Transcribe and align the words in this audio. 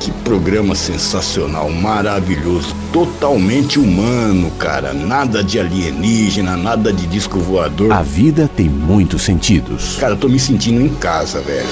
que 0.00 0.10
programa 0.24 0.74
sensacional, 0.74 1.70
maravilhoso, 1.70 2.74
totalmente 2.90 3.78
humano, 3.78 4.50
cara. 4.58 4.94
Nada 4.94 5.44
de 5.44 5.60
alienígena, 5.60 6.56
nada 6.56 6.90
de 6.90 7.06
disco 7.06 7.38
voador. 7.38 7.92
A 7.92 8.02
vida 8.02 8.48
tem 8.56 8.68
muitos 8.68 9.22
sentidos. 9.22 9.98
Cara, 10.00 10.14
eu 10.14 10.16
tô 10.16 10.26
me 10.26 10.40
sentindo 10.40 10.80
em 10.80 10.88
casa, 10.88 11.40
velho. 11.42 11.68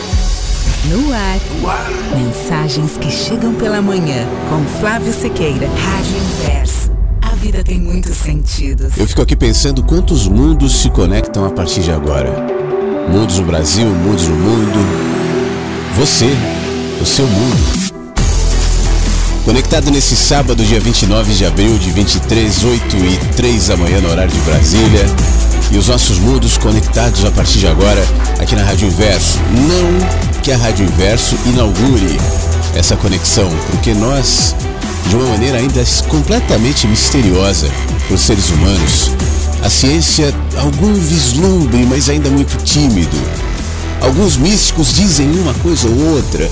No 0.90 1.12
ar. 1.12 1.38
Mensagens 2.16 2.96
que 2.98 3.10
chegam 3.10 3.54
pela 3.54 3.80
manhã 3.80 4.26
com 4.48 4.62
Flávio 4.78 5.12
Sequeira. 5.12 5.66
Rádio 5.66 6.16
Inverso. 6.16 6.92
A 7.22 7.34
vida 7.34 7.64
tem 7.64 7.80
muitos 7.80 8.16
sentidos. 8.16 8.96
Eu 8.96 9.06
fico 9.06 9.22
aqui 9.22 9.34
pensando 9.34 9.82
quantos 9.82 10.28
mundos 10.28 10.80
se 10.80 10.90
conectam 10.90 11.46
a 11.46 11.50
partir 11.50 11.80
de 11.80 11.90
agora. 11.90 12.46
Mundos 13.10 13.38
no 13.38 13.46
Brasil, 13.46 13.86
mundos 13.86 14.28
no 14.28 14.36
mundo. 14.36 14.78
Você, 15.96 16.28
o 17.00 17.06
seu 17.06 17.26
mundo. 17.26 17.97
Conectado 19.48 19.90
nesse 19.90 20.14
sábado, 20.14 20.62
dia 20.62 20.78
29 20.78 21.32
de 21.32 21.46
abril, 21.46 21.78
de 21.78 21.90
23, 21.90 22.64
8 22.64 22.96
e 22.98 23.16
3 23.34 23.68
da 23.68 23.78
manhã, 23.78 23.98
no 23.98 24.10
horário 24.10 24.30
de 24.30 24.38
Brasília. 24.40 25.06
E 25.70 25.78
os 25.78 25.88
nossos 25.88 26.18
mundos 26.18 26.58
conectados 26.58 27.24
a 27.24 27.30
partir 27.30 27.60
de 27.60 27.66
agora 27.66 28.06
aqui 28.38 28.54
na 28.54 28.62
Rádio 28.62 28.88
Inverso. 28.88 29.38
Não 29.52 30.42
que 30.42 30.52
a 30.52 30.56
Rádio 30.58 30.84
Inverso 30.84 31.34
inaugure 31.46 32.18
essa 32.76 32.94
conexão, 32.94 33.48
porque 33.70 33.94
nós, 33.94 34.54
de 35.08 35.16
uma 35.16 35.30
maneira 35.30 35.56
ainda 35.56 35.82
completamente 36.08 36.86
misteriosa 36.86 37.70
para 38.06 38.14
os 38.14 38.20
seres 38.20 38.50
humanos, 38.50 39.12
a 39.62 39.70
ciência, 39.70 40.30
algum 40.58 40.92
vislumbre, 40.92 41.86
mas 41.86 42.10
ainda 42.10 42.28
muito 42.28 42.62
tímido. 42.64 43.16
Alguns 44.02 44.36
místicos 44.36 44.92
dizem 44.92 45.30
uma 45.40 45.54
coisa 45.54 45.88
ou 45.88 46.16
outra, 46.16 46.50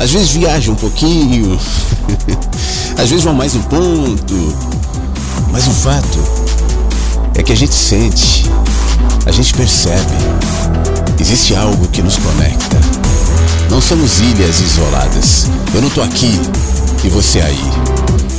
às 0.00 0.10
vezes 0.10 0.30
viajam 0.30 0.72
um 0.72 0.76
pouquinho, 0.76 1.60
às 2.96 3.10
vezes 3.10 3.22
vão 3.22 3.34
mais 3.34 3.54
um 3.54 3.60
ponto, 3.60 4.56
mas 5.52 5.66
o 5.66 5.70
fato 5.72 6.18
é 7.34 7.42
que 7.42 7.52
a 7.52 7.54
gente 7.54 7.74
sente, 7.74 8.46
a 9.26 9.30
gente 9.30 9.52
percebe, 9.52 10.14
existe 11.20 11.54
algo 11.54 11.86
que 11.88 12.00
nos 12.00 12.16
conecta. 12.16 12.78
Não 13.70 13.80
somos 13.80 14.18
ilhas 14.20 14.60
isoladas. 14.60 15.46
Eu 15.74 15.82
não 15.82 15.90
tô 15.90 16.00
aqui 16.02 16.40
e 17.04 17.08
você 17.10 17.40
aí. 17.40 17.60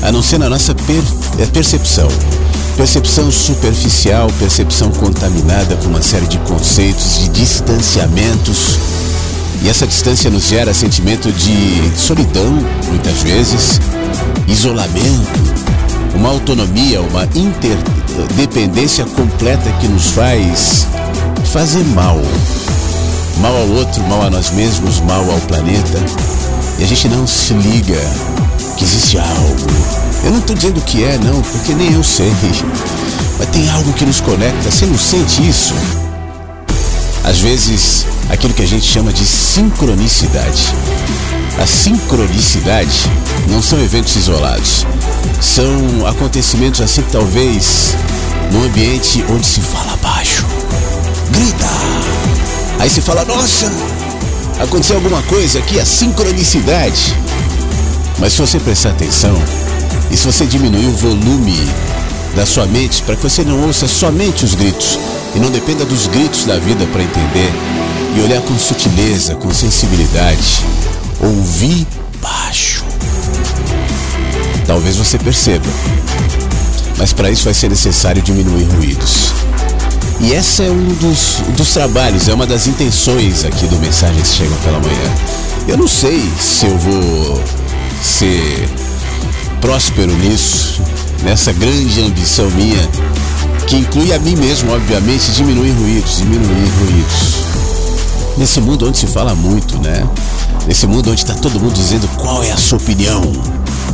A 0.02 0.12
não 0.12 0.22
ser 0.22 0.40
na 0.40 0.50
nossa 0.50 0.74
per 0.74 1.04
é, 1.38 1.46
percepção. 1.46 2.08
Percepção 2.76 3.32
superficial, 3.32 4.28
percepção 4.40 4.90
contaminada 4.92 5.76
com 5.78 5.90
uma 5.90 6.02
série 6.02 6.26
de 6.26 6.40
conceitos, 6.40 7.20
de 7.20 7.30
distanciamentos. 7.30 9.01
E 9.64 9.70
essa 9.70 9.86
distância 9.86 10.30
nos 10.30 10.48
gera 10.48 10.74
sentimento 10.74 11.32
de 11.32 11.92
solidão, 11.96 12.52
muitas 12.88 13.22
vezes, 13.22 13.80
isolamento, 14.48 15.40
uma 16.16 16.30
autonomia, 16.30 17.02
uma 17.02 17.26
interdependência 17.36 19.06
completa 19.06 19.72
que 19.80 19.88
nos 19.88 20.08
faz 20.12 20.88
fazer 21.46 21.84
mal. 21.86 22.20
Mal 23.38 23.56
ao 23.56 23.68
outro, 23.70 24.02
mal 24.04 24.24
a 24.24 24.30
nós 24.30 24.52
mesmos, 24.52 25.00
mal 25.02 25.30
ao 25.30 25.40
planeta. 25.42 26.00
E 26.80 26.84
a 26.84 26.88
gente 26.88 27.08
não 27.10 27.28
se 27.28 27.54
liga 27.54 28.00
que 28.78 28.84
existe 28.84 29.20
algo. 29.20 29.68
Eu 30.24 30.32
não 30.32 30.40
estou 30.40 30.56
dizendo 30.56 30.80
o 30.80 30.84
que 30.84 31.04
é, 31.04 31.20
não, 31.20 31.42
porque 31.42 31.74
nem 31.74 31.94
eu 31.94 32.04
sei. 32.04 32.32
Mas 33.38 33.48
tem 33.50 33.70
algo 33.70 33.94
que 33.94 34.06
nos 34.06 34.22
conecta. 34.22 34.72
Você 34.72 34.86
não 34.86 34.98
sente 34.98 35.48
isso? 35.48 35.74
Às 37.24 37.40
vezes, 37.40 38.08
aquilo 38.30 38.54
que 38.54 38.64
a 38.64 38.68
gente 38.68 38.86
chama 38.86 39.14
de 39.14 39.26
sincronicidade. 39.26 40.74
A 41.62 41.66
sincronicidade 41.68 43.12
não 43.48 43.62
são 43.62 43.80
eventos 43.80 44.16
isolados. 44.16 44.86
São 45.40 46.08
acontecimentos 46.08 46.82
assim 46.82 47.04
que 47.04 47.12
talvez 47.12 47.96
num 48.52 48.64
ambiente 48.64 49.24
onde 49.30 49.46
se 49.46 49.62
fala 49.62 49.96
baixo. 49.98 50.46
Grita! 51.30 51.70
Aí 52.80 52.90
se 52.90 53.02
fala, 53.02 53.24
nossa, 53.24 53.72
aconteceu 54.59 54.96
alguma 54.96 55.22
coisa 55.24 55.59
aqui, 55.59 55.80
a 55.80 55.86
sincronicidade. 55.86 57.16
Mas 58.18 58.34
se 58.34 58.42
você 58.42 58.59
prestar 58.59 58.90
atenção, 58.90 59.36
e 60.09 60.18
se 60.18 60.26
você 60.26 60.46
diminuir 60.46 60.88
o 60.88 60.96
volume 60.96 61.56
da 62.36 62.46
sua 62.46 62.66
mente 62.66 63.03
para 63.03 63.16
que 63.16 63.24
você 63.24 63.44
não 63.44 63.62
ouça 63.66 63.88
somente 63.88 64.44
os 64.44 64.56
gritos 64.56 64.98
e 65.36 65.40
não 65.40 65.50
dependa 65.50 65.86
dos 65.86 66.08
gritos 66.08 66.46
da 66.46 66.58
vida 66.58 66.86
para 66.88 67.03
entender 67.03 67.52
e 68.16 68.22
olhar 68.22 68.42
com 68.42 68.58
sutileza, 68.58 69.36
com 69.36 69.53
sensibilidade, 69.53 70.66
ouvir 71.19 71.88
baixo. 72.22 72.84
Talvez 74.66 74.97
você 74.97 75.17
perceba, 75.17 75.66
mas 76.97 77.14
para 77.14 77.29
isso 77.29 77.46
vai 77.46 77.53
ser 77.53 77.70
necessário 77.70 78.22
diminuir 78.22 78.66
ruídos. 78.76 79.34
E 80.20 80.34
esse 80.34 80.64
é 80.64 80.70
um 80.70 80.85
dos, 80.96 81.41
dos 81.58 81.73
trabalhos, 81.73 82.28
é 82.28 82.34
uma 82.34 82.46
das 82.46 82.67
intenções 82.67 83.44
aqui 83.44 83.66
do 83.67 83.78
Mensagens 83.79 84.35
Chegam 84.35 84.58
pela 84.58 84.79
Manhã. 84.79 85.16
Eu 85.67 85.78
não 85.78 85.88
sei 85.88 86.22
se 86.40 86.67
eu 86.67 86.78
vou 86.78 87.44
ser 88.03 88.70
próspero 89.59 90.16
nisso, 90.17 90.82
nessa 91.23 91.52
grande 91.53 92.02
ambição 92.02 92.50
minha, 92.52 92.88
que 93.67 93.75
inclui 93.78 94.13
a 94.13 94.19
mim 94.19 94.35
mesmo, 94.35 94.72
obviamente, 94.73 95.31
diminuir 95.31 95.72
ruídos, 95.72 96.17
diminuir 96.17 96.69
ruídos. 96.79 97.35
Nesse 98.37 98.59
mundo 98.61 98.87
onde 98.87 98.97
se 98.97 99.08
fala 99.08 99.35
muito, 99.35 99.78
né? 99.79 100.08
Nesse 100.67 100.87
mundo 100.87 101.11
onde 101.11 101.22
está 101.22 101.34
todo 101.34 101.59
mundo 101.59 101.73
dizendo 101.73 102.08
qual 102.17 102.43
é 102.43 102.52
a 102.52 102.58
sua 102.58 102.78
opinião, 102.78 103.22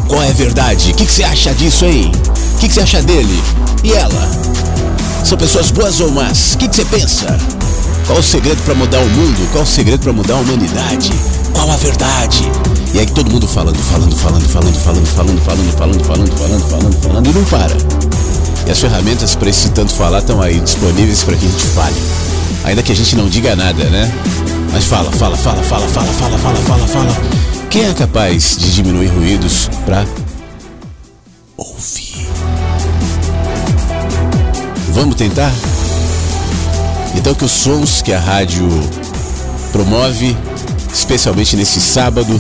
qual 0.08 0.22
é 0.24 0.30
a 0.30 0.34
verdade, 0.34 0.92
o 0.92 0.96
que, 0.96 1.06
que 1.06 1.12
você 1.12 1.24
acha 1.24 1.54
disso, 1.54 1.86
hein? 1.86 2.12
O 2.56 2.58
que, 2.60 2.68
que 2.68 2.74
você 2.74 2.82
acha 2.82 3.02
dele? 3.02 3.42
E 3.84 3.94
ela? 3.94 4.30
São 5.24 5.38
pessoas 5.38 5.72
boas 5.72 6.00
ou 6.00 6.12
más? 6.12 6.54
O 6.54 6.58
que, 6.58 6.68
que 6.68 6.76
você 6.76 6.86
pensa? 6.86 7.38
Qual 8.06 8.20
o 8.20 8.24
segredo 8.24 8.62
para 8.64 8.74
mudar 8.76 9.00
o 9.00 9.10
mundo? 9.10 9.52
Qual 9.52 9.64
o 9.64 9.68
segredo 9.68 10.02
para 10.02 10.14
mudar 10.14 10.36
a 10.36 10.38
humanidade? 10.38 11.12
qual 11.58 11.72
a 11.72 11.78
verdade? 11.78 12.50
E 12.94 13.00
aí 13.00 13.06
todo 13.08 13.32
mundo 13.32 13.48
falando, 13.48 13.78
falando, 13.78 14.16
falando, 14.16 14.48
falando, 14.48 14.76
falando, 14.78 15.08
falando, 15.08 15.42
falando, 15.42 15.72
falando, 15.72 16.04
falando, 16.06 16.38
falando, 16.38 16.70
falando, 16.70 17.02
falando, 17.02 17.30
e 17.30 17.34
não 17.34 17.44
para. 17.46 18.07
E 18.68 18.70
as 18.70 18.80
ferramentas 18.80 19.34
para 19.34 19.50
esse 19.50 19.70
tanto 19.70 19.94
falar 19.94 20.20
estão 20.20 20.42
aí 20.42 20.60
disponíveis 20.60 21.24
para 21.24 21.38
que 21.38 21.46
a 21.46 21.50
gente 21.50 21.66
fale. 21.68 21.96
Ainda 22.66 22.84
que 22.84 22.92
a 22.92 22.96
gente 22.96 23.16
não 23.16 23.30
diga 23.30 23.56
nada, 23.56 23.82
né? 23.86 24.12
Mas 24.74 24.84
fala, 24.84 25.10
fala, 25.10 25.38
fala, 25.38 25.64
fala, 25.64 25.88
fala, 25.88 26.08
fala, 26.08 26.38
fala, 26.38 26.58
fala, 26.58 26.88
fala. 26.88 27.18
Quem 27.70 27.86
é 27.86 27.94
capaz 27.94 28.58
de 28.58 28.74
diminuir 28.74 29.08
ruídos 29.08 29.70
para 29.86 30.06
ouvir? 31.56 32.28
Vamos 34.90 35.16
tentar? 35.16 35.54
Então 37.16 37.34
que 37.34 37.46
os 37.46 37.52
sons 37.52 38.02
que 38.02 38.12
a 38.12 38.20
rádio 38.20 38.68
promove, 39.72 40.36
especialmente 40.94 41.56
nesse 41.56 41.80
sábado, 41.80 42.38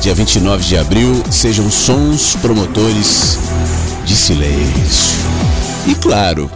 dia 0.00 0.14
29 0.14 0.64
de 0.64 0.78
abril, 0.78 1.20
sejam 1.32 1.68
sons 1.68 2.36
promotores 2.40 3.40
de 4.04 4.14
silêncio. 4.14 5.24
E 5.86 5.94
claro, 5.94 6.50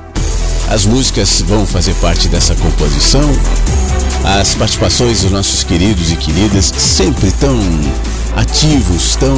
as 0.69 0.87
músicas 0.87 1.43
vão 1.43 1.67
fazer 1.67 1.95
parte 1.95 2.29
dessa 2.29 2.55
composição. 2.55 3.31
As 4.25 4.55
participações 4.55 5.23
dos 5.23 5.31
nossos 5.31 5.63
queridos 5.65 6.11
e 6.11 6.17
queridas 6.17 6.73
sempre 6.77 7.31
tão 7.33 7.59
ativos, 8.37 9.17
tão 9.17 9.37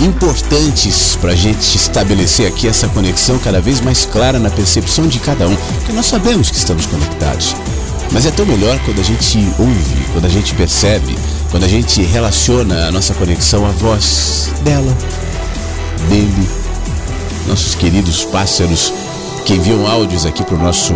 importantes 0.00 1.16
para 1.20 1.32
a 1.32 1.36
gente 1.36 1.76
estabelecer 1.76 2.46
aqui 2.46 2.68
essa 2.68 2.88
conexão 2.88 3.38
cada 3.38 3.60
vez 3.60 3.80
mais 3.80 4.06
clara 4.06 4.38
na 4.38 4.50
percepção 4.50 5.06
de 5.06 5.18
cada 5.18 5.48
um, 5.48 5.56
porque 5.56 5.92
nós 5.92 6.06
sabemos 6.06 6.50
que 6.50 6.56
estamos 6.56 6.86
conectados. 6.86 7.56
Mas 8.12 8.26
é 8.26 8.30
tão 8.30 8.46
melhor 8.46 8.78
quando 8.84 9.00
a 9.00 9.04
gente 9.04 9.38
ouve, 9.58 10.06
quando 10.12 10.26
a 10.26 10.28
gente 10.28 10.54
percebe, 10.54 11.18
quando 11.50 11.64
a 11.64 11.68
gente 11.68 12.02
relaciona 12.02 12.86
a 12.86 12.92
nossa 12.92 13.14
conexão 13.14 13.66
à 13.66 13.70
voz 13.70 14.50
dela, 14.62 14.96
dele, 16.08 16.48
nossos 17.48 17.74
queridos 17.74 18.24
pássaros 18.24 18.92
que 19.46 19.54
enviam 19.54 19.86
áudios 19.86 20.26
aqui 20.26 20.42
para 20.42 20.56
o 20.56 20.58
nosso, 20.58 20.92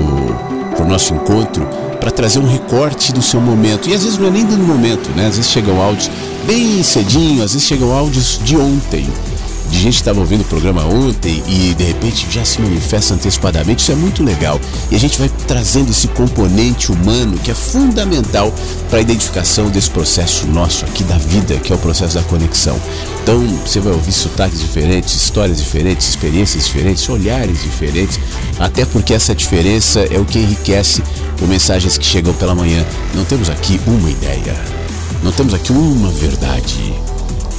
pro 0.74 0.84
nosso 0.84 1.14
encontro 1.14 1.64
para 2.00 2.10
trazer 2.10 2.40
um 2.40 2.48
recorte 2.48 3.12
do 3.12 3.22
seu 3.22 3.40
momento. 3.40 3.88
E 3.88 3.94
às 3.94 4.02
vezes 4.02 4.18
não 4.18 4.26
é 4.26 4.30
nem 4.30 4.44
do 4.44 4.56
momento, 4.58 5.08
né? 5.10 5.28
Às 5.28 5.36
vezes 5.36 5.52
chegam 5.52 5.80
áudios 5.80 6.10
bem 6.46 6.82
cedinho, 6.82 7.44
às 7.44 7.52
vezes 7.52 7.66
chegam 7.66 7.96
áudios 7.96 8.40
de 8.42 8.56
ontem 8.56 9.08
de 9.70 9.78
gente 9.78 9.94
que 9.94 10.00
estava 10.00 10.20
ouvindo 10.20 10.42
o 10.42 10.44
programa 10.44 10.84
ontem 10.84 11.42
e 11.46 11.74
de 11.74 11.84
repente 11.84 12.26
já 12.30 12.44
se 12.44 12.60
manifesta 12.60 13.14
antecipadamente, 13.14 13.82
isso 13.82 13.92
é 13.92 13.94
muito 13.94 14.22
legal. 14.22 14.60
E 14.90 14.96
a 14.96 14.98
gente 14.98 15.18
vai 15.18 15.30
trazendo 15.46 15.90
esse 15.90 16.08
componente 16.08 16.90
humano 16.90 17.38
que 17.38 17.50
é 17.50 17.54
fundamental 17.54 18.52
para 18.88 18.98
a 18.98 19.02
identificação 19.02 19.70
desse 19.70 19.90
processo 19.90 20.46
nosso 20.48 20.84
aqui 20.84 21.04
da 21.04 21.16
vida, 21.16 21.56
que 21.56 21.72
é 21.72 21.76
o 21.76 21.78
processo 21.78 22.16
da 22.16 22.22
conexão. 22.22 22.78
Então 23.22 23.40
você 23.64 23.80
vai 23.80 23.92
ouvir 23.92 24.12
sotaques 24.12 24.60
diferentes, 24.60 25.14
histórias 25.14 25.58
diferentes, 25.58 26.08
experiências 26.08 26.66
diferentes, 26.66 27.08
olhares 27.08 27.62
diferentes, 27.62 28.18
até 28.58 28.84
porque 28.84 29.14
essa 29.14 29.34
diferença 29.34 30.00
é 30.00 30.18
o 30.18 30.24
que 30.24 30.38
enriquece 30.38 31.02
por 31.38 31.48
mensagens 31.48 31.96
que 31.96 32.04
chegam 32.04 32.34
pela 32.34 32.54
manhã. 32.54 32.84
Não 33.14 33.24
temos 33.24 33.48
aqui 33.48 33.80
uma 33.86 34.10
ideia, 34.10 34.54
não 35.22 35.32
temos 35.32 35.54
aqui 35.54 35.72
uma 35.72 36.10
verdade 36.10 36.94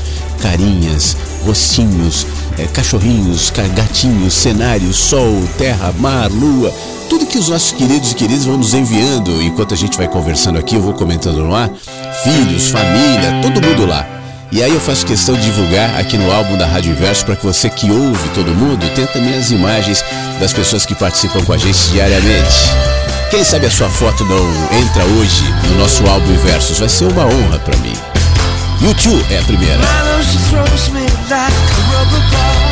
carinhas, 0.42 1.16
rostinhos, 1.46 2.28
é, 2.58 2.66
cachorrinhos, 2.68 3.52
gatinhos, 3.76 4.34
cenários, 4.34 4.98
sol, 4.98 5.48
terra, 5.58 5.94
mar, 6.00 6.30
lua 6.32 6.74
tudo 7.10 7.26
que 7.26 7.38
os 7.38 7.50
nossos 7.50 7.72
queridos 7.72 8.12
e 8.12 8.16
queridas 8.16 8.46
vão 8.46 8.58
nos 8.58 8.74
enviando 8.74 9.42
enquanto 9.42 9.74
a 9.74 9.78
gente 9.78 9.98
vai 9.98 10.08
conversando 10.08 10.60
aqui, 10.60 10.76
eu 10.76 10.82
vou 10.82 10.94
comentando 10.94 11.38
no 11.38 11.56
ar, 11.56 11.70
filhos, 12.24 12.70
família, 12.70 13.40
todo 13.42 13.66
mundo 13.66 13.86
lá. 13.86 14.06
E 14.52 14.64
aí 14.64 14.72
eu 14.72 14.80
faço 14.80 15.06
questão 15.06 15.36
de 15.36 15.42
divulgar 15.42 16.00
aqui 16.00 16.18
no 16.18 16.32
álbum 16.32 16.58
da 16.58 16.66
Rádio 16.66 16.92
Inverso 16.92 17.26
para 17.26 17.36
que 17.36 17.46
você 17.46 17.70
que 17.70 17.90
ouve 17.92 18.30
todo 18.30 18.54
mundo 18.54 18.90
tenha 18.96 19.08
também 19.08 19.38
as 19.38 19.52
imagens 19.52 20.04
das 20.40 20.54
pessoas 20.54 20.86
que 20.86 20.96
participam 20.96 21.44
com 21.44 21.54
a 21.54 21.58
gente 21.58 21.78
diariamente. 21.92 22.56
Quem 23.30 23.44
sabe 23.44 23.66
a 23.66 23.72
sua 23.72 23.90
foto 23.90 24.24
não 24.24 24.46
entra 24.78 25.04
hoje 25.04 25.44
no 25.70 25.80
nosso 25.80 26.06
álbum 26.08 26.32
Inversos? 26.32 26.80
Vai 26.80 26.90
ser 26.90 27.06
uma 27.06 27.26
honra 27.26 27.60
para 27.60 27.76
mim. 27.78 27.94
YouTube 28.82 29.26
é 29.34 29.40
a 29.40 29.44
primeira 29.44 29.80
of. 32.00 32.67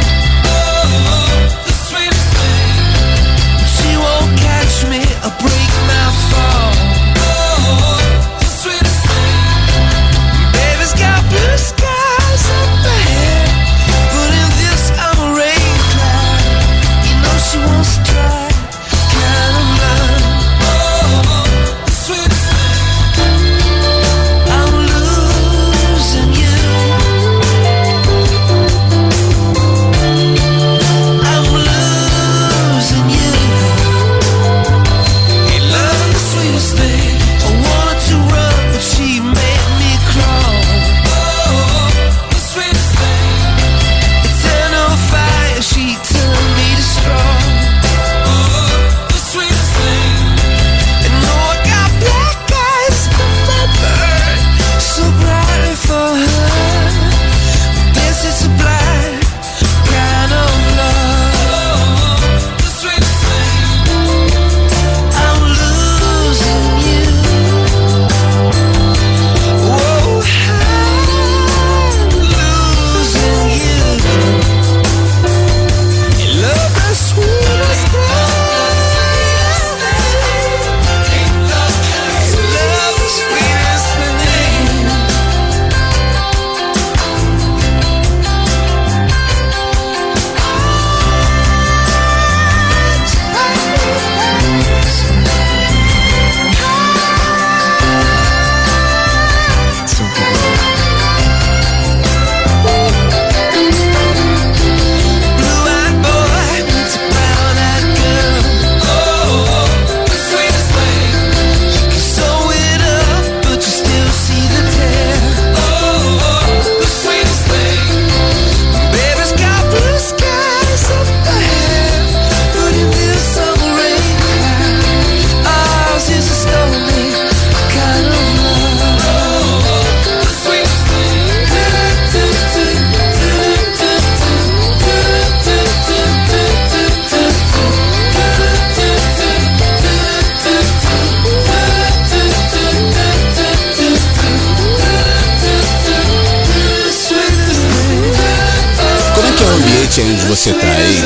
Você 150.35 150.49
está, 150.49 150.67
hein? 150.67 150.97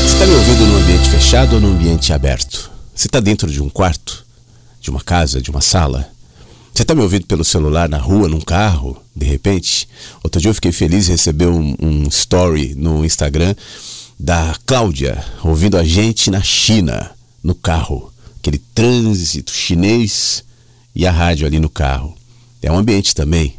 Você 0.00 0.14
está 0.14 0.26
me 0.26 0.32
ouvindo 0.32 0.66
num 0.66 0.76
ambiente 0.78 1.10
fechado 1.10 1.54
ou 1.54 1.60
num 1.60 1.74
ambiente 1.74 2.14
aberto? 2.14 2.70
Você 2.94 3.06
está 3.06 3.20
dentro 3.20 3.50
de 3.50 3.62
um 3.62 3.68
quarto? 3.68 4.24
De 4.80 4.88
uma 4.88 5.02
casa? 5.02 5.42
De 5.42 5.50
uma 5.50 5.60
sala? 5.60 6.10
Você 6.72 6.80
está 6.80 6.94
me 6.94 7.02
ouvindo 7.02 7.26
pelo 7.26 7.44
celular, 7.44 7.90
na 7.90 7.98
rua, 7.98 8.30
num 8.30 8.40
carro, 8.40 8.96
de 9.14 9.26
repente? 9.26 9.86
Outro 10.24 10.40
dia 10.40 10.48
eu 10.48 10.54
fiquei 10.54 10.72
feliz 10.72 11.08
em 11.08 11.12
receber 11.12 11.46
um, 11.46 11.76
um 11.78 12.04
story 12.08 12.74
no 12.74 13.04
Instagram 13.04 13.54
da 14.18 14.56
Cláudia, 14.64 15.22
ouvindo 15.44 15.76
a 15.76 15.84
gente 15.84 16.30
na 16.30 16.42
China, 16.42 17.10
no 17.44 17.54
carro. 17.54 18.10
Aquele 18.38 18.58
trânsito 18.74 19.52
chinês 19.52 20.42
e 20.94 21.06
a 21.06 21.12
rádio 21.12 21.46
ali 21.46 21.60
no 21.60 21.68
carro. 21.68 22.16
É 22.62 22.72
um 22.72 22.78
ambiente 22.78 23.14
também. 23.14 23.56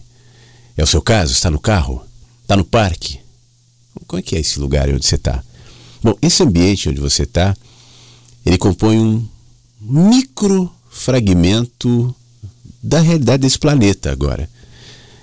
É 0.75 0.84
o 0.84 0.88
seu 0.88 1.01
caso? 1.01 1.32
Está 1.32 1.51
no 1.51 1.60
carro? 1.60 2.03
Está 2.42 2.58
no 2.58 2.65
parque? 2.65 3.23
Como 4.07 4.19
é 4.19 4.24
que 4.24 4.36
é 4.36 4.39
esse 4.39 4.60
lugar 4.60 4.89
onde 4.89 5.05
você 5.05 5.15
está? 5.15 5.43
Bom, 6.01 6.15
esse 6.22 6.43
ambiente 6.43 6.89
onde 6.89 7.00
você 7.00 7.24
está, 7.24 7.55
ele 8.45 8.57
compõe 8.57 8.98
um 8.98 9.27
micro 9.81 10.69
fragmento 10.89 12.13
da 12.81 13.00
realidade 13.00 13.41
desse 13.41 13.57
planeta 13.57 14.12
agora. 14.12 14.50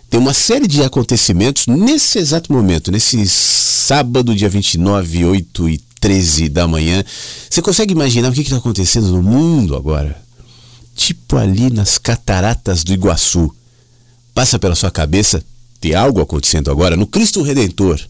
Tem 0.08 0.18
uma 0.18 0.34
série 0.34 0.66
de 0.66 0.82
acontecimentos 0.82 1.66
nesse 1.66 2.18
exato 2.18 2.52
momento, 2.52 2.90
nesse 2.90 3.28
sábado, 3.28 4.34
dia 4.34 4.48
29, 4.48 5.24
8 5.24 5.68
e 5.68 5.78
13 6.00 6.48
da 6.48 6.66
manhã. 6.66 7.04
Você 7.48 7.62
consegue 7.62 7.92
imaginar 7.92 8.30
o 8.30 8.32
que 8.32 8.40
está 8.40 8.56
acontecendo 8.56 9.08
no 9.12 9.22
mundo 9.22 9.76
agora? 9.76 10.20
Tipo 10.96 11.36
ali 11.36 11.70
nas 11.70 11.98
cataratas 11.98 12.82
do 12.82 12.92
Iguaçu. 12.92 13.54
Passa 14.34 14.58
pela 14.58 14.74
sua 14.74 14.90
cabeça, 14.90 15.44
tem 15.80 15.94
algo 15.94 16.20
acontecendo 16.20 16.70
agora 16.70 16.96
no 16.96 17.06
Cristo 17.06 17.42
Redentor. 17.42 18.00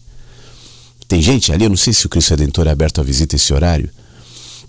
Tem 1.11 1.21
gente 1.21 1.51
ali, 1.51 1.65
eu 1.65 1.69
não 1.69 1.75
sei 1.75 1.91
se 1.91 2.05
o 2.05 2.09
Cristo 2.09 2.29
Redentor 2.29 2.67
é 2.67 2.71
aberto 2.71 3.01
à 3.01 3.03
visita 3.03 3.35
esse 3.35 3.53
horário. 3.53 3.89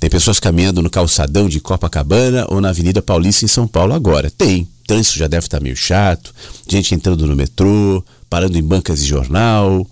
Tem 0.00 0.10
pessoas 0.10 0.40
caminhando 0.40 0.82
no 0.82 0.90
calçadão 0.90 1.48
de 1.48 1.60
Copacabana 1.60 2.44
ou 2.48 2.60
na 2.60 2.70
Avenida 2.70 3.00
Paulista 3.00 3.44
em 3.44 3.48
São 3.48 3.68
Paulo 3.68 3.92
agora. 3.92 4.28
Tem. 4.28 4.66
Trânsito 4.84 5.18
já 5.18 5.28
deve 5.28 5.46
estar 5.46 5.60
meio 5.60 5.76
chato. 5.76 6.34
Gente 6.66 6.96
entrando 6.96 7.28
no 7.28 7.36
metrô, 7.36 8.04
parando 8.28 8.58
em 8.58 8.62
bancas 8.62 8.98
de 8.98 9.06
jornal. 9.06 9.86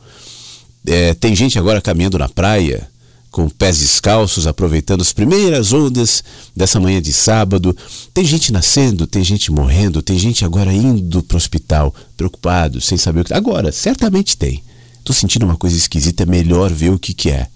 É, 0.84 1.14
tem 1.14 1.36
gente 1.36 1.56
agora 1.56 1.80
caminhando 1.80 2.18
na 2.18 2.28
praia 2.28 2.88
com 3.30 3.48
pés 3.48 3.78
descalços, 3.78 4.48
aproveitando 4.48 5.02
as 5.02 5.12
primeiras 5.12 5.72
ondas 5.72 6.24
dessa 6.56 6.80
manhã 6.80 7.00
de 7.00 7.12
sábado. 7.12 7.76
Tem 8.12 8.24
gente 8.24 8.52
nascendo, 8.52 9.06
tem 9.06 9.22
gente 9.22 9.52
morrendo, 9.52 10.02
tem 10.02 10.18
gente 10.18 10.44
agora 10.44 10.72
indo 10.72 11.22
para 11.22 11.36
o 11.36 11.38
hospital, 11.38 11.94
preocupado, 12.16 12.80
sem 12.80 12.98
saber 12.98 13.20
o 13.20 13.24
que. 13.24 13.32
Agora, 13.32 13.70
certamente 13.70 14.36
tem. 14.36 14.64
Estou 15.00 15.14
sentindo 15.14 15.44
uma 15.44 15.56
coisa 15.56 15.76
esquisita, 15.76 16.22
é 16.22 16.26
melhor 16.26 16.72
ver 16.72 16.90
o 16.90 16.98
que, 16.98 17.12
que 17.12 17.30
é. 17.30 17.48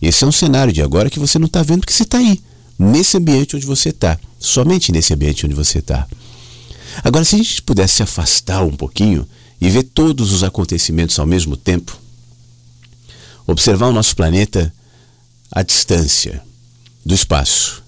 Esse 0.00 0.24
é 0.24 0.26
um 0.26 0.32
cenário 0.32 0.72
de 0.72 0.80
agora 0.80 1.10
que 1.10 1.18
você 1.18 1.38
não 1.38 1.46
está 1.46 1.62
vendo 1.62 1.80
porque 1.80 1.92
você 1.92 2.04
está 2.04 2.18
aí, 2.18 2.40
nesse 2.78 3.16
ambiente 3.16 3.56
onde 3.56 3.66
você 3.66 3.90
está, 3.90 4.18
somente 4.38 4.92
nesse 4.92 5.12
ambiente 5.12 5.44
onde 5.44 5.54
você 5.54 5.80
está. 5.80 6.06
Agora, 7.02 7.24
se 7.24 7.34
a 7.34 7.38
gente 7.38 7.62
pudesse 7.62 7.94
se 7.96 8.02
afastar 8.02 8.62
um 8.62 8.74
pouquinho 8.74 9.26
e 9.60 9.68
ver 9.68 9.82
todos 9.82 10.32
os 10.32 10.42
acontecimentos 10.42 11.18
ao 11.18 11.26
mesmo 11.26 11.56
tempo, 11.56 11.98
observar 13.46 13.88
o 13.88 13.92
nosso 13.92 14.16
planeta 14.16 14.72
à 15.52 15.62
distância 15.62 16.42
do 17.04 17.14
espaço. 17.14 17.82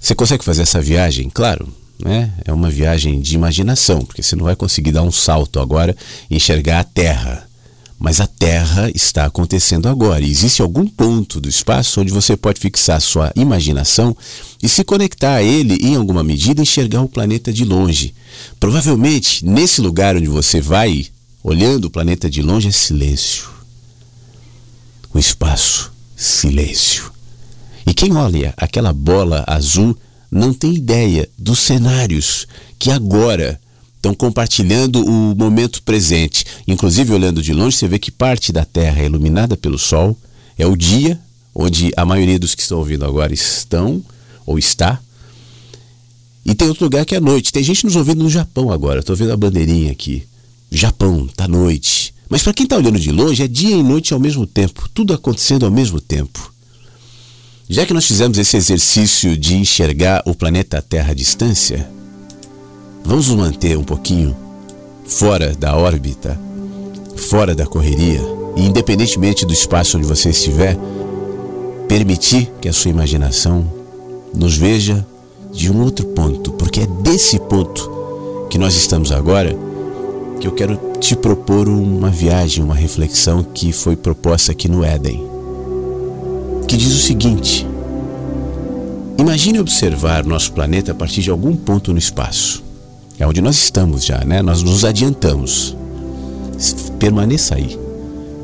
Você 0.00 0.14
consegue 0.14 0.44
fazer 0.44 0.62
essa 0.62 0.80
viagem? 0.80 1.28
Claro, 1.28 1.72
né? 1.98 2.32
É 2.44 2.52
uma 2.52 2.70
viagem 2.70 3.20
de 3.20 3.34
imaginação, 3.34 4.04
porque 4.04 4.22
você 4.22 4.36
não 4.36 4.44
vai 4.44 4.54
conseguir 4.54 4.92
dar 4.92 5.02
um 5.02 5.10
salto 5.10 5.58
agora 5.58 5.96
e 6.30 6.36
enxergar 6.36 6.80
a 6.80 6.84
Terra. 6.84 7.47
Mas 7.98 8.20
a 8.20 8.26
Terra 8.26 8.90
está 8.94 9.24
acontecendo 9.24 9.88
agora. 9.88 10.24
E 10.24 10.30
existe 10.30 10.62
algum 10.62 10.86
ponto 10.86 11.40
do 11.40 11.48
espaço 11.48 12.00
onde 12.00 12.12
você 12.12 12.36
pode 12.36 12.60
fixar 12.60 13.00
sua 13.00 13.32
imaginação 13.34 14.16
e 14.62 14.68
se 14.68 14.84
conectar 14.84 15.34
a 15.34 15.42
ele 15.42 15.76
e, 15.80 15.88
em 15.88 15.96
alguma 15.96 16.22
medida, 16.22 16.62
enxergar 16.62 17.02
o 17.02 17.08
planeta 17.08 17.52
de 17.52 17.64
longe. 17.64 18.14
Provavelmente, 18.60 19.44
nesse 19.44 19.80
lugar 19.80 20.16
onde 20.16 20.28
você 20.28 20.60
vai, 20.60 21.06
olhando 21.42 21.86
o 21.86 21.90
planeta 21.90 22.30
de 22.30 22.40
longe, 22.40 22.68
é 22.68 22.72
silêncio. 22.72 23.48
O 25.12 25.18
espaço, 25.18 25.92
silêncio. 26.14 27.10
E 27.84 27.92
quem 27.92 28.14
olha 28.16 28.54
aquela 28.56 28.92
bola 28.92 29.42
azul 29.46 29.96
não 30.30 30.52
tem 30.52 30.74
ideia 30.74 31.28
dos 31.36 31.58
cenários 31.58 32.46
que 32.78 32.90
agora 32.90 33.58
estão 34.08 34.14
compartilhando 34.14 35.04
o 35.04 35.34
momento 35.36 35.82
presente. 35.82 36.44
Inclusive, 36.66 37.12
olhando 37.12 37.42
de 37.42 37.52
longe, 37.52 37.76
você 37.76 37.88
vê 37.88 37.98
que 37.98 38.10
parte 38.10 38.52
da 38.52 38.64
Terra 38.64 39.02
é 39.02 39.06
iluminada 39.06 39.56
pelo 39.56 39.78
Sol. 39.78 40.16
É 40.56 40.66
o 40.66 40.76
dia, 40.76 41.20
onde 41.54 41.90
a 41.96 42.04
maioria 42.04 42.38
dos 42.38 42.54
que 42.54 42.62
estão 42.62 42.78
ouvindo 42.78 43.04
agora 43.04 43.32
estão 43.32 44.02
ou 44.46 44.58
está. 44.58 45.00
E 46.44 46.54
tem 46.54 46.68
outro 46.68 46.84
lugar 46.84 47.04
que 47.04 47.14
é 47.14 47.18
a 47.18 47.20
noite. 47.20 47.52
Tem 47.52 47.62
gente 47.62 47.84
nos 47.84 47.96
ouvindo 47.96 48.22
no 48.22 48.30
Japão 48.30 48.72
agora. 48.72 49.00
Estou 49.00 49.14
vendo 49.14 49.32
a 49.32 49.36
bandeirinha 49.36 49.92
aqui. 49.92 50.24
Japão, 50.70 51.28
tá 51.36 51.46
noite. 51.46 52.14
Mas 52.28 52.42
para 52.42 52.52
quem 52.52 52.64
está 52.64 52.76
olhando 52.76 52.98
de 52.98 53.10
longe, 53.10 53.42
é 53.42 53.48
dia 53.48 53.76
e 53.76 53.82
noite 53.82 54.14
ao 54.14 54.20
mesmo 54.20 54.46
tempo. 54.46 54.88
Tudo 54.94 55.12
acontecendo 55.12 55.66
ao 55.66 55.72
mesmo 55.72 56.00
tempo. 56.00 56.52
Já 57.68 57.84
que 57.84 57.92
nós 57.92 58.06
fizemos 58.06 58.38
esse 58.38 58.56
exercício 58.56 59.36
de 59.36 59.56
enxergar 59.56 60.22
o 60.24 60.34
planeta 60.34 60.80
Terra 60.80 61.10
à 61.10 61.14
distância, 61.14 61.97
Vamos 63.04 63.28
nos 63.28 63.36
manter 63.36 63.76
um 63.76 63.84
pouquinho 63.84 64.36
fora 65.06 65.54
da 65.54 65.76
órbita, 65.76 66.38
fora 67.16 67.54
da 67.54 67.66
correria, 67.66 68.20
e 68.56 68.66
independentemente 68.66 69.46
do 69.46 69.52
espaço 69.52 69.96
onde 69.96 70.06
você 70.06 70.30
estiver, 70.30 70.76
permitir 71.88 72.52
que 72.60 72.68
a 72.68 72.72
sua 72.72 72.90
imaginação 72.90 73.64
nos 74.34 74.56
veja 74.56 75.06
de 75.52 75.72
um 75.72 75.82
outro 75.82 76.06
ponto, 76.08 76.52
porque 76.52 76.80
é 76.80 76.86
desse 76.86 77.38
ponto 77.38 77.90
que 78.50 78.58
nós 78.58 78.74
estamos 78.74 79.10
agora 79.10 79.56
que 80.40 80.46
eu 80.46 80.52
quero 80.52 80.78
te 81.00 81.16
propor 81.16 81.68
uma 81.68 82.10
viagem, 82.10 82.62
uma 82.62 82.74
reflexão 82.74 83.42
que 83.42 83.72
foi 83.72 83.96
proposta 83.96 84.52
aqui 84.52 84.68
no 84.68 84.84
Éden, 84.84 85.26
que 86.66 86.76
diz 86.76 86.92
o 86.92 86.98
seguinte: 86.98 87.66
Imagine 89.18 89.58
observar 89.58 90.24
nosso 90.24 90.52
planeta 90.52 90.92
a 90.92 90.94
partir 90.94 91.22
de 91.22 91.30
algum 91.30 91.56
ponto 91.56 91.92
no 91.92 91.98
espaço. 91.98 92.67
É 93.18 93.26
onde 93.26 93.40
nós 93.40 93.56
estamos 93.56 94.04
já, 94.04 94.24
né? 94.24 94.42
Nós 94.42 94.62
nos 94.62 94.84
adiantamos. 94.84 95.76
Permaneça 96.98 97.56
aí. 97.56 97.78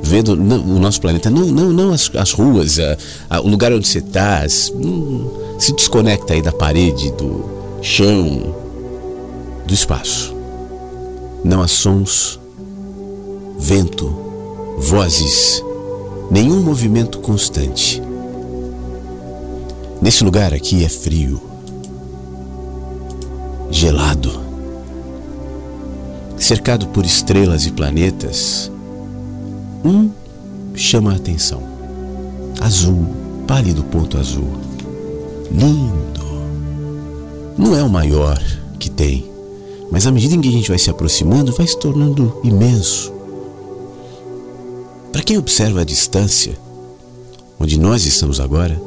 Vendo 0.02 0.32
o 0.32 0.78
nosso 0.78 1.00
planeta, 1.00 1.30
não, 1.30 1.46
não, 1.46 1.72
não 1.72 1.92
as, 1.92 2.10
as 2.14 2.32
ruas, 2.32 2.78
a, 2.78 2.96
a, 3.30 3.40
o 3.40 3.48
lugar 3.48 3.72
onde 3.72 3.86
você 3.86 4.00
está. 4.00 4.44
Hum, 4.74 5.30
se 5.58 5.72
desconecta 5.72 6.34
aí 6.34 6.42
da 6.42 6.52
parede, 6.52 7.12
do 7.12 7.44
chão, 7.80 8.54
do 9.64 9.72
espaço. 9.72 10.34
Não 11.44 11.62
há 11.62 11.68
sons, 11.68 12.40
vento, 13.58 14.14
vozes, 14.78 15.62
nenhum 16.30 16.60
movimento 16.60 17.20
constante. 17.20 18.02
Nesse 20.02 20.24
lugar 20.24 20.52
aqui 20.52 20.84
é 20.84 20.88
frio, 20.88 21.40
gelado 23.70 24.43
cercado 26.36 26.88
por 26.88 27.04
estrelas 27.04 27.66
e 27.66 27.72
planetas, 27.72 28.70
um 29.84 30.10
chama 30.74 31.12
a 31.12 31.16
atenção. 31.16 31.62
Azul, 32.60 33.06
pálido 33.46 33.84
ponto 33.84 34.18
azul. 34.18 34.48
Lindo. 35.50 36.24
Não 37.56 37.74
é 37.74 37.82
o 37.82 37.88
maior 37.88 38.42
que 38.78 38.90
tem, 38.90 39.30
mas 39.90 40.06
à 40.06 40.10
medida 40.10 40.34
em 40.34 40.40
que 40.40 40.48
a 40.48 40.52
gente 40.52 40.68
vai 40.68 40.78
se 40.78 40.90
aproximando, 40.90 41.52
vai 41.52 41.66
se 41.66 41.78
tornando 41.78 42.40
imenso. 42.42 43.12
Para 45.12 45.22
quem 45.22 45.38
observa 45.38 45.82
a 45.82 45.84
distância, 45.84 46.58
onde 47.60 47.78
nós 47.78 48.04
estamos 48.04 48.40
agora, 48.40 48.80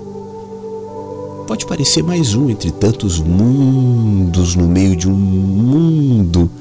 pode 1.47 1.65
parecer 1.65 2.03
mais 2.03 2.35
um 2.35 2.49
entre 2.49 2.71
tantos 2.71 3.19
mundos 3.19 4.53
no 4.53 4.67
meio 4.67 4.95
de 4.97 5.07
um 5.07 5.15
mundo 5.15 6.51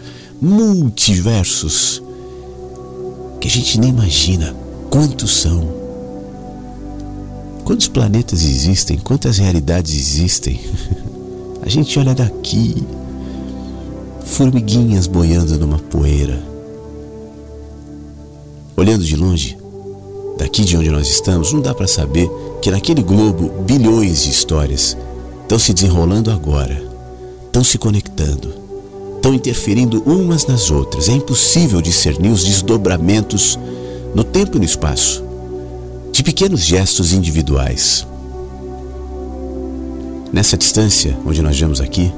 multiversos 0.40 2.02
que 3.40 3.48
a 3.48 3.50
gente 3.50 3.80
nem 3.80 3.90
imagina 3.90 4.54
quantos 4.90 5.40
são. 5.40 5.86
Quantos 7.64 7.88
planetas 7.88 8.42
existem? 8.44 8.98
Quantas 8.98 9.38
realidades 9.38 9.94
existem? 9.94 10.60
A 11.62 11.68
gente 11.68 11.98
olha 11.98 12.14
daqui, 12.14 12.86
formiguinhas 14.24 15.08
boiando 15.08 15.58
numa 15.58 15.78
poeira. 15.78 16.40
Olhando 18.76 19.04
de 19.04 19.16
longe, 19.16 19.58
daqui 20.38 20.64
de 20.64 20.76
onde 20.76 20.90
nós 20.90 21.08
estamos, 21.08 21.52
não 21.52 21.60
dá 21.60 21.74
para 21.74 21.88
saber 21.88 22.30
que 22.62 22.70
naquele 22.70 23.02
globo 23.02 23.48
bilhões 23.64 24.22
de 24.22 24.30
histórias 24.30 24.96
estão 25.42 25.58
se 25.58 25.74
desenrolando 25.74 26.30
agora, 26.30 26.80
estão 27.46 27.64
se 27.64 27.78
conectando 27.78 28.65
estão 29.26 29.34
interferindo 29.34 30.04
umas 30.06 30.46
nas 30.46 30.70
outras. 30.70 31.08
É 31.08 31.12
impossível 31.12 31.82
discernir 31.82 32.30
os 32.30 32.44
desdobramentos 32.44 33.58
no 34.14 34.22
tempo 34.22 34.56
e 34.56 34.60
no 34.60 34.64
espaço, 34.64 35.24
de 36.12 36.22
pequenos 36.22 36.60
gestos 36.60 37.12
individuais. 37.12 38.06
Nessa 40.32 40.56
distância 40.56 41.18
onde 41.26 41.42
nós 41.42 41.58
vemos 41.58 41.80
aqui, 41.80 42.12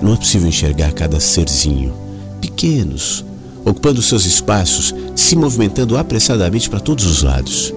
não 0.00 0.14
é 0.14 0.16
possível 0.16 0.48
enxergar 0.48 0.92
cada 0.92 1.18
serzinho, 1.18 1.92
pequenos, 2.40 3.24
ocupando 3.64 4.00
seus 4.00 4.24
espaços, 4.24 4.94
se 5.16 5.34
movimentando 5.34 5.96
apressadamente 5.96 6.70
para 6.70 6.78
todos 6.78 7.04
os 7.04 7.24
lados. 7.24 7.74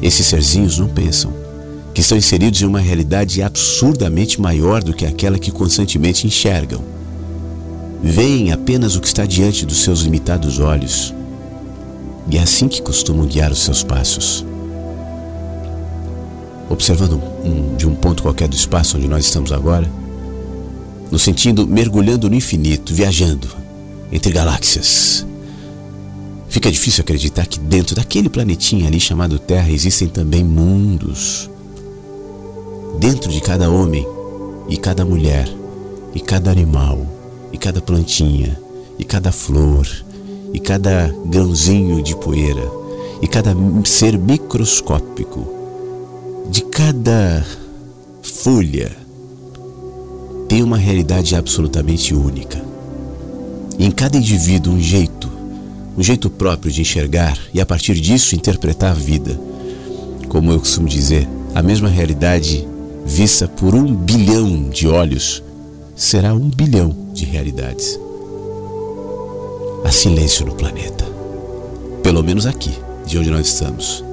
Esses 0.00 0.26
serzinhos 0.26 0.78
não 0.78 0.88
pensam, 0.88 1.30
que 1.92 2.00
estão 2.00 2.16
inseridos 2.16 2.62
em 2.62 2.64
uma 2.64 2.80
realidade 2.80 3.42
absurdamente 3.42 4.40
maior 4.40 4.82
do 4.82 4.94
que 4.94 5.04
aquela 5.04 5.38
que 5.38 5.50
constantemente 5.50 6.26
enxergam. 6.26 7.01
Veem 8.02 8.50
apenas 8.50 8.96
o 8.96 9.00
que 9.00 9.06
está 9.06 9.24
diante 9.24 9.64
dos 9.64 9.82
seus 9.82 10.00
limitados 10.00 10.58
olhos. 10.58 11.14
E 12.28 12.36
é 12.36 12.42
assim 12.42 12.66
que 12.66 12.82
costumam 12.82 13.26
guiar 13.26 13.52
os 13.52 13.62
seus 13.62 13.84
passos. 13.84 14.44
Observando 16.68 17.22
um, 17.44 17.76
de 17.76 17.86
um 17.86 17.94
ponto 17.94 18.24
qualquer 18.24 18.48
do 18.48 18.56
espaço 18.56 18.96
onde 18.96 19.06
nós 19.06 19.24
estamos 19.24 19.52
agora, 19.52 19.88
no 21.12 21.18
sentido 21.18 21.64
mergulhando 21.64 22.28
no 22.28 22.34
infinito, 22.34 22.92
viajando 22.92 23.48
entre 24.10 24.32
galáxias. 24.32 25.24
Fica 26.48 26.72
difícil 26.72 27.02
acreditar 27.02 27.46
que 27.46 27.60
dentro 27.60 27.94
daquele 27.94 28.28
planetinha 28.28 28.88
ali 28.88 28.98
chamado 28.98 29.38
Terra 29.38 29.70
existem 29.70 30.08
também 30.08 30.42
mundos. 30.42 31.48
Dentro 32.98 33.30
de 33.30 33.40
cada 33.40 33.70
homem 33.70 34.06
e 34.68 34.76
cada 34.76 35.04
mulher 35.04 35.48
e 36.14 36.20
cada 36.20 36.50
animal 36.50 37.11
e 37.52 37.58
cada 37.58 37.80
plantinha 37.80 38.58
e 38.98 39.04
cada 39.04 39.30
flor 39.30 39.86
e 40.52 40.58
cada 40.58 41.14
grãozinho 41.26 42.02
de 42.02 42.16
poeira 42.16 42.62
e 43.20 43.28
cada 43.28 43.54
ser 43.84 44.18
microscópico 44.18 45.46
de 46.50 46.62
cada 46.62 47.44
folha 48.22 48.90
tem 50.48 50.62
uma 50.62 50.76
realidade 50.76 51.34
absolutamente 51.34 52.14
única. 52.14 52.62
em 53.78 53.90
cada 53.90 54.18
indivíduo 54.18 54.74
um 54.74 54.80
jeito, 54.80 55.30
um 55.96 56.02
jeito 56.02 56.28
próprio 56.28 56.70
de 56.70 56.82
enxergar 56.82 57.38
e 57.54 57.60
a 57.60 57.66
partir 57.66 57.94
disso 57.94 58.34
interpretar 58.34 58.90
a 58.90 58.94
vida. 58.94 59.38
Como 60.28 60.52
eu 60.52 60.58
costumo 60.58 60.88
dizer, 60.88 61.26
a 61.54 61.62
mesma 61.62 61.88
realidade 61.88 62.66
vista 63.04 63.48
por 63.48 63.74
um 63.74 63.94
bilhão 63.94 64.68
de 64.68 64.86
olhos 64.86 65.42
será 65.94 66.34
um 66.34 66.48
bilhão 66.48 66.94
de 67.12 67.24
realidades. 67.24 67.98
Há 69.84 69.90
silêncio 69.90 70.46
no 70.46 70.54
planeta. 70.54 71.04
Pelo 72.02 72.22
menos 72.22 72.46
aqui, 72.46 72.72
de 73.06 73.18
onde 73.18 73.30
nós 73.30 73.46
estamos. 73.46 74.04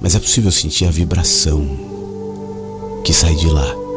Mas 0.00 0.14
é 0.14 0.18
possível 0.18 0.50
sentir 0.50 0.86
a 0.86 0.90
vibração 0.90 1.66
que 3.04 3.12
sai 3.12 3.34
de 3.34 3.46
lá 3.46 3.88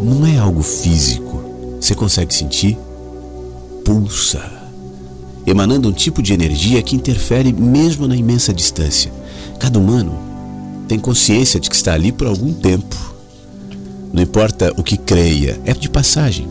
não 0.00 0.26
é 0.26 0.38
algo 0.38 0.62
físico. 0.62 1.42
Você 1.80 1.94
consegue 1.94 2.34
sentir? 2.34 2.78
Pulsa, 3.84 4.42
emanando 5.46 5.88
um 5.88 5.92
tipo 5.92 6.22
de 6.22 6.32
energia 6.32 6.82
que 6.82 6.96
interfere 6.96 7.52
mesmo 7.52 8.08
na 8.08 8.16
imensa 8.16 8.52
distância. 8.52 9.12
Cada 9.58 9.78
humano 9.78 10.18
tem 10.88 10.98
consciência 10.98 11.60
de 11.60 11.68
que 11.68 11.76
está 11.76 11.94
ali 11.94 12.10
por 12.10 12.26
algum 12.26 12.52
tempo. 12.52 13.13
Não 14.14 14.22
importa 14.22 14.72
o 14.76 14.82
que 14.84 14.96
creia, 14.96 15.60
é 15.64 15.72
de 15.72 15.90
passagem. 15.90 16.46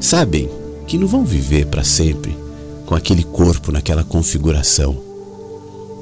Sabem 0.00 0.48
que 0.86 0.96
não 0.96 1.06
vão 1.06 1.26
viver 1.26 1.66
para 1.66 1.84
sempre 1.84 2.34
com 2.86 2.94
aquele 2.94 3.22
corpo 3.22 3.70
naquela 3.70 4.02
configuração. 4.02 4.96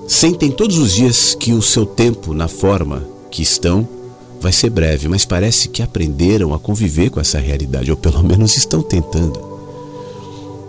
Sentem 0.07 0.53
todos 0.53 0.79
os 0.79 0.95
dias 0.95 1.35
que 1.35 1.53
o 1.53 1.61
seu 1.61 1.85
tempo 1.85 2.33
na 2.33 2.47
forma 2.47 3.03
que 3.29 3.43
estão 3.43 3.89
vai 4.41 4.53
ser 4.53 4.71
breve, 4.71 5.09
mas 5.09 5.25
parece 5.25 5.69
que 5.69 5.83
aprenderam 5.83 6.55
a 6.55 6.61
conviver 6.61 7.11
com 7.11 7.19
essa 7.19 7.41
realidade, 7.41 7.91
ou 7.91 7.97
pelo 7.97 8.23
menos 8.23 8.57
estão 8.57 8.83
tentando. 8.83 9.51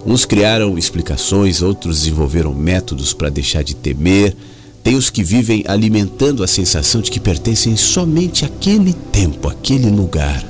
Uns 0.03 0.25
criaram 0.25 0.75
explicações, 0.75 1.61
outros 1.61 1.99
desenvolveram 1.99 2.51
métodos 2.51 3.13
para 3.13 3.29
deixar 3.29 3.63
de 3.63 3.75
temer. 3.75 4.35
Tem 4.83 4.95
os 4.95 5.09
que 5.09 5.23
vivem 5.23 5.63
alimentando 5.67 6.43
a 6.43 6.47
sensação 6.47 7.01
de 7.01 7.11
que 7.11 7.19
pertencem 7.19 7.77
somente 7.77 8.45
àquele 8.45 8.93
tempo, 8.93 9.47
àquele 9.47 9.89
lugar. 9.89 10.43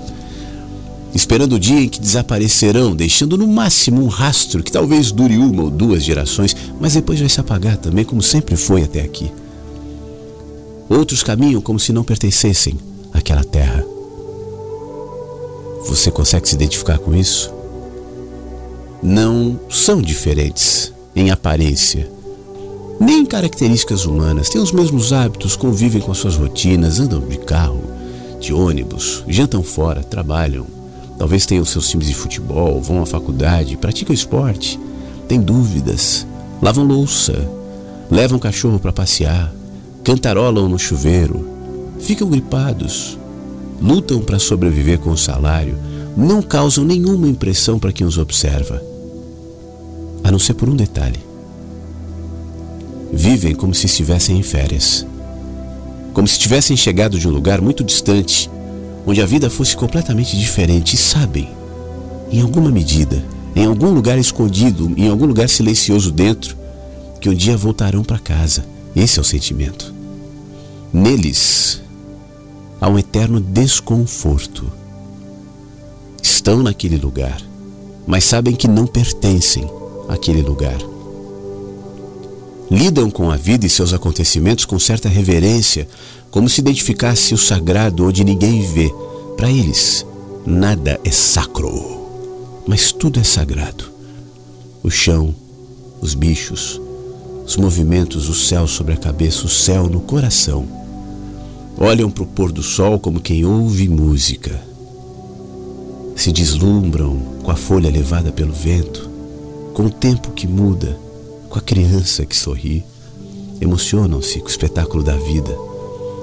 Esperando 1.13 1.55
o 1.55 1.59
dia 1.59 1.81
em 1.81 1.89
que 1.89 1.99
desaparecerão, 1.99 2.95
deixando 2.95 3.37
no 3.37 3.45
máximo 3.45 4.01
um 4.01 4.07
rastro 4.07 4.63
que 4.63 4.71
talvez 4.71 5.11
dure 5.11 5.37
uma 5.37 5.63
ou 5.63 5.69
duas 5.69 6.03
gerações, 6.03 6.55
mas 6.79 6.93
depois 6.93 7.19
vai 7.19 7.27
se 7.27 7.39
apagar 7.39 7.75
também, 7.75 8.05
como 8.05 8.21
sempre 8.21 8.55
foi 8.55 8.83
até 8.83 9.01
aqui. 9.01 9.29
Outros 10.89 11.21
caminham 11.21 11.61
como 11.61 11.79
se 11.79 11.91
não 11.91 12.03
pertencessem, 12.03 12.77
aquela 13.13 13.43
terra. 13.43 13.83
Você 15.87 16.09
consegue 16.09 16.47
se 16.47 16.55
identificar 16.55 16.97
com 16.99 17.13
isso? 17.13 17.51
Não 19.03 19.59
são 19.69 20.01
diferentes 20.01 20.93
em 21.13 21.31
aparência, 21.31 22.09
nem 23.01 23.21
em 23.21 23.25
características 23.25 24.05
humanas. 24.05 24.49
Têm 24.49 24.61
os 24.61 24.71
mesmos 24.71 25.11
hábitos, 25.11 25.55
convivem 25.55 25.99
com 25.99 26.11
as 26.11 26.19
suas 26.19 26.35
rotinas, 26.35 26.99
andam 26.99 27.19
de 27.19 27.39
carro, 27.39 27.81
de 28.39 28.53
ônibus, 28.53 29.23
jantam 29.27 29.63
fora, 29.63 30.03
trabalham. 30.03 30.67
Talvez 31.17 31.45
tenham 31.47 31.65
seus 31.65 31.89
times 31.89 32.07
de 32.07 32.13
futebol, 32.13 32.79
vão 32.79 33.01
à 33.01 33.05
faculdade, 33.05 33.75
praticam 33.75 34.13
esporte, 34.13 34.79
têm 35.27 35.41
dúvidas, 35.41 36.27
lavam 36.61 36.85
louça, 36.85 37.33
levam 38.09 38.37
cachorro 38.39 38.79
para 38.79 38.93
passear, 38.93 39.51
cantarolam 40.03 40.69
no 40.69 40.77
chuveiro, 40.77 41.47
ficam 41.99 42.29
gripados, 42.29 43.17
lutam 43.81 44.21
para 44.21 44.39
sobreviver 44.39 44.99
com 44.99 45.09
o 45.09 45.17
salário, 45.17 45.77
não 46.15 46.41
causam 46.41 46.83
nenhuma 46.83 47.27
impressão 47.27 47.79
para 47.79 47.91
quem 47.91 48.05
os 48.05 48.17
observa, 48.17 48.81
a 50.23 50.31
não 50.31 50.39
ser 50.39 50.53
por 50.53 50.69
um 50.69 50.75
detalhe. 50.75 51.30
Vivem 53.13 53.53
como 53.53 53.73
se 53.73 53.85
estivessem 53.85 54.37
em 54.37 54.43
férias, 54.43 55.05
como 56.13 56.27
se 56.27 56.39
tivessem 56.39 56.77
chegado 56.77 57.19
de 57.19 57.27
um 57.27 57.31
lugar 57.31 57.61
muito 57.61 57.83
distante, 57.83 58.49
onde 59.05 59.21
a 59.21 59.25
vida 59.25 59.49
fosse 59.49 59.75
completamente 59.75 60.37
diferente, 60.37 60.95
e 60.95 60.97
sabem, 60.97 61.49
em 62.31 62.41
alguma 62.41 62.71
medida, 62.71 63.23
em 63.55 63.65
algum 63.65 63.91
lugar 63.91 64.17
escondido, 64.17 64.93
em 64.95 65.09
algum 65.09 65.25
lugar 65.25 65.49
silencioso 65.49 66.11
dentro, 66.11 66.55
que 67.19 67.29
um 67.29 67.33
dia 67.33 67.57
voltarão 67.57 68.03
para 68.03 68.17
casa. 68.17 68.65
Esse 68.95 69.19
é 69.19 69.21
o 69.21 69.25
sentimento. 69.25 69.93
Neles 70.93 71.81
a 72.79 72.89
um 72.89 72.97
eterno 72.97 73.39
desconforto. 73.39 74.65
Estão 76.21 76.63
naquele 76.63 76.97
lugar, 76.97 77.41
mas 78.07 78.23
sabem 78.23 78.55
que 78.55 78.67
não 78.67 78.87
pertencem 78.87 79.69
àquele 80.09 80.41
lugar. 80.41 80.90
Lidam 82.71 83.11
com 83.11 83.29
a 83.29 83.35
vida 83.35 83.65
e 83.65 83.69
seus 83.69 83.91
acontecimentos 83.91 84.63
com 84.63 84.79
certa 84.79 85.09
reverência, 85.09 85.85
como 86.31 86.47
se 86.47 86.61
identificasse 86.61 87.33
o 87.33 87.37
sagrado 87.37 88.07
onde 88.07 88.23
ninguém 88.23 88.61
vê. 88.61 88.89
Para 89.35 89.51
eles, 89.51 90.05
nada 90.45 90.97
é 91.03 91.11
sacro, 91.11 92.07
mas 92.65 92.93
tudo 92.93 93.19
é 93.19 93.25
sagrado. 93.25 93.91
O 94.81 94.89
chão, 94.89 95.35
os 95.99 96.13
bichos, 96.13 96.79
os 97.45 97.57
movimentos, 97.57 98.29
o 98.29 98.33
céu 98.33 98.65
sobre 98.65 98.93
a 98.93 98.97
cabeça, 98.97 99.45
o 99.45 99.49
céu 99.49 99.89
no 99.89 99.99
coração 99.99 100.65
olham 101.77 102.09
para 102.09 102.23
o 102.23 102.27
pôr 102.27 102.53
do 102.53 102.63
sol 102.63 102.97
como 102.97 103.19
quem 103.19 103.43
ouve 103.43 103.89
música. 103.89 104.63
Se 106.15 106.31
deslumbram 106.31 107.19
com 107.43 107.51
a 107.51 107.55
folha 107.57 107.89
levada 107.89 108.31
pelo 108.31 108.53
vento, 108.53 109.09
com 109.73 109.87
o 109.87 109.89
tempo 109.89 110.31
que 110.31 110.47
muda, 110.47 110.97
com 111.51 111.59
a 111.59 111.61
criança 111.61 112.25
que 112.25 112.35
sorri. 112.35 112.83
Emocionam-se 113.59 114.39
com 114.39 114.47
o 114.47 114.49
espetáculo 114.49 115.03
da 115.03 115.17
vida. 115.17 115.55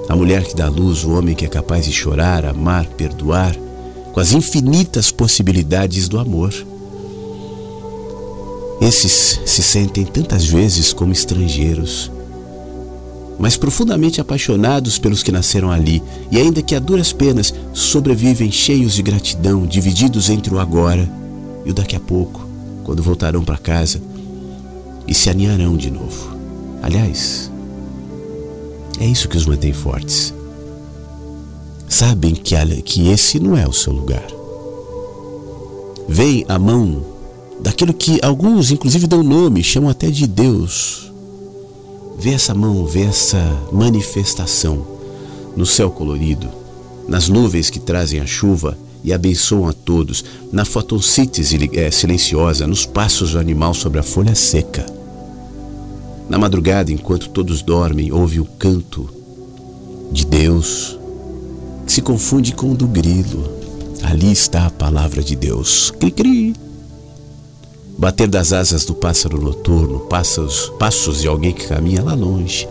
A 0.09 0.15
mulher 0.15 0.43
que 0.43 0.55
dá 0.55 0.67
luz, 0.67 1.05
o 1.05 1.11
homem 1.11 1.35
que 1.35 1.45
é 1.45 1.47
capaz 1.47 1.85
de 1.85 1.91
chorar, 1.91 2.43
amar, 2.45 2.87
perdoar, 2.87 3.55
com 4.11 4.19
as 4.19 4.33
infinitas 4.33 5.11
possibilidades 5.11 6.09
do 6.09 6.17
amor. 6.17 6.51
Esses 8.81 9.39
se 9.45 9.61
sentem 9.61 10.03
tantas 10.03 10.45
vezes 10.45 10.91
como 10.91 11.13
estrangeiros 11.13 12.11
mas 13.41 13.55
profundamente 13.55 14.19
apaixonados 14.19 14.99
pelos 14.99 15.23
que 15.23 15.31
nasceram 15.31 15.71
ali, 15.71 16.03
e 16.29 16.37
ainda 16.37 16.61
que 16.61 16.75
a 16.75 16.79
duras 16.79 17.13
penas 17.13 17.53
sobrevivem 17.71 18.51
cheios 18.51 18.95
de 18.95 19.01
gratidão, 19.01 19.65
divididos 19.65 20.29
entre 20.29 20.53
o 20.53 20.59
agora 20.59 21.09
e 21.65 21.71
o 21.71 21.73
daqui 21.73 21.95
a 21.95 22.01
pouco, 22.01 22.45
quando 22.83 23.01
voltarão 23.01 23.41
para 23.41 23.57
casa 23.57 24.01
e 25.09 25.13
se 25.13 25.29
aninharão 25.29 25.75
de 25.75 25.91
novo. 25.91 26.37
Aliás, 26.81 27.51
é 28.99 29.05
isso 29.05 29.27
que 29.27 29.35
os 29.35 29.45
mantém 29.45 29.73
fortes. 29.73 30.33
Sabem 31.87 32.33
que, 32.35 32.55
que 32.83 33.09
esse 33.09 33.39
não 33.39 33.57
é 33.57 33.67
o 33.67 33.73
seu 33.73 33.91
lugar. 33.91 34.25
Vem 36.07 36.45
a 36.47 36.59
mão 36.59 37.03
daquilo 37.59 37.93
que 37.93 38.19
alguns, 38.23 38.71
inclusive, 38.71 39.07
dão 39.07 39.23
nome, 39.23 39.63
chamam 39.63 39.89
até 39.89 40.09
de 40.09 40.27
Deus 40.27 41.09
Vê 42.19 42.31
essa 42.31 42.53
mão, 42.53 42.85
vê 42.85 43.03
essa 43.03 43.39
manifestação 43.71 44.85
no 45.55 45.65
céu 45.65 45.89
colorido, 45.89 46.49
nas 47.07 47.29
nuvens 47.29 47.69
que 47.69 47.79
trazem 47.79 48.19
a 48.19 48.25
chuva 48.25 48.77
e 49.01 49.13
abençoam 49.13 49.69
a 49.69 49.73
todos, 49.73 50.25
na 50.51 50.65
fotossíntese 50.65 51.69
é, 51.71 51.89
silenciosa, 51.89 52.67
nos 52.67 52.85
passos 52.85 53.31
do 53.31 53.39
animal 53.39 53.73
sobre 53.73 53.99
a 53.99 54.03
folha 54.03 54.35
seca. 54.35 54.85
Na 56.29 56.37
madrugada, 56.37 56.91
enquanto 56.91 57.29
todos 57.29 57.63
dormem, 57.63 58.11
ouve 58.11 58.39
o 58.39 58.45
canto 58.45 59.09
de 60.11 60.23
Deus, 60.23 60.99
que 61.87 61.91
se 61.91 62.03
confunde 62.03 62.53
com 62.53 62.71
o 62.71 62.75
do 62.75 62.87
grilo. 62.87 63.49
Ali 64.03 64.31
está 64.31 64.67
a 64.67 64.69
palavra 64.69 65.23
de 65.23 65.35
Deus. 65.35 65.91
Cri, 65.99 66.11
cri. 66.11 66.55
Bater 67.97 68.27
das 68.27 68.53
asas 68.53 68.85
do 68.85 68.93
pássaro 68.93 69.41
noturno, 69.41 70.01
passos, 70.01 70.71
passos 70.77 71.19
de 71.19 71.27
alguém 71.27 71.51
que 71.51 71.67
caminha 71.67 72.03
lá 72.03 72.13
longe. 72.13 72.67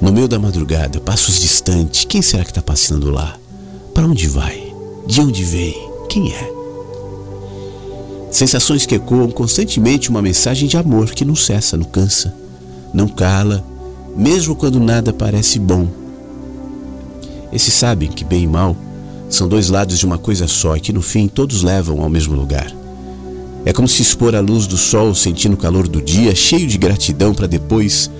No 0.00 0.12
meio 0.12 0.28
da 0.28 0.38
madrugada, 0.38 1.00
passos 1.00 1.40
distantes. 1.40 2.04
Quem 2.04 2.22
será 2.22 2.44
que 2.44 2.50
está 2.50 2.62
passando 2.62 3.10
lá? 3.10 3.36
Para 3.92 4.06
onde 4.06 4.28
vai? 4.28 4.72
De 5.06 5.20
onde 5.20 5.42
vem? 5.42 5.74
Quem 6.08 6.32
é? 6.32 6.52
Sensações 8.30 8.86
que 8.86 8.94
ecoam 8.94 9.30
constantemente 9.30 10.08
uma 10.08 10.22
mensagem 10.22 10.68
de 10.68 10.76
amor 10.76 11.10
que 11.10 11.24
não 11.24 11.36
cessa, 11.36 11.76
não 11.76 11.84
cansa, 11.84 12.34
não 12.92 13.08
cala, 13.08 13.64
mesmo 14.16 14.54
quando 14.54 14.78
nada 14.78 15.12
parece 15.12 15.58
bom. 15.58 15.88
Esses 17.52 17.74
sabem 17.74 18.10
que 18.10 18.24
bem 18.24 18.44
e 18.44 18.46
mal 18.46 18.76
são 19.28 19.48
dois 19.48 19.68
lados 19.70 19.98
de 19.98 20.06
uma 20.06 20.18
coisa 20.18 20.46
só 20.46 20.76
e 20.76 20.80
que 20.80 20.92
no 20.92 21.02
fim 21.02 21.26
todos 21.28 21.62
levam 21.62 22.02
ao 22.02 22.08
mesmo 22.08 22.34
lugar. 22.34 22.70
É 23.64 23.72
como 23.72 23.86
se 23.86 24.02
expor 24.02 24.34
à 24.34 24.40
luz 24.40 24.66
do 24.66 24.76
sol, 24.76 25.14
sentindo 25.14 25.54
o 25.54 25.58
calor 25.58 25.86
do 25.86 26.02
dia, 26.02 26.34
cheio 26.34 26.66
de 26.66 26.76
gratidão 26.76 27.32
para 27.32 27.46
depois, 27.46 28.10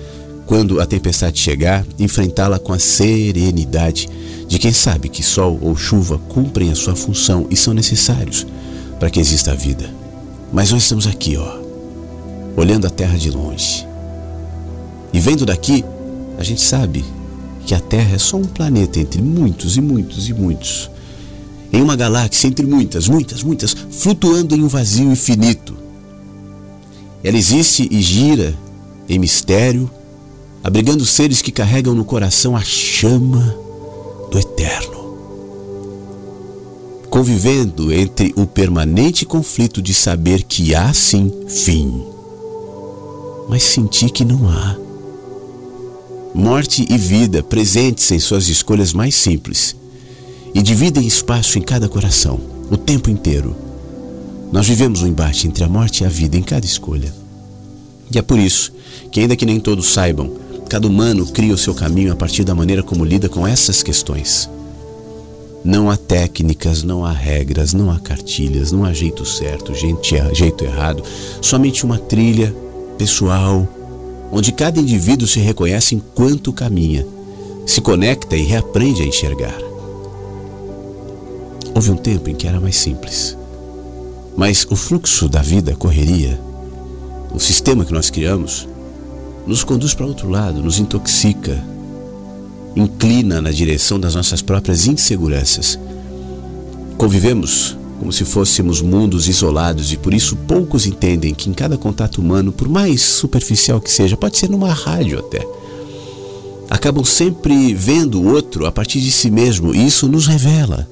quando 0.45 0.79
a 0.79 0.85
tempestade 0.85 1.39
chegar, 1.39 1.85
enfrentá-la 1.99 2.59
com 2.59 2.73
a 2.73 2.79
serenidade 2.79 4.09
de 4.47 4.59
quem 4.59 4.71
sabe 4.71 5.09
que 5.09 5.23
sol 5.23 5.59
ou 5.61 5.75
chuva 5.75 6.17
cumprem 6.29 6.71
a 6.71 6.75
sua 6.75 6.95
função 6.95 7.45
e 7.49 7.55
são 7.55 7.73
necessários 7.73 8.45
para 8.99 9.09
que 9.09 9.19
exista 9.19 9.51
a 9.51 9.55
vida. 9.55 9.89
Mas 10.51 10.71
nós 10.71 10.83
estamos 10.83 11.07
aqui, 11.07 11.35
ó, 11.37 11.59
olhando 12.55 12.87
a 12.87 12.89
terra 12.89 13.17
de 13.17 13.29
longe. 13.29 13.92
E 15.13 15.19
vendo 15.19 15.45
daqui, 15.45 15.85
a 16.39 16.43
gente 16.43 16.61
sabe 16.61 17.05
que 17.65 17.75
a 17.75 17.79
Terra 17.79 18.15
é 18.15 18.17
só 18.17 18.35
um 18.35 18.45
planeta 18.45 18.99
entre 18.99 19.21
muitos 19.21 19.77
e 19.77 19.81
muitos 19.81 20.27
e 20.27 20.33
muitos. 20.33 20.89
Em 21.71 21.81
uma 21.81 21.95
galáxia 21.95 22.47
entre 22.47 22.65
muitas, 22.65 23.07
muitas, 23.07 23.43
muitas, 23.43 23.75
flutuando 23.91 24.55
em 24.55 24.63
um 24.63 24.67
vazio 24.67 25.11
infinito. 25.11 25.75
Ela 27.23 27.37
existe 27.37 27.87
e 27.89 28.01
gira 28.01 28.57
em 29.07 29.19
mistério, 29.19 29.89
abrigando 30.63 31.05
seres 31.05 31.41
que 31.41 31.51
carregam 31.51 31.93
no 31.93 32.03
coração 32.03 32.55
a 32.55 32.61
chama 32.61 33.55
do 34.31 34.39
eterno. 34.39 35.03
Convivendo 37.09 37.93
entre 37.93 38.33
o 38.35 38.47
permanente 38.47 39.25
conflito 39.25 39.81
de 39.81 39.93
saber 39.93 40.43
que 40.43 40.73
há 40.73 40.91
sim 40.93 41.31
fim, 41.47 42.03
mas 43.47 43.63
sentir 43.63 44.09
que 44.09 44.25
não 44.25 44.49
há 44.49 44.82
morte 46.33 46.83
e 46.89 46.97
vida 46.97 47.43
presentes 47.43 48.09
em 48.11 48.19
suas 48.19 48.49
escolhas 48.49 48.91
mais 48.91 49.13
simples 49.13 49.75
e 50.53 50.63
dividem 50.63 51.05
espaço 51.05 51.59
em 51.59 51.61
cada 51.61 51.87
coração, 51.87 52.39
o 52.71 52.77
tempo 52.77 53.09
inteiro. 53.09 53.55
Nós 54.51 54.67
vivemos 54.67 55.03
um 55.03 55.07
embate 55.07 55.47
entre 55.47 55.63
a 55.63 55.69
morte 55.69 56.03
e 56.03 56.05
a 56.05 56.09
vida 56.09 56.35
em 56.35 56.41
cada 56.41 56.65
escolha. 56.65 57.13
E 58.11 58.17
é 58.17 58.21
por 58.21 58.39
isso 58.39 58.71
que, 59.11 59.19
ainda 59.19 59.35
que 59.35 59.45
nem 59.45 59.59
todos 59.59 59.93
saibam, 59.93 60.31
cada 60.69 60.87
humano 60.87 61.25
cria 61.27 61.53
o 61.53 61.57
seu 61.57 61.73
caminho 61.73 62.11
a 62.11 62.15
partir 62.15 62.43
da 62.43 62.55
maneira 62.55 62.81
como 62.81 63.05
lida 63.05 63.29
com 63.29 63.47
essas 63.47 63.83
questões. 63.83 64.49
Não 65.63 65.89
há 65.89 65.95
técnicas, 65.95 66.83
não 66.83 67.05
há 67.05 67.11
regras, 67.11 67.73
não 67.73 67.91
há 67.91 67.99
cartilhas, 67.99 68.71
não 68.71 68.83
há 68.83 68.91
jeito 68.91 69.25
certo, 69.25 69.71
jeito 69.73 70.63
errado, 70.63 71.03
somente 71.41 71.85
uma 71.85 71.97
trilha 71.97 72.53
pessoal, 72.97 73.67
onde 74.33 74.51
cada 74.51 74.79
indivíduo 74.79 75.27
se 75.27 75.39
reconhece 75.39 75.93
enquanto 75.93 76.51
caminha, 76.51 77.05
se 77.67 77.79
conecta 77.79 78.35
e 78.35 78.41
reaprende 78.41 79.03
a 79.03 79.05
enxergar. 79.05 79.55
Houve 81.75 81.91
um 81.91 81.95
tempo 81.95 82.31
em 82.31 82.35
que 82.35 82.47
era 82.47 82.59
mais 82.59 82.75
simples, 82.75 83.37
mas 84.35 84.65
o 84.71 84.75
fluxo 84.75 85.29
da 85.29 85.43
vida, 85.43 85.75
correria, 85.75 86.39
o 87.31 87.39
sistema 87.39 87.85
que 87.85 87.93
nós 87.93 88.09
criamos, 88.09 88.67
nos 89.45 89.63
conduz 89.63 89.93
para 89.93 90.07
outro 90.07 90.27
lado, 90.27 90.63
nos 90.63 90.79
intoxica, 90.79 91.63
inclina 92.75 93.39
na 93.39 93.51
direção 93.51 93.99
das 93.99 94.15
nossas 94.15 94.41
próprias 94.41 94.87
inseguranças. 94.87 95.77
Convivemos 96.97 97.77
como 98.03 98.11
se 98.11 98.25
fôssemos 98.25 98.81
mundos 98.81 99.29
isolados 99.29 99.93
e 99.93 99.97
por 99.97 100.13
isso 100.13 100.35
poucos 100.35 100.85
entendem 100.85 101.33
que 101.33 101.49
em 101.49 101.53
cada 101.53 101.77
contato 101.77 102.19
humano, 102.19 102.51
por 102.51 102.67
mais 102.67 103.01
superficial 103.01 103.79
que 103.79 103.89
seja, 103.89 104.17
pode 104.17 104.37
ser 104.37 104.49
numa 104.49 104.73
rádio 104.73 105.19
até, 105.19 105.47
acabam 106.69 107.05
sempre 107.05 107.73
vendo 107.73 108.19
o 108.19 108.27
outro 108.27 108.65
a 108.65 108.73
partir 108.73 108.99
de 108.99 109.09
si 109.09 109.31
mesmo 109.31 109.73
e 109.73 109.87
isso 109.87 110.09
nos 110.09 110.27
revela 110.27 110.85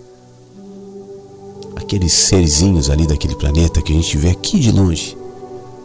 aqueles 1.75 2.13
serizinhos 2.13 2.89
ali 2.89 3.05
daquele 3.05 3.35
planeta 3.35 3.81
que 3.81 3.91
a 3.91 3.95
gente 3.95 4.17
vê 4.17 4.29
aqui 4.29 4.57
de 4.57 4.71
longe. 4.71 5.17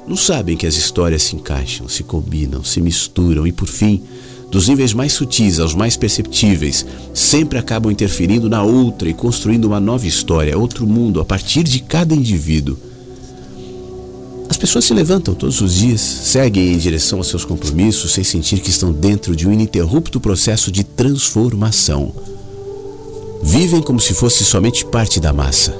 Não 0.06 0.16
sabem 0.16 0.56
que 0.56 0.68
as 0.68 0.76
histórias 0.76 1.24
se 1.24 1.34
encaixam, 1.34 1.88
se 1.88 2.04
combinam, 2.04 2.62
se 2.62 2.80
misturam 2.80 3.48
e 3.48 3.50
por 3.50 3.66
fim 3.66 4.00
dos 4.56 4.68
níveis 4.68 4.94
mais 4.94 5.12
sutis 5.12 5.60
aos 5.60 5.74
mais 5.74 5.98
perceptíveis, 5.98 6.86
sempre 7.12 7.58
acabam 7.58 7.92
interferindo 7.92 8.48
na 8.48 8.62
outra 8.62 9.06
e 9.06 9.12
construindo 9.12 9.66
uma 9.66 9.78
nova 9.78 10.06
história, 10.06 10.56
outro 10.56 10.86
mundo 10.86 11.20
a 11.20 11.26
partir 11.26 11.62
de 11.62 11.78
cada 11.80 12.14
indivíduo. 12.14 12.74
As 14.48 14.56
pessoas 14.56 14.86
se 14.86 14.94
levantam 14.94 15.34
todos 15.34 15.60
os 15.60 15.74
dias, 15.74 16.00
seguem 16.00 16.72
em 16.72 16.78
direção 16.78 17.18
aos 17.18 17.28
seus 17.28 17.44
compromissos 17.44 18.14
sem 18.14 18.24
sentir 18.24 18.60
que 18.60 18.70
estão 18.70 18.94
dentro 18.94 19.36
de 19.36 19.46
um 19.46 19.52
ininterrupto 19.52 20.18
processo 20.18 20.72
de 20.72 20.82
transformação. 20.82 22.10
Vivem 23.42 23.82
como 23.82 24.00
se 24.00 24.14
fosse 24.14 24.42
somente 24.42 24.86
parte 24.86 25.20
da 25.20 25.34
massa, 25.34 25.76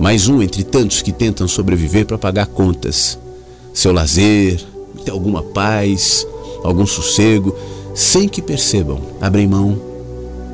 mais 0.00 0.26
um 0.26 0.42
entre 0.42 0.64
tantos 0.64 1.02
que 1.02 1.12
tentam 1.12 1.46
sobreviver 1.46 2.04
para 2.04 2.18
pagar 2.18 2.46
contas. 2.46 3.16
Seu 3.72 3.92
lazer, 3.92 4.60
ter 5.04 5.12
alguma 5.12 5.40
paz, 5.40 6.26
algum 6.64 6.84
sossego, 6.84 7.54
sem 7.98 8.28
que 8.28 8.40
percebam, 8.40 9.00
abrem 9.20 9.48
mão 9.48 9.76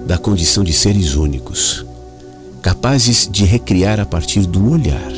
da 0.07 0.16
condição 0.16 0.64
de 0.64 0.72
seres 0.72 1.14
únicos, 1.14 1.85
capazes 2.62 3.28
de 3.30 3.44
recriar 3.44 4.00
a 4.00 4.07
partir 4.07 4.46
do 4.46 4.70
olhar. 4.70 5.12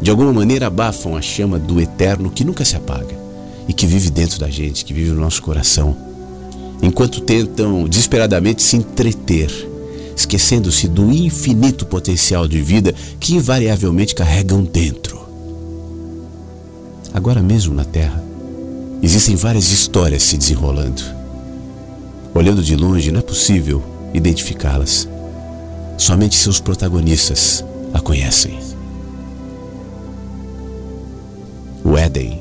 De 0.00 0.10
alguma 0.10 0.32
maneira 0.32 0.68
abafam 0.68 1.14
a 1.14 1.20
chama 1.20 1.58
do 1.58 1.82
eterno 1.82 2.30
que 2.30 2.44
nunca 2.44 2.64
se 2.64 2.76
apaga 2.76 3.14
e 3.68 3.74
que 3.74 3.86
vive 3.86 4.08
dentro 4.08 4.40
da 4.40 4.48
gente, 4.48 4.86
que 4.86 4.94
vive 4.94 5.10
no 5.10 5.20
nosso 5.20 5.42
coração, 5.42 5.94
enquanto 6.80 7.20
tentam 7.20 7.86
desesperadamente 7.86 8.62
se 8.62 8.76
entreter, 8.76 9.50
esquecendo-se 10.16 10.88
do 10.88 11.12
infinito 11.12 11.84
potencial 11.84 12.48
de 12.48 12.62
vida 12.62 12.94
que 13.20 13.34
invariavelmente 13.34 14.14
carregam 14.14 14.64
dentro. 14.64 15.20
Agora 17.12 17.42
mesmo 17.42 17.74
na 17.74 17.84
Terra, 17.84 18.25
Existem 19.02 19.36
várias 19.36 19.70
histórias 19.70 20.22
se 20.22 20.36
desenrolando. 20.36 21.02
Olhando 22.34 22.62
de 22.62 22.76
longe, 22.76 23.10
não 23.12 23.20
é 23.20 23.22
possível 23.22 23.82
identificá-las. 24.12 25.08
Somente 25.96 26.36
seus 26.36 26.60
protagonistas 26.60 27.64
a 27.94 28.00
conhecem. 28.00 28.58
O 31.84 31.96
Éden. 31.96 32.40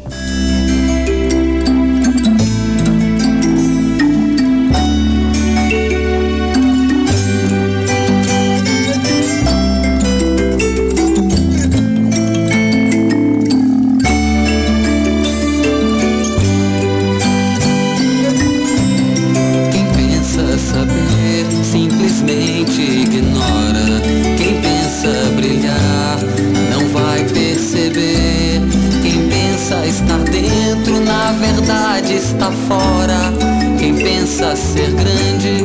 possa 34.35 34.55
ser 34.55 34.91
grande, 34.91 35.63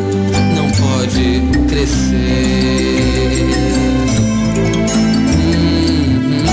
não 0.54 0.70
pode 0.70 1.42
crescer. 1.66 2.14
Uhum. 5.34 6.44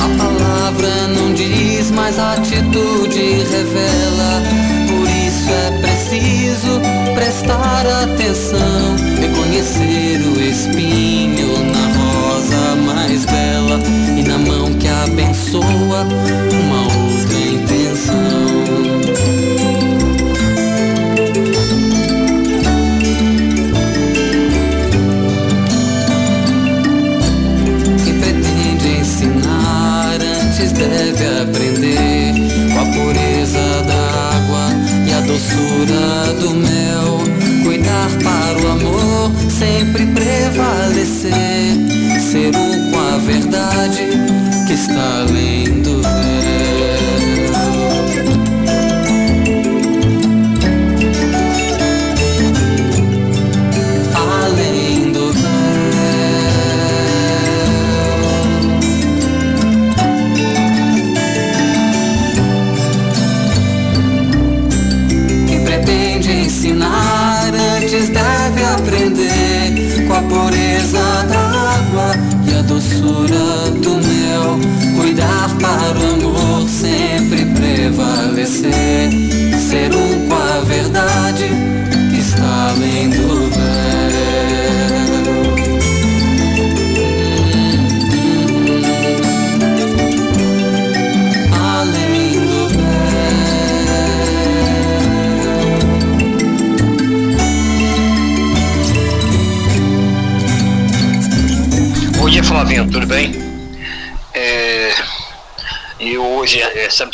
A 0.00 0.08
palavra 0.18 1.08
não 1.08 1.32
diz, 1.32 1.90
Mas 1.90 2.18
a 2.18 2.34
atitude 2.34 3.44
revela, 3.50 4.42
por 4.90 5.08
isso 5.08 5.50
é 5.50 5.70
preciso 5.80 6.80
prestar 7.14 7.86
atenção, 8.02 8.96
reconhecer 9.18 10.20
o 10.26 10.38
espinho 10.38 11.56
na 11.72 11.86
rosa 11.96 12.76
mais 12.84 13.24
bela 13.24 13.80
e 14.18 14.22
na 14.22 14.36
mão 14.36 14.65
uma 15.94 16.82
outra 16.82 17.38
intenção. 17.38 18.66
deve 30.88 31.24
aprender 31.42 32.34
com 32.72 32.80
a 32.80 32.86
pureza 32.92 33.82
da 33.86 34.36
água 34.36 34.68
e 35.06 35.12
a 35.12 35.20
doçura 35.20 36.32
do 36.40 36.50
mel. 36.50 37.18
Cuidar 37.64 38.08
para 38.22 38.66
o 38.66 38.70
amor 38.72 39.32
sempre 39.50 40.06
prevalecer. 40.06 41.32
Ser 42.20 42.54
um 42.56 42.90
com 42.90 42.98
a 42.98 43.18
verdade 43.18 44.08
que 44.66 44.72
está 44.74 45.25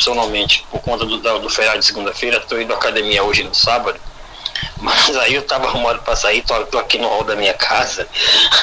excepcionalmente, 0.03 0.67
por 0.71 0.81
conta 0.81 1.05
do, 1.07 1.19
do 1.19 1.49
feriado 1.49 1.79
de 1.79 1.87
segunda-feira, 1.87 2.39
estou 2.39 2.61
indo 2.61 2.73
à 2.73 2.77
academia 2.77 3.23
hoje 3.23 3.45
no 3.45 3.55
sábado, 3.55 3.99
mas 4.79 5.17
aí 5.17 5.35
eu 5.35 5.43
estava 5.43 5.67
arrumado 5.67 6.01
para 6.03 6.17
sair, 6.17 6.39
estou 6.39 6.81
aqui 6.81 6.99
no 6.99 7.09
hall 7.09 7.25
da 7.25 7.37
minha 7.37 7.55
casa, 7.55 8.09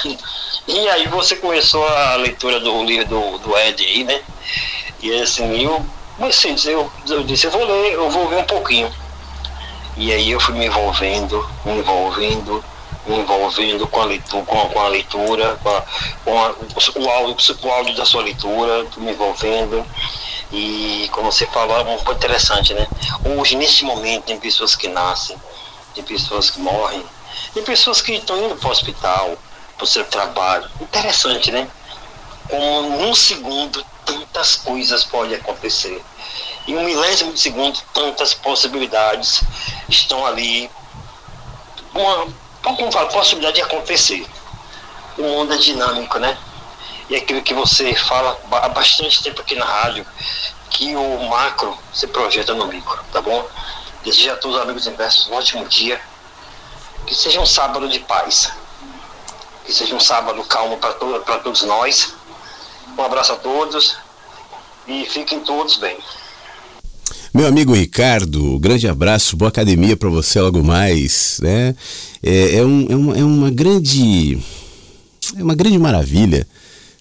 e 0.67 0.89
aí 0.89 1.08
você 1.08 1.38
começou 1.38 1.88
a 1.88 2.15
leitura 2.15 2.60
do 2.60 2.84
livro 2.84 3.08
do, 3.08 3.38
do 3.39 3.58
Ed 3.58 3.84
aí, 3.84 4.04
né? 4.04 4.21
E 5.02 5.21
assim, 5.21 5.63
eu, 5.63 5.84
mas 6.17 6.38
assim, 6.38 6.56
eu, 6.69 6.91
eu 7.08 7.23
disse, 7.23 7.47
eu 7.47 7.52
vou 7.52 7.63
ler, 7.63 7.93
eu 7.93 8.10
vou 8.10 8.28
ver 8.28 8.38
um 8.38 8.43
pouquinho. 8.43 8.91
E 9.95 10.12
aí 10.13 10.32
eu 10.32 10.39
fui 10.39 10.56
me 10.56 10.65
envolvendo, 10.65 11.49
me 11.65 11.73
envolvendo, 11.80 12.63
me 13.06 13.17
envolvendo 13.17 13.88
com 13.88 14.02
a 14.02 14.06
leitura, 14.06 14.45
com, 14.45 14.69
com 14.69 14.80
a 14.80 14.88
leitura, 14.88 15.60
com, 15.63 15.69
a, 15.69 15.84
com 16.23 16.39
a, 16.39 16.54
o 16.95 17.69
áudio 17.69 17.95
da 17.95 18.06
sua 18.06 18.21
leitura, 18.21 18.86
me 18.97 19.12
envolvendo. 19.12 19.86
E 20.52 21.08
como 21.12 21.32
você 21.32 21.46
falou, 21.48 21.80
é 21.80 21.84
muito 21.84 22.12
interessante, 22.12 22.74
né? 22.74 22.88
Hoje, 23.24 23.56
nesse 23.56 23.84
momento, 23.84 24.26
tem 24.26 24.40
pessoas 24.40 24.76
que 24.76 24.88
nascem, 24.88 25.38
tem 25.94 26.04
pessoas 26.04 26.50
que 26.50 26.60
morrem, 26.60 27.04
tem 27.54 27.64
pessoas 27.64 28.02
que 28.02 28.14
estão 28.14 28.38
indo 28.44 28.56
para 28.56 28.68
o 28.68 28.72
hospital, 28.72 29.38
para 29.78 29.84
o 29.84 29.88
seu 29.88 30.04
trabalho. 30.06 30.70
Interessante, 30.82 31.52
né? 31.52 31.68
Como 32.50 32.82
num 32.98 33.14
segundo 33.14 33.86
tantas 34.06 34.56
coisas 34.56 35.04
podem 35.04 35.36
acontecer. 35.36 36.04
Em 36.68 36.76
um 36.76 36.84
milésimo 36.84 37.34
de 37.34 37.40
segundo, 37.40 37.80
tantas 37.94 38.34
possibilidades 38.34 39.42
estão 39.88 40.26
ali. 40.26 40.70
Uma, 41.94 42.28
como 42.64 42.90
possibilidade 43.12 43.56
de 43.56 43.62
acontecer. 43.62 44.26
O 45.18 45.22
mundo 45.22 45.54
é 45.54 45.58
dinâmico, 45.58 46.18
né? 46.18 46.38
E 47.10 47.15
é 47.15 47.17
aquilo 47.17 47.41
que 47.41 47.54
você 47.54 47.93
fala 47.95 48.39
há 48.52 48.69
bastante 48.69 49.24
tempo 49.24 49.41
aqui 49.41 49.56
na 49.56 49.65
rádio, 49.65 50.06
que 50.69 50.95
o 50.95 51.28
macro 51.28 51.76
se 51.91 52.06
projeta 52.08 52.54
no 52.54 52.67
micro, 52.67 53.00
tá 53.12 53.22
bom? 53.22 53.45
Desejo 54.04 54.32
a 54.32 54.36
todos 54.36 54.58
os 54.58 54.63
amigos 54.63 54.88
inversos 54.88 55.28
um 55.28 55.34
ótimo 55.34 55.67
dia. 55.67 56.00
Que 57.08 57.15
seja 57.15 57.41
um 57.41 57.45
sábado 57.45 57.89
de 57.89 58.00
paz. 58.00 58.52
Que 59.65 59.74
seja 59.74 59.95
um 59.95 60.00
sábado 60.00 60.43
calmo 60.43 60.78
para 60.78 60.93
to 60.93 61.24
todos 61.43 61.63
nós. 61.63 62.13
Um 62.98 63.02
abraço 63.04 63.34
a 63.34 63.36
todos 63.38 63.98
e 64.88 65.06
fiquem 65.06 65.39
todos 65.39 65.78
bem. 65.78 65.98
Meu 67.34 67.48
amigo 67.48 67.74
Ricardo, 67.74 68.60
grande 68.60 68.88
abraço, 68.88 69.38
boa 69.38 69.50
academia 69.50 69.95
para 69.95 70.10
você 70.10 70.39
logo 70.41 70.63
mais, 70.63 71.39
né? 71.41 71.76
É, 72.22 72.58
é, 72.58 72.65
um, 72.65 72.88
é, 72.89 72.95
uma, 72.95 73.17
é 73.17 73.24
uma 73.24 73.50
grande 73.50 74.39
é 75.38 75.43
uma 75.43 75.56
grande 75.56 75.78
maravilha 75.78 76.48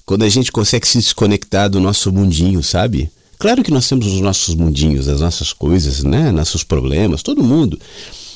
quando 0.08 0.22
a 0.22 0.28
gente 0.30 0.50
consegue 0.50 0.88
se 0.88 0.96
desconectar 0.96 1.68
do 1.68 1.78
nosso 1.78 2.10
mundinho, 2.10 2.62
sabe? 2.62 3.10
Claro 3.38 3.62
que 3.62 3.70
nós 3.70 3.86
temos 3.86 4.06
os 4.06 4.22
nossos 4.22 4.54
mundinhos, 4.54 5.06
as 5.06 5.20
nossas 5.20 5.52
coisas, 5.52 6.02
né? 6.02 6.32
Nossos 6.32 6.64
problemas, 6.64 7.22
todo 7.22 7.44
mundo. 7.44 7.78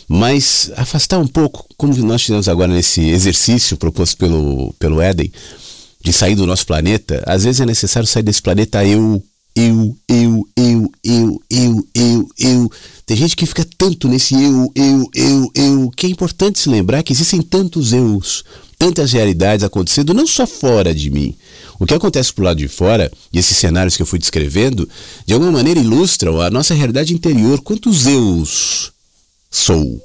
Mas 0.06 0.70
afastar 0.76 1.18
um 1.18 1.26
pouco, 1.26 1.64
como 1.78 1.96
nós 2.04 2.20
fizemos 2.20 2.46
agora 2.46 2.70
nesse 2.70 3.00
exercício 3.00 3.78
proposto 3.78 4.18
pelo, 4.18 4.74
pelo 4.78 5.00
Éden, 5.00 5.32
de 5.98 6.12
sair 6.12 6.34
do 6.34 6.46
nosso 6.46 6.66
planeta, 6.66 7.22
às 7.26 7.44
vezes 7.44 7.62
é 7.62 7.64
necessário 7.64 8.06
sair 8.06 8.22
desse 8.22 8.42
planeta 8.42 8.84
eu 8.84 9.24
eu, 9.54 9.96
eu, 10.08 10.48
eu, 10.56 10.92
eu, 11.04 11.42
eu, 11.50 11.88
eu, 11.94 12.28
eu. 12.38 12.70
Tem 13.04 13.16
gente 13.16 13.36
que 13.36 13.44
fica 13.44 13.66
tanto 13.76 14.08
nesse 14.08 14.34
eu, 14.34 14.72
eu, 14.74 15.10
eu, 15.14 15.52
eu, 15.54 15.90
que 15.94 16.06
é 16.06 16.10
importante 16.10 16.58
se 16.58 16.68
lembrar 16.68 17.02
que 17.02 17.12
existem 17.12 17.42
tantos 17.42 17.92
eus, 17.92 18.44
tantas 18.78 19.12
realidades 19.12 19.64
acontecendo, 19.64 20.14
não 20.14 20.26
só 20.26 20.46
fora 20.46 20.94
de 20.94 21.10
mim. 21.10 21.34
O 21.78 21.86
que 21.86 21.94
acontece 21.94 22.32
por 22.32 22.44
lado 22.44 22.58
de 22.58 22.68
fora, 22.68 23.10
e 23.32 23.38
esses 23.38 23.56
cenários 23.56 23.96
que 23.96 24.02
eu 24.02 24.06
fui 24.06 24.18
descrevendo, 24.18 24.88
de 25.26 25.34
alguma 25.34 25.52
maneira 25.52 25.80
ilustram 25.80 26.40
a 26.40 26.50
nossa 26.50 26.74
realidade 26.74 27.14
interior. 27.14 27.60
Quantos 27.60 28.06
eus 28.06 28.92
sou? 29.50 30.00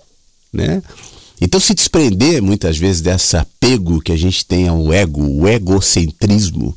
Né? 0.52 0.82
Então, 1.40 1.60
se 1.60 1.74
desprender 1.74 2.42
muitas 2.42 2.78
vezes 2.78 3.02
desse 3.02 3.38
apego 3.38 4.02
que 4.02 4.12
a 4.12 4.18
gente 4.18 4.46
tem 4.46 4.68
ao 4.68 4.92
ego, 4.92 5.22
o 5.22 5.48
egocentrismo, 5.48 6.76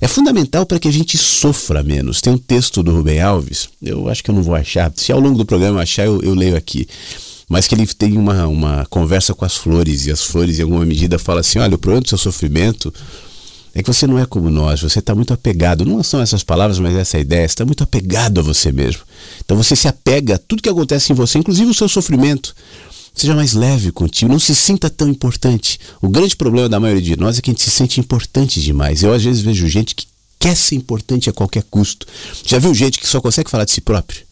é 0.00 0.06
fundamental 0.06 0.66
para 0.66 0.78
que 0.78 0.88
a 0.88 0.92
gente 0.92 1.16
sofra 1.16 1.82
menos. 1.82 2.20
Tem 2.20 2.32
um 2.32 2.38
texto 2.38 2.82
do 2.82 2.92
Rubem 2.92 3.20
Alves, 3.20 3.68
eu 3.82 4.08
acho 4.08 4.22
que 4.22 4.30
eu 4.30 4.34
não 4.34 4.42
vou 4.42 4.54
achar, 4.54 4.92
se 4.94 5.10
ao 5.10 5.18
longo 5.18 5.38
do 5.38 5.46
programa 5.46 5.78
eu 5.78 5.82
achar, 5.82 6.04
eu, 6.04 6.20
eu 6.22 6.34
leio 6.34 6.56
aqui. 6.56 6.86
Mas 7.48 7.66
que 7.66 7.74
ele 7.74 7.86
tem 7.86 8.16
uma, 8.16 8.46
uma 8.46 8.86
conversa 8.90 9.34
com 9.34 9.44
as 9.44 9.56
flores, 9.56 10.04
e 10.04 10.12
as 10.12 10.22
flores, 10.22 10.58
em 10.58 10.62
alguma 10.62 10.84
medida, 10.84 11.18
falam 11.18 11.40
assim: 11.40 11.58
olha, 11.58 11.76
o 11.76 11.78
problema 11.78 12.02
do 12.02 12.08
seu 12.08 12.18
sofrimento 12.18 12.92
é 13.74 13.82
que 13.82 13.92
você 13.92 14.06
não 14.06 14.18
é 14.18 14.26
como 14.26 14.50
nós, 14.50 14.80
você 14.80 14.98
está 14.98 15.14
muito 15.14 15.32
apegado. 15.32 15.84
Não 15.84 16.02
são 16.02 16.20
essas 16.20 16.42
palavras, 16.42 16.78
mas 16.78 16.94
essa 16.96 17.18
ideia, 17.18 17.44
está 17.44 17.64
muito 17.64 17.84
apegado 17.84 18.40
a 18.40 18.42
você 18.42 18.72
mesmo. 18.72 19.02
Então 19.44 19.56
você 19.56 19.76
se 19.76 19.88
apega 19.88 20.36
a 20.36 20.38
tudo 20.38 20.62
que 20.62 20.68
acontece 20.68 21.12
em 21.12 21.14
você, 21.14 21.38
inclusive 21.38 21.70
o 21.70 21.74
seu 21.74 21.88
sofrimento. 21.88 22.54
Seja 23.14 23.34
mais 23.34 23.52
leve 23.52 23.90
contigo, 23.90 24.30
não 24.30 24.38
se 24.38 24.54
sinta 24.54 24.88
tão 24.88 25.08
importante. 25.08 25.80
O 26.00 26.08
grande 26.08 26.36
problema 26.36 26.68
da 26.68 26.78
maioria 26.78 27.02
de 27.02 27.16
nós 27.16 27.38
é 27.38 27.42
que 27.42 27.50
a 27.50 27.52
gente 27.52 27.62
se 27.62 27.70
sente 27.70 27.98
importante 28.00 28.60
demais. 28.60 29.02
Eu 29.02 29.12
às 29.12 29.24
vezes 29.24 29.42
vejo 29.42 29.66
gente 29.68 29.94
que 29.94 30.06
quer 30.38 30.56
ser 30.56 30.76
importante 30.76 31.28
a 31.28 31.32
qualquer 31.32 31.64
custo. 31.64 32.06
Já 32.46 32.58
viu 32.58 32.72
gente 32.72 33.00
que 33.00 33.08
só 33.08 33.20
consegue 33.20 33.50
falar 33.50 33.64
de 33.64 33.72
si 33.72 33.80
próprio? 33.80 34.27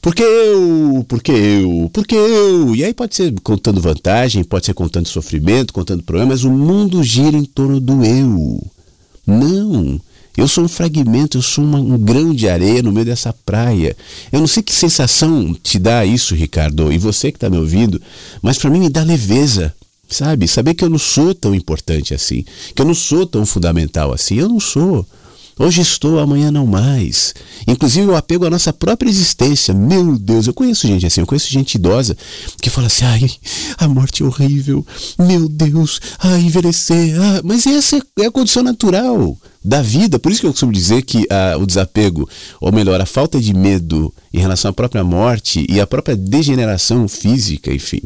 Porque 0.00 0.22
eu, 0.22 1.04
porque 1.08 1.32
eu, 1.32 1.90
porque 1.92 2.14
eu. 2.14 2.74
E 2.74 2.84
aí 2.84 2.94
pode 2.94 3.16
ser 3.16 3.34
contando 3.42 3.80
vantagem, 3.80 4.44
pode 4.44 4.66
ser 4.66 4.74
contando 4.74 5.08
sofrimento, 5.08 5.72
contando 5.72 6.02
problemas, 6.02 6.42
mas 6.42 6.44
o 6.44 6.56
mundo 6.56 7.02
gira 7.02 7.36
em 7.36 7.44
torno 7.44 7.80
do 7.80 8.04
eu. 8.04 8.62
Não. 9.26 10.00
Eu 10.36 10.46
sou 10.46 10.62
um 10.62 10.68
fragmento, 10.68 11.36
eu 11.36 11.42
sou 11.42 11.64
uma, 11.64 11.80
um 11.80 11.98
grão 11.98 12.32
de 12.32 12.48
areia 12.48 12.80
no 12.80 12.92
meio 12.92 13.06
dessa 13.06 13.32
praia. 13.32 13.96
Eu 14.30 14.38
não 14.38 14.46
sei 14.46 14.62
que 14.62 14.72
sensação 14.72 15.52
te 15.52 15.80
dá 15.80 16.06
isso, 16.06 16.32
Ricardo, 16.32 16.92
e 16.92 16.96
você 16.96 17.32
que 17.32 17.36
está 17.36 17.50
me 17.50 17.58
ouvindo, 17.58 18.00
mas 18.40 18.56
para 18.56 18.70
mim 18.70 18.78
me 18.78 18.88
dá 18.88 19.02
leveza, 19.02 19.74
sabe? 20.08 20.46
Saber 20.46 20.74
que 20.74 20.84
eu 20.84 20.88
não 20.88 20.98
sou 20.98 21.34
tão 21.34 21.56
importante 21.56 22.14
assim, 22.14 22.44
que 22.72 22.80
eu 22.80 22.86
não 22.86 22.94
sou 22.94 23.26
tão 23.26 23.44
fundamental 23.44 24.12
assim. 24.12 24.36
Eu 24.36 24.48
não 24.48 24.60
sou. 24.60 25.04
Hoje 25.58 25.80
estou, 25.80 26.20
amanhã 26.20 26.52
não 26.52 26.66
mais. 26.66 27.34
Inclusive 27.66 28.06
o 28.06 28.16
apego 28.16 28.46
à 28.46 28.50
nossa 28.50 28.72
própria 28.72 29.10
existência. 29.10 29.74
Meu 29.74 30.16
Deus, 30.16 30.46
eu 30.46 30.54
conheço 30.54 30.86
gente 30.86 31.04
assim, 31.04 31.20
eu 31.20 31.26
conheço 31.26 31.50
gente 31.50 31.74
idosa 31.74 32.16
que 32.62 32.70
fala 32.70 32.86
assim: 32.86 33.04
ai, 33.04 33.30
a 33.76 33.88
morte 33.88 34.22
é 34.22 34.26
horrível. 34.26 34.86
Meu 35.18 35.48
Deus, 35.48 36.00
ai, 36.20 36.42
envelhecer. 36.42 37.20
Ah, 37.20 37.40
mas 37.42 37.66
essa 37.66 38.00
é 38.20 38.26
a 38.26 38.30
condição 38.30 38.62
natural 38.62 39.36
da 39.64 39.82
vida. 39.82 40.18
Por 40.18 40.30
isso 40.30 40.40
que 40.40 40.46
eu 40.46 40.52
costumo 40.52 40.72
dizer 40.72 41.02
que 41.02 41.26
ah, 41.28 41.56
o 41.58 41.66
desapego, 41.66 42.28
ou 42.60 42.70
melhor, 42.70 43.00
a 43.00 43.06
falta 43.06 43.40
de 43.40 43.52
medo 43.52 44.14
em 44.32 44.38
relação 44.38 44.70
à 44.70 44.72
própria 44.72 45.02
morte 45.02 45.66
e 45.68 45.80
à 45.80 45.86
própria 45.86 46.16
degeneração 46.16 47.08
física, 47.08 47.72
enfim, 47.72 48.00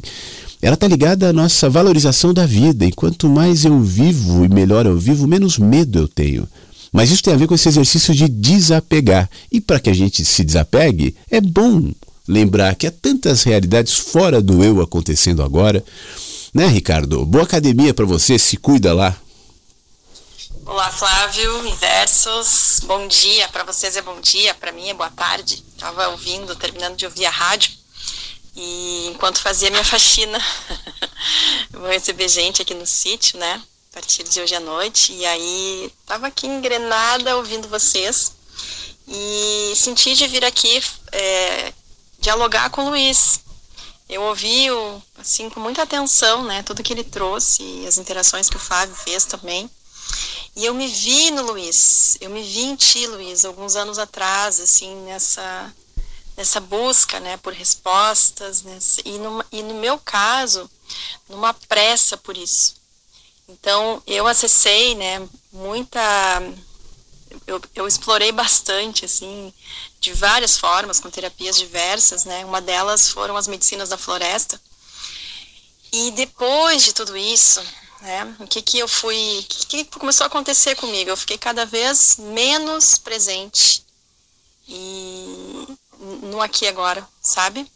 ela 0.63 0.75
está 0.75 0.87
ligada 0.87 1.29
à 1.29 1.33
nossa 1.33 1.69
valorização 1.69 2.33
da 2.33 2.47
vida. 2.47 2.87
E 2.87 2.93
quanto 2.93 3.29
mais 3.29 3.65
eu 3.65 3.79
vivo 3.81 4.45
e 4.45 4.49
melhor 4.49 4.87
eu 4.87 4.97
vivo, 4.97 5.27
menos 5.27 5.59
medo 5.59 5.99
eu 5.99 6.09
tenho. 6.09 6.49
Mas 6.93 7.11
isso 7.11 7.23
tem 7.23 7.33
a 7.33 7.37
ver 7.39 7.49
com 7.49 7.55
esse 7.55 7.69
exercício 7.69 8.15
de 8.15 8.29
desapegar. 8.29 9.29
E 9.51 9.61
para 9.61 9.81
que 9.81 9.89
a 9.89 9.95
gente 9.95 10.25
se 10.27 10.45
desapegue, 10.45 11.17
é 11.31 11.41
bom 11.41 11.91
lembrar 12.29 12.75
que 12.75 12.87
há 12.87 12.91
tantas 12.91 13.43
realidades 13.45 13.95
fora 13.95 14.43
do 14.43 14.63
eu 14.63 14.83
acontecendo 14.83 15.43
agora. 15.43 15.83
Né, 16.53 16.67
Ricardo? 16.67 17.25
Boa 17.25 17.45
academia 17.45 17.95
para 17.95 18.05
você, 18.05 18.39
se 18.39 18.59
cuida 18.59 18.93
lá. 18.93 19.17
Olá, 20.67 20.91
Flávio, 20.91 21.67
inversos. 21.67 22.81
Bom 22.85 23.09
dia 23.09 23.49
para 23.49 23.65
vocês 23.65 23.97
é 23.97 24.03
bom 24.03 24.21
dia, 24.21 24.55
para 24.55 24.71
mim 24.71 24.91
é 24.91 24.95
boa 24.95 25.11
tarde. 25.11 25.65
Tava 25.79 26.09
ouvindo, 26.09 26.55
terminando 26.55 26.97
de 26.97 27.07
ouvir 27.07 27.25
a 27.25 27.31
rádio. 27.31 27.73
E 28.55 29.09
enquanto 29.09 29.41
fazia 29.41 29.71
minha 29.71 29.85
faxina, 29.85 30.39
vou 31.73 31.89
receber 31.89 32.29
gente 32.29 32.61
aqui 32.61 32.75
no 32.75 32.87
sítio, 32.87 33.39
né? 33.39 33.63
A 33.93 33.95
partir 33.95 34.25
de 34.25 34.41
hoje 34.41 34.55
à 34.55 34.61
noite. 34.61 35.13
E 35.13 35.27
aí, 35.27 35.93
estava 36.01 36.27
aqui 36.27 36.47
engrenada 36.47 37.37
ouvindo 37.37 37.69
vocês 37.69 38.33
e 39.07 39.75
senti 39.77 40.15
de 40.15 40.27
vir 40.27 40.45
aqui 40.45 40.83
é, 41.13 41.73
dialogar 42.19 42.71
com 42.71 42.87
o 42.87 42.91
Luiz. 42.91 43.41
Eu 44.09 44.23
ouvi, 44.23 44.71
o, 44.71 45.03
assim, 45.19 45.51
com 45.51 45.61
muita 45.61 45.83
atenção, 45.83 46.43
né, 46.45 46.63
tudo 46.63 46.83
que 46.83 46.93
ele 46.93 47.05
trouxe 47.05 47.63
e 47.63 47.87
as 47.87 47.99
interações 47.99 48.49
que 48.49 48.57
o 48.57 48.61
Fábio 48.61 48.95
fez 48.95 49.27
também. 49.27 49.71
E 50.57 50.65
eu 50.65 50.75
me 50.75 50.87
vi 50.89 51.31
no 51.31 51.43
Luiz, 51.43 52.17
eu 52.21 52.29
me 52.31 52.43
vi 52.43 52.63
em 52.65 52.77
ti, 52.77 53.07
Luiz, 53.07 53.45
alguns 53.45 53.75
anos 53.77 53.99
atrás, 53.99 54.61
assim, 54.61 54.95
nessa, 55.05 55.75
nessa 56.37 56.61
busca, 56.61 57.21
né, 57.21 57.37
por 57.39 57.53
respostas, 57.53 58.63
nessa, 58.63 59.01
e, 59.05 59.19
numa, 59.19 59.47
e 59.51 59.63
no 59.63 59.75
meu 59.75 59.99
caso, 59.99 60.71
numa 61.29 61.55
pressa 61.55 62.17
por 62.17 62.37
isso. 62.37 62.82
Então, 63.53 64.03
eu 64.07 64.27
acessei, 64.27 64.95
né, 64.95 65.29
muita. 65.53 66.01
Eu, 67.47 67.61
eu 67.75 67.87
explorei 67.87 68.33
bastante, 68.33 69.05
assim, 69.05 69.53
de 70.01 70.13
várias 70.13 70.59
formas, 70.59 70.99
com 71.01 71.11
terapias 71.11 71.57
diversas, 71.57 72.25
né? 72.25 72.45
Uma 72.45 72.61
delas 72.61 73.09
foram 73.09 73.37
as 73.37 73.47
medicinas 73.47 73.89
da 73.91 73.99
floresta. 73.99 74.61
E 75.93 76.11
depois 76.13 76.83
de 76.83 76.95
tudo 76.95 77.17
isso, 77.17 77.63
né, 78.01 78.37
o 78.41 78.47
que 78.47 78.63
que 78.63 78.79
eu 78.79 78.89
fui. 78.89 79.41
O 79.41 79.45
que, 79.45 79.85
que 79.85 79.99
começou 79.99 80.25
a 80.25 80.29
acontecer 80.29 80.75
comigo? 80.77 81.11
Eu 81.11 81.17
fiquei 81.17 81.37
cada 81.37 81.67
vez 81.67 82.17
menos 82.19 82.97
presente 82.97 83.85
e 84.67 85.67
no 86.23 86.41
aqui 86.41 86.67
agora, 86.67 87.07
sabe? 87.21 87.71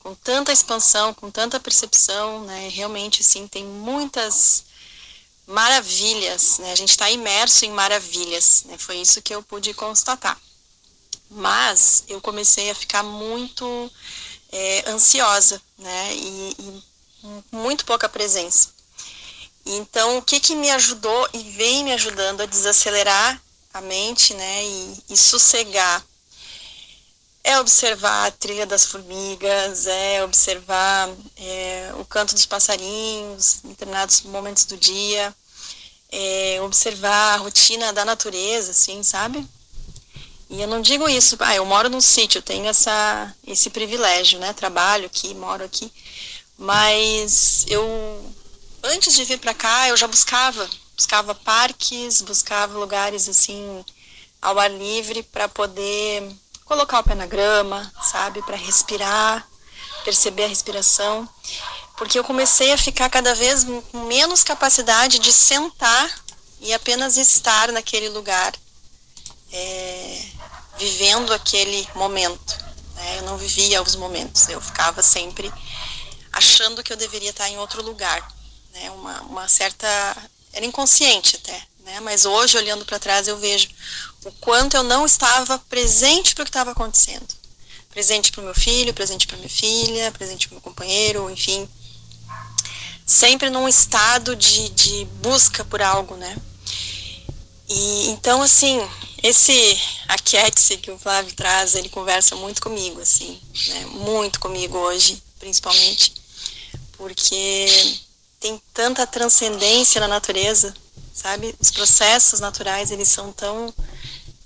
Com 0.00 0.14
tanta 0.14 0.52
expansão, 0.52 1.14
com 1.14 1.30
tanta 1.30 1.60
percepção, 1.60 2.42
né? 2.44 2.68
Realmente, 2.68 3.22
assim, 3.22 3.46
tem 3.46 3.64
muitas 3.64 4.64
maravilhas, 5.48 6.58
né? 6.58 6.72
A 6.72 6.74
gente 6.74 6.90
está 6.90 7.10
imerso 7.10 7.64
em 7.64 7.70
maravilhas, 7.70 8.64
né? 8.66 8.76
Foi 8.76 8.98
isso 8.98 9.22
que 9.22 9.34
eu 9.34 9.42
pude 9.42 9.72
constatar. 9.72 10.38
Mas 11.30 12.04
eu 12.06 12.20
comecei 12.20 12.70
a 12.70 12.74
ficar 12.74 13.02
muito 13.02 13.90
é, 14.52 14.90
ansiosa, 14.90 15.60
né? 15.78 16.14
E, 16.14 16.56
e, 16.58 16.82
muito 17.50 17.84
pouca 17.84 18.08
presença. 18.08 18.68
Então, 19.64 20.18
o 20.18 20.22
que 20.22 20.38
que 20.38 20.54
me 20.54 20.70
ajudou 20.70 21.28
e 21.32 21.38
vem 21.56 21.82
me 21.82 21.92
ajudando 21.92 22.42
a 22.42 22.46
desacelerar 22.46 23.40
a 23.72 23.80
mente, 23.80 24.34
né? 24.34 24.64
E, 24.64 25.02
e 25.10 25.16
sossegar 25.16 26.04
é 27.48 27.58
observar 27.58 28.26
a 28.26 28.30
trilha 28.30 28.66
das 28.66 28.84
formigas, 28.84 29.86
é 29.86 30.22
observar 30.22 31.08
é, 31.38 31.92
o 31.98 32.04
canto 32.04 32.34
dos 32.34 32.44
passarinhos 32.44 33.64
em 33.64 33.68
determinados 33.68 34.20
momentos 34.20 34.66
do 34.66 34.76
dia, 34.76 35.34
é, 36.12 36.60
observar 36.60 37.34
a 37.34 37.36
rotina 37.38 37.90
da 37.90 38.04
natureza, 38.04 38.72
assim, 38.72 39.02
sabe? 39.02 39.46
E 40.50 40.60
eu 40.60 40.68
não 40.68 40.82
digo 40.82 41.08
isso, 41.08 41.38
ah, 41.40 41.54
eu 41.54 41.64
moro 41.64 41.88
num 41.88 42.02
sítio, 42.02 42.42
tenho 42.42 42.66
essa, 42.66 43.34
esse 43.46 43.70
privilégio, 43.70 44.38
né? 44.38 44.52
Trabalho 44.52 45.06
aqui, 45.06 45.32
moro 45.32 45.64
aqui, 45.64 45.90
mas 46.58 47.64
eu, 47.66 47.82
antes 48.82 49.14
de 49.14 49.24
vir 49.24 49.38
para 49.38 49.54
cá, 49.54 49.88
eu 49.88 49.96
já 49.96 50.06
buscava, 50.06 50.68
buscava 50.94 51.34
parques, 51.34 52.20
buscava 52.20 52.78
lugares 52.78 53.26
assim 53.26 53.82
ao 54.42 54.58
ar 54.58 54.70
livre 54.70 55.22
para 55.22 55.48
poder 55.48 56.30
colocar 56.68 57.00
o 57.00 57.02
pé 57.02 57.14
na 57.14 57.26
grama, 57.26 57.90
sabe, 58.02 58.42
para 58.42 58.56
respirar, 58.56 59.48
perceber 60.04 60.44
a 60.44 60.48
respiração, 60.48 61.26
porque 61.96 62.18
eu 62.18 62.22
comecei 62.22 62.70
a 62.72 62.78
ficar 62.78 63.08
cada 63.08 63.34
vez 63.34 63.64
com 63.64 64.06
menos 64.06 64.44
capacidade 64.44 65.18
de 65.18 65.32
sentar 65.32 66.08
e 66.60 66.72
apenas 66.74 67.16
estar 67.16 67.72
naquele 67.72 68.10
lugar, 68.10 68.54
é, 69.50 70.24
vivendo 70.76 71.32
aquele 71.32 71.88
momento. 71.94 72.56
Né? 72.94 73.18
Eu 73.18 73.22
não 73.22 73.38
vivia 73.38 73.82
os 73.82 73.96
momentos, 73.96 74.48
eu 74.48 74.60
ficava 74.60 75.02
sempre 75.02 75.50
achando 76.30 76.84
que 76.84 76.92
eu 76.92 76.96
deveria 76.96 77.30
estar 77.30 77.48
em 77.48 77.58
outro 77.58 77.82
lugar, 77.82 78.20
né? 78.74 78.90
uma, 78.90 79.22
uma 79.22 79.48
certa 79.48 79.88
era 80.52 80.66
inconsciente 80.66 81.36
até, 81.36 81.62
né? 81.80 82.00
Mas 82.00 82.24
hoje 82.24 82.56
olhando 82.56 82.84
para 82.84 82.98
trás 82.98 83.28
eu 83.28 83.36
vejo 83.36 83.68
o 84.24 84.32
quanto 84.32 84.76
eu 84.76 84.82
não 84.82 85.06
estava 85.06 85.58
presente 85.58 86.34
para 86.34 86.42
o 86.42 86.44
que 86.44 86.50
estava 86.50 86.72
acontecendo. 86.72 87.26
Presente 87.90 88.30
para 88.32 88.40
o 88.40 88.44
meu 88.44 88.54
filho, 88.54 88.94
presente 88.94 89.26
para 89.26 89.36
minha 89.36 89.48
filha, 89.48 90.12
presente 90.12 90.48
para 90.48 90.54
o 90.54 90.56
meu 90.56 90.62
companheiro, 90.62 91.30
enfim. 91.30 91.68
Sempre 93.06 93.48
num 93.48 93.68
estado 93.68 94.36
de, 94.36 94.68
de 94.70 95.04
busca 95.22 95.64
por 95.64 95.80
algo, 95.80 96.14
né? 96.16 96.36
E 97.68 98.08
então, 98.08 98.42
assim, 98.42 98.80
esse 99.22 99.78
aquete 100.06 100.76
que 100.78 100.90
o 100.90 100.98
Flávio 100.98 101.34
traz, 101.34 101.74
ele 101.74 101.88
conversa 101.88 102.36
muito 102.36 102.62
comigo, 102.62 103.00
assim, 103.00 103.40
né? 103.68 103.86
Muito 103.86 104.40
comigo 104.40 104.76
hoje, 104.78 105.22
principalmente, 105.38 106.14
porque 106.96 107.66
tem 108.40 108.60
tanta 108.72 109.06
transcendência 109.06 110.00
na 110.00 110.08
natureza, 110.08 110.74
sabe? 111.12 111.54
Os 111.58 111.70
processos 111.70 112.40
naturais, 112.40 112.90
eles 112.90 113.08
são 113.08 113.32
tão 113.32 113.74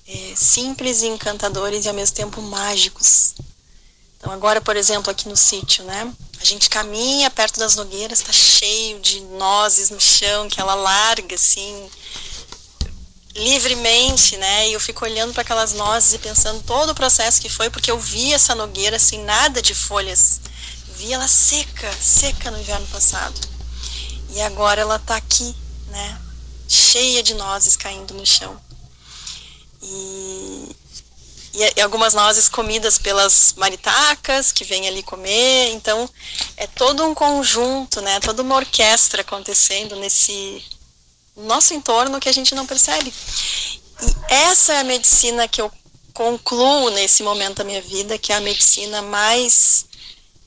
é, 0.06 0.34
simples 0.36 1.02
e 1.02 1.06
encantadores 1.06 1.84
e 1.84 1.88
ao 1.88 1.94
mesmo 1.94 2.16
tempo 2.16 2.40
mágicos. 2.42 3.34
Então 4.18 4.32
agora, 4.32 4.60
por 4.60 4.76
exemplo, 4.76 5.10
aqui 5.10 5.28
no 5.28 5.36
sítio, 5.36 5.84
né? 5.84 6.12
A 6.40 6.44
gente 6.44 6.70
caminha 6.70 7.30
perto 7.30 7.58
das 7.58 7.74
nogueiras, 7.76 8.20
está 8.20 8.32
cheio 8.32 9.00
de 9.00 9.20
nozes 9.20 9.90
no 9.90 10.00
chão 10.00 10.48
que 10.48 10.60
ela 10.60 10.74
larga 10.74 11.34
assim 11.34 11.90
livremente, 13.34 14.36
né? 14.36 14.68
E 14.68 14.72
eu 14.72 14.80
fico 14.80 15.04
olhando 15.04 15.32
para 15.32 15.42
aquelas 15.42 15.72
nozes 15.72 16.14
e 16.14 16.18
pensando 16.18 16.62
todo 16.62 16.90
o 16.90 16.94
processo 16.94 17.40
que 17.40 17.48
foi, 17.48 17.70
porque 17.70 17.90
eu 17.90 17.98
vi 17.98 18.32
essa 18.32 18.54
nogueira 18.54 18.96
assim 18.96 19.22
nada 19.24 19.62
de 19.62 19.74
folhas, 19.74 20.40
vi 20.96 21.12
ela 21.12 21.28
seca, 21.28 21.90
seca 21.92 22.50
no 22.50 22.60
inverno 22.60 22.86
passado. 22.88 23.40
E 24.30 24.40
agora 24.40 24.80
ela 24.80 24.96
está 24.96 25.16
aqui, 25.16 25.54
né? 25.88 26.20
Cheia 26.68 27.22
de 27.22 27.34
nozes 27.34 27.76
caindo 27.76 28.14
no 28.14 28.24
chão. 28.24 28.58
E, 29.82 30.76
e, 31.54 31.80
algumas 31.80 32.14
nozes 32.14 32.48
comidas 32.48 32.98
pelas 32.98 33.54
maritacas 33.56 34.52
que 34.52 34.64
vêm 34.64 34.86
ali 34.88 35.02
comer. 35.02 35.72
Então, 35.72 36.08
é 36.56 36.66
todo 36.66 37.04
um 37.04 37.14
conjunto, 37.14 38.00
né? 38.00 38.20
Toda 38.20 38.42
uma 38.42 38.56
orquestra 38.56 39.22
acontecendo 39.22 39.96
nesse 39.96 40.64
nosso 41.36 41.74
entorno 41.74 42.20
que 42.20 42.28
a 42.28 42.32
gente 42.32 42.54
não 42.54 42.66
percebe. 42.66 43.12
E 44.00 44.32
essa 44.32 44.74
é 44.74 44.80
a 44.80 44.84
medicina 44.84 45.48
que 45.48 45.60
eu 45.60 45.70
concluo 46.12 46.90
nesse 46.90 47.22
momento 47.22 47.58
da 47.58 47.64
minha 47.64 47.80
vida, 47.80 48.18
que 48.18 48.32
é 48.32 48.36
a 48.36 48.40
medicina 48.40 49.00
mais 49.02 49.86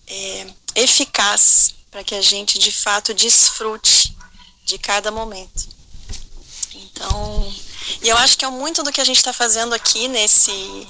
é, 0.07 0.47
eficaz 0.75 1.73
para 1.89 2.03
que 2.03 2.13
a 2.13 2.21
gente 2.21 2.59
de 2.59 2.71
fato 2.71 3.13
desfrute 3.13 4.15
de 4.65 4.77
cada 4.77 5.11
momento. 5.11 5.67
Então, 6.73 7.55
e 8.01 8.09
eu 8.09 8.17
acho 8.17 8.37
que 8.37 8.45
é 8.45 8.49
muito 8.49 8.83
do 8.83 8.91
que 8.91 9.01
a 9.01 9.05
gente 9.05 9.17
está 9.17 9.33
fazendo 9.33 9.73
aqui 9.73 10.07
nesse 10.07 10.87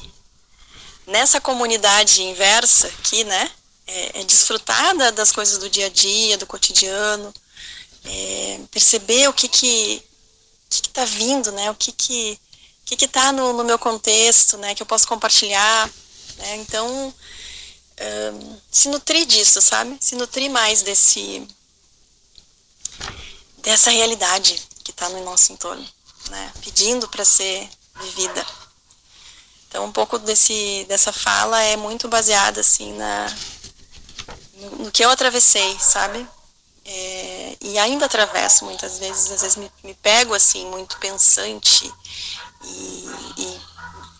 nessa 1.07 1.39
comunidade 1.39 2.23
inversa 2.23 2.87
aqui, 2.87 3.23
né? 3.23 3.51
É, 3.87 4.21
é 4.21 4.23
desfrutar 4.23 4.95
das 5.13 5.31
coisas 5.31 5.59
do 5.59 5.69
dia 5.69 5.85
a 5.85 5.89
dia, 5.89 6.37
do 6.37 6.47
cotidiano, 6.47 7.31
é, 8.03 8.59
perceber 8.71 9.27
o 9.27 9.33
que 9.33 9.47
que 9.47 10.03
está 10.69 11.05
vindo, 11.05 11.51
né? 11.51 11.69
O 11.69 11.75
que 11.75 11.91
que 11.91 12.39
que 12.85 12.95
que 12.95 13.07
tá 13.07 13.31
no, 13.31 13.53
no 13.53 13.63
meu 13.63 13.79
contexto, 13.79 14.57
né, 14.57 14.75
que 14.75 14.81
eu 14.81 14.85
posso 14.85 15.07
compartilhar, 15.07 15.89
né, 16.37 16.55
então 16.57 17.13
um, 17.99 18.57
se 18.69 18.87
nutrir 18.89 19.25
disso, 19.25 19.59
sabe, 19.59 19.97
se 19.99 20.15
nutrir 20.15 20.49
mais 20.51 20.83
desse 20.83 21.47
dessa 23.57 23.89
realidade 23.89 24.61
que 24.83 24.91
está 24.91 25.09
no 25.09 25.23
nosso 25.23 25.51
entorno, 25.51 25.85
né, 26.29 26.51
pedindo 26.63 27.07
para 27.07 27.25
ser 27.25 27.69
vivida. 28.01 28.45
Então 29.67 29.85
um 29.85 29.91
pouco 29.91 30.17
desse 30.19 30.85
dessa 30.87 31.11
fala 31.11 31.61
é 31.61 31.75
muito 31.75 32.07
baseada 32.07 32.61
assim 32.61 32.93
na 32.93 33.27
no, 34.55 34.85
no 34.85 34.91
que 34.91 35.03
eu 35.03 35.09
atravessei, 35.09 35.77
sabe? 35.79 36.25
É, 36.87 37.57
e 37.61 37.79
ainda 37.79 38.05
atravesso 38.05 38.63
muitas 38.63 38.99
vezes, 38.99 39.31
às 39.31 39.41
vezes 39.41 39.57
me, 39.57 39.71
me 39.83 39.95
pego 39.95 40.35
assim 40.35 40.65
muito 40.67 40.97
pensante 40.99 41.91
e, 42.63 43.09
e, 43.37 43.61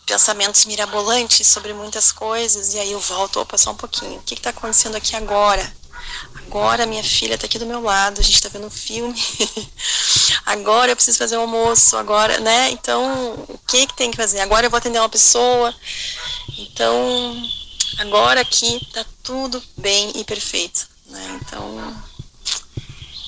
pensamentos 0.04 0.64
mirabolantes 0.64 1.46
sobre 1.46 1.72
muitas 1.72 2.10
coisas 2.10 2.74
e 2.74 2.78
aí 2.78 2.90
eu 2.90 3.00
volto, 3.00 3.40
opa, 3.40 3.56
só 3.56 3.70
um 3.70 3.76
pouquinho, 3.76 4.18
o 4.18 4.22
que 4.22 4.34
está 4.34 4.50
acontecendo 4.50 4.96
aqui 4.96 5.14
agora? 5.14 5.76
Agora 6.46 6.86
minha 6.86 7.02
filha 7.02 7.34
está 7.34 7.46
aqui 7.46 7.58
do 7.58 7.66
meu 7.66 7.82
lado, 7.82 8.20
a 8.20 8.24
gente 8.24 8.34
está 8.34 8.48
vendo 8.48 8.66
um 8.66 8.70
filme, 8.70 9.20
agora 10.46 10.92
eu 10.92 10.96
preciso 10.96 11.18
fazer 11.18 11.36
um 11.36 11.42
almoço, 11.42 11.96
agora, 11.96 12.38
né? 12.40 12.70
Então, 12.70 13.34
o 13.48 13.58
que 13.66 13.86
que 13.86 13.96
tem 13.96 14.10
que 14.10 14.16
fazer? 14.16 14.40
Agora 14.40 14.64
eu 14.64 14.70
vou 14.70 14.78
atender 14.78 14.98
uma 14.98 15.08
pessoa, 15.08 15.74
então 16.58 17.50
agora 17.98 18.40
aqui 18.40 18.76
está 18.76 19.04
tudo 19.22 19.62
bem 19.76 20.12
e 20.14 20.24
perfeito, 20.24 20.88
né? 21.06 21.40
Então 21.42 22.02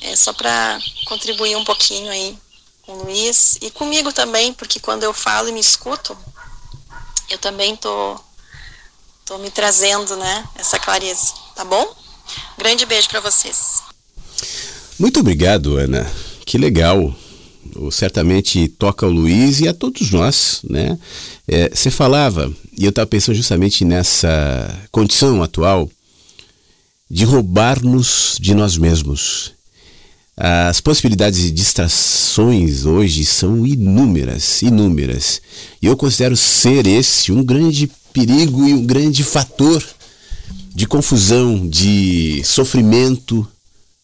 é 0.03 0.15
só 0.15 0.33
para 0.33 0.79
contribuir 1.07 1.57
um 1.57 1.65
pouquinho 1.65 2.11
aí 2.11 2.39
com 2.83 2.93
o 2.93 3.03
Luiz 3.05 3.59
e 3.61 3.71
comigo 3.71 4.13
também, 4.13 4.55
porque 4.55 4.81
quando 4.81 5.03
eu 5.03 5.13
falo 5.13 5.49
e 5.49 5.53
me 5.53 5.61
escuto, 5.61 6.17
eu 7.29 7.39
também 7.39 7.77
tô 7.77 8.19
tô 9.27 9.37
me 9.37 9.51
trazendo, 9.51 10.17
né, 10.17 10.49
essa 10.55 10.79
clareza, 10.79 11.35
tá 11.55 11.63
bom? 11.63 11.95
Grande 12.59 12.87
beijo 12.87 13.09
para 13.09 13.21
vocês. 13.21 13.83
Muito 14.99 15.21
obrigado, 15.21 15.77
Ana. 15.77 16.11
Que 16.45 16.59
legal. 16.59 17.15
Certamente 17.93 18.69
toca 18.69 19.07
o 19.07 19.11
Luiz 19.11 19.61
e 19.61 19.69
a 19.69 19.75
todos 19.75 20.11
nós, 20.11 20.61
né? 20.69 20.99
É, 21.47 21.69
você 21.69 21.91
falava, 21.91 22.53
e 22.77 22.85
eu 22.85 22.91
estava 22.91 23.07
pensando 23.07 23.37
justamente 23.37 23.85
nessa 23.85 24.89
condição 24.91 25.43
atual 25.43 25.89
de 27.11 27.25
roubar-nos 27.25 28.37
de 28.41 28.55
nós 28.55 28.77
mesmos. 28.77 29.53
As 30.37 30.81
possibilidades 30.81 31.41
de 31.41 31.51
distrações 31.51 32.85
hoje 32.85 33.25
são 33.25 33.67
inúmeras, 33.67 34.63
inúmeras. 34.63 35.43
E 35.83 35.87
eu 35.87 35.97
considero 35.97 36.37
ser 36.37 36.87
esse 36.87 37.33
um 37.33 37.43
grande 37.43 37.91
perigo 38.13 38.67
e 38.67 38.73
um 38.73 38.85
grande 38.85 39.25
fator 39.25 39.85
de 40.79 40.87
confusão, 40.87 41.69
de 41.69 42.41
sofrimento 42.45 43.45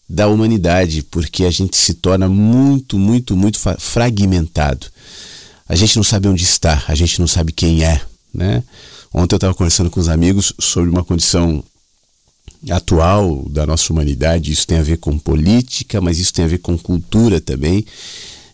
da 0.09 0.27
humanidade, 0.27 1.05
porque 1.05 1.45
a 1.45 1.51
gente 1.51 1.77
se 1.77 1.95
torna 1.95 2.29
muito, 2.29 2.99
muito, 2.99 3.37
muito 3.37 3.61
fragmentado. 3.79 4.89
A 5.69 5.77
gente 5.77 5.95
não 5.95 6.03
sabe 6.03 6.27
onde 6.27 6.43
está, 6.43 6.83
a 6.89 6.95
gente 6.97 7.21
não 7.21 7.29
sabe 7.29 7.53
quem 7.53 7.85
é, 7.85 8.01
né? 8.35 8.61
Ontem 9.15 9.35
eu 9.35 9.37
estava 9.37 9.55
conversando 9.55 9.89
com 9.89 10.01
os 10.01 10.09
amigos 10.09 10.53
sobre 10.59 10.91
uma 10.91 11.05
condição 11.05 11.63
atual 12.69 13.49
da 13.49 13.65
nossa 13.65 13.93
humanidade, 13.93 14.51
isso 14.51 14.67
tem 14.67 14.79
a 14.79 14.83
ver 14.83 14.97
com 14.97 15.17
política, 15.17 16.01
mas 16.01 16.19
isso 16.19 16.33
tem 16.33 16.45
a 16.45 16.49
ver 16.49 16.59
com 16.59 16.77
cultura 16.77 17.41
também, 17.41 17.87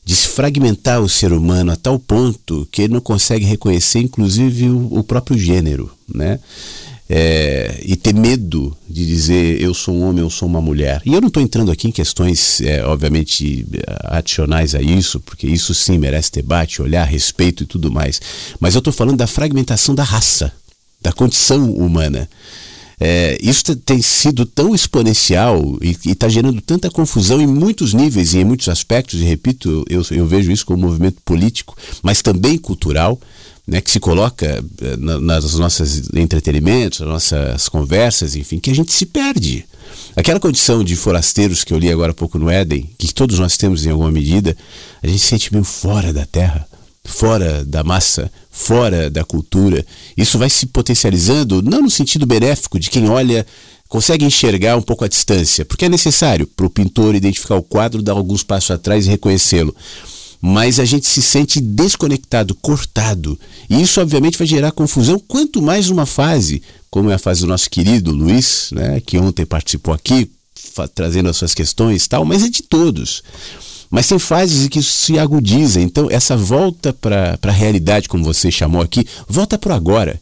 de 0.04 0.14
se 0.14 0.28
fragmentar 0.28 1.00
o 1.00 1.08
ser 1.08 1.32
humano 1.32 1.72
a 1.72 1.76
tal 1.76 1.98
ponto 1.98 2.68
que 2.70 2.82
ele 2.82 2.92
não 2.92 3.00
consegue 3.00 3.46
reconhecer, 3.46 4.00
inclusive, 4.00 4.68
o, 4.68 4.98
o 4.98 5.02
próprio 5.02 5.38
gênero, 5.38 5.90
né? 6.06 6.38
É, 7.12 7.80
e 7.84 7.96
ter 7.96 8.14
medo 8.14 8.76
de 8.88 9.04
dizer 9.04 9.60
eu 9.60 9.74
sou 9.74 9.96
um 9.96 10.08
homem, 10.08 10.22
eu 10.22 10.30
sou 10.30 10.48
uma 10.48 10.60
mulher. 10.60 11.02
E 11.04 11.12
eu 11.12 11.20
não 11.20 11.26
estou 11.26 11.42
entrando 11.42 11.72
aqui 11.72 11.88
em 11.88 11.90
questões, 11.90 12.60
é, 12.60 12.84
obviamente, 12.84 13.66
adicionais 14.04 14.76
a 14.76 14.80
isso, 14.80 15.18
porque 15.18 15.48
isso 15.48 15.74
sim 15.74 15.98
merece 15.98 16.30
debate, 16.30 16.80
olhar, 16.80 17.02
respeito 17.02 17.64
e 17.64 17.66
tudo 17.66 17.90
mais. 17.90 18.20
Mas 18.60 18.76
eu 18.76 18.78
estou 18.78 18.92
falando 18.92 19.16
da 19.16 19.26
fragmentação 19.26 19.92
da 19.92 20.04
raça, 20.04 20.52
da 21.02 21.12
condição 21.12 21.72
humana. 21.72 22.28
É, 23.00 23.38
isso 23.42 23.74
tem 23.74 24.00
sido 24.00 24.46
tão 24.46 24.72
exponencial 24.72 25.78
e 25.82 25.96
está 26.12 26.28
gerando 26.28 26.60
tanta 26.60 26.90
confusão 26.90 27.40
em 27.40 27.46
muitos 27.46 27.92
níveis 27.92 28.34
e 28.34 28.38
em 28.38 28.44
muitos 28.44 28.68
aspectos, 28.68 29.20
e 29.20 29.24
repito, 29.24 29.84
eu, 29.88 30.02
eu 30.10 30.26
vejo 30.26 30.52
isso 30.52 30.66
como 30.66 30.78
um 30.84 30.86
movimento 30.86 31.16
político, 31.24 31.74
mas 32.02 32.22
também 32.22 32.56
cultural, 32.56 33.18
né, 33.70 33.80
que 33.80 33.90
se 33.90 34.00
coloca 34.00 34.64
eh, 34.82 34.96
na, 34.98 35.20
nas 35.20 35.54
nossas 35.54 36.10
entretenimentos, 36.12 36.98
nas 36.98 37.08
nossas 37.08 37.68
conversas, 37.68 38.34
enfim, 38.34 38.58
que 38.58 38.70
a 38.70 38.74
gente 38.74 38.92
se 38.92 39.06
perde. 39.06 39.64
Aquela 40.16 40.40
condição 40.40 40.82
de 40.82 40.96
forasteiros 40.96 41.62
que 41.62 41.72
eu 41.72 41.78
li 41.78 41.88
agora 41.88 42.10
há 42.10 42.14
pouco 42.14 42.36
no 42.36 42.50
Éden, 42.50 42.90
que 42.98 43.14
todos 43.14 43.38
nós 43.38 43.56
temos 43.56 43.86
em 43.86 43.90
alguma 43.90 44.10
medida, 44.10 44.56
a 45.00 45.06
gente 45.06 45.20
se 45.20 45.28
sente 45.28 45.52
meio 45.52 45.64
fora 45.64 46.12
da 46.12 46.26
terra 46.26 46.66
fora 47.02 47.64
da 47.64 47.82
massa, 47.82 48.30
fora 48.50 49.10
da 49.10 49.24
cultura. 49.24 49.84
Isso 50.16 50.38
vai 50.38 50.50
se 50.50 50.66
potencializando, 50.66 51.62
não 51.62 51.82
no 51.82 51.90
sentido 51.90 52.26
benéfico 52.26 52.78
de 52.78 52.90
quem 52.90 53.08
olha 53.08 53.46
consegue 53.88 54.24
enxergar 54.24 54.76
um 54.76 54.82
pouco 54.82 55.04
a 55.04 55.08
distância, 55.08 55.64
porque 55.64 55.86
é 55.86 55.88
necessário 55.88 56.46
para 56.46 56.64
o 56.64 56.70
pintor 56.70 57.12
identificar 57.16 57.56
o 57.56 57.62
quadro, 57.62 58.00
dar 58.00 58.12
alguns 58.12 58.44
passos 58.44 58.70
atrás 58.70 59.04
e 59.04 59.10
reconhecê-lo. 59.10 59.74
Mas 60.40 60.80
a 60.80 60.84
gente 60.84 61.06
se 61.06 61.20
sente 61.20 61.60
desconectado, 61.60 62.54
cortado. 62.54 63.38
E 63.68 63.80
isso, 63.82 64.00
obviamente, 64.00 64.38
vai 64.38 64.46
gerar 64.46 64.72
confusão, 64.72 65.18
quanto 65.18 65.60
mais 65.60 65.90
uma 65.90 66.06
fase, 66.06 66.62
como 66.90 67.10
é 67.10 67.14
a 67.14 67.18
fase 67.18 67.42
do 67.42 67.46
nosso 67.46 67.68
querido 67.68 68.10
Luiz, 68.10 68.70
né, 68.72 69.00
que 69.00 69.18
ontem 69.18 69.44
participou 69.44 69.92
aqui, 69.92 70.30
trazendo 70.94 71.28
as 71.28 71.36
suas 71.36 71.54
questões 71.54 72.04
e 72.04 72.08
tal, 72.08 72.24
mas 72.24 72.42
é 72.42 72.48
de 72.48 72.62
todos. 72.62 73.22
Mas 73.90 74.06
tem 74.06 74.18
fases 74.18 74.64
em 74.64 74.68
que 74.68 74.78
isso 74.78 74.92
se 74.92 75.18
agudiza. 75.18 75.80
Então, 75.80 76.08
essa 76.10 76.36
volta 76.36 76.92
para 76.92 77.38
a 77.42 77.50
realidade, 77.50 78.08
como 78.08 78.24
você 78.24 78.50
chamou 78.50 78.80
aqui, 78.80 79.04
volta 79.28 79.58
para 79.58 79.72
o 79.72 79.76
agora. 79.76 80.20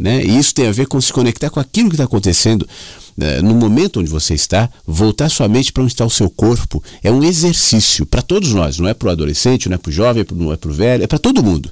Né? 0.00 0.24
E 0.24 0.38
isso 0.38 0.54
tem 0.54 0.66
a 0.66 0.72
ver 0.72 0.86
com 0.86 0.98
se 0.98 1.12
conectar 1.12 1.50
com 1.50 1.60
aquilo 1.60 1.90
que 1.90 1.94
está 1.94 2.04
acontecendo 2.04 2.66
né? 3.14 3.42
no 3.42 3.54
momento 3.54 4.00
onde 4.00 4.08
você 4.08 4.32
está, 4.32 4.66
voltar 4.86 5.28
sua 5.28 5.46
mente 5.46 5.70
para 5.70 5.82
onde 5.82 5.92
está 5.92 6.06
o 6.06 6.10
seu 6.10 6.30
corpo. 6.30 6.82
É 7.02 7.12
um 7.12 7.22
exercício 7.22 8.06
para 8.06 8.22
todos 8.22 8.54
nós, 8.54 8.78
não 8.78 8.88
é 8.88 8.94
para 8.94 9.08
o 9.08 9.10
adolescente, 9.10 9.68
não 9.68 9.74
é 9.74 9.78
para 9.78 9.90
o 9.90 9.92
jovem, 9.92 10.24
não 10.32 10.50
é 10.50 10.56
para 10.56 10.70
o 10.70 10.72
velho, 10.72 11.04
é 11.04 11.06
para 11.06 11.18
todo 11.18 11.42
mundo. 11.42 11.70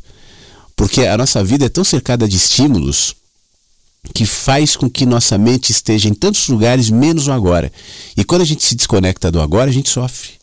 Porque 0.76 1.07
a 1.07 1.16
nossa 1.16 1.43
vida 1.43 1.64
é 1.64 1.70
tão 1.70 1.83
cercada 1.83 2.29
de 2.29 2.37
estímulos 2.37 3.16
que 4.12 4.26
faz 4.26 4.76
com 4.76 4.91
que 4.91 5.07
nossa 5.07 5.39
mente 5.39 5.72
esteja 5.72 6.11
em 6.11 6.14
tantos 6.14 6.49
lugares 6.49 6.91
menos 6.91 7.29
o 7.29 7.33
agora. 7.33 7.72
E 8.14 8.24
quando 8.24 8.43
a 8.43 8.45
gente 8.45 8.62
se 8.62 8.74
desconecta 8.74 9.33
do 9.33 9.41
agora, 9.41 9.70
a 9.70 9.72
gente 9.72 9.89
sofre 9.89 10.39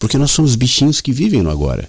porque 0.00 0.16
nós 0.16 0.32
somos 0.32 0.56
bichinhos 0.56 1.00
que 1.00 1.12
vivem 1.12 1.42
no 1.42 1.50
agora. 1.50 1.88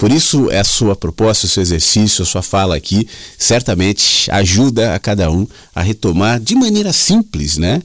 Por 0.00 0.10
isso, 0.10 0.48
a 0.48 0.64
sua 0.64 0.96
proposta, 0.96 1.44
o 1.44 1.48
seu 1.48 1.62
exercício, 1.62 2.22
a 2.22 2.26
sua 2.26 2.40
fala 2.40 2.74
aqui, 2.74 3.06
certamente 3.36 4.30
ajuda 4.30 4.94
a 4.94 4.98
cada 4.98 5.30
um 5.30 5.46
a 5.74 5.82
retomar 5.82 6.40
de 6.40 6.54
maneira 6.54 6.90
simples, 6.90 7.58
né? 7.58 7.82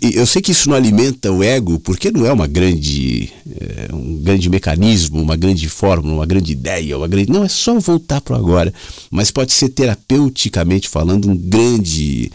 Eu 0.00 0.24
sei 0.24 0.40
que 0.40 0.52
isso 0.52 0.70
não 0.70 0.76
alimenta 0.76 1.32
o 1.32 1.42
ego, 1.42 1.80
porque 1.80 2.12
não 2.12 2.24
é 2.24 2.32
uma 2.32 2.46
grande, 2.46 3.28
é, 3.60 3.92
um 3.92 4.18
grande 4.18 4.48
mecanismo, 4.48 5.20
uma 5.20 5.34
grande 5.34 5.68
fórmula, 5.68 6.14
uma 6.14 6.26
grande 6.26 6.52
ideia, 6.52 6.96
uma 6.96 7.08
grande. 7.08 7.32
Não, 7.32 7.42
é 7.42 7.48
só 7.48 7.76
voltar 7.80 8.20
para 8.20 8.36
agora. 8.36 8.72
Mas 9.10 9.32
pode 9.32 9.52
ser 9.52 9.70
terapeuticamente 9.70 10.88
falando 10.88 11.28
um 11.28 11.36
grande 11.36 12.30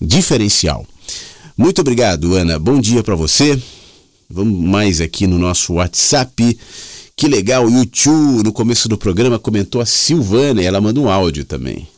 diferencial. 0.00 0.86
Muito 1.58 1.80
obrigado, 1.80 2.34
Ana. 2.36 2.60
Bom 2.60 2.80
dia 2.80 3.02
para 3.02 3.16
você. 3.16 3.60
Vamos 4.30 4.64
mais 4.64 5.00
aqui 5.00 5.26
no 5.26 5.36
nosso 5.36 5.74
WhatsApp. 5.74 6.56
Que 7.18 7.28
legal, 7.28 7.66
YouTube 7.70 8.44
no 8.44 8.52
começo 8.52 8.90
do 8.90 8.98
programa 8.98 9.38
comentou 9.38 9.80
a 9.80 9.86
Silvana 9.86 10.60
e 10.60 10.66
ela 10.66 10.82
manda 10.82 11.00
um 11.00 11.08
áudio 11.08 11.46
também. 11.46 11.90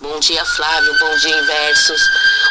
Bom 0.00 0.18
dia, 0.18 0.42
Flávio. 0.46 0.98
Bom 0.98 1.14
dia, 1.18 1.40
Inversos. 1.42 2.00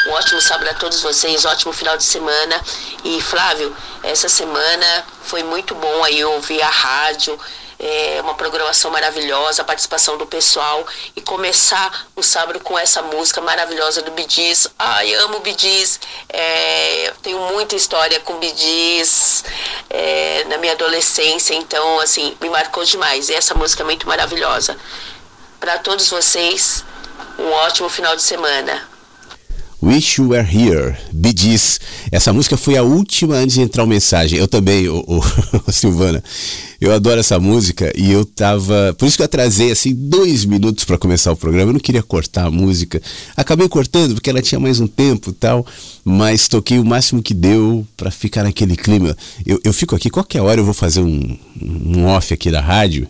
Um 0.07 0.11
ótimo 0.11 0.39
sábado 0.39 0.69
a 0.69 0.75
todos 0.75 1.01
vocês, 1.01 1.45
ótimo 1.45 1.73
final 1.73 1.97
de 1.97 2.03
semana. 2.03 2.61
E, 3.03 3.19
Flávio, 3.21 3.75
essa 4.03 4.29
semana 4.29 5.03
foi 5.23 5.41
muito 5.41 5.73
bom 5.73 6.03
aí 6.03 6.23
ouvir 6.23 6.61
a 6.61 6.69
rádio, 6.69 7.39
é 7.83 8.21
uma 8.21 8.35
programação 8.35 8.91
maravilhosa, 8.91 9.63
a 9.63 9.65
participação 9.65 10.15
do 10.15 10.27
pessoal 10.27 10.85
e 11.15 11.21
começar 11.21 12.07
o 12.15 12.21
sábado 12.21 12.59
com 12.59 12.77
essa 12.77 13.01
música 13.01 13.41
maravilhosa 13.41 14.03
do 14.03 14.11
Bidis. 14.11 14.67
Ai, 14.77 15.15
amo 15.15 15.39
Bidis. 15.39 15.99
É, 16.29 17.11
tenho 17.23 17.39
muita 17.51 17.75
história 17.75 18.19
com 18.19 18.37
Bidis 18.37 19.43
é, 19.89 20.45
na 20.47 20.59
minha 20.59 20.73
adolescência, 20.73 21.55
então 21.55 21.99
assim 21.99 22.37
me 22.39 22.51
marcou 22.51 22.85
demais. 22.85 23.29
E 23.29 23.33
essa 23.33 23.55
música 23.55 23.81
é 23.81 23.85
muito 23.85 24.07
maravilhosa. 24.07 24.77
Para 25.59 25.79
todos 25.79 26.07
vocês, 26.07 26.85
um 27.39 27.49
ótimo 27.49 27.89
final 27.89 28.15
de 28.15 28.21
semana. 28.21 28.89
Wish 29.81 30.21
You 30.21 30.29
Were 30.29 30.47
Here, 30.47 30.95
Bee. 31.11 31.33
Essa 32.11 32.31
música 32.31 32.55
foi 32.55 32.77
a 32.77 32.83
última 32.83 33.37
antes 33.37 33.55
de 33.55 33.61
entrar 33.61 33.83
o 33.83 33.87
mensagem. 33.87 34.37
Eu 34.37 34.47
também, 34.47 34.87
o, 34.87 35.03
o 35.07 35.71
Silvana. 35.73 36.23
Eu 36.81 36.91
adoro 36.91 37.19
essa 37.19 37.39
música 37.39 37.93
e 37.95 38.11
eu 38.11 38.25
tava. 38.25 38.95
Por 38.97 39.05
isso 39.05 39.15
que 39.15 39.21
eu 39.21 39.25
atrasei 39.25 39.71
assim 39.71 39.93
dois 39.93 40.43
minutos 40.43 40.83
para 40.83 40.97
começar 40.97 41.31
o 41.31 41.35
programa. 41.35 41.69
Eu 41.69 41.73
não 41.73 41.79
queria 41.79 42.01
cortar 42.01 42.45
a 42.45 42.51
música. 42.51 42.99
Acabei 43.37 43.69
cortando 43.69 44.15
porque 44.15 44.31
ela 44.31 44.41
tinha 44.41 44.59
mais 44.59 44.79
um 44.79 44.87
tempo 44.87 45.31
tal. 45.31 45.63
Mas 46.03 46.47
toquei 46.47 46.79
o 46.79 46.83
máximo 46.83 47.21
que 47.21 47.35
deu 47.35 47.85
para 47.95 48.09
ficar 48.09 48.43
naquele 48.43 48.75
clima. 48.75 49.15
Eu, 49.45 49.59
eu 49.63 49.71
fico 49.71 49.95
aqui, 49.95 50.09
qualquer 50.09 50.41
hora 50.41 50.59
eu 50.59 50.65
vou 50.65 50.73
fazer 50.73 51.01
um, 51.01 51.37
um 51.61 52.05
off 52.07 52.33
aqui 52.33 52.49
da 52.49 52.59
rádio 52.59 53.07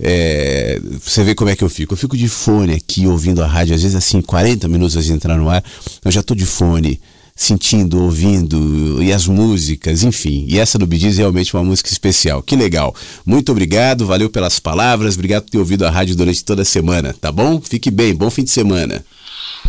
é, 0.00 0.80
você 1.02 1.24
vê 1.24 1.34
como 1.34 1.50
é 1.50 1.56
que 1.56 1.64
eu 1.64 1.68
fico. 1.68 1.94
Eu 1.94 1.98
fico 1.98 2.16
de 2.16 2.28
fone 2.28 2.74
aqui 2.74 3.06
ouvindo 3.06 3.42
a 3.42 3.46
rádio, 3.46 3.74
às 3.74 3.82
vezes 3.82 3.96
assim, 3.96 4.20
40 4.20 4.68
minutos 4.68 4.96
antes 4.96 5.06
de 5.06 5.12
entrar 5.12 5.36
no 5.36 5.48
ar, 5.48 5.62
eu 6.04 6.10
já 6.10 6.20
estou 6.20 6.36
de 6.36 6.46
fone, 6.46 7.00
sentindo, 7.38 8.02
ouvindo, 8.02 9.00
e 9.00 9.12
as 9.12 9.26
músicas, 9.28 10.02
enfim. 10.02 10.44
E 10.48 10.58
essa 10.58 10.76
do 10.76 10.86
Bidiz 10.86 11.16
é 11.16 11.20
realmente 11.20 11.54
uma 11.54 11.62
música 11.62 11.88
especial. 11.88 12.42
Que 12.42 12.56
legal. 12.56 12.92
Muito 13.24 13.52
obrigado, 13.52 14.04
valeu 14.04 14.28
pelas 14.28 14.58
palavras, 14.58 15.14
obrigado 15.14 15.44
por 15.44 15.50
ter 15.50 15.58
ouvido 15.58 15.86
a 15.86 15.90
rádio 15.90 16.16
durante 16.16 16.44
toda 16.44 16.62
a 16.62 16.64
semana, 16.64 17.14
tá 17.14 17.30
bom? 17.30 17.60
Fique 17.60 17.92
bem, 17.92 18.12
bom 18.12 18.28
fim 18.28 18.42
de 18.42 18.50
semana. 18.50 19.06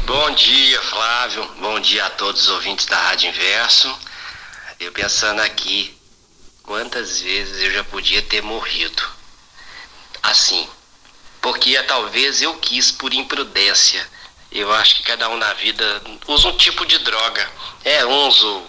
Bom 0.07 0.31
dia, 0.31 0.81
Flávio. 0.81 1.47
Bom 1.61 1.79
dia 1.79 2.05
a 2.05 2.09
todos 2.09 2.41
os 2.41 2.49
ouvintes 2.49 2.87
da 2.87 2.97
Rádio 2.97 3.29
Inverso. 3.29 3.93
Eu 4.79 4.91
pensando 4.91 5.39
aqui, 5.41 5.93
quantas 6.63 7.21
vezes 7.21 7.61
eu 7.61 7.71
já 7.71 7.83
podia 7.83 8.21
ter 8.23 8.41
morrido 8.41 9.03
assim. 10.23 10.65
Porque 11.39 11.79
talvez 11.83 12.41
eu 12.41 12.55
quis 12.55 12.91
por 12.91 13.13
imprudência. 13.13 14.03
Eu 14.51 14.73
acho 14.73 14.95
que 14.95 15.03
cada 15.03 15.29
um 15.29 15.37
na 15.37 15.53
vida 15.53 16.01
usa 16.27 16.47
um 16.47 16.57
tipo 16.57 16.85
de 16.85 16.97
droga. 16.99 17.47
É, 17.85 18.05
um 18.05 18.27
usa 18.27 18.63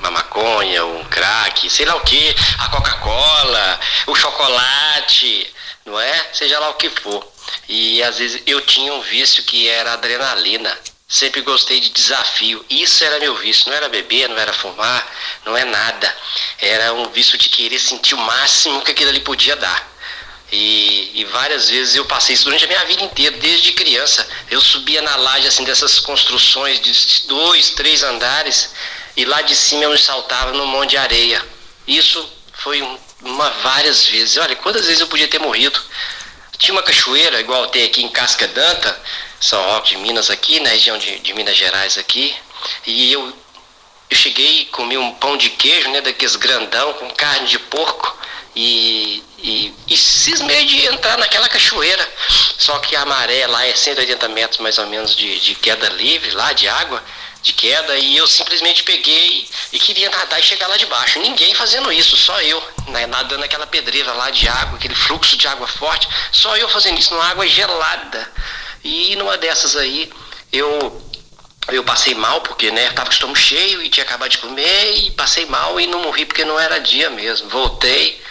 uma 0.00 0.10
maconha, 0.10 0.84
um 0.84 1.04
crack, 1.04 1.70
sei 1.70 1.86
lá 1.86 1.94
o 1.94 2.00
que, 2.00 2.34
a 2.58 2.68
Coca-Cola, 2.68 3.80
o 4.06 4.14
chocolate, 4.14 5.54
não 5.86 5.98
é? 5.98 6.26
Seja 6.32 6.58
lá 6.58 6.70
o 6.70 6.74
que 6.74 6.90
for. 6.90 7.26
E 7.68 8.02
às 8.02 8.18
vezes 8.18 8.42
eu 8.46 8.60
tinha 8.60 8.92
um 8.92 9.00
vício 9.02 9.44
que 9.44 9.68
era 9.68 9.92
adrenalina. 9.92 10.76
Sempre 11.06 11.42
gostei 11.42 11.78
de 11.80 11.90
desafio. 11.90 12.64
Isso 12.68 13.04
era 13.04 13.20
meu 13.20 13.36
vício. 13.36 13.68
Não 13.68 13.76
era 13.76 13.88
beber, 13.88 14.28
não 14.28 14.38
era 14.38 14.52
fumar, 14.52 15.06
não 15.44 15.56
é 15.56 15.64
nada. 15.64 16.16
Era 16.58 16.92
um 16.92 17.08
vício 17.10 17.38
de 17.38 17.48
querer 17.48 17.78
sentir 17.78 18.14
o 18.14 18.18
máximo 18.18 18.82
que 18.82 18.90
aquilo 18.90 19.10
ali 19.10 19.20
podia 19.20 19.54
dar. 19.54 19.93
E, 20.52 21.10
e, 21.14 21.24
várias 21.24 21.68
vezes 21.68 21.96
eu 21.96 22.04
passei 22.04 22.34
isso 22.34 22.44
durante 22.44 22.64
a 22.64 22.68
minha 22.68 22.84
vida 22.84 23.02
inteira, 23.02 23.36
desde 23.38 23.72
criança. 23.72 24.26
Eu 24.50 24.60
subia 24.60 25.02
na 25.02 25.16
laje 25.16 25.48
assim 25.48 25.64
dessas 25.64 25.98
construções 25.98 26.80
de 26.80 27.26
dois, 27.26 27.70
três 27.70 28.02
andares 28.02 28.70
e 29.16 29.24
lá 29.24 29.42
de 29.42 29.54
cima 29.54 29.84
eu 29.84 29.90
me 29.90 29.98
saltava 29.98 30.52
num 30.52 30.66
monte 30.66 30.90
de 30.90 30.96
areia. 30.96 31.44
Isso 31.86 32.28
foi 32.52 32.80
uma 33.22 33.50
várias 33.50 34.06
vezes. 34.06 34.36
Olha, 34.36 34.56
quantas 34.56 34.86
vezes 34.86 35.00
eu 35.00 35.06
podia 35.06 35.28
ter 35.28 35.38
morrido? 35.38 35.80
Tinha 36.58 36.74
uma 36.74 36.82
cachoeira, 36.82 37.40
igual 37.40 37.66
tem 37.68 37.84
aqui 37.84 38.02
em 38.02 38.08
Casca 38.08 38.46
Danta, 38.46 39.00
São 39.40 39.62
Roque 39.70 39.90
de 39.90 39.96
Minas 39.98 40.30
aqui, 40.30 40.60
na 40.60 40.70
região 40.70 40.96
de, 40.98 41.18
de 41.18 41.34
Minas 41.34 41.56
Gerais 41.56 41.98
aqui, 41.98 42.34
e 42.86 43.12
eu, 43.12 43.36
eu 44.08 44.16
cheguei 44.16 44.66
comi 44.66 44.96
um 44.96 45.12
pão 45.14 45.36
de 45.36 45.50
queijo, 45.50 45.90
né, 45.90 46.00
daqueles 46.00 46.36
grandão, 46.36 46.92
com 46.94 47.10
carne 47.10 47.48
de 47.48 47.58
porco, 47.58 48.16
e, 48.54 49.22
e, 49.44 49.74
e 49.86 49.96
cismei 49.96 50.64
de 50.64 50.86
entrar 50.86 51.18
naquela 51.18 51.48
cachoeira. 51.48 52.08
Só 52.58 52.78
que 52.78 52.96
a 52.96 53.04
maré 53.04 53.46
lá 53.46 53.66
é 53.66 53.74
180 53.74 54.26
metros 54.30 54.58
mais 54.58 54.78
ou 54.78 54.86
menos 54.86 55.14
de, 55.14 55.38
de 55.38 55.54
queda 55.54 55.90
livre, 55.90 56.30
lá 56.30 56.54
de 56.54 56.66
água, 56.66 57.04
de 57.42 57.52
queda, 57.52 57.94
e 57.98 58.16
eu 58.16 58.26
simplesmente 58.26 58.82
peguei 58.82 59.46
e 59.70 59.78
queria 59.78 60.08
nadar 60.08 60.40
e 60.40 60.42
chegar 60.42 60.66
lá 60.66 60.78
de 60.78 60.86
baixo. 60.86 61.18
Ninguém 61.18 61.54
fazendo 61.54 61.92
isso, 61.92 62.16
só 62.16 62.40
eu, 62.40 62.62
né, 62.88 63.06
nadando 63.06 63.44
aquela 63.44 63.66
pedreira 63.66 64.14
lá 64.14 64.30
de 64.30 64.48
água, 64.48 64.78
aquele 64.78 64.94
fluxo 64.94 65.36
de 65.36 65.46
água 65.46 65.66
forte, 65.66 66.08
só 66.32 66.56
eu 66.56 66.66
fazendo 66.70 66.98
isso 66.98 67.12
numa 67.12 67.28
água 67.28 67.46
gelada. 67.46 68.32
E 68.82 69.14
numa 69.16 69.36
dessas 69.36 69.76
aí, 69.76 70.10
eu 70.50 71.02
eu 71.68 71.82
passei 71.82 72.14
mal 72.14 72.42
porque 72.42 72.70
né 72.70 72.90
tava 72.90 73.06
com 73.06 73.14
estômago 73.14 73.38
cheio 73.38 73.80
e 73.80 73.88
tinha 73.88 74.04
acabado 74.04 74.30
de 74.30 74.36
comer 74.36 74.98
e 74.98 75.10
passei 75.12 75.46
mal 75.46 75.80
e 75.80 75.86
não 75.86 76.00
morri 76.00 76.26
porque 76.26 76.44
não 76.44 76.60
era 76.60 76.78
dia 76.78 77.08
mesmo 77.08 77.48
voltei 77.48 78.22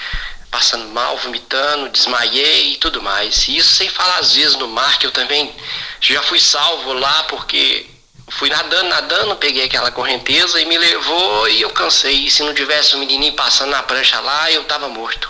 passando 0.53 0.87
mal, 0.89 1.17
vomitando, 1.17 1.89
desmaiei 1.89 2.73
e 2.73 2.77
tudo 2.77 3.01
mais. 3.01 3.47
E 3.47 3.57
isso 3.57 3.73
sem 3.73 3.89
falar 3.89 4.19
às 4.19 4.35
vezes 4.35 4.55
no 4.55 4.67
mar, 4.67 4.99
que 4.99 5.07
eu 5.07 5.11
também 5.11 5.51
já 5.99 6.21
fui 6.21 6.39
salvo 6.39 6.93
lá 6.93 7.23
porque 7.23 7.87
fui 8.29 8.49
nadando, 8.49 8.87
nadando, 8.87 9.35
peguei 9.37 9.65
aquela 9.65 9.89
correnteza 9.89 10.61
e 10.61 10.65
me 10.65 10.77
levou 10.77 11.49
e 11.49 11.63
eu 11.63 11.71
cansei. 11.71 12.27
E 12.27 12.31
se 12.31 12.43
não 12.43 12.53
tivesse 12.53 12.95
um 12.95 12.99
menininho 12.99 13.33
passando 13.33 13.71
na 13.71 13.81
prancha 13.81 14.19
lá, 14.19 14.51
eu 14.51 14.63
tava 14.65 14.87
morto. 14.89 15.27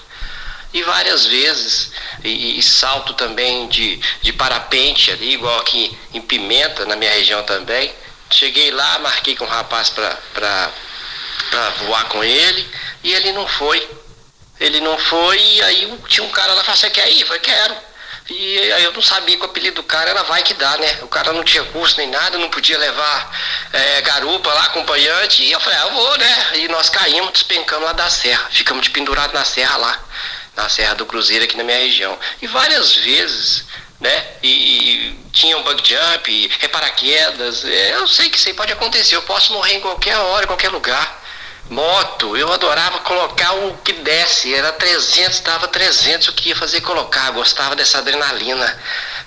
E 0.73 0.83
várias 0.83 1.25
vezes, 1.25 1.91
e, 2.21 2.59
e 2.59 2.61
salto 2.61 3.13
também 3.13 3.69
de, 3.69 4.01
de 4.21 4.33
parapente 4.33 5.09
ali, 5.09 5.35
igual 5.35 5.57
aqui 5.59 5.97
em 6.13 6.19
Pimenta, 6.19 6.85
na 6.85 6.97
minha 6.97 7.11
região 7.11 7.43
também. 7.43 7.93
Cheguei 8.29 8.71
lá, 8.71 8.99
marquei 8.99 9.37
com 9.37 9.45
o 9.45 9.47
um 9.47 9.49
rapaz 9.49 9.89
para 9.89 10.71
voar 11.85 12.09
com 12.09 12.21
ele 12.21 12.67
e 13.01 13.13
ele 13.13 13.31
não 13.31 13.47
foi. 13.47 14.02
Ele 14.63 14.79
não 14.79 14.97
foi, 14.97 15.37
e 15.37 15.61
aí 15.61 15.99
tinha 16.07 16.25
um 16.25 16.29
cara 16.29 16.53
lá, 16.53 16.63
falou, 16.63 16.77
você 16.77 16.89
quer 16.89 17.11
ir? 17.11 17.19
Eu 17.19 17.27
falei, 17.27 17.41
quero. 17.41 17.75
E 18.29 18.71
aí 18.71 18.83
eu 18.85 18.93
não 18.93 19.01
sabia 19.01 19.35
que 19.35 19.41
o 19.41 19.45
apelido 19.45 19.75
do 19.75 19.83
cara 19.83 20.11
era 20.11 20.23
Vai 20.23 20.41
Que 20.41 20.53
Dá, 20.53 20.77
né? 20.77 20.99
O 21.01 21.07
cara 21.09 21.33
não 21.33 21.43
tinha 21.43 21.65
curso 21.65 21.97
nem 21.97 22.09
nada, 22.09 22.37
não 22.37 22.49
podia 22.49 22.77
levar 22.77 23.37
é, 23.73 24.01
garupa 24.01 24.53
lá, 24.53 24.63
acompanhante. 24.63 25.43
E 25.43 25.51
eu 25.51 25.59
falei, 25.59 25.77
ah, 25.79 25.81
eu 25.81 25.91
vou, 25.91 26.17
né? 26.17 26.47
E 26.53 26.67
nós 26.69 26.89
caímos, 26.89 27.33
despencando 27.33 27.83
lá 27.83 27.91
da 27.91 28.09
serra. 28.09 28.47
Ficamos 28.51 28.83
de 28.83 28.91
pendurado 28.91 29.33
na 29.33 29.43
serra 29.43 29.75
lá, 29.75 29.99
na 30.55 30.69
Serra 30.69 30.95
do 30.95 31.05
Cruzeiro 31.05 31.43
aqui 31.43 31.57
na 31.57 31.63
minha 31.65 31.79
região. 31.79 32.17
E 32.41 32.47
várias 32.47 32.95
vezes, 32.95 33.65
né? 33.99 34.27
E, 34.41 34.47
e 34.47 35.19
tinha 35.33 35.57
um 35.57 35.63
bug 35.63 35.83
jump, 35.85 36.51
reparaquedas. 36.59 37.65
É, 37.65 37.95
eu 37.95 38.07
sei 38.07 38.29
que 38.29 38.37
isso 38.37 38.47
aí 38.47 38.53
pode 38.53 38.71
acontecer. 38.71 39.17
Eu 39.17 39.23
posso 39.23 39.51
morrer 39.51 39.73
em 39.73 39.81
qualquer 39.81 40.15
hora, 40.15 40.45
em 40.45 40.47
qualquer 40.47 40.69
lugar. 40.69 41.21
Moto, 41.69 42.35
eu 42.35 42.51
adorava 42.51 42.99
colocar 42.99 43.53
o 43.53 43.77
que 43.77 43.93
desce, 43.93 44.53
era 44.53 44.71
300, 44.73 45.39
dava 45.39 45.67
300, 45.67 46.27
eu 46.27 46.33
queria 46.33 46.55
fazer 46.55 46.81
colocar, 46.81 47.31
gostava 47.31 47.75
dessa 47.75 47.99
adrenalina. 47.99 48.79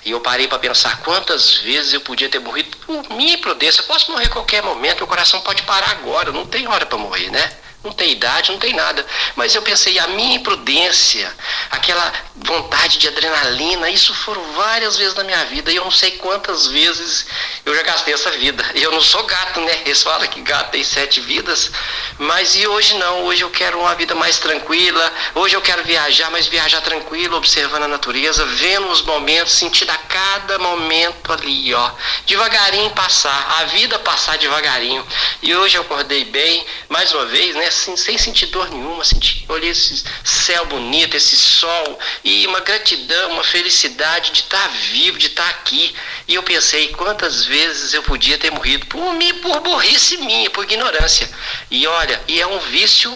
E 0.05 0.11
eu 0.11 0.21
parei 0.21 0.47
para 0.47 0.59
pensar 0.59 1.01
quantas 1.01 1.55
vezes 1.57 1.93
eu 1.93 2.01
podia 2.01 2.29
ter 2.29 2.39
morrido 2.39 2.77
por 2.77 3.09
minha 3.15 3.33
imprudência. 3.33 3.81
Eu 3.81 3.85
posso 3.87 4.11
morrer 4.11 4.27
a 4.27 4.29
qualquer 4.29 4.61
momento, 4.61 4.99
meu 4.99 5.07
coração 5.07 5.41
pode 5.41 5.63
parar 5.63 5.91
agora, 5.91 6.31
não 6.31 6.45
tem 6.45 6.67
hora 6.67 6.85
para 6.85 6.97
morrer, 6.97 7.29
né? 7.31 7.51
Não 7.87 7.93
tem 7.93 8.11
idade, 8.11 8.51
não 8.51 8.59
tem 8.59 8.73
nada. 8.73 9.05
Mas 9.33 9.55
eu 9.55 9.61
pensei, 9.61 9.97
a 9.97 10.07
minha 10.07 10.35
imprudência, 10.35 11.33
aquela 11.71 12.11
vontade 12.35 12.97
de 12.97 13.07
adrenalina, 13.07 13.89
isso 13.89 14.13
foram 14.13 14.43
várias 14.51 14.97
vezes 14.97 15.15
na 15.15 15.23
minha 15.23 15.45
vida. 15.45 15.71
E 15.71 15.77
eu 15.77 15.85
não 15.85 15.91
sei 15.91 16.11
quantas 16.17 16.67
vezes 16.67 17.25
eu 17.65 17.73
já 17.73 17.83
gastei 17.83 18.13
essa 18.13 18.29
vida. 18.31 18.61
E 18.75 18.83
eu 18.83 18.91
não 18.91 18.99
sou 18.99 19.23
gato, 19.23 19.61
né? 19.61 19.83
Eles 19.85 20.03
falam 20.03 20.27
que 20.27 20.41
gato 20.41 20.71
tem 20.71 20.83
sete 20.83 21.21
vidas. 21.21 21.71
Mas 22.19 22.57
e 22.57 22.67
hoje 22.67 22.93
não, 22.95 23.23
hoje 23.23 23.43
eu 23.43 23.49
quero 23.49 23.79
uma 23.79 23.95
vida 23.95 24.13
mais 24.13 24.37
tranquila. 24.37 25.13
Hoje 25.33 25.55
eu 25.55 25.61
quero 25.61 25.81
viajar, 25.85 26.29
mas 26.29 26.45
viajar 26.45 26.81
tranquilo, 26.81 27.37
observando 27.37 27.83
a 27.83 27.87
natureza, 27.87 28.45
vendo 28.47 28.89
os 28.89 29.01
momentos, 29.01 29.53
sentindo 29.53 29.91
a 29.91 29.97
cada 29.97 30.59
momento 30.59 31.31
ali, 31.31 31.73
ó. 31.73 31.91
Devagarinho 32.25 32.89
passar, 32.89 33.59
a 33.59 33.63
vida 33.63 33.97
passar 33.99 34.37
devagarinho. 34.37 35.07
E 35.41 35.55
hoje 35.55 35.77
eu 35.77 35.83
acordei 35.83 36.25
bem, 36.25 36.65
mais 36.89 37.13
uma 37.13 37.25
vez, 37.25 37.55
né? 37.55 37.76
Assim, 37.77 37.95
sem 37.95 38.17
sentir 38.17 38.47
dor 38.47 38.71
nenhuma, 38.71 39.05
senti, 39.05 39.45
olhei 39.47 39.69
esse 39.69 40.03
céu 40.23 40.65
bonito, 40.65 41.15
esse 41.15 41.37
sol, 41.37 41.99
e 42.23 42.47
uma 42.47 42.59
gratidão, 42.59 43.33
uma 43.33 43.43
felicidade 43.43 44.31
de 44.31 44.39
estar 44.39 44.67
vivo, 44.67 45.19
de 45.19 45.27
estar 45.27 45.47
aqui. 45.47 45.93
E 46.27 46.33
eu 46.33 46.41
pensei 46.41 46.87
quantas 46.93 47.45
vezes 47.45 47.93
eu 47.93 48.01
podia 48.01 48.35
ter 48.39 48.49
morrido 48.49 48.87
por 48.87 49.13
mim, 49.13 49.31
por 49.35 49.59
burrice 49.59 50.17
minha, 50.17 50.49
por 50.49 50.63
ignorância. 50.63 51.29
E 51.69 51.85
olha, 51.85 52.19
e 52.27 52.41
é 52.41 52.47
um 52.47 52.57
vício 52.57 53.15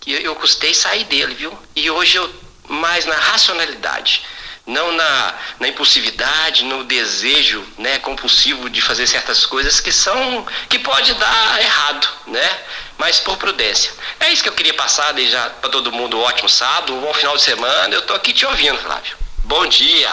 que 0.00 0.12
eu, 0.12 0.20
eu 0.20 0.36
custei 0.36 0.72
sair 0.72 1.02
dele, 1.06 1.34
viu? 1.34 1.58
E 1.74 1.90
hoje 1.90 2.16
eu 2.16 2.32
mais 2.68 3.06
na 3.06 3.16
racionalidade 3.16 4.22
não 4.66 4.90
na, 4.90 5.34
na 5.60 5.68
impulsividade, 5.68 6.64
no 6.64 6.82
desejo 6.82 7.64
né, 7.78 8.00
compulsivo 8.00 8.68
de 8.68 8.82
fazer 8.82 9.06
certas 9.06 9.46
coisas 9.46 9.78
que 9.78 9.92
são 9.92 10.44
que 10.68 10.78
pode 10.80 11.14
dar 11.14 11.60
errado, 11.60 12.08
né? 12.26 12.58
Mas 12.98 13.20
por 13.20 13.36
prudência. 13.36 13.92
É 14.18 14.32
isso 14.32 14.42
que 14.42 14.48
eu 14.48 14.54
queria 14.54 14.74
passar 14.74 15.14
já 15.20 15.50
para 15.50 15.70
todo 15.70 15.92
mundo. 15.92 16.16
Um 16.16 16.20
ótimo 16.20 16.48
sábado, 16.48 16.94
um 16.94 17.00
bom 17.00 17.12
final 17.12 17.36
de 17.36 17.42
semana. 17.42 17.94
Eu 17.94 18.00
estou 18.00 18.16
aqui 18.16 18.32
te 18.32 18.46
ouvindo, 18.46 18.78
Flávio. 18.78 19.16
Bom 19.44 19.66
dia. 19.66 20.10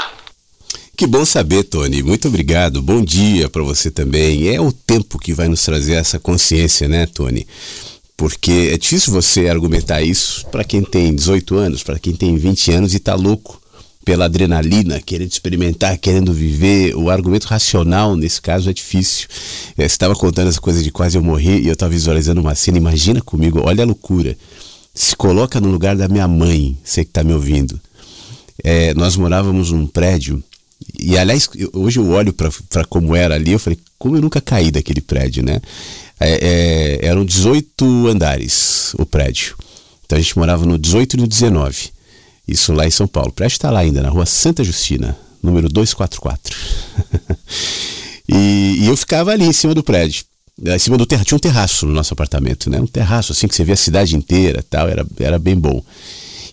Que 0.95 1.07
bom 1.07 1.25
saber, 1.25 1.63
Tony. 1.63 2.03
Muito 2.03 2.27
obrigado. 2.27 2.81
Bom 2.81 3.03
dia 3.03 3.49
para 3.49 3.63
você 3.63 3.89
também. 3.89 4.53
É 4.53 4.61
o 4.61 4.71
tempo 4.71 5.17
que 5.17 5.33
vai 5.33 5.47
nos 5.47 5.63
trazer 5.63 5.93
essa 5.93 6.19
consciência, 6.19 6.87
né, 6.87 7.07
Tony? 7.07 7.47
Porque 8.15 8.69
é 8.73 8.77
difícil 8.77 9.11
você 9.11 9.47
argumentar 9.47 10.01
isso 10.01 10.45
para 10.47 10.63
quem 10.63 10.83
tem 10.83 11.15
18 11.15 11.55
anos, 11.55 11.83
para 11.83 11.97
quem 11.97 12.13
tem 12.13 12.37
20 12.37 12.71
anos 12.71 12.93
e 12.93 12.97
está 12.97 13.15
louco 13.15 13.62
pela 14.03 14.25
adrenalina, 14.25 15.01
querendo 15.01 15.31
experimentar, 15.31 15.97
querendo 15.97 16.33
viver. 16.33 16.95
O 16.95 17.09
argumento 17.09 17.45
racional, 17.45 18.15
nesse 18.15 18.41
caso, 18.41 18.69
é 18.69 18.73
difícil. 18.73 19.27
É, 19.77 19.83
você 19.83 19.93
estava 19.93 20.15
contando 20.15 20.49
essa 20.49 20.61
coisa 20.61 20.81
de 20.81 20.91
quase 20.91 21.17
eu 21.17 21.23
morrer 21.23 21.59
e 21.59 21.67
eu 21.67 21.73
estava 21.73 21.91
visualizando 21.91 22.41
uma 22.41 22.55
cena. 22.55 22.77
Imagina 22.77 23.21
comigo, 23.21 23.61
olha 23.63 23.83
a 23.83 23.87
loucura. 23.87 24.37
Se 24.93 25.15
coloca 25.15 25.59
no 25.59 25.69
lugar 25.69 25.95
da 25.95 26.07
minha 26.07 26.27
mãe, 26.27 26.77
você 26.83 27.03
que 27.03 27.09
está 27.09 27.23
me 27.23 27.33
ouvindo. 27.33 27.79
É, 28.63 28.93
nós 28.93 29.15
morávamos 29.17 29.71
num 29.71 29.87
prédio 29.87 30.43
e 30.97 31.17
aliás, 31.17 31.49
hoje 31.73 31.99
eu 31.99 32.09
olho 32.09 32.33
para 32.33 32.85
como 32.85 33.15
era 33.15 33.35
ali, 33.35 33.51
eu 33.51 33.59
falei, 33.59 33.79
como 33.97 34.17
eu 34.17 34.21
nunca 34.21 34.41
caí 34.41 34.71
daquele 34.71 35.01
prédio, 35.01 35.43
né? 35.43 35.61
É, 36.19 36.99
é, 37.01 37.07
eram 37.07 37.25
18 37.25 38.07
andares 38.07 38.93
o 38.97 39.05
prédio. 39.05 39.55
Então 40.05 40.17
a 40.17 40.21
gente 40.21 40.37
morava 40.37 40.65
no 40.65 40.77
18 40.77 41.15
e 41.15 41.19
no 41.19 41.27
19. 41.27 41.91
Isso 42.47 42.73
lá 42.73 42.85
em 42.85 42.91
São 42.91 43.07
Paulo. 43.07 43.29
O 43.29 43.33
prédio 43.33 43.55
está 43.55 43.71
lá 43.71 43.79
ainda, 43.79 44.01
na 44.01 44.09
rua 44.09 44.25
Santa 44.25 44.63
Justina, 44.63 45.17
número 45.41 45.69
244. 45.69 46.57
e, 48.27 48.79
e 48.81 48.87
eu 48.87 48.97
ficava 48.97 49.31
ali 49.31 49.45
em 49.45 49.53
cima 49.53 49.73
do 49.73 49.83
prédio. 49.83 50.25
Em 50.61 50.79
cima 50.79 50.97
do 50.97 51.05
terraço. 51.05 51.25
Tinha 51.25 51.37
um 51.37 51.39
terraço 51.39 51.85
no 51.85 51.93
nosso 51.93 52.13
apartamento, 52.13 52.69
né? 52.69 52.79
Um 52.79 52.87
terraço 52.87 53.31
assim 53.31 53.47
que 53.47 53.55
você 53.55 53.63
vê 53.63 53.71
a 53.71 53.77
cidade 53.77 54.15
inteira 54.15 54.63
tal. 54.69 54.87
Era, 54.87 55.05
era 55.19 55.39
bem 55.39 55.55
bom. 55.55 55.83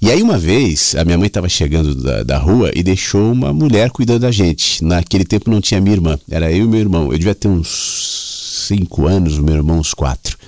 E 0.02 0.10
aí 0.10 0.22
uma 0.22 0.38
vez, 0.38 0.94
a 0.94 1.04
minha 1.04 1.18
mãe 1.18 1.26
estava 1.26 1.46
chegando 1.46 1.94
da, 1.94 2.22
da 2.22 2.38
rua 2.38 2.70
e 2.74 2.82
deixou 2.82 3.32
uma 3.32 3.52
mulher 3.52 3.90
cuidando 3.90 4.20
da 4.20 4.30
gente. 4.30 4.82
Naquele 4.82 5.26
tempo 5.26 5.50
não 5.50 5.60
tinha 5.60 5.78
minha 5.78 5.94
irmã, 5.94 6.18
era 6.30 6.50
eu 6.50 6.64
e 6.64 6.68
meu 6.68 6.80
irmão. 6.80 7.12
Eu 7.12 7.18
devia 7.18 7.34
ter 7.34 7.48
uns 7.48 8.66
cinco 8.66 9.06
anos, 9.06 9.38
meu 9.38 9.56
irmão 9.56 9.78
uns 9.78 9.92
quatro. 9.92 10.38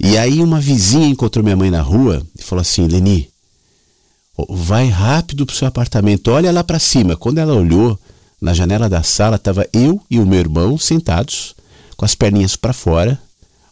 E 0.00 0.16
aí 0.16 0.40
uma 0.40 0.58
vizinha 0.58 1.06
encontrou 1.06 1.44
minha 1.44 1.56
mãe 1.56 1.70
na 1.70 1.82
rua 1.82 2.26
e 2.38 2.42
falou 2.42 2.62
assim, 2.62 2.86
Leni, 2.86 3.28
vai 4.48 4.88
rápido 4.88 5.46
pro 5.46 5.56
seu 5.56 5.66
apartamento, 5.66 6.30
olha 6.30 6.52
lá 6.52 6.62
para 6.62 6.78
cima. 6.78 7.16
Quando 7.16 7.38
ela 7.38 7.54
olhou, 7.54 7.98
na 8.40 8.52
janela 8.52 8.88
da 8.88 9.02
sala 9.02 9.36
estava 9.36 9.66
eu 9.72 10.00
e 10.10 10.18
o 10.18 10.26
meu 10.26 10.38
irmão 10.38 10.78
sentados, 10.78 11.54
com 11.96 12.04
as 12.04 12.14
perninhas 12.14 12.56
para 12.56 12.72
fora, 12.72 13.18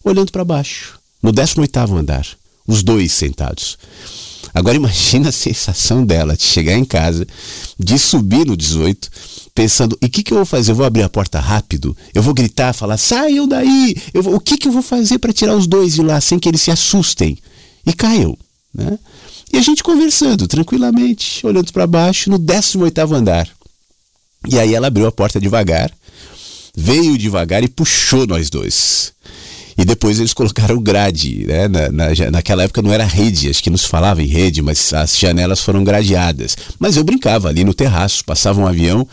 olhando 0.02 0.32
para 0.32 0.44
baixo, 0.44 0.98
no 1.22 1.32
18 1.32 1.78
andar, 1.96 2.26
os 2.66 2.82
dois 2.82 3.12
sentados. 3.12 3.78
Agora 4.54 4.76
imagina 4.76 5.28
a 5.28 5.32
sensação 5.32 6.04
dela 6.04 6.36
de 6.36 6.44
chegar 6.44 6.74
em 6.74 6.84
casa, 6.84 7.26
de 7.78 7.98
subir 7.98 8.46
no 8.46 8.56
18, 8.56 9.10
pensando: 9.54 9.98
e 10.00 10.06
o 10.06 10.10
que, 10.10 10.22
que 10.22 10.32
eu 10.32 10.38
vou 10.38 10.46
fazer? 10.46 10.72
Eu 10.72 10.76
vou 10.76 10.86
abrir 10.86 11.02
a 11.02 11.08
porta 11.08 11.40
rápido? 11.40 11.96
Eu 12.14 12.22
vou 12.22 12.32
gritar, 12.32 12.72
falar: 12.72 12.96
saiam 12.96 13.46
daí! 13.46 13.96
Vou, 14.14 14.36
o 14.36 14.40
que, 14.40 14.56
que 14.56 14.68
eu 14.68 14.72
vou 14.72 14.82
fazer 14.82 15.18
para 15.18 15.32
tirar 15.32 15.54
os 15.56 15.66
dois 15.66 15.94
de 15.94 16.02
lá 16.02 16.20
sem 16.20 16.38
que 16.38 16.48
eles 16.48 16.62
se 16.62 16.70
assustem? 16.70 17.36
E 17.86 17.92
caiu. 17.92 18.38
Né? 18.72 18.98
E 19.52 19.56
a 19.56 19.62
gente 19.62 19.82
conversando 19.82 20.46
tranquilamente, 20.46 21.46
olhando 21.46 21.72
para 21.72 21.86
baixo, 21.86 22.30
no 22.30 22.38
18 22.38 23.14
andar. 23.14 23.48
E 24.48 24.58
aí 24.58 24.74
ela 24.74 24.88
abriu 24.88 25.06
a 25.06 25.12
porta 25.12 25.40
devagar, 25.40 25.90
veio 26.76 27.16
devagar 27.16 27.62
e 27.62 27.68
puxou 27.68 28.26
nós 28.26 28.50
dois. 28.50 29.12
E 29.76 29.84
depois 29.84 30.20
eles 30.20 30.32
colocaram 30.32 30.80
grade, 30.80 31.46
né? 31.46 31.66
Na, 31.66 31.90
na, 31.90 32.30
naquela 32.30 32.62
época 32.62 32.80
não 32.80 32.92
era 32.92 33.04
rede, 33.04 33.48
acho 33.48 33.62
que 33.62 33.70
nos 33.70 33.84
falava 33.84 34.22
em 34.22 34.26
rede, 34.26 34.62
mas 34.62 34.92
as 34.92 35.18
janelas 35.18 35.60
foram 35.60 35.82
gradeadas. 35.82 36.56
Mas 36.78 36.96
eu 36.96 37.02
brincava 37.02 37.48
ali 37.48 37.64
no 37.64 37.74
terraço, 37.74 38.24
passava 38.24 38.60
um 38.60 38.66
avião 38.66 39.06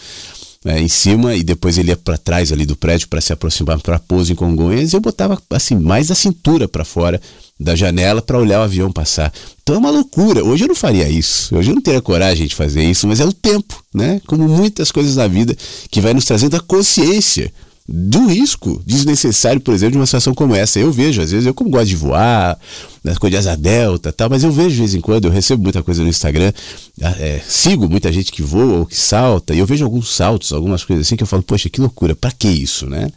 né, 0.64 0.80
em 0.80 0.88
cima 0.88 1.36
e 1.36 1.43
depois 1.43 1.78
ele 1.78 1.89
ia 1.89 1.97
para 1.97 2.18
trás 2.18 2.51
ali 2.51 2.66
do 2.66 2.76
prédio 2.76 3.07
para 3.07 3.20
se 3.20 3.34
aproximar 3.34 3.80
para 3.80 3.99
Pouso 3.99 4.32
em 4.32 4.36
Congonhas 4.36 4.93
e 4.93 4.95
eu 4.95 5.01
botava 5.01 5.41
assim 5.49 5.76
mais 5.76 6.12
a 6.12 6.16
cintura 6.16 6.68
para 6.68 6.86
fora 6.86 7.20
da 7.59 7.76
janela 7.76 8.22
para 8.22 8.38
olhar 8.38 8.59
o 8.59 8.64
avião 8.64 8.91
passar. 8.91 9.32
Então 9.62 9.76
é 9.76 9.78
uma 9.78 9.91
loucura. 9.91 10.43
Hoje 10.43 10.64
eu 10.64 10.68
não 10.68 10.76
faria 10.76 11.07
isso. 11.07 11.55
Hoje 11.55 11.72
eu 11.72 11.76
não 11.76 11.82
teria 11.82 12.01
coragem 12.01 12.47
de 12.47 12.55
fazer 12.55 12.84
isso, 12.84 13.07
mas 13.07 13.20
é 13.20 13.26
o 13.26 13.34
tempo, 13.34 13.84
né? 13.93 14.20
Como 14.26 14.47
muitas 14.47 14.91
coisas 14.91 15.16
na 15.16 15.28
vida 15.28 15.55
que 15.89 16.01
vai 16.01 16.14
nos 16.14 16.26
trazendo 16.26 16.55
a 16.55 16.59
consciência 16.59 17.51
do 17.94 18.28
risco 18.28 18.82
desnecessário, 18.86 19.60
por 19.60 19.74
exemplo, 19.74 19.92
de 19.92 19.98
uma 19.98 20.06
situação 20.06 20.34
como 20.34 20.56
essa. 20.56 20.80
Eu 20.80 20.92
vejo, 20.92 21.22
às 21.22 21.32
vezes, 21.32 21.46
eu 21.46 21.54
como 21.54 21.70
gosto 21.70 21.88
de 21.88 21.96
voar, 21.96 22.58
nas 23.04 23.18
coisas 23.18 23.44
de 23.44 23.50
asa 23.50 23.58
delta 23.58 24.12
tal, 24.12 24.30
mas 24.30 24.44
eu 24.44 24.52
vejo 24.52 24.70
de 24.70 24.78
vez 24.78 24.96
em 24.96 25.02
quando, 25.02 25.26
eu 25.26 25.32
recebo 25.32 25.64
muita 25.64 25.84
coisa 25.84 26.02
no 26.02 26.10
Instagram, 26.10 26.54
ah, 27.02 27.16
é, 27.20 27.42
sigo 27.48 27.89
muita 27.89 28.12
gente 28.14 28.32
que 28.32 28.42
voa 28.42 28.80
ou 28.80 28.86
que 28.86 28.96
salta, 28.96 29.54
e 29.54 29.60
eu 29.60 29.66
vejo 29.66 29.84
alguns 29.84 30.16
saltos, 30.16 30.54
algumas 30.54 30.84
coisas 30.84 31.06
assim, 31.06 31.16
que 31.16 31.24
eu 31.24 31.28
falo, 31.28 31.44
poxa, 31.44 31.70
que 31.70 31.82
loucura, 31.82 32.16
para 32.16 32.32
que 32.32 32.48
isso, 32.48 32.88
né? 32.89 33.10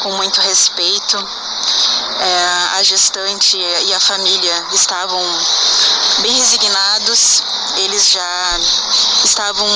com 0.02 0.12
muito 0.12 0.40
respeito. 0.40 1.16
É, 2.20 2.78
a 2.78 2.82
gestante 2.82 3.56
e 3.58 3.92
a 3.92 4.00
família 4.00 4.66
estavam 4.72 5.22
bem 6.20 6.32
resignados, 6.32 7.42
eles 7.76 8.10
já 8.10 8.58
estavam 9.24 9.68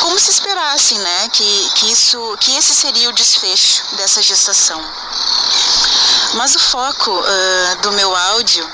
como 0.00 0.18
se 0.18 0.30
esperassem, 0.30 0.98
né, 0.98 1.28
que, 1.32 1.70
que 1.74 1.92
isso, 1.92 2.36
que 2.40 2.56
esse 2.56 2.74
seria 2.74 3.08
o 3.08 3.12
desfecho 3.12 3.84
dessa 3.96 4.22
gestação. 4.22 4.82
Mas 6.34 6.54
o 6.54 6.58
foco 6.58 7.10
uh, 7.10 7.76
do 7.82 7.92
meu 7.92 8.14
áudio 8.14 8.68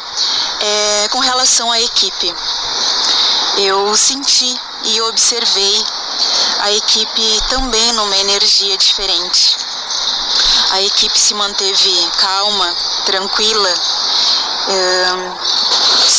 é 0.60 1.08
com 1.08 1.18
relação 1.18 1.70
à 1.70 1.80
equipe. 1.80 2.34
Eu 3.58 3.94
senti 3.96 4.54
e 4.84 5.00
observei 5.02 5.84
a 6.60 6.72
equipe 6.72 7.40
também 7.48 7.92
numa 7.92 8.16
energia 8.16 8.76
diferente. 8.76 9.56
A 10.70 10.82
equipe 10.82 11.18
se 11.18 11.34
manteve 11.34 12.10
calma, 12.18 12.74
tranquila, 13.04 13.74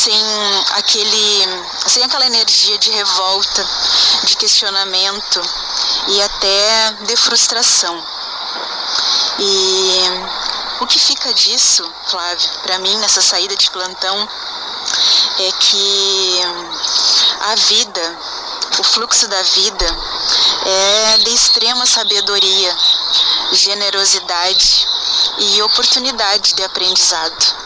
sem 0.06 0.24
aquele 0.76 1.48
sem 1.88 2.04
aquela 2.04 2.26
energia 2.26 2.78
de 2.78 2.92
revolta, 2.92 3.66
de 4.22 4.36
questionamento 4.36 5.42
e 6.06 6.22
até 6.22 6.92
de 7.06 7.16
frustração. 7.16 8.00
E 9.40 10.00
o 10.80 10.86
que 10.86 11.00
fica 11.00 11.34
disso, 11.34 11.82
Flávio, 12.06 12.48
para 12.62 12.78
mim 12.78 12.96
nessa 12.98 13.20
saída 13.20 13.56
de 13.56 13.68
plantão 13.68 14.28
é 15.40 15.52
que 15.58 16.40
a 17.40 17.54
vida, 17.56 18.18
o 18.78 18.84
fluxo 18.84 19.26
da 19.26 19.42
vida 19.42 19.86
é 20.66 21.18
de 21.18 21.34
extrema 21.34 21.84
sabedoria, 21.84 22.76
generosidade 23.50 24.86
e 25.38 25.62
oportunidade 25.62 26.54
de 26.54 26.62
aprendizado 26.62 27.56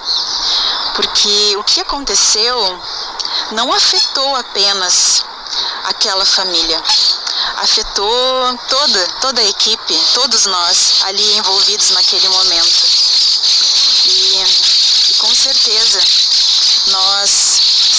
porque 1.01 1.57
o 1.57 1.65
que 1.65 1.81
aconteceu 1.81 2.79
não 3.53 3.73
afetou 3.73 4.37
apenas 4.37 5.25
aquela 5.85 6.27
família, 6.27 6.79
afetou 7.57 8.59
toda, 8.69 9.07
toda 9.23 9.41
a 9.41 9.45
equipe, 9.45 9.99
todos 10.13 10.45
nós 10.45 11.01
ali 11.05 11.39
envolvidos 11.39 11.91
naquele 11.93 12.29
momento. 12.29 12.85
E, 14.05 14.45
e 15.09 15.15
com 15.15 15.35
certeza 15.35 16.03
nós 16.89 17.31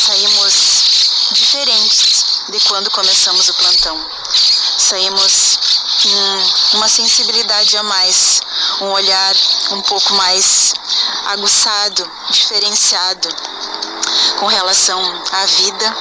saímos 0.05 0.53
diferentes 1.31 2.43
de 2.49 2.59
quando 2.59 2.91
começamos 2.91 3.49
o 3.49 3.53
plantão. 3.55 4.09
Saímos 4.77 5.80
uma 6.73 6.87
sensibilidade 6.87 7.77
a 7.77 7.83
mais, 7.83 8.41
um 8.81 8.87
olhar 8.87 9.35
um 9.71 9.81
pouco 9.81 10.13
mais 10.13 10.73
aguçado, 11.27 12.09
diferenciado 12.31 13.27
com 14.39 14.47
relação 14.47 14.99
à 15.31 15.45
vida 15.45 15.95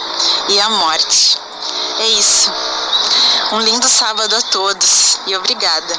e 0.49 0.61
à 0.61 0.71
morte. 0.71 1.39
É 1.99 2.09
isso. 2.09 2.51
Um 3.53 3.61
lindo 3.61 3.89
sábado 3.89 4.35
a 4.35 4.43
todos 4.43 5.19
e 5.27 5.37
obrigada. 5.37 5.95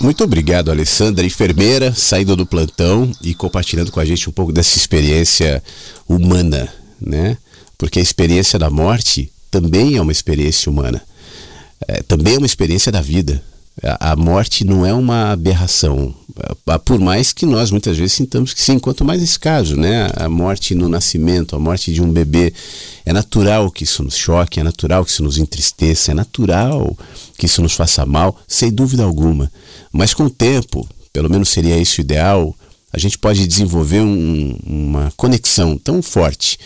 Muito 0.00 0.22
obrigado, 0.22 0.70
Alessandra, 0.70 1.26
enfermeira, 1.26 1.92
saindo 1.94 2.36
do 2.36 2.46
plantão 2.46 3.10
e 3.20 3.34
compartilhando 3.34 3.90
com 3.90 3.98
a 3.98 4.04
gente 4.04 4.28
um 4.28 4.32
pouco 4.32 4.52
dessa 4.52 4.76
experiência 4.76 5.62
humana, 6.08 6.72
né? 7.00 7.36
Porque 7.76 7.98
a 7.98 8.02
experiência 8.02 8.58
da 8.58 8.70
morte 8.70 9.32
também 9.50 9.96
é 9.96 10.00
uma 10.00 10.12
experiência 10.12 10.70
humana. 10.70 11.02
É, 11.86 12.02
também 12.02 12.34
é 12.34 12.38
uma 12.38 12.46
experiência 12.46 12.90
da 12.90 13.00
vida. 13.00 13.42
A, 13.80 14.16
morte 14.16 14.64
não 14.64 14.84
é 14.84 14.92
uma 14.92 15.30
aberração, 15.30 16.12
por 16.84 16.98
mais 16.98 17.32
que 17.32 17.46
nós 17.46 17.70
muitas 17.70 17.96
vezes 17.96 18.14
sintamos 18.14 18.52
que 18.52 18.60
sim, 18.60 18.76
quanto 18.76 19.04
mais 19.04 19.22
esse 19.22 19.38
caso, 19.38 19.76
né? 19.76 20.10
A 20.16 20.28
morte 20.28 20.74
no 20.74 20.88
nascimento, 20.88 21.54
a 21.54 21.60
morte 21.60 21.92
de 21.92 22.02
um 22.02 22.12
bebê, 22.12 22.52
é 23.06 23.12
natural 23.12 23.70
que 23.70 23.84
isso 23.84 24.02
nos 24.02 24.16
choque, 24.16 24.58
é 24.58 24.64
natural 24.64 25.04
que 25.04 25.12
isso 25.12 25.22
nos 25.22 25.38
entristeça, 25.38 26.10
é 26.10 26.14
natural 26.14 26.96
que 27.38 27.46
isso 27.46 27.62
nos 27.62 27.74
faça 27.74 28.04
mal, 28.04 28.36
sem 28.48 28.72
dúvida 28.72 29.04
alguma. 29.04 29.50
Mas 29.92 30.12
com 30.12 30.24
o 30.24 30.30
tempo, 30.30 30.84
pelo 31.12 31.30
menos 31.30 31.48
seria 31.48 31.78
isso 31.78 32.00
o 32.00 32.02
ideal, 32.02 32.56
a 32.92 32.98
gente 32.98 33.16
pode 33.16 33.46
desenvolver 33.46 34.00
um, 34.00 34.58
uma 34.66 35.12
conexão 35.16 35.78
tão 35.78 36.02
forte 36.02 36.58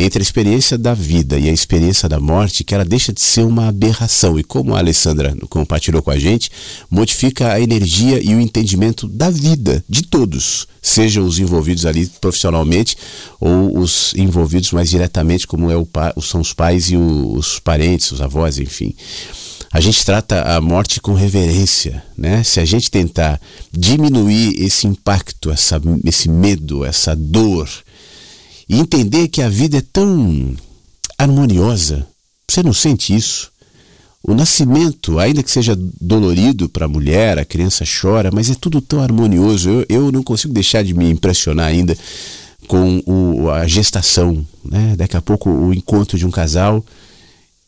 entre 0.00 0.20
a 0.20 0.22
experiência 0.22 0.78
da 0.78 0.94
vida 0.94 1.38
e 1.38 1.48
a 1.48 1.52
experiência 1.52 2.08
da 2.08 2.18
morte 2.18 2.64
que 2.64 2.74
ela 2.74 2.84
deixa 2.84 3.12
de 3.12 3.20
ser 3.20 3.42
uma 3.42 3.68
aberração. 3.68 4.38
E 4.38 4.44
como 4.44 4.74
a 4.74 4.78
Alessandra 4.78 5.36
compartilhou 5.48 6.02
com 6.02 6.10
a 6.10 6.18
gente, 6.18 6.50
modifica 6.90 7.52
a 7.52 7.60
energia 7.60 8.20
e 8.22 8.34
o 8.34 8.40
entendimento 8.40 9.06
da 9.06 9.30
vida 9.30 9.84
de 9.88 10.02
todos, 10.02 10.66
sejam 10.80 11.24
os 11.24 11.38
envolvidos 11.38 11.84
ali 11.84 12.06
profissionalmente 12.20 12.96
ou 13.40 13.78
os 13.78 14.14
envolvidos 14.16 14.72
mais 14.72 14.90
diretamente, 14.90 15.46
como 15.46 15.70
é 15.70 15.76
o, 15.76 15.86
são 16.22 16.40
os 16.40 16.52
pais 16.52 16.90
e 16.90 16.96
os 16.96 17.58
parentes, 17.58 18.12
os 18.12 18.20
avós, 18.20 18.58
enfim 18.58 18.94
a 19.72 19.78
gente 19.78 20.04
trata 20.04 20.42
a 20.42 20.60
morte 20.60 21.00
com 21.00 21.14
reverência, 21.14 22.02
né? 22.18 22.42
Se 22.42 22.58
a 22.58 22.64
gente 22.64 22.90
tentar 22.90 23.40
diminuir 23.70 24.60
esse 24.60 24.88
impacto, 24.88 25.48
essa, 25.48 25.80
esse 26.04 26.28
medo, 26.28 26.84
essa 26.84 27.14
dor, 27.14 27.68
e 28.70 28.78
entender 28.78 29.26
que 29.26 29.42
a 29.42 29.48
vida 29.48 29.78
é 29.78 29.82
tão 29.92 30.54
harmoniosa, 31.18 32.06
você 32.48 32.62
não 32.62 32.72
sente 32.72 33.12
isso? 33.12 33.50
O 34.22 34.32
nascimento, 34.32 35.18
ainda 35.18 35.42
que 35.42 35.50
seja 35.50 35.76
dolorido 36.00 36.68
para 36.68 36.84
a 36.84 36.88
mulher, 36.88 37.36
a 37.36 37.44
criança 37.44 37.84
chora, 37.84 38.30
mas 38.32 38.48
é 38.48 38.54
tudo 38.54 38.80
tão 38.80 39.00
harmonioso. 39.00 39.68
Eu, 39.68 39.86
eu 39.88 40.12
não 40.12 40.22
consigo 40.22 40.54
deixar 40.54 40.84
de 40.84 40.94
me 40.94 41.10
impressionar 41.10 41.66
ainda 41.66 41.98
com 42.68 43.02
o, 43.06 43.50
a 43.50 43.66
gestação. 43.66 44.46
Né? 44.64 44.94
Daqui 44.96 45.16
a 45.16 45.22
pouco 45.22 45.50
o 45.50 45.74
encontro 45.74 46.16
de 46.16 46.24
um 46.24 46.30
casal, 46.30 46.84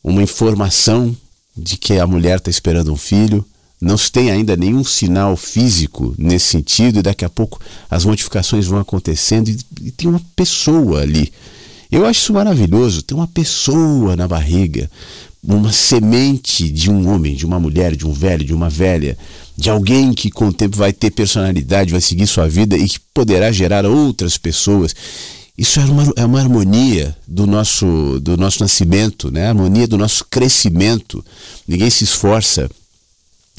uma 0.05 0.23
informação 0.23 1.17
de 1.57 1.79
que 1.79 1.99
a 1.99 2.07
mulher 2.07 2.39
está 2.39 2.51
esperando 2.51 2.93
um 2.93 2.97
filho, 2.97 3.45
não 3.83 3.99
se 3.99 4.13
tem 4.13 4.31
ainda 4.31 4.57
nenhum 4.57 4.85
sinal 4.85 5.37
físico 5.37 6.15
nesse 6.17 6.47
sentido, 6.47 7.01
e 7.01 7.03
daqui 7.03 7.25
a 7.25 7.29
pouco 7.29 7.61
as 7.91 8.05
modificações 8.05 8.65
vão 8.65 8.79
acontecendo 8.79 9.49
e, 9.49 9.59
e 9.83 9.91
tem 9.91 10.09
uma 10.09 10.21
pessoa 10.37 11.01
ali. 11.01 11.33
Eu 11.91 12.07
acho 12.07 12.21
isso 12.21 12.33
maravilhoso, 12.33 13.03
tem 13.03 13.17
uma 13.17 13.27
pessoa 13.27 14.15
na 14.15 14.29
barriga, 14.29 14.89
uma 15.43 15.73
semente 15.73 16.71
de 16.71 16.89
um 16.89 17.13
homem, 17.13 17.35
de 17.35 17.45
uma 17.45 17.59
mulher, 17.59 17.97
de 17.97 18.07
um 18.07 18.13
velho, 18.13 18.45
de 18.45 18.55
uma 18.55 18.71
velha, 18.71 19.19
de 19.57 19.69
alguém 19.69 20.15
que 20.15 20.31
com 20.31 20.47
o 20.47 20.53
tempo 20.53 20.77
vai 20.77 20.93
ter 20.93 21.11
personalidade, 21.11 21.91
vai 21.91 22.01
seguir 22.01 22.29
sua 22.29 22.49
vida 22.49 22.77
e 22.77 22.89
que 22.89 23.01
poderá 23.13 23.51
gerar 23.51 23.85
outras 23.85 24.39
pessoas. 24.39 24.95
Isso 25.59 25.81
é 25.81 25.85
uma, 25.85 26.13
é 26.17 26.25
uma 26.25 26.39
harmonia 26.39 27.17
do 27.27 27.49
nosso, 27.49 28.21
do 28.21 28.37
nosso 28.37 28.63
nascimento, 28.63 29.29
né? 29.29 29.47
a 29.47 29.49
harmonia 29.49 29.89
do 29.89 29.99
nosso 29.99 30.25
crescimento. 30.31 31.23
Ninguém 31.67 31.91
se 31.91 32.05
esforça 32.05 32.71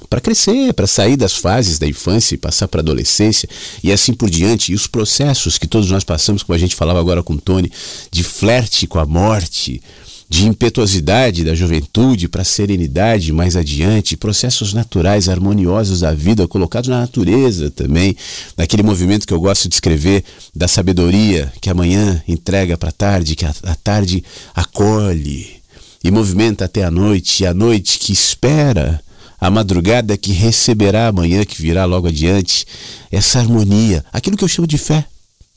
para 0.09 0.21
crescer, 0.21 0.73
para 0.73 0.87
sair 0.87 1.15
das 1.15 1.35
fases 1.35 1.79
da 1.79 1.87
infância 1.87 2.35
e 2.35 2.37
passar 2.37 2.67
para 2.67 2.79
a 2.79 2.83
adolescência 2.83 3.47
e 3.83 3.91
assim 3.91 4.13
por 4.13 4.29
diante. 4.29 4.71
E 4.71 4.75
os 4.75 4.87
processos 4.87 5.57
que 5.57 5.67
todos 5.67 5.89
nós 5.89 6.03
passamos, 6.03 6.43
como 6.43 6.55
a 6.55 6.59
gente 6.59 6.75
falava 6.75 6.99
agora 6.99 7.23
com 7.23 7.33
o 7.33 7.41
Tony, 7.41 7.71
de 8.11 8.23
flerte 8.23 8.87
com 8.87 8.99
a 8.99 9.05
morte, 9.05 9.81
de 10.29 10.47
impetuosidade 10.47 11.43
da 11.43 11.53
juventude 11.53 12.27
para 12.27 12.43
serenidade 12.43 13.31
mais 13.31 13.55
adiante, 13.55 14.17
processos 14.17 14.73
naturais, 14.73 15.29
harmoniosos 15.29 15.99
da 15.99 16.11
vida, 16.11 16.47
colocados 16.47 16.89
na 16.89 17.01
natureza 17.01 17.69
também, 17.69 18.15
naquele 18.57 18.81
movimento 18.81 19.27
que 19.27 19.33
eu 19.33 19.39
gosto 19.39 19.69
de 19.69 19.75
escrever 19.75 20.23
da 20.55 20.67
sabedoria 20.67 21.53
que 21.61 21.69
amanhã 21.69 22.21
entrega 22.27 22.77
para 22.77 22.89
a 22.89 22.93
tarde, 22.93 23.35
que 23.35 23.45
a, 23.45 23.53
a 23.63 23.75
tarde 23.75 24.23
acolhe 24.55 25.61
e 26.03 26.11
movimenta 26.11 26.65
até 26.65 26.83
a 26.83 26.91
noite, 26.91 27.43
e 27.43 27.45
a 27.45 27.53
noite 27.53 27.99
que 27.99 28.11
espera 28.11 28.99
a 29.43 29.49
madrugada 29.49 30.15
que 30.15 30.31
receberá 30.31 31.09
amanhã, 31.09 31.43
que 31.43 31.61
virá 31.61 31.83
logo 31.83 32.07
adiante, 32.07 32.65
essa 33.11 33.39
harmonia, 33.39 34.05
aquilo 34.13 34.37
que 34.37 34.43
eu 34.45 34.47
chamo 34.47 34.65
de 34.65 34.77
fé. 34.77 35.03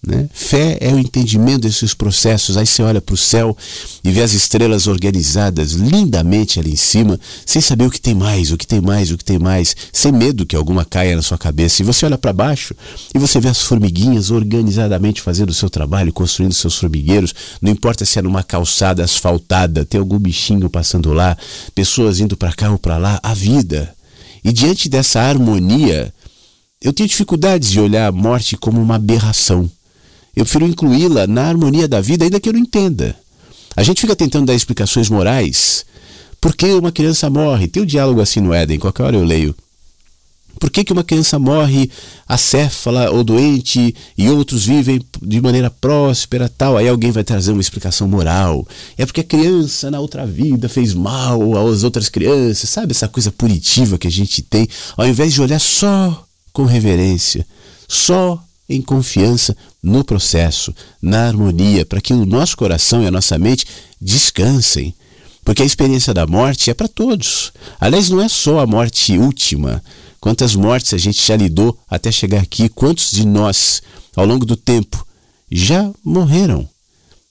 Né? 0.07 0.29
Fé 0.33 0.79
é 0.81 0.93
o 0.93 0.99
entendimento 0.99 1.63
desses 1.63 1.93
processos. 1.93 2.57
Aí 2.57 2.65
você 2.65 2.81
olha 2.81 3.01
para 3.01 3.15
o 3.15 3.19
céu 3.19 3.57
e 4.05 4.11
vê 4.13 4.23
as 4.23 4.33
estrelas 4.33 4.87
organizadas 4.87 5.73
lindamente 5.73 6.61
ali 6.61 6.73
em 6.73 6.77
cima, 6.77 7.19
sem 7.45 7.61
saber 7.61 7.87
o 7.87 7.91
que 7.91 8.01
tem 8.01 8.15
mais, 8.15 8.53
o 8.53 8.57
que 8.57 8.67
tem 8.67 8.81
mais, 8.81 9.11
o 9.11 9.19
que 9.19 9.25
tem 9.25 9.39
mais, 9.39 9.75
sem 9.93 10.13
medo 10.13 10.47
que 10.47 10.55
alguma 10.55 10.85
caia 10.85 11.17
na 11.17 11.23
sua 11.23 11.37
cabeça. 11.37 11.83
E 11.83 11.85
você 11.85 12.07
olha 12.07 12.17
para 12.17 12.33
baixo 12.33 12.73
e 13.13 13.19
você 13.19 13.41
vê 13.41 13.49
as 13.49 13.63
formiguinhas 13.63 14.31
organizadamente 14.31 15.21
fazendo 15.21 15.51
o 15.51 15.55
seu 15.55 15.69
trabalho, 15.69 16.13
construindo 16.13 16.55
seus 16.55 16.77
formigueiros. 16.77 17.35
Não 17.61 17.73
importa 17.73 18.05
se 18.05 18.21
é 18.21 18.23
numa 18.23 18.45
calçada 18.45 19.03
asfaltada, 19.03 19.85
tem 19.85 19.99
algum 19.99 20.21
bichinho 20.21 20.71
passando 20.71 21.13
lá, 21.13 21.37
pessoas 21.75 22.21
indo 22.21 22.37
para 22.37 22.53
cá 22.53 22.71
ou 22.71 22.79
para 22.79 22.97
lá, 22.97 23.19
a 23.25 23.35
vida. 23.35 23.93
E 24.45 24.53
diante 24.53 24.89
dessa 24.89 25.21
harmonia, 25.21 26.15
eu 26.81 26.93
tenho 26.93 27.09
dificuldades 27.09 27.71
de 27.71 27.81
olhar 27.81 28.07
a 28.07 28.13
morte 28.13 28.57
como 28.57 28.81
uma 28.81 28.95
aberração. 28.95 29.69
Eu 30.37 30.45
prefiro 30.45 30.67
incluí-la 30.67 31.27
na 31.27 31.49
harmonia 31.49 31.89
da 31.89 32.01
vida, 32.01 32.25
ainda 32.25 32.39
que 32.39 32.49
eu 32.49 32.53
não 32.53 32.61
entenda. 32.61 33.17
A 33.75 33.83
gente 33.83 34.03
fica 34.03 34.15
tentando 34.15 34.47
dar 34.47 34.55
explicações 34.55 35.09
morais. 35.09 35.87
Por 36.41 36.55
que 36.55 36.67
uma 36.75 36.93
criança 36.93 37.31
morre? 37.31 37.67
Tem 37.67 37.83
um 37.83 37.87
diálogo 37.87 38.21
assim 38.21 38.41
no 38.41 38.53
Éden, 38.53 38.79
qualquer 38.79 39.05
hora 39.05 39.17
eu 39.17 39.25
leio. 39.25 39.55
Por 40.59 40.71
que, 40.71 40.85
que 40.85 40.93
uma 40.93 41.05
criança 41.05 41.39
morre 41.39 41.91
acéfala 42.27 43.11
ou 43.11 43.23
doente 43.23 43.95
e 44.17 44.29
outros 44.31 44.65
vivem 44.65 45.01
de 45.21 45.41
maneira 45.41 45.71
próspera 45.71 46.49
tal? 46.49 46.77
Aí 46.77 46.89
alguém 46.89 47.11
vai 47.11 47.23
trazer 47.23 47.53
uma 47.53 47.61
explicação 47.61 48.09
moral. 48.09 48.67
É 48.97 49.05
porque 49.05 49.21
a 49.21 49.25
criança 49.25 49.91
na 49.91 50.01
outra 50.01 50.27
vida 50.27 50.69
fez 50.69 50.95
mal 50.95 51.69
às 51.69 51.83
outras 51.83 52.09
crianças, 52.09 52.71
sabe? 52.71 52.93
Essa 52.93 53.09
coisa 53.09 53.31
punitiva 53.31 53.99
que 53.99 54.07
a 54.07 54.11
gente 54.11 54.41
tem, 54.43 54.67
ao 54.97 55.07
invés 55.07 55.35
de 55.35 55.43
olhar 55.43 55.61
só 55.61 56.27
com 56.53 56.65
reverência, 56.65 57.47
só 57.87 58.43
em 58.69 58.83
confiança 58.83 59.57
no 59.83 60.05
processo, 60.05 60.75
na 61.01 61.27
harmonia, 61.27 61.87
para 61.87 62.01
que 62.01 62.13
o 62.13 62.27
nosso 62.27 62.57
coração 62.57 63.03
e 63.03 63.07
a 63.07 63.11
nossa 63.11 63.39
mente 63.39 63.67
descansem. 64.01 64.95
Porque 65.45 65.63
a 65.63 65.67
experiência 65.67 66.13
da 66.13 66.27
morte 66.27 66.71
é 66.71 66.75
para 66.75 66.89
todos. 66.89 67.53
Aliás, 67.79 68.11
não 68.11 68.21
é 68.21 68.29
só 68.29 68.59
a 68.59 68.67
morte 68.67 69.17
última. 69.17 69.83
Quantas 70.21 70.57
mortes 70.57 70.93
a 70.93 70.99
gente 70.99 71.25
já 71.25 71.37
lidou 71.37 71.79
até 71.89 72.11
chegar 72.11 72.41
aqui? 72.43 72.69
Quantos 72.69 73.13
de 73.13 73.25
nós, 73.25 73.81
ao 74.17 74.27
longo 74.27 74.45
do 74.45 74.57
tempo, 74.57 75.07
já 75.51 75.89
morreram? 76.05 76.69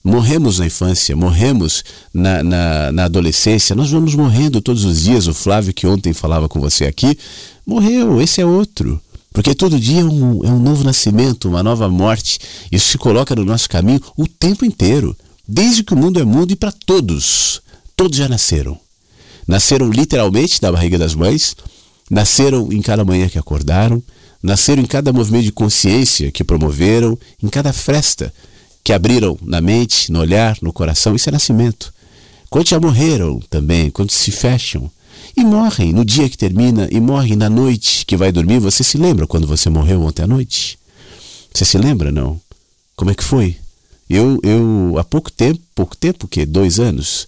Morremos 0.02 0.60
na 0.60 0.68
infância, 0.68 1.16
morremos 1.16 1.84
na, 2.14 2.44
na, 2.44 2.92
na, 2.92 3.04
adolescência, 3.06 3.76
nós 3.76 3.90
vamos 3.90 4.14
morrendo 4.14 4.62
todos 4.62 4.86
os 4.86 5.02
dias. 5.02 5.28
O 5.28 5.34
Flávio, 5.34 5.74
que 5.74 5.88
ontem 5.88 6.14
falava 6.14 6.48
com 6.48 6.60
você 6.60 6.86
aqui, 6.86 7.18
morreu, 7.66 8.22
esse 8.22 8.40
é 8.40 8.46
outro. 8.46 9.02
Porque 9.36 9.54
todo 9.54 9.78
dia 9.78 10.00
é 10.00 10.06
um, 10.06 10.46
é 10.46 10.48
um 10.48 10.60
novo 10.60 10.86
nascimento, 10.86 11.50
uma 11.50 11.62
nova 11.62 11.90
morte. 11.90 12.40
Isso 12.72 12.88
se 12.88 12.98
coloca 12.98 13.36
no 13.36 13.44
nosso 13.44 13.70
caminho 13.70 14.00
o 14.16 14.26
tempo 14.26 14.64
inteiro, 14.64 15.14
desde 15.46 15.84
que 15.84 15.94
o 15.94 15.98
mundo 15.98 16.22
é 16.22 16.24
mundo 16.24 16.54
e 16.54 16.56
para 16.56 16.72
todos. 16.72 17.62
Todos 17.98 18.18
já 18.18 18.30
nasceram. 18.30 18.80
Nasceram 19.46 19.92
literalmente 19.92 20.62
da 20.62 20.72
barriga 20.72 20.98
das 20.98 21.14
mães, 21.14 21.54
nasceram 22.10 22.72
em 22.72 22.82
cada 22.82 23.04
manhã 23.04 23.28
que 23.28 23.38
acordaram, 23.38 24.02
nasceram 24.42 24.82
em 24.82 24.86
cada 24.86 25.12
movimento 25.12 25.44
de 25.44 25.52
consciência 25.52 26.32
que 26.32 26.42
promoveram, 26.42 27.20
em 27.44 27.50
cada 27.50 27.74
fresta 27.74 28.34
que 28.86 28.94
abriram 28.94 29.38
na 29.42 29.60
mente, 29.60 30.14
no 30.14 30.20
olhar, 30.20 30.58
no 30.62 30.72
coração. 30.72 31.14
Isso 31.14 31.28
é 31.28 31.34
nascimento. 31.34 31.94
Quantos 32.50 32.70
já 32.70 32.80
morreram 32.80 33.42
também? 33.50 33.92
Quantos 33.92 34.16
se 34.16 34.32
fecham? 34.32 34.90
E 35.38 35.44
morrem 35.44 35.92
no 35.92 36.06
dia 36.06 36.30
que 36.30 36.38
termina 36.38 36.88
e 36.90 37.00
morrem 37.00 37.36
na 37.36 37.50
noite 37.50 38.06
que 38.06 38.16
vai 38.16 38.32
dormir. 38.32 38.60
Você 38.60 38.84
se 38.84 38.98
lembra 38.98 39.28
quando 39.28 39.46
você 39.46 39.70
morreu 39.70 40.02
ontem 40.02 40.24
à 40.24 40.28
noite? 40.28 40.80
Você 41.54 41.66
se 41.66 41.78
lembra, 41.78 42.10
não? 42.10 42.40
Como 42.96 43.12
é 43.12 43.16
que 43.16 43.24
foi? 43.24 43.58
Eu, 44.10 44.40
eu 44.44 44.96
há 44.98 45.04
pouco 45.04 45.30
tempo, 45.30 45.60
pouco 45.74 45.98
tempo, 45.98 46.28
que 46.28 46.46
dois 46.46 46.80
anos, 46.80 47.28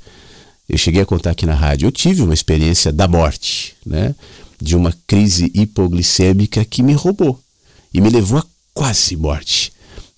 eu 0.69 0.77
cheguei 0.77 1.01
a 1.01 1.05
contar 1.05 1.31
aqui 1.31 1.45
na 1.45 1.53
rádio, 1.53 1.87
eu 1.87 1.91
tive 1.91 2.21
uma 2.21 2.33
experiência 2.33 2.93
da 2.93 3.07
morte, 3.07 3.75
né? 3.85 4.15
De 4.61 4.75
uma 4.75 4.93
crise 5.05 5.51
hipoglicêmica 5.53 6.63
que 6.63 6.81
me 6.81 6.93
roubou 6.93 7.39
e 7.93 7.99
me 7.99 8.09
levou 8.09 8.39
a 8.39 8.45
quase 8.73 9.17
morte. 9.17 9.73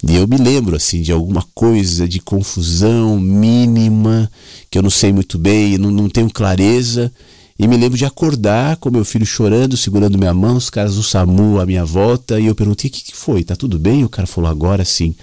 E 0.07 0.15
eu 0.15 0.27
me 0.27 0.37
lembro 0.37 0.75
assim 0.75 1.01
de 1.01 1.11
alguma 1.11 1.43
coisa 1.55 2.07
de 2.07 2.19
confusão 2.19 3.19
mínima 3.19 4.31
que 4.69 4.77
eu 4.77 4.83
não 4.83 4.89
sei 4.89 5.11
muito 5.11 5.37
bem, 5.37 5.77
não, 5.77 5.89
não 5.89 6.07
tenho 6.07 6.29
clareza. 6.29 7.11
E 7.59 7.67
me 7.67 7.75
lembro 7.75 7.97
de 7.97 8.05
acordar 8.05 8.77
com 8.77 8.89
meu 8.89 9.03
filho 9.03 9.25
chorando, 9.25 9.75
segurando 9.75 10.17
minha 10.17 10.33
mão, 10.33 10.55
os 10.55 10.69
caras 10.69 10.95
do 10.95 11.03
SAMU 11.03 11.59
à 11.59 11.65
minha 11.65 11.83
volta, 11.83 12.39
e 12.39 12.45
eu 12.45 12.55
perguntei: 12.55 12.89
o 12.89 12.93
que, 12.93 13.03
que 13.03 13.15
foi? 13.15 13.43
Tá 13.43 13.53
tudo 13.53 13.77
bem? 13.77 14.05
O 14.05 14.09
cara 14.09 14.25
falou: 14.25 14.49
agora 14.49 14.85
sim. 14.85 15.13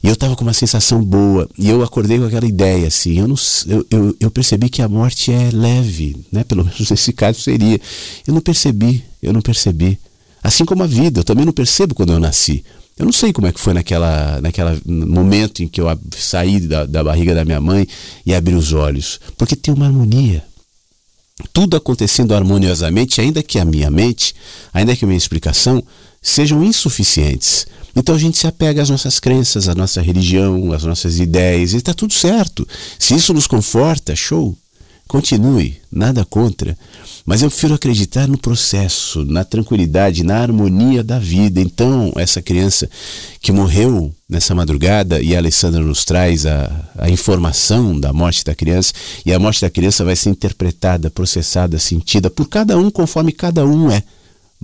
E 0.00 0.06
eu 0.06 0.14
estava 0.14 0.36
com 0.36 0.44
uma 0.44 0.52
sensação 0.52 1.02
boa, 1.02 1.48
e 1.58 1.68
eu 1.68 1.82
acordei 1.82 2.18
com 2.18 2.26
aquela 2.26 2.46
ideia, 2.46 2.86
assim, 2.88 3.18
eu, 3.18 3.28
não, 3.28 3.36
eu, 3.66 3.86
eu, 3.90 4.16
eu, 4.18 4.30
percebi 4.32 4.68
que 4.68 4.82
a 4.82 4.88
morte 4.88 5.32
é 5.32 5.50
leve, 5.52 6.16
né? 6.30 6.44
Pelo 6.44 6.62
menos 6.64 6.88
nesse 6.88 7.12
caso 7.12 7.40
seria. 7.40 7.80
Eu 8.24 8.34
não 8.34 8.40
percebi, 8.40 9.04
eu 9.20 9.32
não 9.32 9.42
percebi. 9.42 9.98
Assim 10.44 10.64
como 10.64 10.84
a 10.84 10.86
vida, 10.86 11.20
eu 11.20 11.24
também 11.24 11.44
não 11.44 11.52
percebo 11.52 11.92
quando 11.92 12.12
eu 12.12 12.20
nasci. 12.20 12.64
Eu 12.96 13.04
não 13.04 13.12
sei 13.12 13.32
como 13.32 13.48
é 13.48 13.52
que 13.52 13.60
foi 13.60 13.74
naquela, 13.74 14.40
naquela 14.40 14.78
momento 14.84 15.62
em 15.62 15.68
que 15.68 15.80
eu 15.80 15.86
saí 16.16 16.60
da, 16.60 16.84
da 16.84 17.02
barriga 17.02 17.34
da 17.34 17.44
minha 17.44 17.60
mãe 17.60 17.86
e 18.24 18.34
abri 18.34 18.54
os 18.54 18.72
olhos. 18.72 19.18
Porque 19.36 19.56
tem 19.56 19.72
uma 19.72 19.86
harmonia. 19.86 20.44
Tudo 21.52 21.76
acontecendo 21.76 22.34
harmoniosamente, 22.34 23.20
ainda 23.20 23.42
que 23.42 23.58
a 23.58 23.64
minha 23.64 23.90
mente, 23.90 24.34
ainda 24.72 24.94
que 24.94 25.04
a 25.04 25.08
minha 25.08 25.18
explicação 25.18 25.82
sejam 26.20 26.62
insuficientes. 26.62 27.66
Então 27.94 28.14
a 28.14 28.18
gente 28.18 28.38
se 28.38 28.46
apega 28.46 28.82
às 28.82 28.88
nossas 28.88 29.20
crenças, 29.20 29.68
à 29.68 29.74
nossa 29.74 30.00
religião, 30.00 30.72
às 30.72 30.84
nossas 30.84 31.18
ideias, 31.18 31.72
e 31.72 31.76
está 31.76 31.92
tudo 31.92 32.12
certo. 32.12 32.66
Se 32.98 33.14
isso 33.14 33.34
nos 33.34 33.46
conforta, 33.46 34.16
show. 34.16 34.56
Continue, 35.12 35.76
nada 35.92 36.24
contra. 36.24 36.74
Mas 37.26 37.42
eu 37.42 37.50
prefiro 37.50 37.74
acreditar 37.74 38.26
no 38.26 38.38
processo, 38.38 39.26
na 39.26 39.44
tranquilidade, 39.44 40.24
na 40.24 40.38
harmonia 40.38 41.04
da 41.04 41.18
vida. 41.18 41.60
Então, 41.60 42.10
essa 42.16 42.40
criança 42.40 42.88
que 43.38 43.52
morreu 43.52 44.10
nessa 44.26 44.54
madrugada, 44.54 45.20
e 45.20 45.34
a 45.34 45.38
Alessandra 45.38 45.82
nos 45.82 46.06
traz 46.06 46.46
a, 46.46 46.88
a 46.96 47.10
informação 47.10 48.00
da 48.00 48.10
morte 48.10 48.42
da 48.42 48.54
criança, 48.54 48.94
e 49.26 49.34
a 49.34 49.38
morte 49.38 49.60
da 49.60 49.68
criança 49.68 50.02
vai 50.02 50.16
ser 50.16 50.30
interpretada, 50.30 51.10
processada, 51.10 51.78
sentida 51.78 52.30
por 52.30 52.48
cada 52.48 52.78
um 52.78 52.90
conforme 52.90 53.32
cada 53.32 53.66
um 53.66 53.90
é. 53.90 54.02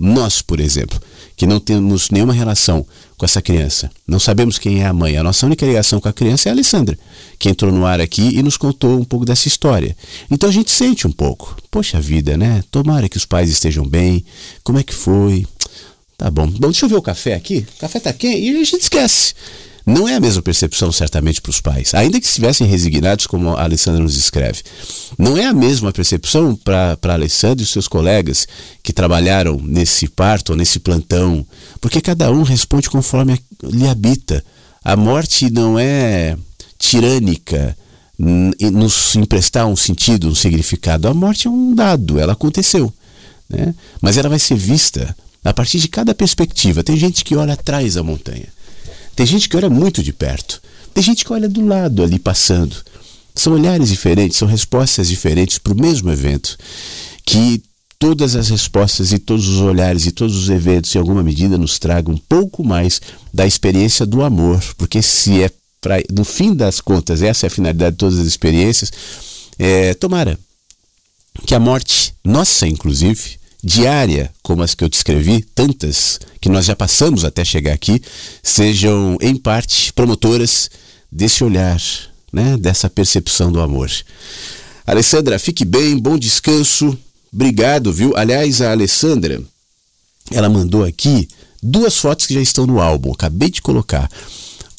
Nós, 0.01 0.41
por 0.41 0.61
exemplo, 0.61 0.97
que 1.35 1.45
não 1.45 1.59
temos 1.59 2.09
nenhuma 2.09 2.31
relação 2.31 2.85
com 3.17 3.25
essa 3.25 3.41
criança, 3.41 3.91
não 4.07 4.17
sabemos 4.17 4.57
quem 4.57 4.81
é 4.81 4.85
a 4.85 4.93
mãe, 4.93 5.17
a 5.17 5.23
nossa 5.23 5.45
única 5.45 5.65
ligação 5.65 5.99
com 5.99 6.07
a 6.07 6.13
criança 6.13 6.47
é 6.47 6.51
a 6.51 6.53
Alessandra, 6.53 6.97
que 7.37 7.49
entrou 7.49 7.69
no 7.69 7.85
ar 7.85 7.99
aqui 7.99 8.37
e 8.37 8.41
nos 8.41 8.55
contou 8.55 8.97
um 8.97 9.03
pouco 9.03 9.25
dessa 9.25 9.49
história. 9.49 9.95
Então 10.31 10.47
a 10.47 10.53
gente 10.53 10.71
sente 10.71 11.05
um 11.05 11.11
pouco. 11.11 11.57
Poxa 11.69 11.99
vida, 11.99 12.37
né? 12.37 12.63
Tomara 12.71 13.09
que 13.09 13.17
os 13.17 13.25
pais 13.25 13.49
estejam 13.49 13.85
bem. 13.85 14.23
Como 14.63 14.79
é 14.79 14.83
que 14.83 14.93
foi? 14.93 15.45
Tá 16.17 16.31
bom. 16.31 16.47
Bom, 16.47 16.69
deixa 16.69 16.85
eu 16.85 16.89
ver 16.89 16.95
o 16.95 17.01
café 17.01 17.33
aqui. 17.33 17.65
O 17.75 17.79
café 17.79 17.99
tá 17.99 18.13
quente 18.13 18.39
e 18.39 18.49
a 18.49 18.63
gente 18.63 18.83
esquece. 18.83 19.33
Não 19.89 20.07
é 20.07 20.13
a 20.13 20.19
mesma 20.19 20.43
percepção, 20.43 20.91
certamente, 20.91 21.41
para 21.41 21.49
os 21.49 21.59
pais, 21.59 21.95
ainda 21.95 22.19
que 22.19 22.27
estivessem 22.27 22.67
resignados, 22.67 23.25
como 23.25 23.55
a 23.55 23.63
Alessandra 23.63 24.03
nos 24.03 24.15
escreve. 24.15 24.61
Não 25.17 25.35
é 25.35 25.45
a 25.45 25.53
mesma 25.53 25.91
percepção 25.91 26.55
para 26.55 26.95
a 27.01 27.13
Alessandra 27.13 27.63
e 27.63 27.63
os 27.63 27.71
seus 27.71 27.87
colegas 27.87 28.47
que 28.83 28.93
trabalharam 28.93 29.59
nesse 29.59 30.07
parto 30.07 30.51
ou 30.51 30.55
nesse 30.55 30.79
plantão, 30.79 31.43
porque 31.81 32.01
cada 32.01 32.31
um 32.31 32.43
responde 32.43 32.87
conforme 32.87 33.39
lhe 33.63 33.87
habita. 33.87 34.45
A 34.83 34.95
morte 34.95 35.49
não 35.49 35.79
é 35.79 36.37
tirânica, 36.77 37.75
nos 38.19 39.15
emprestar 39.15 39.65
um 39.65 39.75
sentido, 39.75 40.27
um 40.27 40.35
significado. 40.35 41.07
A 41.07 41.15
morte 41.15 41.47
é 41.47 41.49
um 41.49 41.73
dado, 41.73 42.19
ela 42.19 42.33
aconteceu. 42.33 42.93
Né? 43.49 43.73
Mas 43.99 44.17
ela 44.17 44.29
vai 44.29 44.37
ser 44.37 44.55
vista 44.55 45.17
a 45.43 45.51
partir 45.51 45.79
de 45.79 45.87
cada 45.87 46.13
perspectiva. 46.13 46.83
Tem 46.83 46.95
gente 46.95 47.25
que 47.25 47.35
olha 47.35 47.53
atrás 47.53 47.95
da 47.95 48.03
montanha. 48.03 48.58
Tem 49.19 49.25
gente 49.25 49.49
que 49.49 49.57
olha 49.57 49.69
muito 49.69 50.01
de 50.01 50.13
perto. 50.13 50.61
Tem 50.93 51.03
gente 51.03 51.25
que 51.25 51.33
olha 51.33 51.49
do 51.49 51.59
lado 51.67 52.01
ali 52.01 52.17
passando. 52.17 52.73
São 53.35 53.51
olhares 53.51 53.89
diferentes, 53.89 54.37
são 54.37 54.47
respostas 54.47 55.09
diferentes 55.09 55.57
para 55.57 55.73
o 55.73 55.75
mesmo 55.75 56.09
evento. 56.09 56.57
Que 57.25 57.61
todas 57.99 58.37
as 58.37 58.47
respostas 58.47 59.11
e 59.11 59.19
todos 59.19 59.45
os 59.49 59.59
olhares 59.59 60.05
e 60.05 60.13
todos 60.13 60.37
os 60.37 60.49
eventos, 60.49 60.95
em 60.95 60.99
alguma 60.99 61.21
medida, 61.21 61.57
nos 61.57 61.77
tragam 61.77 62.13
um 62.13 62.17
pouco 62.17 62.63
mais 62.63 63.01
da 63.33 63.45
experiência 63.45 64.05
do 64.05 64.23
amor. 64.23 64.63
Porque 64.77 65.01
se 65.01 65.43
é, 65.43 65.51
pra, 65.81 65.97
no 66.09 66.23
fim 66.23 66.55
das 66.55 66.79
contas, 66.79 67.21
essa 67.21 67.45
é 67.45 67.47
a 67.47 67.51
finalidade 67.51 67.95
de 67.95 67.97
todas 67.97 68.17
as 68.17 68.25
experiências, 68.25 68.89
é, 69.59 69.95
tomara 69.95 70.39
que 71.45 71.53
a 71.53 71.59
morte, 71.59 72.13
nossa 72.23 72.65
inclusive, 72.65 73.37
diária, 73.63 74.31
como 74.41 74.63
as 74.63 74.73
que 74.73 74.83
eu 74.83 74.89
descrevi, 74.89 75.41
tantas 75.53 76.19
que 76.39 76.49
nós 76.49 76.65
já 76.65 76.75
passamos 76.75 77.25
até 77.25 77.43
chegar 77.43 77.73
aqui, 77.73 78.01
sejam 78.41 79.17
em 79.21 79.35
parte 79.35 79.91
promotoras 79.93 80.69
desse 81.11 81.43
olhar, 81.43 81.81
né, 82.31 82.57
dessa 82.57 82.89
percepção 82.89 83.51
do 83.51 83.59
amor. 83.59 83.89
Alessandra, 84.85 85.37
fique 85.37 85.65
bem, 85.65 85.97
bom 85.97 86.17
descanso. 86.17 86.97
Obrigado, 87.31 87.91
viu? 87.93 88.15
Aliás, 88.15 88.61
a 88.61 88.71
Alessandra, 88.71 89.41
ela 90.31 90.49
mandou 90.49 90.83
aqui 90.83 91.27
duas 91.61 91.97
fotos 91.97 92.25
que 92.25 92.33
já 92.33 92.41
estão 92.41 92.65
no 92.65 92.79
álbum, 92.79 93.11
acabei 93.11 93.49
de 93.49 93.61
colocar. 93.61 94.09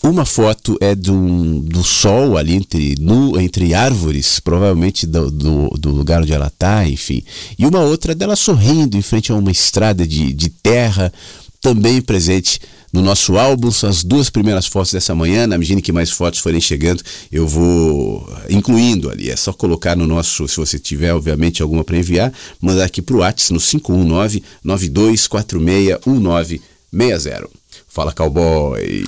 Uma 0.02 0.24
foto 0.24 0.78
é 0.80 0.94
do, 0.94 1.60
do 1.60 1.84
sol 1.84 2.38
ali 2.38 2.54
entre, 2.54 2.94
no, 2.98 3.38
entre 3.38 3.74
árvores, 3.74 4.40
provavelmente 4.40 5.06
do, 5.06 5.30
do, 5.30 5.68
do 5.78 5.90
lugar 5.90 6.22
onde 6.22 6.32
ela 6.32 6.46
está, 6.46 6.88
enfim. 6.88 7.22
E 7.58 7.66
uma 7.66 7.80
outra 7.80 8.14
dela 8.14 8.34
sorrindo 8.34 8.96
em 8.96 9.02
frente 9.02 9.30
a 9.30 9.34
uma 9.34 9.50
estrada 9.50 10.06
de, 10.06 10.32
de 10.32 10.48
terra, 10.48 11.12
também 11.60 12.00
presente 12.00 12.60
no 12.90 13.02
nosso 13.02 13.36
álbum. 13.36 13.70
São 13.70 13.90
as 13.90 14.02
duas 14.02 14.30
primeiras 14.30 14.66
fotos 14.66 14.92
dessa 14.92 15.14
manhã. 15.14 15.46
Na 15.46 15.58
medida 15.58 15.82
que 15.82 15.92
mais 15.92 16.10
fotos 16.10 16.40
forem 16.40 16.62
chegando, 16.62 17.02
eu 17.30 17.46
vou 17.46 18.26
incluindo 18.48 19.10
ali. 19.10 19.28
É 19.30 19.36
só 19.36 19.52
colocar 19.52 19.94
no 19.94 20.06
nosso, 20.06 20.48
se 20.48 20.56
você 20.56 20.78
tiver, 20.78 21.12
obviamente, 21.12 21.62
alguma 21.62 21.84
para 21.84 21.98
enviar, 21.98 22.32
mandar 22.58 22.84
aqui 22.84 23.02
para 23.02 23.16
o 23.16 23.18
WhatsApp 23.18 23.52
no 23.52 23.60
519 23.60 24.42
9246 24.64 25.98
1960. 26.06 27.48
Fala, 27.86 28.12
cowboy! 28.12 29.04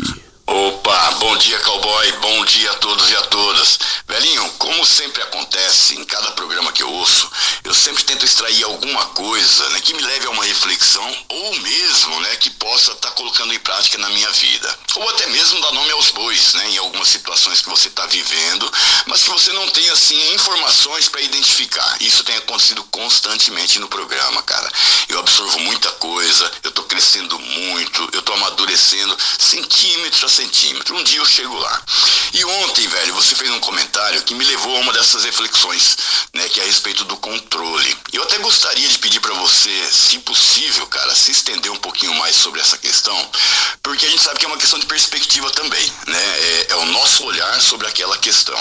Bom 1.23 1.37
dia 1.37 1.57
cowboy, 1.61 2.13
bom 2.21 2.45
dia 2.47 2.69
a 2.73 2.75
todos 2.75 3.09
e 3.09 3.17
a 3.17 3.23
todas. 3.23 3.79
Velhinho, 4.13 4.47
como 4.59 4.85
sempre 4.85 5.23
acontece 5.23 5.95
em 5.95 6.05
cada 6.05 6.33
programa 6.33 6.71
que 6.71 6.83
eu 6.83 6.93
ouço, 6.93 7.31
eu 7.65 7.73
sempre 7.75 8.05
tento 8.05 8.27
extrair 8.27 8.63
alguma 8.65 9.07
coisa 9.07 9.71
né, 9.71 9.81
que 9.81 9.95
me 9.95 10.03
leve 10.03 10.27
a 10.27 10.31
uma 10.31 10.45
reflexão 10.45 11.17
ou 11.31 11.57
mesmo 11.61 12.21
né, 12.21 12.37
que 12.37 12.51
possa 12.51 12.93
estar 12.93 13.09
tá 13.09 13.15
colocando 13.15 13.55
em 13.55 13.59
prática 13.61 13.97
na 13.97 14.11
minha 14.11 14.29
vida. 14.33 14.79
Ou 14.97 15.09
até 15.09 15.27
mesmo 15.29 15.59
dar 15.63 15.73
nome 15.73 15.91
aos 15.93 16.11
bois 16.11 16.53
né, 16.53 16.71
em 16.73 16.77
algumas 16.77 17.09
situações 17.09 17.63
que 17.63 17.71
você 17.71 17.89
está 17.89 18.05
vivendo, 18.05 18.71
mas 19.07 19.23
que 19.23 19.31
você 19.31 19.51
não 19.55 19.67
tem 19.69 19.89
assim 19.89 20.35
informações 20.35 21.09
para 21.09 21.23
identificar. 21.23 21.97
Isso 22.03 22.23
tem 22.23 22.37
acontecido 22.37 22.85
constantemente 22.91 23.79
no 23.79 23.89
programa, 23.89 24.43
cara. 24.43 24.71
Eu 25.09 25.21
absorvo 25.21 25.59
muita 25.61 25.91
coisa, 25.93 26.53
eu 26.63 26.69
estou 26.69 26.85
crescendo 26.85 27.39
muito, 27.39 28.11
eu 28.13 28.21
estou 28.21 28.35
amadurecendo 28.35 29.17
centímetro 29.39 30.27
a 30.27 30.29
centímetro. 30.29 30.97
Um 30.97 31.03
dia 31.03 31.19
eu 31.19 31.27
chego 31.27 31.57
lá. 31.57 31.83
E 32.35 32.45
ontem, 32.45 32.87
velho, 32.87 33.15
você 33.15 33.35
fez 33.35 33.51
um 33.51 33.61
comentário 33.61 34.02
que 34.23 34.35
me 34.35 34.45
levou 34.45 34.77
a 34.77 34.81
uma 34.81 34.93
dessas 34.93 35.25
reflexões, 35.25 35.97
né, 36.35 36.49
que 36.49 36.61
é 36.61 36.63
a 36.63 36.67
respeito 36.67 37.05
do 37.05 37.17
controle. 37.17 37.97
Eu 38.13 38.23
até 38.23 38.39
gostaria 38.39 38.89
de 38.89 38.99
pedir 38.99 39.21
para 39.21 39.35
você, 39.35 39.71
se 39.91 40.19
possível, 40.21 40.87
cara, 40.87 41.15
se 41.15 41.31
estender 41.31 41.71
um 41.71 41.77
pouquinho 41.77 42.15
mais 42.15 42.37
sobre 42.37 42.61
essa 42.61 42.77
questão, 42.77 43.31
porque 43.83 44.07
a 44.07 44.11
gente 44.11 44.23
sabe 44.23 44.39
que 44.39 44.45
é 44.45 44.49
uma 44.49 44.59
questão 44.59 44.79
de 44.79 44.87
perspectiva 44.87 45.51
também, 45.51 45.93
né? 46.07 46.19
É, 46.19 46.67
é 46.71 46.77
o 46.77 46.87
nosso 46.87 47.25
olhar 47.25 47.61
sobre 47.61 47.87
aquela 47.87 48.17
questão. 48.19 48.59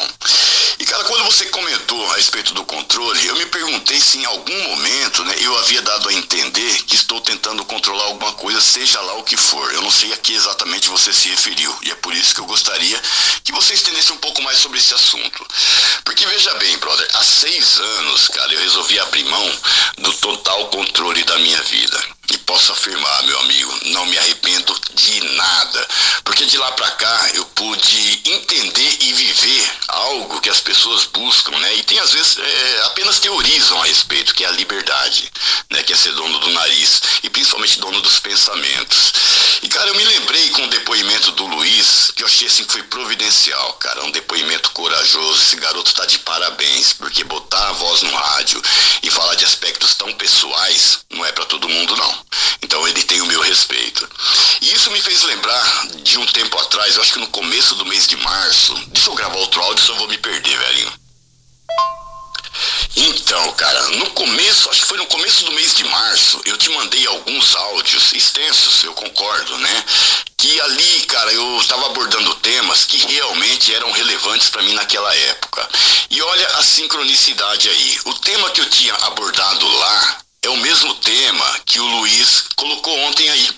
E, 0.80 0.86
cara, 0.86 1.04
quando 1.04 1.26
você 1.26 1.46
comentou 1.46 2.12
a 2.12 2.16
respeito 2.16 2.56
do 2.56 2.66
controle, 2.66 3.28
eu 3.28 3.36
me 3.36 3.46
perguntei 3.46 4.00
se 4.02 4.18
em 4.18 4.26
algum 4.26 4.64
momento, 4.64 5.24
né, 5.26 5.36
eu 5.40 5.56
havia 5.60 5.82
dado 5.82 6.10
a 6.10 6.14
entender 6.14 6.84
que 6.86 6.96
estou 6.96 7.22
tentando 7.22 7.64
controlar 7.66 8.06
alguma 8.06 8.34
coisa, 8.34 8.60
seja 8.60 9.00
lá 9.02 9.14
o 9.14 9.24
que 9.24 9.38
for. 9.38 9.72
Eu 9.74 9.82
não 9.84 9.92
sei 9.92 10.12
a 10.12 10.18
que 10.18 10.34
exatamente 10.34 10.90
você 10.90 11.14
se 11.14 11.30
referiu. 11.30 11.72
E 11.84 11.92
é 11.92 11.96
por 11.96 12.16
isso 12.16 12.34
que 12.34 12.42
eu 12.42 12.46
gostaria 12.46 13.00
que 13.44 13.52
você 13.52 13.74
estendesse 13.76 14.12
um 14.12 14.18
pouco 14.18 14.42
mais 14.42 14.58
sobre 14.58 14.80
esse 14.80 14.94
assunto. 14.94 15.21
Porque 16.04 16.26
veja 16.26 16.54
bem, 16.56 16.78
brother, 16.78 17.08
há 17.14 17.24
seis 17.24 17.80
anos, 17.80 18.28
cara, 18.30 18.54
eu 18.54 18.60
resolvi 18.60 19.00
abrir 19.00 19.24
mão 19.26 19.60
do 20.00 20.14
total 20.14 20.68
controle 20.68 21.24
da 21.24 21.38
minha 21.40 21.62
vida. 21.64 22.04
E 22.32 22.38
posso 22.40 22.72
afirmar, 22.72 23.24
meu 23.24 23.40
amigo, 23.40 23.80
não 23.88 24.06
me 24.06 24.18
arrependo 24.18 24.74
de 24.94 25.22
nada, 25.36 25.88
porque 26.24 26.46
de 26.46 26.58
lá 26.58 26.72
para 26.72 26.90
cá 26.92 27.30
eu 27.34 27.44
pude 27.46 28.22
entender 28.26 28.98
e 29.02 29.14
viver 29.14 29.72
algo 29.90 30.40
que 30.40 30.50
as 30.50 30.62
pessoas 30.62 31.06
buscam, 31.06 31.58
né? 31.58 31.76
E 31.76 31.84
tem 31.84 32.00
às 32.00 32.14
vezes 32.14 32.38
é, 32.38 32.82
apenas 32.86 33.20
teorizam 33.20 33.82
a 33.82 33.86
respeito, 33.86 34.34
que 34.34 34.46
é 34.46 34.48
a 34.48 34.52
liberdade, 34.52 35.30
né? 35.70 35.84
Que 35.84 35.92
é 35.92 35.96
ser 35.96 36.14
dono 36.14 36.40
do 36.40 36.52
nariz 36.52 37.02
e 37.24 37.30
principalmente 37.30 37.80
dono 37.80 38.00
dos 38.00 38.20
pensamentos. 38.20 39.14
E 39.64 39.70
cara, 39.70 39.90
eu 39.90 39.96
me 39.96 40.04
lembrei 40.04 40.50
com 40.50 40.64
o 40.64 40.70
depoimento 40.70 41.32
do 41.34 41.46
Luiz, 41.46 42.12
que 42.16 42.24
eu 42.24 42.28
achei 42.28 42.48
assim 42.48 42.66
que 42.66 42.72
foi 42.72 42.84
providencial, 42.84 43.74
cara, 43.74 44.04
um 44.04 44.12
depoimento 44.12 44.72
corajoso. 44.72 45.40
Esse 45.40 45.56
garoto 45.58 45.94
tá 45.94 46.06
de 46.08 46.18
parabéns, 46.20 46.94
porque 46.94 47.24
botar 47.24 47.70
a 47.70 47.74
voz 47.74 48.02
no 48.02 48.12
rádio 48.12 48.60
e 49.04 49.12
falar 49.12 49.36
de 49.36 49.46
aspectos 49.46 49.94
tão 49.94 50.12
pessoais 50.14 51.00
não 51.12 51.24
é 51.24 51.32
para 51.32 51.46
todo 51.46 51.70
mundo 51.70 51.96
não. 51.96 52.26
Então 52.64 52.88
ele 52.88 53.04
tem 53.04 53.22
o 53.22 53.28
meu 53.28 53.42
respeito. 53.42 54.10
E 54.62 54.74
isso 54.74 54.90
me 54.90 55.00
fez 55.00 55.22
lembrar 55.24 55.88
de 55.98 56.18
um 56.18 56.26
tempo 56.26 56.58
atrás, 56.58 56.96
eu 56.96 57.02
acho 57.02 57.14
que 57.14 57.20
no 57.20 57.28
começo 57.28 57.76
do 57.76 57.86
mês 57.86 58.08
de 58.08 58.18
março. 58.18 58.74
Deixa 58.88 59.10
eu 59.10 59.16
gravar 59.16 59.38
outro 59.38 59.62
áudio, 59.62 59.86
só 59.86 59.94
vou 59.94 60.08
me 60.08 60.18
perder, 60.18 60.58
velhinho. 60.58 60.92
Então, 63.32 63.50
cara, 63.54 63.82
no 63.92 64.10
começo, 64.10 64.70
acho 64.70 64.82
que 64.82 64.88
foi 64.88 64.98
no 64.98 65.06
começo 65.06 65.46
do 65.46 65.54
mês 65.54 65.74
de 65.74 65.86
março, 65.86 66.42
eu 66.44 66.58
te 66.58 66.70
mandei 66.72 67.08
alguns 67.08 67.56
áudios 67.56 68.12
extensos, 68.12 68.84
eu 68.84 68.94
concordo, 68.94 69.58
né? 69.60 69.86
Que 70.36 70.60
ali, 70.60 71.02
cara, 71.04 71.32
eu 71.32 71.58
estava 71.58 71.86
abordando 71.86 72.36
temas 72.36 72.84
que 72.84 72.98
realmente 72.98 73.74
eram 73.74 73.90
relevantes 73.94 74.50
para 74.50 74.62
mim 74.64 74.74
naquela 74.74 75.16
época. 75.16 75.66
E 76.10 76.22
olha 76.22 76.48
a 76.58 76.62
sincronicidade 76.62 77.70
aí. 77.70 78.00
O 78.04 78.14
tema 78.16 78.50
que 78.50 78.60
eu 78.60 78.70
tinha 78.70 78.94
abordado 78.96 79.66
lá 79.78 80.18
é 80.42 80.50
o 80.50 80.58
mesmo 80.58 80.94
tema 80.96 81.60
que 81.66 81.80
o 81.80 81.86
Luiz 81.86 82.44
colocou 82.58 83.00
ontem 83.00 83.30
aí. 83.30 83.50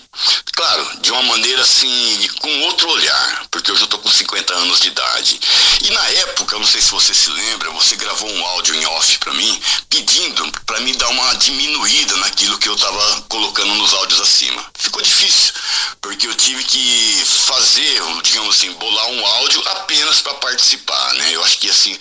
Claro, 0.52 1.00
de 1.00 1.10
uma 1.10 1.22
maneira 1.24 1.62
assim, 1.62 2.28
com 2.40 2.60
outro 2.62 2.88
olhar, 2.88 3.46
porque 3.50 3.70
eu 3.70 3.76
já 3.76 3.84
estou 3.84 3.98
com 3.98 4.08
50 4.08 4.54
anos 4.54 4.78
de 4.78 4.88
idade. 4.88 5.40
E 5.82 5.90
na 5.90 6.08
época, 6.10 6.58
não 6.58 6.66
sei 6.66 6.80
se 6.80 6.92
você 6.92 7.12
se 7.12 7.28
lembra, 7.30 7.70
você 7.70 7.96
gravou 7.96 8.30
um 8.30 8.46
áudio 8.46 8.74
em 8.76 8.86
off 8.86 9.18
para 9.18 9.34
mim, 9.34 9.62
pedindo 9.90 10.52
para 10.64 10.80
me 10.80 10.92
dar 10.94 11.08
uma 11.08 11.34
diminuída 11.34 12.16
naquilo 12.18 12.58
que 12.58 12.68
eu 12.68 12.74
estava 12.74 13.22
colocando 13.22 13.74
nos 13.74 13.92
áudios 13.94 14.20
acima. 14.20 14.64
Ficou 14.78 15.02
difícil, 15.02 15.52
porque 16.00 16.28
eu 16.28 16.34
tive 16.36 16.62
que 16.62 17.22
fazer, 17.26 18.00
digamos 18.22 18.54
assim, 18.54 18.72
bolar 18.74 19.08
um 19.08 19.26
áudio 19.26 19.60
apenas 19.68 20.20
para 20.20 20.34
participar, 20.34 21.14
né? 21.14 21.34
Eu 21.34 21.42
acho 21.42 21.58
que 21.58 21.68
assim, 21.68 21.98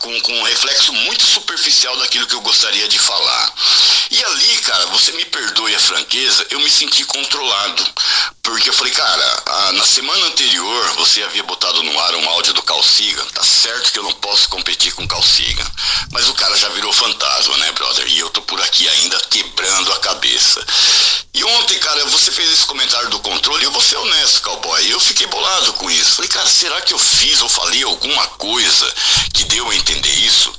com, 0.00 0.20
com 0.22 0.32
um 0.32 0.42
reflexo 0.42 0.92
muito 0.92 1.24
superficial 1.24 1.96
daquilo 1.98 2.26
que 2.26 2.34
eu 2.34 2.40
gostaria 2.40 2.88
de 2.88 2.98
falar. 2.98 3.52
E 4.10 4.24
ali, 4.24 4.56
cara, 4.58 4.86
você 4.86 5.12
me 5.12 5.24
perdoe 5.26 5.74
a 5.74 5.80
franqueza, 5.80 6.46
eu 6.50 6.58
me 6.60 6.70
senti 6.70 7.04
controlado. 7.04 7.43
Porque 8.42 8.68
eu 8.68 8.74
falei, 8.74 8.92
cara, 8.92 9.42
a, 9.46 9.72
na 9.72 9.86
semana 9.86 10.26
anterior 10.26 10.92
você 10.96 11.22
havia 11.22 11.42
botado 11.42 11.82
no 11.82 11.98
ar 12.00 12.14
um 12.14 12.28
áudio 12.28 12.52
do 12.52 12.62
Calciga. 12.62 13.24
Tá 13.32 13.42
certo 13.42 13.92
que 13.92 13.98
eu 13.98 14.02
não 14.02 14.12
posso 14.12 14.48
competir 14.48 14.92
com 14.92 15.08
Calciga. 15.08 15.66
Mas 16.12 16.28
o 16.28 16.34
cara 16.34 16.56
já 16.56 16.68
virou 16.70 16.92
fantasma, 16.92 17.56
né, 17.58 17.72
brother? 17.72 18.06
E 18.08 18.18
eu 18.18 18.30
tô 18.30 18.42
por 18.42 18.60
aqui 18.60 18.88
ainda 18.88 19.18
quebrando 19.30 19.92
a 19.92 20.00
cabeça. 20.00 20.64
E 21.34 21.42
ontem, 21.42 21.78
cara, 21.78 22.04
você 22.06 22.30
fez 22.30 22.50
esse 22.52 22.64
comentário 22.64 23.10
do 23.10 23.18
controle, 23.18 23.64
eu 23.64 23.72
vou 23.72 23.82
ser 23.82 23.96
honesto, 23.96 24.42
cowboy. 24.42 24.92
Eu 24.92 25.00
fiquei 25.00 25.26
bolado 25.26 25.72
com 25.74 25.90
isso. 25.90 26.16
Falei, 26.16 26.30
cara, 26.30 26.46
será 26.46 26.80
que 26.82 26.94
eu 26.94 26.98
fiz 26.98 27.42
ou 27.42 27.48
falei 27.48 27.82
alguma 27.82 28.26
coisa 28.28 28.94
que 29.32 29.44
deu 29.44 29.68
a 29.68 29.74
entender 29.74 30.14
isso? 30.20 30.52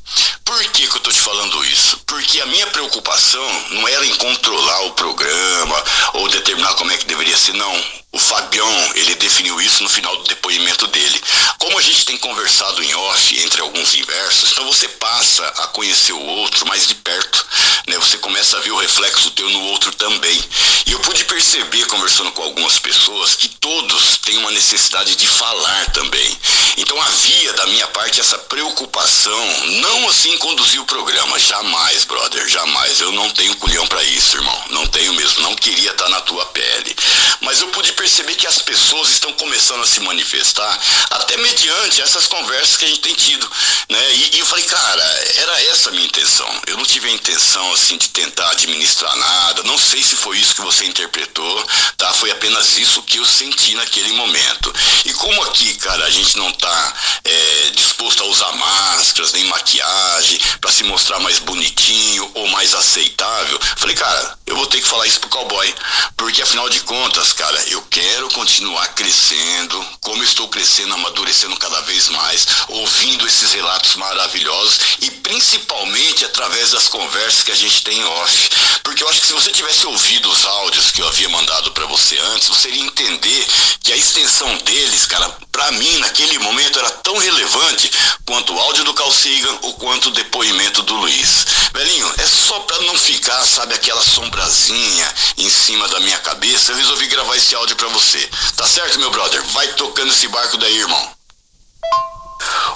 Por 0.43 0.63
que, 0.71 0.87
que 0.87 0.95
eu 0.95 1.01
tô 1.01 1.11
te 1.11 1.21
falando 1.21 1.65
isso? 1.65 1.99
Porque 2.05 2.39
a 2.39 2.45
minha 2.45 2.67
preocupação 2.67 3.65
não 3.71 3.87
era 3.87 4.05
em 4.05 4.15
controlar 4.15 4.81
o 4.85 4.91
programa 4.93 5.83
ou 6.13 6.29
determinar 6.29 6.73
como 6.75 6.91
é 6.91 6.97
que 6.97 7.05
deveria 7.05 7.37
ser, 7.37 7.53
não. 7.53 7.83
O 8.15 8.17
Fabião, 8.17 8.91
ele 8.95 9.13
definiu 9.15 9.59
isso 9.59 9.83
no 9.83 9.89
final 9.89 10.15
do 10.15 10.23
depoimento 10.23 10.87
dele. 10.87 11.21
Como 11.57 11.77
a 11.77 11.81
gente 11.81 12.05
tem 12.05 12.17
conversado 12.17 12.81
em 12.81 12.95
off 12.95 13.43
entre 13.43 13.59
alguns 13.59 13.93
inversos, 13.93 14.51
então 14.51 14.65
você 14.65 14.87
passa 14.87 15.45
a 15.45 15.67
conhecer 15.67 16.13
o 16.13 16.25
outro 16.25 16.65
mais 16.65 16.87
de 16.87 16.95
perto, 16.95 17.45
né? 17.87 17.97
Você 17.97 18.17
começa 18.19 18.55
a 18.55 18.61
ver 18.61 18.71
o 18.71 18.77
reflexo 18.77 19.31
teu 19.31 19.49
no 19.49 19.61
outro 19.63 19.93
também. 19.95 20.41
E 20.85 20.93
eu 20.93 20.99
pude 20.99 21.25
perceber 21.25 21.85
conversando 21.87 22.31
com 22.31 22.41
algumas 22.41 22.79
pessoas 22.79 23.35
que 23.35 23.49
todos 23.49 24.17
têm 24.23 24.37
uma 24.37 24.51
necessidade 24.51 25.13
de 25.17 25.27
falar 25.27 25.91
também. 25.91 26.39
Então 26.77 27.01
havia 27.01 27.51
da 27.51 27.67
minha 27.67 27.87
parte 27.87 28.21
essa 28.21 28.37
preocupação, 28.37 29.61
não 29.81 30.07
assim 30.07 30.37
conduzir 30.37 30.79
o 30.79 30.85
programa, 30.85 31.37
jamais, 31.37 32.05
brother, 32.05 32.47
jamais. 32.47 33.01
Eu 33.01 33.11
não 33.11 33.29
tenho 33.31 33.55
culhão 33.57 33.85
para 33.87 34.03
isso, 34.03 34.37
irmão. 34.37 34.63
Não 34.69 34.87
tenho 34.87 35.13
mesmo, 35.15 35.41
não 35.41 35.55
queria 35.55 35.91
estar 35.91 36.07
na 36.07 36.21
tua 36.21 36.45
pele. 36.45 36.95
Mas 37.41 37.59
eu 37.59 37.67
pude 37.69 37.91
perceber 37.91 38.04
perceber 38.05 38.35
que 38.35 38.45
as 38.45 38.59
pessoas 38.59 39.09
estão 39.09 39.33
começando 39.33 39.81
a 39.81 39.87
se 39.87 39.99
manifestar, 40.01 40.79
até 41.09 41.37
mediante 41.37 42.03
essas 42.03 42.27
conversas 42.27 42.77
que 42.77 42.85
a 42.85 42.87
gente 42.87 43.01
tem 43.01 43.15
tido, 43.15 43.49
né? 43.89 44.13
E, 44.13 44.35
e 44.35 44.39
eu 44.39 44.45
falei, 44.45 44.63
cara, 44.65 45.03
era 45.37 45.63
essa 45.71 45.89
a 45.89 45.91
minha 45.91 46.05
intenção. 46.05 46.47
Eu 46.67 46.77
não 46.77 46.85
tive 46.85 47.09
a 47.09 47.11
intenção, 47.11 47.73
assim, 47.73 47.97
de 47.97 48.09
tentar 48.09 48.47
administrar 48.51 49.15
nada, 49.15 49.63
não 49.63 49.75
sei 49.79 50.03
se 50.03 50.15
foi 50.15 50.37
isso 50.37 50.53
que 50.53 50.61
você 50.61 50.85
interpretou, 50.85 51.67
tá? 51.97 52.13
Foi 52.13 52.29
apenas 52.29 52.77
isso 52.77 53.01
que 53.01 53.17
eu 53.17 53.25
senti 53.25 53.73
naquele 53.73 54.13
momento. 54.13 54.71
E 55.03 55.11
como 55.13 55.41
aqui, 55.45 55.73
cara, 55.73 56.05
a 56.05 56.11
gente 56.11 56.37
não 56.37 56.51
tá 56.51 56.93
é, 57.23 57.71
disposto 57.73 58.21
a 58.21 58.27
usar 58.27 58.51
máscaras, 58.51 59.33
nem 59.33 59.45
maquiagem, 59.45 60.39
para 60.61 60.71
se 60.71 60.83
mostrar 60.83 61.19
mais 61.21 61.39
bonitinho 61.39 62.29
ou 62.35 62.47
mais 62.49 62.75
aceitável, 62.75 63.59
falei, 63.77 63.95
cara, 63.95 64.37
eu 64.45 64.55
vou 64.55 64.67
ter 64.67 64.79
que 64.79 64.87
falar 64.87 65.07
isso 65.07 65.19
pro 65.19 65.29
cowboy, 65.29 65.73
porque 66.15 66.43
afinal 66.43 66.69
de 66.69 66.81
contas, 66.81 67.33
cara, 67.33 67.59
eu 67.69 67.81
quero 67.95 68.27
continuar 68.31 68.89
crescendo, 68.89 69.85
como 70.01 70.21
estou 70.21 70.49
crescendo, 70.49 70.93
amadurecendo 70.95 71.55
cada 71.55 71.79
vez 71.83 72.09
mais, 72.09 72.45
ouvindo 72.67 73.25
esses 73.25 73.53
relatos 73.53 73.95
maravilhosos 73.95 74.79
e 74.99 75.09
principalmente 75.09 76.25
através 76.25 76.71
das 76.71 76.89
conversas 76.89 77.41
que 77.43 77.53
a 77.53 77.55
gente 77.55 77.83
tem 77.83 78.03
off. 78.03 78.49
Porque 78.83 79.01
eu 79.01 79.07
acho 79.07 79.21
que 79.21 79.27
se 79.27 79.33
você 79.33 79.49
tivesse 79.49 79.85
ouvido 79.85 80.29
os 80.29 80.45
áudios 80.45 80.91
que 80.91 81.01
eu 81.01 81.07
havia 81.07 81.29
mandado 81.29 81.71
para 81.71 81.85
você 81.85 82.17
antes, 82.33 82.49
você 82.49 82.67
iria 82.67 82.83
entender 82.83 83.47
que 83.81 83.93
a 83.93 83.97
extensão 83.97 84.57
deles, 84.57 85.05
cara, 85.05 85.29
para 85.49 85.71
mim 85.71 85.97
naquele 85.99 86.37
momento 86.39 86.77
era 86.77 86.89
tão 86.89 87.17
relevante 87.17 87.89
quanto 88.25 88.53
o 88.53 88.59
áudio 88.59 88.83
do 88.83 88.93
Carl 88.93 89.11
Sagan 89.11 89.57
ou 89.61 89.73
quanto 89.75 90.09
o 90.09 90.11
depoimento 90.11 90.81
do 90.81 90.95
Luiz. 90.95 91.45
Velhinho, 91.73 92.13
é 92.17 92.27
só 92.27 92.59
para 92.61 92.81
não 92.81 92.97
ficar, 92.97 93.45
sabe, 93.45 93.73
aquela 93.73 94.01
sombrazinha 94.01 95.13
em 95.37 95.49
cima 95.49 95.87
da 95.87 95.99
minha 96.01 96.17
cabeça, 96.19 96.71
eu 96.71 96.77
resolvi 96.77 97.07
gravar 97.07 97.37
esse 97.37 97.55
áudio 97.55 97.74
para 97.75 97.87
você. 97.89 98.29
Tá 98.55 98.65
certo, 98.65 98.99
meu 98.99 99.11
brother? 99.11 99.43
Vai 99.53 99.67
tocando 99.73 100.11
esse 100.11 100.27
barco 100.27 100.57
daí, 100.57 100.77
irmão. 100.77 101.15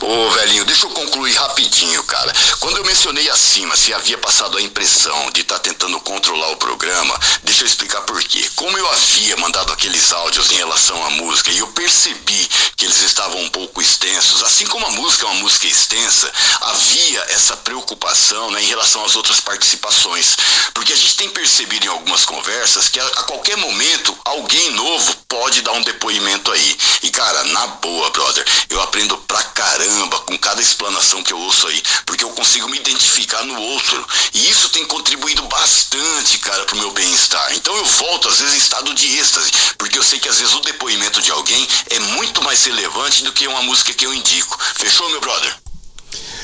Ô 0.01 0.30
velhinho, 0.32 0.64
deixa 0.64 0.86
eu 0.86 0.89
concluir 0.91 1.34
rapidinho, 1.34 2.01
cara. 2.03 2.34
Quando 2.60 2.78
eu 2.78 2.86
mencionei 2.86 3.30
acima 3.30 3.76
se 3.76 3.93
havia 3.93 4.18
passado 4.18 4.57
a 4.57 4.62
impressão 4.62 5.30
de 5.32 5.41
estar 5.41 5.55
tá 5.55 5.60
tentando 5.60 5.99
controlar 5.99 6.49
o 6.51 6.57
programa, 6.57 7.20
deixa 7.43 7.64
eu 7.64 7.68
explicar 7.68 8.01
por 8.01 8.24
quê. 8.24 8.49
Como 8.55 8.78
eu 8.78 8.89
havia 8.91 9.36
mandado 9.38 9.74
aqueles 9.74 10.12
áudios 10.14 10.51
em 10.51 10.55
relação 10.55 11.03
à 11.05 11.10
música 11.10 11.51
e 11.51 11.57
eu 11.57 11.68
percebi 11.68 12.49
que 12.78 12.86
eles 12.86 13.01
estavam 13.01 13.41
um 13.41 13.49
pouco 13.49 13.82
extensos, 13.82 14.41
assim 14.43 14.66
como 14.68 14.86
a 14.86 14.91
música 14.91 15.26
é 15.26 15.30
uma 15.30 15.41
música 15.41 15.68
extensa, 15.68 16.32
havia 16.62 17.26
essa 17.30 17.57
preocupação 17.57 18.51
né, 18.51 18.64
em 18.64 18.68
relação 18.68 19.03
às 19.03 19.18
outras 19.18 19.41
participações. 19.41 20.38
Porque 20.74 20.93
a 20.93 20.95
gente 20.95 21.16
tem 21.16 21.30
percebido 21.30 21.86
em 21.86 21.89
algumas 21.89 22.24
conversas 22.24 22.88
que 22.88 22.99
a, 22.99 23.05
a 23.05 23.24
qualquer 23.24 23.57
momento 23.57 24.18
alguém 24.24 24.72
novo 24.72 25.14
pode 25.28 25.62
dar 25.62 25.74
um 25.74 25.82
depoimento 25.82 26.51
aí. 26.53 26.78
E 27.03 27.12
cara, 27.12 27.43
na 27.45 27.68
boa, 27.68 28.10
brother, 28.12 28.45
eu 28.70 28.82
aprendo 28.82 29.18
pra 29.18 29.43
caramba 29.54 30.20
com 30.22 30.38
cada 30.38 30.62
explanação 30.62 31.24
que 31.24 31.34
eu 31.34 31.39
ouço 31.39 31.68
aí, 31.68 31.82
porque 32.06 32.24
eu 32.24 32.30
consigo 32.32 32.70
me 32.70 32.78
identificar 32.78 33.43
no 33.43 33.60
outro. 33.60 34.06
E 34.34 34.50
isso 34.50 34.70
tem 34.70 34.86
contribuído 34.86 35.43
bastante, 35.43 36.38
cara, 36.39 36.64
pro 36.66 36.78
meu 36.78 36.91
bem-estar. 36.91 37.54
Então 37.56 37.76
eu 37.76 37.86
volto 37.86 38.28
às 38.28 38.39
vezes 38.39 38.56
em 38.56 38.60
estado 38.60 38.93
de 38.93 39.08
êxtase, 39.18 39.52
porque 39.78 39.97
eu 39.97 40.04
sei 40.04 40.20
que 40.20 40.30
às 40.30 40.39
vezes 40.39 40.54
o 40.54 40.62
depoimento 40.62 41.22
de 41.22 41.32
alguém 41.32 41.68
é 41.89 42.00
muito 42.00 42.43
mais 42.43 42.64
relevante 42.66 43.24
do 43.24 43.32
que 43.32 43.47
uma 43.47 43.64
música 43.64 43.93
que 43.93 44.06
eu 44.06 44.14
indico. 44.14 44.58
Fechou, 44.76 45.10
meu 45.10 45.22
brother? 45.22 45.56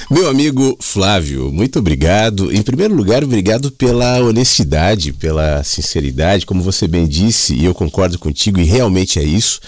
Meu 0.09 0.29
amigo 0.29 0.77
Flávio, 0.79 1.51
muito 1.51 1.79
obrigado. 1.79 2.51
Em 2.51 2.61
primeiro 2.61 2.93
lugar, 2.93 3.23
obrigado 3.23 3.71
pela 3.71 4.19
honestidade, 4.19 5.11
pela 5.11 5.63
sinceridade, 5.63 6.45
como 6.45 6.61
você 6.61 6.87
bem 6.87 7.07
disse, 7.07 7.55
e 7.55 7.65
eu 7.65 7.73
concordo 7.73 8.19
contigo, 8.19 8.59
e 8.59 8.63
realmente 8.63 9.17
é 9.17 9.23
isso. 9.23 9.59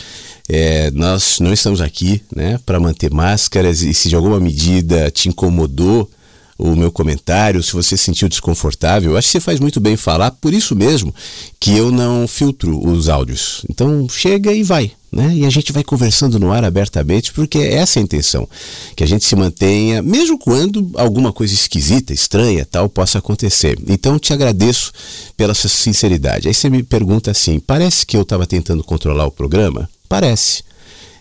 É, 0.49 0.91
nós 0.91 1.39
não 1.39 1.51
estamos 1.51 1.81
aqui 1.81 2.21
né, 2.33 2.59
para 2.65 2.79
manter 2.79 3.11
máscaras 3.11 3.81
e 3.81 3.93
se 3.93 4.09
de 4.09 4.15
alguma 4.15 4.39
medida 4.39 5.11
te 5.11 5.27
incomodou 5.27 6.09
o 6.57 6.75
meu 6.75 6.91
comentário, 6.91 7.61
se 7.61 7.73
você 7.73 7.95
se 7.95 8.05
sentiu 8.05 8.27
desconfortável. 8.27 9.15
Acho 9.15 9.27
que 9.27 9.31
você 9.33 9.39
faz 9.39 9.59
muito 9.59 9.79
bem 9.79 9.95
falar, 9.95 10.31
por 10.31 10.53
isso 10.53 10.75
mesmo 10.75 11.13
que 11.59 11.71
eu 11.71 11.91
não 11.91 12.27
filtro 12.27 12.83
os 12.83 13.09
áudios. 13.09 13.63
Então 13.69 14.07
chega 14.09 14.51
e 14.51 14.63
vai. 14.63 14.91
Né? 15.09 15.35
E 15.35 15.45
a 15.45 15.49
gente 15.49 15.71
vai 15.71 15.83
conversando 15.83 16.37
no 16.37 16.51
ar 16.51 16.65
abertamente, 16.65 17.31
porque 17.31 17.59
é 17.59 17.75
essa 17.75 17.97
é 17.97 18.01
a 18.01 18.03
intenção, 18.03 18.47
que 18.93 19.03
a 19.03 19.07
gente 19.07 19.23
se 19.23 19.35
mantenha, 19.37 20.01
mesmo 20.01 20.37
quando 20.37 20.91
alguma 20.95 21.31
coisa 21.31 21.53
esquisita, 21.53 22.11
estranha, 22.13 22.67
tal, 22.69 22.89
possa 22.89 23.19
acontecer. 23.19 23.79
Então 23.87 24.19
te 24.19 24.33
agradeço 24.33 24.91
pela 25.37 25.53
sua 25.53 25.69
sinceridade. 25.69 26.47
Aí 26.47 26.53
você 26.53 26.69
me 26.69 26.83
pergunta 26.83 27.31
assim: 27.31 27.59
parece 27.59 28.05
que 28.05 28.17
eu 28.17 28.23
estava 28.23 28.45
tentando 28.45 28.83
controlar 28.83 29.25
o 29.25 29.31
programa? 29.31 29.89
Parece. 30.07 30.63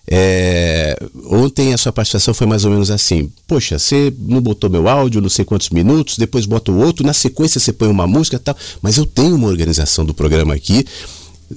É, 0.09 0.97
ontem 1.28 1.74
a 1.74 1.78
sua 1.78 1.91
participação 1.91 2.32
foi 2.32 2.47
mais 2.47 2.64
ou 2.64 2.70
menos 2.70 2.91
assim: 2.91 3.30
Poxa, 3.47 3.78
você 3.78 4.12
não 4.18 4.41
botou 4.41 4.70
meu 4.70 4.89
áudio, 4.89 5.20
não 5.20 5.28
sei 5.28 5.45
quantos 5.45 5.70
minutos, 5.70 6.16
depois 6.16 6.47
bota 6.47 6.70
o 6.70 6.78
outro, 6.78 7.05
na 7.05 7.12
sequência 7.12 7.61
você 7.61 7.72
põe 7.72 7.89
uma 7.89 8.07
música 8.07 8.39
tal. 8.39 8.57
Mas 8.80 8.97
eu 8.97 9.05
tenho 9.05 9.34
uma 9.34 9.49
organização 9.49 10.05
do 10.05 10.14
programa 10.14 10.55
aqui 10.55 10.84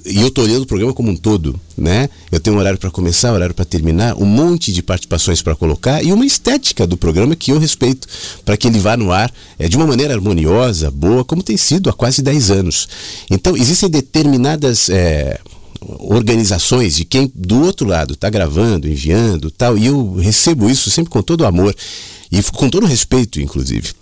e 0.04 0.20
eu 0.20 0.28
estou 0.28 0.44
olhando 0.44 0.62
o 0.62 0.66
programa 0.66 0.92
como 0.92 1.10
um 1.10 1.16
todo, 1.16 1.58
né? 1.76 2.08
Eu 2.30 2.38
tenho 2.38 2.56
um 2.56 2.60
horário 2.60 2.78
para 2.78 2.90
começar, 2.90 3.32
um 3.32 3.34
horário 3.34 3.54
para 3.54 3.64
terminar, 3.64 4.16
um 4.16 4.24
monte 4.24 4.72
de 4.72 4.82
participações 4.82 5.42
para 5.42 5.56
colocar 5.56 6.02
e 6.02 6.12
uma 6.12 6.24
estética 6.24 6.86
do 6.86 6.96
programa 6.96 7.34
que 7.34 7.50
eu 7.50 7.58
respeito 7.58 8.06
para 8.44 8.56
que 8.56 8.68
ele 8.68 8.78
vá 8.78 8.96
no 8.96 9.10
ar 9.10 9.32
é, 9.58 9.68
de 9.68 9.76
uma 9.76 9.86
maneira 9.86 10.14
harmoniosa, 10.14 10.90
boa, 10.90 11.24
como 11.24 11.42
tem 11.42 11.56
sido 11.56 11.90
há 11.90 11.92
quase 11.92 12.22
10 12.22 12.50
anos. 12.50 12.88
Então, 13.30 13.56
existem 13.56 13.88
determinadas. 13.88 14.88
É, 14.90 15.40
organizações 15.80 16.96
de 16.96 17.04
quem 17.04 17.30
do 17.34 17.62
outro 17.62 17.86
lado 17.86 18.14
está 18.14 18.28
gravando, 18.28 18.88
enviando, 18.88 19.50
tal, 19.50 19.76
e 19.76 19.86
eu 19.86 20.14
recebo 20.14 20.68
isso 20.68 20.90
sempre 20.90 21.10
com 21.10 21.22
todo 21.22 21.46
amor 21.46 21.74
e 22.30 22.42
com 22.42 22.68
todo 22.68 22.86
respeito, 22.86 23.40
inclusive. 23.40 23.92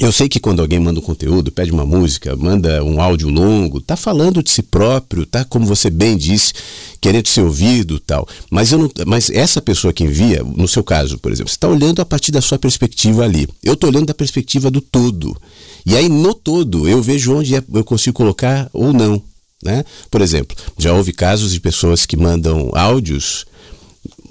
Eu 0.00 0.10
sei 0.10 0.26
que 0.26 0.40
quando 0.40 0.62
alguém 0.62 0.78
manda 0.78 1.00
um 1.00 1.02
conteúdo, 1.02 1.52
pede 1.52 1.70
uma 1.70 1.84
música, 1.84 2.34
manda 2.34 2.82
um 2.82 2.98
áudio 2.98 3.28
longo, 3.28 3.78
tá 3.78 3.94
falando 3.94 4.42
de 4.42 4.50
si 4.50 4.62
próprio, 4.62 5.26
tá 5.26 5.44
como 5.44 5.66
você 5.66 5.90
bem 5.90 6.16
disse, 6.16 6.54
querendo 6.98 7.28
ser 7.28 7.42
ouvido, 7.42 8.00
tal. 8.00 8.26
Mas 8.50 8.72
eu 8.72 8.78
não, 8.78 8.90
mas 9.06 9.28
essa 9.28 9.60
pessoa 9.60 9.92
que 9.92 10.02
envia, 10.02 10.42
no 10.42 10.66
seu 10.66 10.82
caso, 10.82 11.18
por 11.18 11.30
exemplo, 11.30 11.50
está 11.50 11.68
olhando 11.68 12.00
a 12.00 12.06
partir 12.06 12.32
da 12.32 12.40
sua 12.40 12.58
perspectiva 12.58 13.22
ali. 13.22 13.46
Eu 13.62 13.74
estou 13.74 13.90
olhando 13.90 14.06
da 14.06 14.14
perspectiva 14.14 14.70
do 14.70 14.80
todo. 14.80 15.36
E 15.84 15.94
aí 15.94 16.08
no 16.08 16.32
todo 16.32 16.88
eu 16.88 17.02
vejo 17.02 17.34
onde 17.34 17.54
é, 17.54 17.62
eu 17.74 17.84
consigo 17.84 18.16
colocar 18.16 18.70
ou 18.72 18.94
não. 18.94 19.22
Né? 19.62 19.84
Por 20.10 20.20
exemplo, 20.20 20.56
já 20.76 20.92
houve 20.92 21.12
casos 21.12 21.52
de 21.52 21.60
pessoas 21.60 22.04
que 22.04 22.16
mandam 22.16 22.70
áudios 22.74 23.46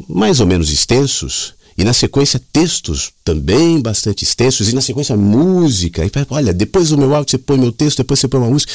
mais 0.10 0.40
ou 0.40 0.48
menos 0.48 0.72
extensos 0.72 1.54
e 1.78 1.84
na 1.84 1.94
sequência 1.94 2.42
textos 2.52 3.12
também 3.24 3.80
bastante 3.82 4.24
extensos 4.24 4.68
e 4.70 4.76
na 4.76 4.82
sequência 4.82 5.16
música. 5.16 6.06
E 6.06 6.12
olha, 6.30 6.54
depois 6.54 6.90
do 6.90 6.98
meu 6.98 7.16
áudio 7.16 7.32
você 7.32 7.38
põe 7.38 7.58
meu 7.58 7.72
texto, 7.72 8.00
depois 8.00 8.20
você 8.20 8.28
põe 8.28 8.42
uma 8.42 8.50
música. 8.50 8.74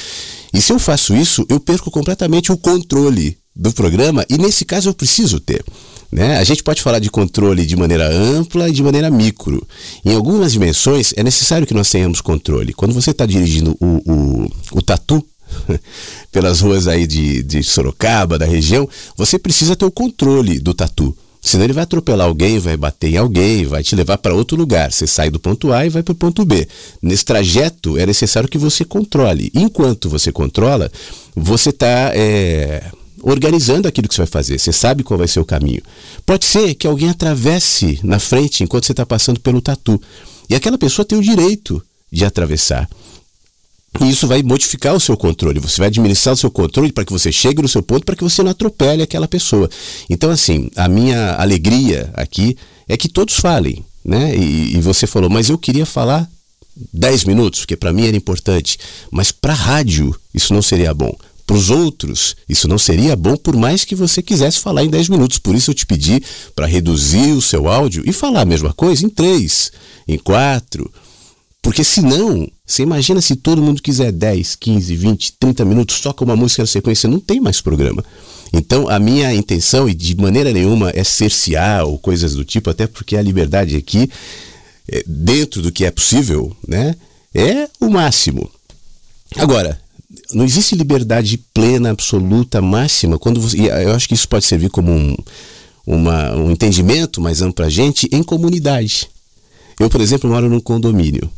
E 0.53 0.61
se 0.61 0.73
eu 0.73 0.79
faço 0.79 1.15
isso, 1.15 1.45
eu 1.49 1.61
perco 1.61 1.91
completamente 1.91 2.51
o 2.51 2.57
controle 2.57 3.37
do 3.55 3.73
programa 3.73 4.25
e 4.29 4.39
nesse 4.39 4.65
caso 4.65 4.89
eu 4.89 4.95
preciso 4.95 5.39
ter. 5.41 5.65
Né? 6.11 6.39
A 6.39 6.45
gente 6.45 6.63
pode 6.63 6.83
falar 6.83 6.99
de 6.99 7.11
controle 7.11 7.67
de 7.67 7.77
maneira 7.77 8.09
ampla 8.09 8.69
e 8.69 8.73
de 8.73 8.83
maneira 8.83 9.11
micro. 9.11 9.67
Em 10.05 10.15
algumas 10.15 10.53
dimensões 10.53 11.13
é 11.17 11.23
necessário 11.23 11.67
que 11.67 11.75
nós 11.75 11.91
tenhamos 11.91 12.21
controle. 12.21 12.73
Quando 12.73 12.95
você 12.95 13.11
está 13.11 13.27
dirigindo 13.27 13.77
o, 13.81 13.87
o, 14.11 14.53
o 14.73 14.83
tatu, 14.83 15.25
pelas 16.33 16.61
ruas 16.61 16.89
aí 16.89 17.07
de, 17.07 17.43
de 17.43 17.63
Sorocaba, 17.63 18.39
da 18.39 18.47
região, 18.47 18.89
você 19.17 19.39
precisa 19.39 19.77
ter 19.77 19.85
o 19.85 19.91
controle 19.91 20.59
do 20.59 20.75
tatu. 20.75 21.17
Senão 21.47 21.65
ele 21.65 21.73
vai 21.73 21.85
atropelar 21.85 22.27
alguém, 22.27 22.59
vai 22.59 22.77
bater 22.77 23.13
em 23.13 23.17
alguém, 23.17 23.65
vai 23.65 23.81
te 23.81 23.95
levar 23.95 24.19
para 24.19 24.35
outro 24.35 24.57
lugar. 24.57 24.91
Você 24.91 25.07
sai 25.07 25.31
do 25.31 25.39
ponto 25.39 25.73
A 25.73 25.87
e 25.87 25.89
vai 25.89 26.03
para 26.03 26.11
o 26.11 26.17
ponto 26.17 26.45
B. 26.45 26.67
Nesse 27.01 27.25
trajeto 27.25 27.97
é 27.97 28.05
necessário 28.05 28.49
que 28.49 28.59
você 28.59 28.85
controle. 28.85 29.53
Enquanto 29.55 30.09
você 30.09 30.33
controla, 30.33 30.91
você 31.37 31.71
está 31.71 32.11
é, 32.15 32.83
organizando 33.23 33.87
aquilo 33.87 34.09
que 34.09 34.15
você 34.15 34.23
vai 34.23 34.27
fazer. 34.27 34.59
Você 34.59 34.73
sabe 34.73 35.05
qual 35.05 35.19
vai 35.19 35.29
ser 35.29 35.39
o 35.39 35.45
caminho. 35.45 35.83
Pode 36.25 36.45
ser 36.45 36.75
que 36.75 36.87
alguém 36.87 37.11
atravesse 37.11 38.01
na 38.03 38.19
frente 38.19 38.65
enquanto 38.65 38.87
você 38.87 38.93
está 38.93 39.07
passando 39.07 39.39
pelo 39.39 39.61
tatu. 39.61 40.03
E 40.51 40.55
aquela 40.57 40.77
pessoa 40.77 41.05
tem 41.05 41.17
o 41.17 41.23
direito 41.23 41.81
de 42.11 42.25
atravessar. 42.25 42.89
E 44.01 44.11
isso 44.11 44.27
vai 44.27 44.43
modificar 44.43 44.95
o 44.95 45.01
seu 45.01 45.17
controle. 45.17 45.61
Você 45.61 45.79
vai 45.79 45.89
administrar 45.89 46.35
o 46.35 46.37
seu 46.37 46.51
controle 46.51 46.93
para 46.93 47.05
que 47.05 47.13
você 47.13 47.33
chegue 47.33 47.63
no 47.63 47.69
seu 47.69 47.83
ponto, 47.83 48.05
para 48.05 48.17
que 48.17 48.25
você 48.25 48.43
não 48.43 48.51
atropele 48.51 49.03
aquela 49.03 49.29
pessoa. 49.29 49.69
Então, 50.11 50.31
assim, 50.31 50.71
a 50.77 50.89
minha 50.89 51.35
alegria 51.35 52.11
aqui 52.15 52.57
é 52.89 52.97
que 52.97 53.09
todos 53.09 53.37
falem, 53.37 53.85
né? 54.05 54.37
E, 54.37 54.77
e 54.77 54.81
você 54.81 55.07
falou, 55.07 55.31
mas 55.31 55.49
eu 55.49 55.59
queria 55.59 55.87
falar 55.87 56.29
10 56.93 57.25
minutos, 57.25 57.61
porque 57.61 57.77
para 57.77 57.93
mim 57.93 58.07
era 58.07 58.17
importante. 58.17 58.79
Mas 59.11 59.33
para 59.33 59.53
a 59.53 59.57
rádio, 59.57 60.15
isso 60.35 60.53
não 60.53 60.63
seria 60.63 60.93
bom. 60.93 61.17
Para 61.47 61.57
os 61.57 61.71
outros, 61.71 62.37
isso 62.49 62.67
não 62.67 62.77
seria 62.77 63.15
bom, 63.15 63.37
por 63.37 63.55
mais 63.57 63.85
que 63.85 63.95
você 63.95 64.21
quisesse 64.21 64.59
falar 64.59 64.85
em 64.85 64.91
10 64.91 65.09
minutos. 65.09 65.39
Por 65.39 65.55
isso 65.55 65.71
eu 65.71 65.75
te 65.75 65.87
pedi 65.87 66.21
para 66.55 66.67
reduzir 66.67 67.33
o 67.33 67.41
seu 67.41 67.69
áudio 67.69 68.03
e 68.05 68.13
falar 68.13 68.41
a 68.41 68.45
mesma 68.45 68.73
coisa 68.73 69.07
em 69.07 69.09
3, 69.09 69.71
em 70.09 70.19
4 70.19 70.91
porque 71.67 71.83
senão, 71.83 72.49
você 72.65 72.85
imagina 72.85 73.21
se 73.21 73.35
todo 73.35 73.61
mundo 73.61 73.83
quiser 73.83 74.13
10, 74.13 74.55
15, 74.55 74.95
20, 74.95 75.33
30 75.33 75.65
minutos 75.65 75.97
só 75.97 76.13
com 76.13 76.25
uma 76.25 76.37
música 76.37 76.63
na 76.63 76.67
sequência, 76.69 77.09
não 77.09 77.19
tem 77.19 77.41
mais 77.41 77.61
programa. 77.61 78.05
Então, 78.53 78.89
a 78.89 79.01
minha 79.01 79.35
intenção, 79.35 79.89
e 79.89 79.93
de 79.93 80.15
maneira 80.15 80.53
nenhuma 80.53 80.93
é 80.95 81.03
cercear 81.03 81.85
ou 81.85 81.99
coisas 81.99 82.35
do 82.35 82.45
tipo, 82.45 82.71
até 82.71 82.87
porque 82.87 83.17
a 83.17 83.23
liberdade 83.23 83.75
aqui, 83.75 84.09
é, 84.87 85.03
dentro 85.09 85.61
do 85.61 85.73
que 85.73 85.85
é 85.85 85.91
possível, 85.91 86.57
né, 86.69 86.95
é 87.35 87.69
o 87.81 87.91
máximo. 87.91 88.49
Agora, 89.35 89.81
não 90.33 90.45
existe 90.45 90.77
liberdade 90.77 91.37
plena, 91.53 91.91
absoluta, 91.91 92.63
máxima, 92.63 93.19
quando 93.19 93.41
você, 93.41 93.57
e 93.57 93.67
eu 93.67 93.93
acho 93.93 94.07
que 94.07 94.15
isso 94.15 94.29
pode 94.29 94.45
servir 94.45 94.71
como 94.71 94.93
um, 94.93 95.17
uma, 95.85 96.33
um 96.33 96.49
entendimento 96.53 97.21
mais 97.21 97.43
amplo 97.43 97.55
para 97.55 97.67
a 97.67 97.71
gente 97.71 98.09
em 98.13 98.23
comunidade. 98.23 99.09
Eu, 99.81 99.91
por 99.91 100.01
exemplo, 100.01 100.31
moro 100.31 100.49
num 100.49 100.61
condomínio 100.61 101.29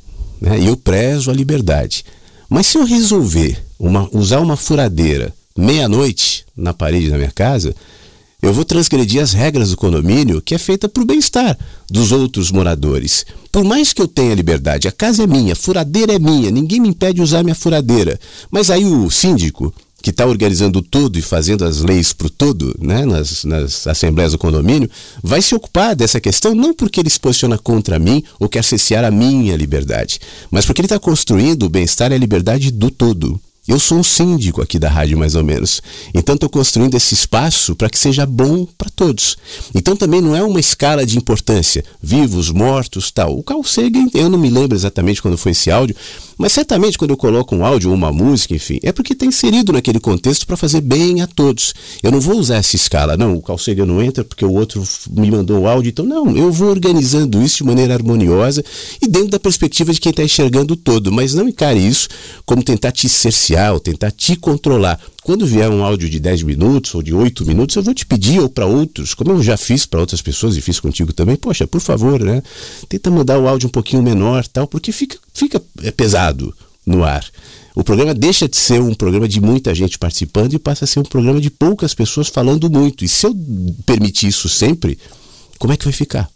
né? 0.41 0.59
e 0.59 0.67
eu 0.67 0.77
prezo 0.77 1.31
a 1.31 1.35
liberdade. 1.35 2.05
Mas 2.49 2.67
se 2.67 2.79
eu 2.79 2.85
resolver 2.85 3.63
uma, 3.79 4.09
usar 4.13 4.41
uma 4.41 4.57
furadeira 4.57 5.33
meia-noite 5.57 6.45
na 6.57 6.73
parede 6.73 7.11
da 7.11 7.17
minha 7.17 7.31
casa, 7.31 7.75
eu 8.41 8.53
vou 8.53 8.65
transgredir 8.65 9.21
as 9.21 9.33
regras 9.33 9.71
do 9.71 9.77
condomínio, 9.77 10.41
que 10.41 10.55
é 10.55 10.59
feita 10.59 10.89
para 10.89 11.03
o 11.03 11.07
bem-estar 11.07 11.59
dos 11.91 12.13
outros 12.13 12.53
moradores. 12.53 13.27
Por 13.51 13.65
mais 13.65 13.93
que 13.93 14.01
eu 14.01 14.07
tenha 14.07 14.35
liberdade, 14.35 14.87
a 14.87 14.93
casa 14.93 15.25
é 15.25 15.27
minha, 15.27 15.55
a 15.55 15.57
furadeira 15.57 16.15
é 16.15 16.19
minha, 16.21 16.51
ninguém 16.51 16.79
me 16.79 16.89
impede 16.89 17.15
de 17.15 17.23
usar 17.23 17.43
minha 17.43 17.55
furadeira. 17.55 18.19
Mas 18.49 18.71
aí 18.71 18.85
o 18.85 19.11
síndico 19.11 19.75
que 20.03 20.11
está 20.11 20.27
organizando 20.27 20.81
tudo 20.81 21.19
e 21.19 21.23
fazendo 21.23 21.65
as 21.65 21.81
leis 21.81 22.13
para 22.13 22.29
o 22.29 22.31
todo, 22.31 22.75
né, 22.81 23.05
nas, 23.05 23.45
nas 23.45 23.87
assembleias 23.87 24.33
do 24.33 24.39
condomínio, 24.39 24.89
vai 25.23 25.43
se 25.43 25.55
ocupar 25.55 25.97
dessa 25.97 26.21
questão 26.21 26.55
não 26.55 26.73
porque 26.73 27.01
ele 27.01 27.11
se 27.11 27.19
posiciona 27.19 27.59
contra 27.59 27.99
mim 27.99 28.23
ou 28.39 28.49
quer 28.49 28.63
cessear 28.63 29.05
a 29.05 29.11
minha 29.11 29.57
liberdade, 29.57 30.21
mas 30.51 30.65
porque 30.65 30.81
ele 30.81 30.87
está 30.87 30.99
construindo 30.99 31.65
o 31.65 31.69
bem-estar 31.69 32.13
e 32.13 32.15
a 32.15 32.19
liberdade 32.19 32.71
do 32.71 32.91
todo. 32.91 33.41
Eu 33.69 33.79
sou 33.79 33.99
um 33.99 34.03
síndico 34.03 34.63
aqui 34.63 34.79
da 34.79 34.89
rádio, 34.89 35.19
mais 35.19 35.35
ou 35.35 35.45
menos. 35.45 35.83
Então 36.15 36.37
estou 36.37 36.49
construindo 36.49 36.95
esse 36.95 37.13
espaço 37.13 37.77
para 37.77 37.91
que 37.91 37.99
seja 37.99 38.25
bom 38.25 38.67
para 38.79 38.89
todos. 38.89 39.37
Então 39.75 39.95
também 39.95 40.23
não 40.23 40.35
é 40.35 40.43
uma 40.43 40.59
escala 40.59 41.05
de 41.05 41.19
importância, 41.19 41.85
vivos, 42.03 42.51
mortos, 42.51 43.11
tal. 43.11 43.39
O 43.39 43.43
Carl 43.43 43.63
Sagan, 43.63 44.07
eu 44.15 44.31
não 44.31 44.39
me 44.39 44.49
lembro 44.49 44.75
exatamente 44.75 45.21
quando 45.21 45.37
foi 45.37 45.53
esse 45.53 45.71
áudio, 45.71 45.95
mas 46.39 46.53
certamente 46.53 46.97
quando 46.97 47.11
eu 47.11 47.17
coloco 47.17 47.55
um 47.55 47.65
áudio 47.65 47.91
ou 47.91 47.97
uma 47.97 48.13
música, 48.13 48.55
enfim, 48.55 48.79
é 48.83 48.93
porque 48.93 49.13
está 49.13 49.27
inserido 49.27 49.73
naquele 49.73 49.99
contexto 49.99 50.47
para 50.47 50.57
fazer 50.57 50.81
bem 50.81 51.21
a 51.21 51.27
todos. 51.27 51.75
Eu 52.03 52.13
não 52.13 52.21
vou 52.21 52.39
usar 52.39 52.57
essa 52.57 52.77
escala, 52.77 53.17
não, 53.17 53.43
o 53.47 53.59
Sagan 53.59 53.87
não 53.87 54.01
entra 54.01 54.25
porque 54.25 54.45
o 54.45 54.53
outro 54.53 54.83
me 55.11 55.31
mandou 55.31 55.63
o 55.63 55.67
áudio, 55.67 55.91
então 55.91 56.07
não, 56.07 56.37
eu 56.37 56.53
vou 56.53 56.71
organizando 56.71 57.43
isso 57.43 57.59
de 57.59 57.65
maneira 57.65 57.95
harmoniosa 57.95 58.65
e 59.03 59.09
dentro 59.09 59.31
da 59.31 59.41
perspectiva 59.41 59.93
de 59.93 60.01
quem 60.01 60.11
está 60.11 60.23
enxergando 60.23 60.77
todo, 60.77 61.11
mas 61.11 61.35
não 61.35 61.49
encare 61.49 61.85
isso 61.85 62.09
como 62.47 62.63
tentar 62.63 62.93
te 62.93 63.09
cercear 63.09 63.73
ou 63.73 63.81
tentar 63.81 64.13
te 64.13 64.37
controlar. 64.37 65.01
Quando 65.29 65.45
vier 65.45 65.69
um 65.69 65.85
áudio 65.85 66.09
de 66.09 66.19
10 66.19 66.43
minutos 66.45 66.95
ou 66.95 67.03
de 67.03 67.13
8 67.13 67.45
minutos, 67.45 67.77
eu 67.77 67.83
vou 67.83 67.93
te 67.93 68.07
pedir, 68.07 68.41
ou 68.41 68.49
para 68.49 68.65
outros, 68.65 69.13
como 69.13 69.33
eu 69.33 69.43
já 69.43 69.59
fiz 69.59 69.85
para 69.85 70.01
outras 70.01 70.23
pessoas 70.23 70.57
e 70.57 70.63
fiz 70.63 70.81
contigo 70.81 71.13
também, 71.13 71.37
poxa, 71.37 71.67
por 71.67 71.83
favor, 71.83 72.19
né? 72.19 72.43
Tenta 72.89 73.11
mandar 73.11 73.39
o 73.39 73.47
áudio 73.47 73.67
um 73.67 73.71
pouquinho 73.71 74.03
menor, 74.03 74.47
tal, 74.47 74.67
porque 74.67 74.91
fica, 74.91 75.19
fica 75.39 75.63
é 75.83 75.91
pesado 75.91 76.55
no 76.85 77.05
ar. 77.05 77.25
O 77.75 77.85
programa 77.85 78.13
deixa 78.13 78.49
de 78.49 78.57
ser 78.57 78.81
um 78.81 78.93
programa 78.93 79.29
de 79.29 79.41
muita 79.41 79.73
gente 79.73 79.99
participando 79.99 80.53
e 80.55 80.59
passa 80.59 80.85
a 80.85 80.89
ser 80.89 80.99
um 80.99 81.05
programa 81.05 81.41
de 81.41 81.49
poucas 81.49 81.95
pessoas 81.95 82.27
falando 82.27 82.69
muito. 82.69 83.05
E 83.05 83.09
se 83.09 83.25
eu 83.25 83.35
permitir 83.87 84.27
isso 84.27 84.49
sempre, 84.49 84.99
como 85.59 85.73
é 85.73 85.77
que 85.77 85.85
vai 85.85 85.93
ficar? 85.93 86.29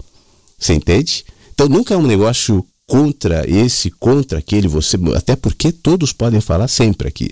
Você 0.56 0.72
entende? 0.72 1.24
Então 1.52 1.68
nunca 1.68 1.94
é 1.94 1.96
um 1.96 2.06
negócio 2.06 2.64
contra 2.86 3.48
esse, 3.50 3.90
contra 3.90 4.38
aquele, 4.38 4.68
você, 4.68 4.96
até 5.16 5.34
porque 5.34 5.72
todos 5.72 6.12
podem 6.12 6.40
falar 6.40 6.68
sempre 6.68 7.08
aqui. 7.08 7.30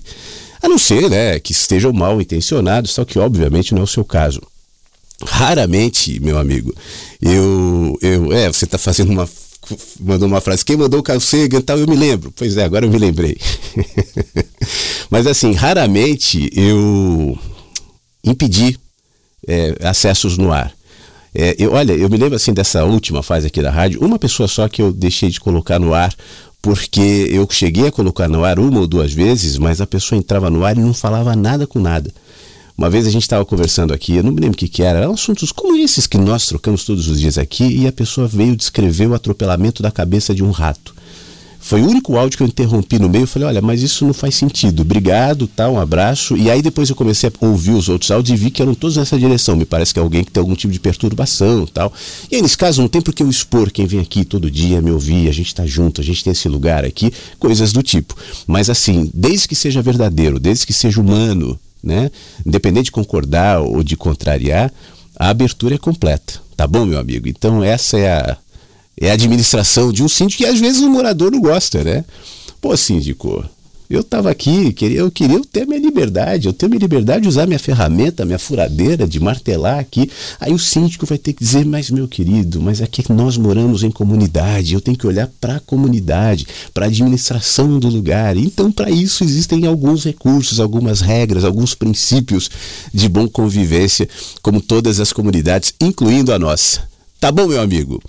A 0.60 0.68
não 0.68 0.78
ser, 0.78 1.08
né, 1.08 1.38
que 1.38 1.52
estejam 1.52 1.92
mal 1.92 2.20
intencionados, 2.20 2.90
só 2.90 3.04
que 3.04 3.18
obviamente 3.18 3.72
não 3.74 3.82
é 3.82 3.84
o 3.84 3.86
seu 3.86 4.04
caso. 4.04 4.42
Raramente, 5.24 6.18
meu 6.18 6.38
amigo, 6.38 6.74
eu, 7.20 7.96
eu 8.00 8.32
é, 8.32 8.48
você 8.48 8.64
está 8.64 8.78
fazendo 8.78 9.12
uma 9.12 9.28
mandou 10.00 10.28
uma 10.28 10.40
frase: 10.40 10.64
quem 10.64 10.76
mandou 10.76 11.00
o 11.00 11.02
Carl 11.02 11.20
Sagan 11.20 11.60
tal, 11.60 11.78
eu 11.78 11.86
me 11.86 11.96
lembro. 11.96 12.32
Pois 12.36 12.56
é, 12.56 12.64
agora 12.64 12.86
eu 12.86 12.90
me 12.90 12.98
lembrei. 12.98 13.36
Mas 15.10 15.26
assim, 15.26 15.52
raramente 15.52 16.50
eu 16.54 17.38
impedi 18.24 18.78
é, 19.46 19.74
acessos 19.82 20.36
no 20.36 20.52
ar. 20.52 20.72
É, 21.34 21.54
eu, 21.58 21.72
olha, 21.72 21.92
eu 21.92 22.08
me 22.08 22.16
lembro 22.16 22.34
assim 22.34 22.52
dessa 22.52 22.84
última 22.84 23.22
fase 23.22 23.46
aqui 23.46 23.62
da 23.62 23.70
rádio, 23.70 24.04
uma 24.04 24.18
pessoa 24.18 24.48
só 24.48 24.68
que 24.68 24.82
eu 24.82 24.92
deixei 24.92 25.28
de 25.30 25.38
colocar 25.38 25.78
no 25.78 25.94
ar, 25.94 26.12
porque 26.60 27.28
eu 27.30 27.46
cheguei 27.50 27.86
a 27.86 27.92
colocar 27.92 28.28
no 28.28 28.44
ar 28.44 28.58
uma 28.58 28.80
ou 28.80 28.86
duas 28.86 29.12
vezes, 29.12 29.56
mas 29.56 29.80
a 29.80 29.86
pessoa 29.86 30.18
entrava 30.18 30.50
no 30.50 30.64
ar 30.64 30.76
e 30.76 30.80
não 30.80 30.92
falava 30.92 31.34
nada 31.36 31.66
com 31.66 31.78
nada. 31.78 32.12
Uma 32.80 32.88
vez 32.88 33.06
a 33.06 33.10
gente 33.10 33.24
estava 33.24 33.44
conversando 33.44 33.92
aqui, 33.92 34.16
eu 34.16 34.22
não 34.22 34.32
me 34.32 34.40
lembro 34.40 34.54
o 34.54 34.58
que, 34.58 34.66
que 34.66 34.82
era, 34.82 35.00
eram 35.00 35.12
assuntos 35.12 35.52
como 35.52 35.76
esses 35.76 36.06
que 36.06 36.16
nós 36.16 36.46
trocamos 36.46 36.82
todos 36.82 37.08
os 37.08 37.20
dias 37.20 37.36
aqui, 37.36 37.62
e 37.62 37.86
a 37.86 37.92
pessoa 37.92 38.26
veio 38.26 38.56
descrever 38.56 39.06
o 39.06 39.12
atropelamento 39.12 39.82
da 39.82 39.90
cabeça 39.90 40.34
de 40.34 40.42
um 40.42 40.50
rato. 40.50 40.94
Foi 41.60 41.82
o 41.82 41.86
único 41.86 42.16
áudio 42.16 42.38
que 42.38 42.42
eu 42.42 42.46
interrompi 42.46 42.98
no 42.98 43.06
meio. 43.06 43.24
Eu 43.24 43.26
falei, 43.26 43.48
olha, 43.48 43.60
mas 43.60 43.82
isso 43.82 44.06
não 44.06 44.14
faz 44.14 44.34
sentido. 44.34 44.80
Obrigado, 44.80 45.46
tá, 45.46 45.68
um 45.68 45.78
abraço. 45.78 46.38
E 46.38 46.50
aí 46.50 46.62
depois 46.62 46.88
eu 46.88 46.96
comecei 46.96 47.28
a 47.28 47.46
ouvir 47.46 47.72
os 47.72 47.90
outros 47.90 48.10
áudios 48.10 48.40
e 48.40 48.42
vi 48.44 48.50
que 48.50 48.62
eram 48.62 48.74
todos 48.74 48.96
nessa 48.96 49.18
direção. 49.18 49.56
Me 49.56 49.66
parece 49.66 49.92
que 49.92 50.00
é 50.00 50.02
alguém 50.02 50.24
que 50.24 50.30
tem 50.30 50.40
algum 50.40 50.54
tipo 50.54 50.72
de 50.72 50.80
perturbação 50.80 51.66
tal. 51.66 51.92
E 52.30 52.36
aí, 52.36 52.40
nesse 52.40 52.56
caso, 52.56 52.80
não 52.80 52.88
tem 52.88 53.02
por 53.02 53.12
que 53.12 53.22
eu 53.22 53.28
expor 53.28 53.70
quem 53.70 53.84
vem 53.84 54.00
aqui 54.00 54.24
todo 54.24 54.50
dia 54.50 54.80
me 54.80 54.90
ouvir, 54.90 55.28
a 55.28 55.32
gente 55.32 55.48
está 55.48 55.66
junto, 55.66 56.00
a 56.00 56.04
gente 56.04 56.24
tem 56.24 56.30
esse 56.30 56.48
lugar 56.48 56.82
aqui, 56.82 57.12
coisas 57.38 57.74
do 57.74 57.82
tipo. 57.82 58.16
Mas 58.46 58.70
assim, 58.70 59.10
desde 59.12 59.46
que 59.46 59.54
seja 59.54 59.82
verdadeiro, 59.82 60.40
desde 60.40 60.64
que 60.64 60.72
seja 60.72 60.98
humano, 60.98 61.60
né? 61.82 62.10
Independente 62.44 62.86
de 62.86 62.92
concordar 62.92 63.60
ou 63.60 63.82
de 63.82 63.96
contrariar, 63.96 64.72
a 65.16 65.28
abertura 65.28 65.74
é 65.74 65.78
completa. 65.78 66.40
Tá 66.56 66.66
bom, 66.66 66.84
meu 66.84 66.98
amigo? 66.98 67.28
Então 67.28 67.62
essa 67.62 67.98
é 67.98 68.12
a 68.12 68.36
é 69.00 69.10
a 69.10 69.14
administração 69.14 69.90
de 69.90 70.02
um 70.02 70.08
síndico 70.08 70.42
que 70.42 70.48
às 70.48 70.60
vezes 70.60 70.82
o 70.82 70.90
morador 70.90 71.30
não 71.30 71.40
gosta, 71.40 71.82
né? 71.82 72.04
Pô, 72.60 72.76
síndico, 72.76 73.42
eu 73.90 74.02
estava 74.02 74.30
aqui, 74.30 74.72
queria, 74.72 75.00
eu 75.00 75.10
queria 75.10 75.40
ter 75.50 75.66
minha 75.66 75.80
liberdade, 75.80 76.46
eu 76.46 76.52
tenho 76.52 76.70
minha 76.70 76.80
liberdade 76.80 77.22
de 77.22 77.28
usar 77.28 77.44
minha 77.44 77.58
ferramenta, 77.58 78.24
minha 78.24 78.38
furadeira, 78.38 79.04
de 79.04 79.18
martelar 79.18 79.80
aqui. 79.80 80.08
Aí 80.38 80.52
o 80.52 80.58
síndico 80.60 81.04
vai 81.04 81.18
ter 81.18 81.32
que 81.32 81.42
dizer, 81.42 81.64
mas 81.66 81.90
meu 81.90 82.06
querido, 82.06 82.60
mas 82.62 82.80
aqui 82.80 83.02
nós 83.12 83.36
moramos 83.36 83.82
em 83.82 83.90
comunidade, 83.90 84.74
eu 84.74 84.80
tenho 84.80 84.96
que 84.96 85.08
olhar 85.08 85.28
para 85.40 85.56
a 85.56 85.60
comunidade, 85.60 86.46
para 86.72 86.84
a 86.84 86.88
administração 86.88 87.80
do 87.80 87.88
lugar. 87.88 88.36
Então, 88.36 88.70
para 88.70 88.88
isso 88.88 89.24
existem 89.24 89.66
alguns 89.66 90.04
recursos, 90.04 90.60
algumas 90.60 91.00
regras, 91.00 91.44
alguns 91.44 91.74
princípios 91.74 92.48
de 92.94 93.08
bom 93.08 93.26
convivência, 93.26 94.08
como 94.40 94.60
todas 94.60 95.00
as 95.00 95.12
comunidades, 95.12 95.74
incluindo 95.80 96.32
a 96.32 96.38
nossa. 96.38 96.88
Tá 97.18 97.32
bom, 97.32 97.48
meu 97.48 97.60
amigo? 97.60 98.00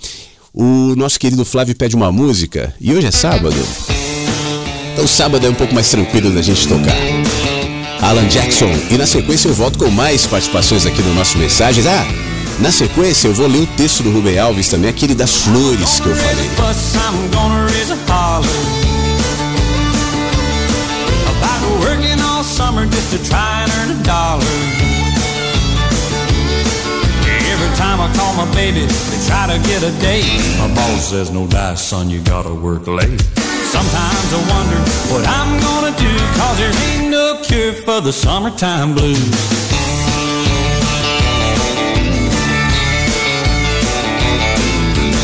O 0.53 0.95
nosso 0.95 1.19
querido 1.19 1.43
Flávio 1.43 1.75
pede 1.75 1.95
uma 1.95 2.11
música 2.11 2.71
e 2.79 2.93
hoje 2.93 3.07
é 3.07 3.11
sábado. 3.11 3.57
Então 4.93 5.07
sábado 5.07 5.45
é 5.45 5.49
um 5.49 5.53
pouco 5.53 5.73
mais 5.73 5.89
tranquilo 5.89 6.31
da 6.31 6.41
gente 6.41 6.67
tocar. 6.67 6.95
Alan 8.01 8.27
Jackson. 8.27 8.69
E 8.89 8.97
na 8.97 9.05
sequência 9.05 9.47
eu 9.47 9.53
volto 9.53 9.77
com 9.77 9.89
mais 9.89 10.25
participações 10.25 10.85
aqui 10.85 11.01
no 11.01 11.13
nosso 11.13 11.37
Mensagens. 11.37 11.85
Ah, 11.85 12.05
na 12.59 12.71
sequência 12.71 13.27
eu 13.27 13.33
vou 13.33 13.47
ler 13.47 13.59
o 13.59 13.67
texto 13.67 14.03
do 14.03 14.11
Rubem 14.11 14.37
Alves 14.37 14.67
também, 14.67 14.89
aquele 14.89 15.15
das 15.15 15.35
flores 15.37 15.99
que 15.99 16.07
eu 16.07 16.15
falei. 16.15 16.49
time 27.75 27.99
I 27.99 28.13
call 28.13 28.33
my 28.35 28.45
baby 28.53 28.85
to 28.85 29.27
try 29.27 29.47
to 29.47 29.57
get 29.67 29.81
a 29.83 29.91
date. 29.99 30.39
My 30.59 30.67
boss 30.75 31.09
says, 31.09 31.31
no 31.31 31.47
dice, 31.47 31.79
son, 31.79 32.09
you 32.09 32.21
gotta 32.21 32.53
work 32.53 32.85
late. 32.87 33.21
Sometimes 33.71 34.33
I 34.35 34.39
wonder 34.51 34.79
what 35.07 35.23
I'm 35.39 35.51
gonna 35.63 35.95
do, 35.95 36.11
cause 36.35 36.57
there 36.59 36.75
ain't 36.91 37.09
no 37.09 37.39
cure 37.41 37.71
for 37.71 38.01
the 38.01 38.11
summertime 38.11 38.93
blues. 38.93 39.31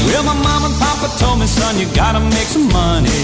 Well, 0.08 0.24
my 0.24 0.38
mom 0.40 0.64
and 0.64 0.76
papa 0.80 1.12
told 1.20 1.40
me, 1.40 1.46
son, 1.46 1.78
you 1.78 1.88
gotta 1.94 2.22
make 2.22 2.48
some 2.56 2.72
money. 2.72 3.22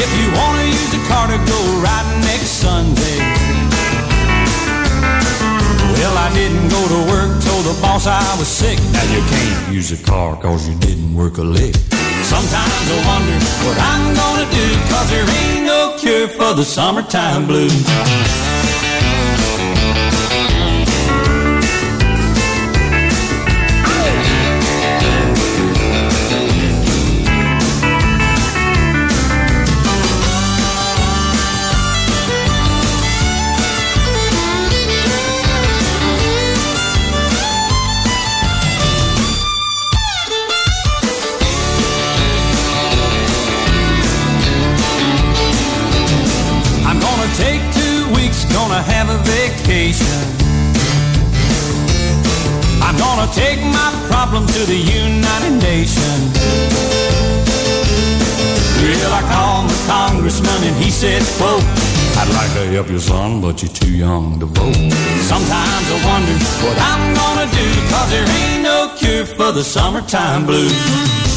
If 0.00 0.10
you 0.18 0.26
wanna 0.32 0.64
use 0.64 0.92
a 0.96 1.02
car 1.12 1.26
to 1.28 1.36
go 1.44 1.60
riding 1.84 2.20
next 2.24 2.52
Sunday. 2.64 3.20
Well, 5.92 6.16
I 6.16 6.32
didn't 6.32 6.68
go 6.72 6.82
to 6.88 7.00
work, 7.12 7.30
told 7.44 7.64
the 7.68 7.76
boss 7.82 8.06
I 8.06 8.24
was 8.38 8.48
sick. 8.48 8.78
Now 8.94 9.04
you 9.12 9.20
can't 9.28 9.74
use 9.74 9.92
a 9.92 10.02
car 10.02 10.40
cause 10.40 10.66
you 10.66 10.74
didn't 10.78 11.14
work 11.14 11.36
a 11.36 11.42
lick. 11.44 11.76
Sometimes 12.30 12.90
I 12.94 12.98
wonder 13.10 13.36
what 13.66 13.76
I'm 13.90 14.14
gonna 14.14 14.46
do, 14.54 14.66
cause 14.88 15.10
there 15.10 15.28
ain't 15.28 15.66
no 15.66 15.96
cure 15.98 16.28
for 16.28 16.54
the 16.54 16.64
summertime 16.64 17.48
blues. 17.48 18.59
Gonna 53.20 53.32
take 53.32 53.60
my 53.60 53.90
problem 54.08 54.46
to 54.46 54.60
the 54.64 54.76
United 54.76 55.54
Nations. 55.60 56.32
Well, 58.80 59.12
I 59.12 59.22
called 59.32 59.68
the 59.68 59.78
congressman 59.86 60.60
and 60.64 60.76
he 60.82 60.90
said, 60.90 61.22
quote, 61.36 61.62
I'd 62.16 62.30
like 62.32 62.52
to 62.54 62.64
help 62.72 62.88
your 62.88 63.00
son, 63.00 63.40
but 63.42 63.62
you're 63.62 63.72
too 63.72 63.92
young 63.92 64.40
to 64.40 64.46
vote. 64.46 64.74
Sometimes 65.32 65.86
I 65.94 65.98
wonder 66.08 66.36
what 66.64 66.76
I'm 66.90 67.14
gonna 67.20 67.48
do, 67.60 67.66
cause 67.92 68.10
there 68.10 68.28
ain't 68.40 68.62
no 68.62 68.94
cure 68.96 69.26
for 69.26 69.52
the 69.52 69.64
summertime 69.64 70.46
blues. 70.46 71.29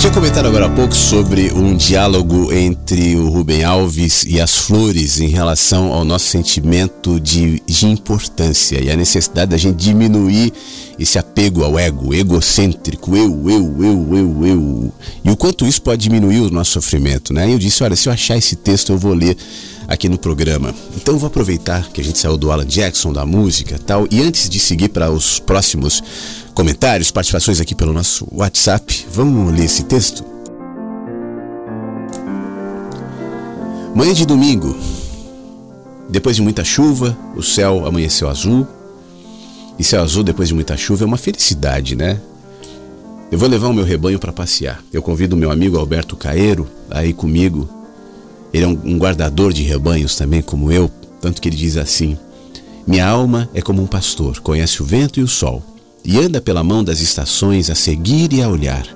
Tinha 0.00 0.12
comentado 0.14 0.46
agora 0.46 0.64
há 0.64 0.70
pouco 0.70 0.94
sobre 0.94 1.52
um 1.52 1.76
diálogo 1.76 2.50
entre 2.54 3.16
o 3.16 3.28
Rubem 3.28 3.64
Alves 3.64 4.24
e 4.24 4.40
as 4.40 4.56
flores 4.56 5.20
em 5.20 5.28
relação 5.28 5.92
ao 5.92 6.06
nosso 6.06 6.24
sentimento 6.24 7.20
de, 7.20 7.62
de 7.66 7.84
importância 7.84 8.82
e 8.82 8.90
a 8.90 8.96
necessidade 8.96 9.50
da 9.50 9.58
gente 9.58 9.76
diminuir 9.76 10.54
esse 10.98 11.18
apego 11.18 11.64
ao 11.64 11.78
ego, 11.78 12.14
egocêntrico, 12.14 13.14
eu, 13.14 13.50
eu, 13.50 13.84
eu, 13.84 14.16
eu, 14.16 14.46
eu. 14.46 14.92
E 15.22 15.30
o 15.30 15.36
quanto 15.36 15.66
isso 15.66 15.82
pode 15.82 16.02
diminuir 16.02 16.40
o 16.40 16.50
nosso 16.50 16.72
sofrimento, 16.72 17.34
né? 17.34 17.50
E 17.50 17.52
eu 17.52 17.58
disse, 17.58 17.84
olha, 17.84 17.94
se 17.94 18.08
eu 18.08 18.12
achar 18.14 18.38
esse 18.38 18.56
texto, 18.56 18.92
eu 18.92 18.98
vou 18.98 19.12
ler 19.12 19.36
aqui 19.86 20.08
no 20.08 20.16
programa. 20.16 20.74
Então 20.96 21.18
vou 21.18 21.26
aproveitar 21.26 21.88
que 21.92 22.00
a 22.00 22.04
gente 22.04 22.18
saiu 22.18 22.38
do 22.38 22.50
Alan 22.50 22.64
Jackson, 22.64 23.12
da 23.12 23.26
música 23.26 23.78
tal, 23.84 24.06
e 24.10 24.22
antes 24.22 24.48
de 24.48 24.58
seguir 24.58 24.88
para 24.88 25.10
os 25.10 25.38
próximos 25.38 26.02
comentários, 26.60 27.10
participações 27.10 27.58
aqui 27.58 27.74
pelo 27.74 27.90
nosso 27.90 28.28
WhatsApp, 28.30 29.06
vamos 29.10 29.50
ler 29.50 29.64
esse 29.64 29.82
texto? 29.84 30.22
Manhã 33.94 34.12
de 34.12 34.26
domingo. 34.26 34.76
Depois 36.10 36.36
de 36.36 36.42
muita 36.42 36.62
chuva, 36.62 37.16
o 37.34 37.42
céu 37.42 37.86
amanheceu 37.86 38.28
azul. 38.28 38.66
E 39.78 39.82
céu 39.82 40.02
azul 40.02 40.22
depois 40.22 40.48
de 40.48 40.54
muita 40.54 40.76
chuva 40.76 41.04
é 41.04 41.06
uma 41.06 41.16
felicidade, 41.16 41.96
né? 41.96 42.20
Eu 43.32 43.38
vou 43.38 43.48
levar 43.48 43.68
o 43.68 43.72
meu 43.72 43.84
rebanho 43.84 44.18
para 44.18 44.30
passear. 44.30 44.84
Eu 44.92 45.00
convido 45.00 45.34
o 45.34 45.38
meu 45.38 45.50
amigo 45.50 45.78
Alberto 45.78 46.14
Caeiro 46.14 46.68
a 46.90 47.02
ir 47.06 47.14
comigo. 47.14 47.70
Ele 48.52 48.64
é 48.64 48.68
um, 48.68 48.78
um 48.84 48.98
guardador 48.98 49.50
de 49.50 49.62
rebanhos 49.62 50.14
também, 50.14 50.42
como 50.42 50.70
eu, 50.70 50.90
tanto 51.22 51.40
que 51.40 51.48
ele 51.48 51.56
diz 51.56 51.78
assim: 51.78 52.18
Minha 52.86 53.08
alma 53.08 53.48
é 53.54 53.62
como 53.62 53.80
um 53.80 53.86
pastor, 53.86 54.40
conhece 54.40 54.82
o 54.82 54.84
vento 54.84 55.18
e 55.18 55.22
o 55.22 55.28
sol, 55.28 55.64
e 56.04 56.18
anda 56.18 56.40
pela 56.40 56.64
mão 56.64 56.82
das 56.82 57.00
estações 57.00 57.70
a 57.70 57.74
seguir 57.74 58.32
e 58.32 58.42
a 58.42 58.48
olhar. 58.48 58.86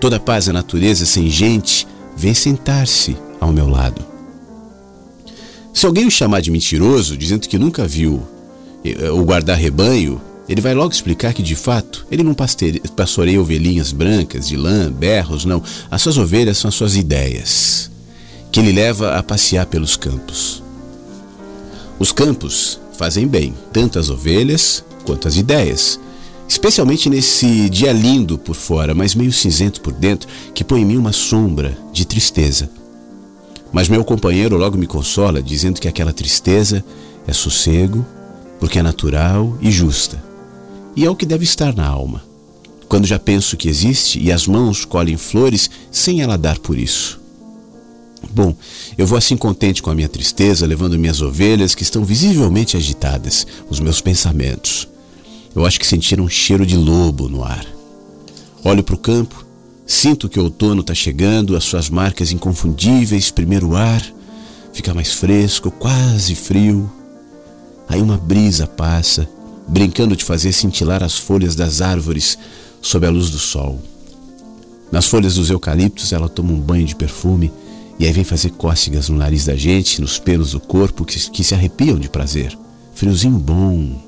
Toda 0.00 0.20
paz 0.20 0.46
da 0.46 0.52
natureza 0.52 1.06
sem 1.06 1.30
gente 1.30 1.86
vem 2.16 2.34
sentar-se 2.34 3.16
ao 3.40 3.52
meu 3.52 3.68
lado. 3.68 4.04
Se 5.72 5.86
alguém 5.86 6.06
o 6.06 6.10
chamar 6.10 6.40
de 6.40 6.50
mentiroso, 6.50 7.16
dizendo 7.16 7.48
que 7.48 7.58
nunca 7.58 7.86
viu 7.86 8.22
eh, 8.84 9.10
o 9.10 9.24
guardar 9.24 9.58
rebanho, 9.58 10.20
ele 10.48 10.60
vai 10.60 10.74
logo 10.74 10.92
explicar 10.92 11.32
que, 11.32 11.42
de 11.42 11.56
fato, 11.56 12.06
ele 12.10 12.22
não 12.22 12.34
pastoreia 12.34 13.40
ovelhinhas 13.40 13.92
brancas, 13.92 14.48
de 14.48 14.56
lã, 14.56 14.92
berros, 14.92 15.44
não. 15.44 15.62
As 15.90 16.02
suas 16.02 16.18
ovelhas 16.18 16.58
são 16.58 16.68
as 16.68 16.74
suas 16.74 16.96
ideias, 16.96 17.90
que 18.52 18.60
ele 18.60 18.72
leva 18.72 19.16
a 19.16 19.22
passear 19.22 19.66
pelos 19.66 19.96
campos. 19.96 20.62
Os 21.98 22.12
campos 22.12 22.78
fazem 22.98 23.26
bem, 23.26 23.54
tanto 23.72 23.98
as 23.98 24.10
ovelhas 24.10 24.84
quanto 25.04 25.26
as 25.26 25.36
ideias. 25.36 25.98
Especialmente 26.48 27.10
nesse 27.10 27.68
dia 27.68 27.92
lindo 27.92 28.38
por 28.38 28.54
fora, 28.54 28.94
mas 28.94 29.14
meio 29.14 29.32
cinzento 29.32 29.80
por 29.80 29.92
dentro, 29.92 30.28
que 30.54 30.64
põe 30.64 30.82
em 30.82 30.84
mim 30.84 30.96
uma 30.96 31.12
sombra 31.12 31.76
de 31.92 32.06
tristeza. 32.06 32.70
Mas 33.72 33.88
meu 33.88 34.04
companheiro 34.04 34.56
logo 34.56 34.78
me 34.78 34.86
consola, 34.86 35.42
dizendo 35.42 35.80
que 35.80 35.88
aquela 35.88 36.12
tristeza 36.12 36.84
é 37.26 37.32
sossego, 37.32 38.06
porque 38.60 38.78
é 38.78 38.82
natural 38.82 39.58
e 39.60 39.70
justa 39.70 40.34
e 40.96 41.04
é 41.04 41.10
o 41.10 41.16
que 41.16 41.26
deve 41.26 41.44
estar 41.44 41.74
na 41.74 41.86
alma. 41.86 42.22
Quando 42.88 43.06
já 43.06 43.18
penso 43.18 43.56
que 43.56 43.68
existe 43.68 44.22
e 44.22 44.30
as 44.30 44.46
mãos 44.46 44.84
colhem 44.84 45.16
flores 45.16 45.68
sem 45.90 46.20
ela 46.20 46.38
dar 46.38 46.58
por 46.58 46.78
isso. 46.78 47.20
Bom, 48.30 48.54
eu 48.96 49.06
vou 49.06 49.18
assim 49.18 49.36
contente 49.36 49.82
com 49.82 49.90
a 49.90 49.94
minha 49.94 50.08
tristeza, 50.08 50.66
levando 50.66 50.98
minhas 50.98 51.20
ovelhas 51.20 51.74
que 51.74 51.82
estão 51.82 52.04
visivelmente 52.04 52.76
agitadas, 52.76 53.46
os 53.68 53.80
meus 53.80 54.00
pensamentos. 54.00 54.88
Eu 55.54 55.64
acho 55.64 55.78
que 55.78 55.86
sentiram 55.86 56.24
um 56.24 56.28
cheiro 56.28 56.66
de 56.66 56.76
lobo 56.76 57.28
no 57.28 57.44
ar. 57.44 57.64
Olho 58.64 58.82
para 58.82 58.94
o 58.94 58.98
campo, 58.98 59.44
sinto 59.86 60.28
que 60.28 60.40
o 60.40 60.44
outono 60.44 60.80
está 60.80 60.94
chegando, 60.94 61.56
as 61.56 61.64
suas 61.64 61.88
marcas 61.88 62.32
inconfundíveis, 62.32 63.30
primeiro 63.30 63.76
ar, 63.76 64.02
fica 64.72 64.92
mais 64.92 65.12
fresco, 65.12 65.70
quase 65.70 66.34
frio. 66.34 66.90
Aí 67.88 68.02
uma 68.02 68.16
brisa 68.16 68.66
passa, 68.66 69.28
brincando 69.68 70.16
de 70.16 70.24
fazer 70.24 70.52
cintilar 70.52 71.02
as 71.02 71.16
folhas 71.16 71.54
das 71.54 71.80
árvores 71.80 72.36
sob 72.82 73.06
a 73.06 73.10
luz 73.10 73.30
do 73.30 73.38
sol. 73.38 73.80
Nas 74.90 75.06
folhas 75.06 75.36
dos 75.36 75.50
eucaliptos 75.50 76.12
ela 76.12 76.28
toma 76.28 76.52
um 76.52 76.60
banho 76.60 76.86
de 76.86 76.96
perfume 76.96 77.52
e 77.98 78.06
aí 78.06 78.12
vem 78.12 78.24
fazer 78.24 78.50
cócegas 78.50 79.08
no 79.08 79.16
nariz 79.16 79.44
da 79.44 79.54
gente, 79.54 80.00
nos 80.00 80.18
pelos 80.18 80.50
do 80.52 80.60
corpo 80.60 81.04
que, 81.04 81.18
que 81.30 81.44
se 81.44 81.54
arrepiam 81.54 81.98
de 81.98 82.08
prazer. 82.08 82.58
Friozinho 82.94 83.38
bom. 83.38 84.03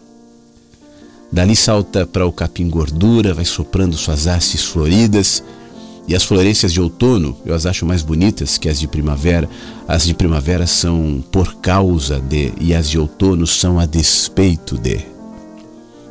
Dali 1.31 1.57
salta 1.57 2.07
para 2.07 2.27
o 2.27 2.33
capim 2.33 2.69
gordura, 2.69 3.35
vai 3.35 3.45
soprando 3.45 3.97
suas 3.97 4.27
hastes 4.27 4.65
floridas. 4.65 5.43
E 6.09 6.15
as 6.15 6.23
florescências 6.23 6.73
de 6.73 6.81
outono 6.81 7.37
eu 7.45 7.53
as 7.53 7.67
acho 7.67 7.85
mais 7.85 8.01
bonitas 8.01 8.57
que 8.57 8.69
as 8.69 8.79
de 8.79 8.87
primavera. 8.87 9.49
As 9.89 10.05
de 10.05 10.15
primavera 10.15 10.67
são 10.67 11.23
por 11.33 11.57
causa 11.57 12.21
de, 12.21 12.53
e 12.61 12.73
as 12.75 12.89
de 12.89 12.99
outono 12.99 13.47
são 13.47 13.79
a 13.79 13.87
despeito 13.87 14.79
de. 14.79 15.01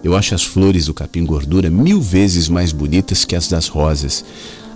Eu 0.03 0.15
acho 0.15 0.35
as 0.35 0.43
flores 0.43 0.85
do 0.85 0.93
capim 0.93 1.25
gordura 1.25 1.69
mil 1.69 2.01
vezes 2.01 2.49
mais 2.49 2.71
bonitas 2.71 3.25
que 3.25 3.35
as 3.35 3.47
das 3.47 3.67
rosas. 3.67 4.23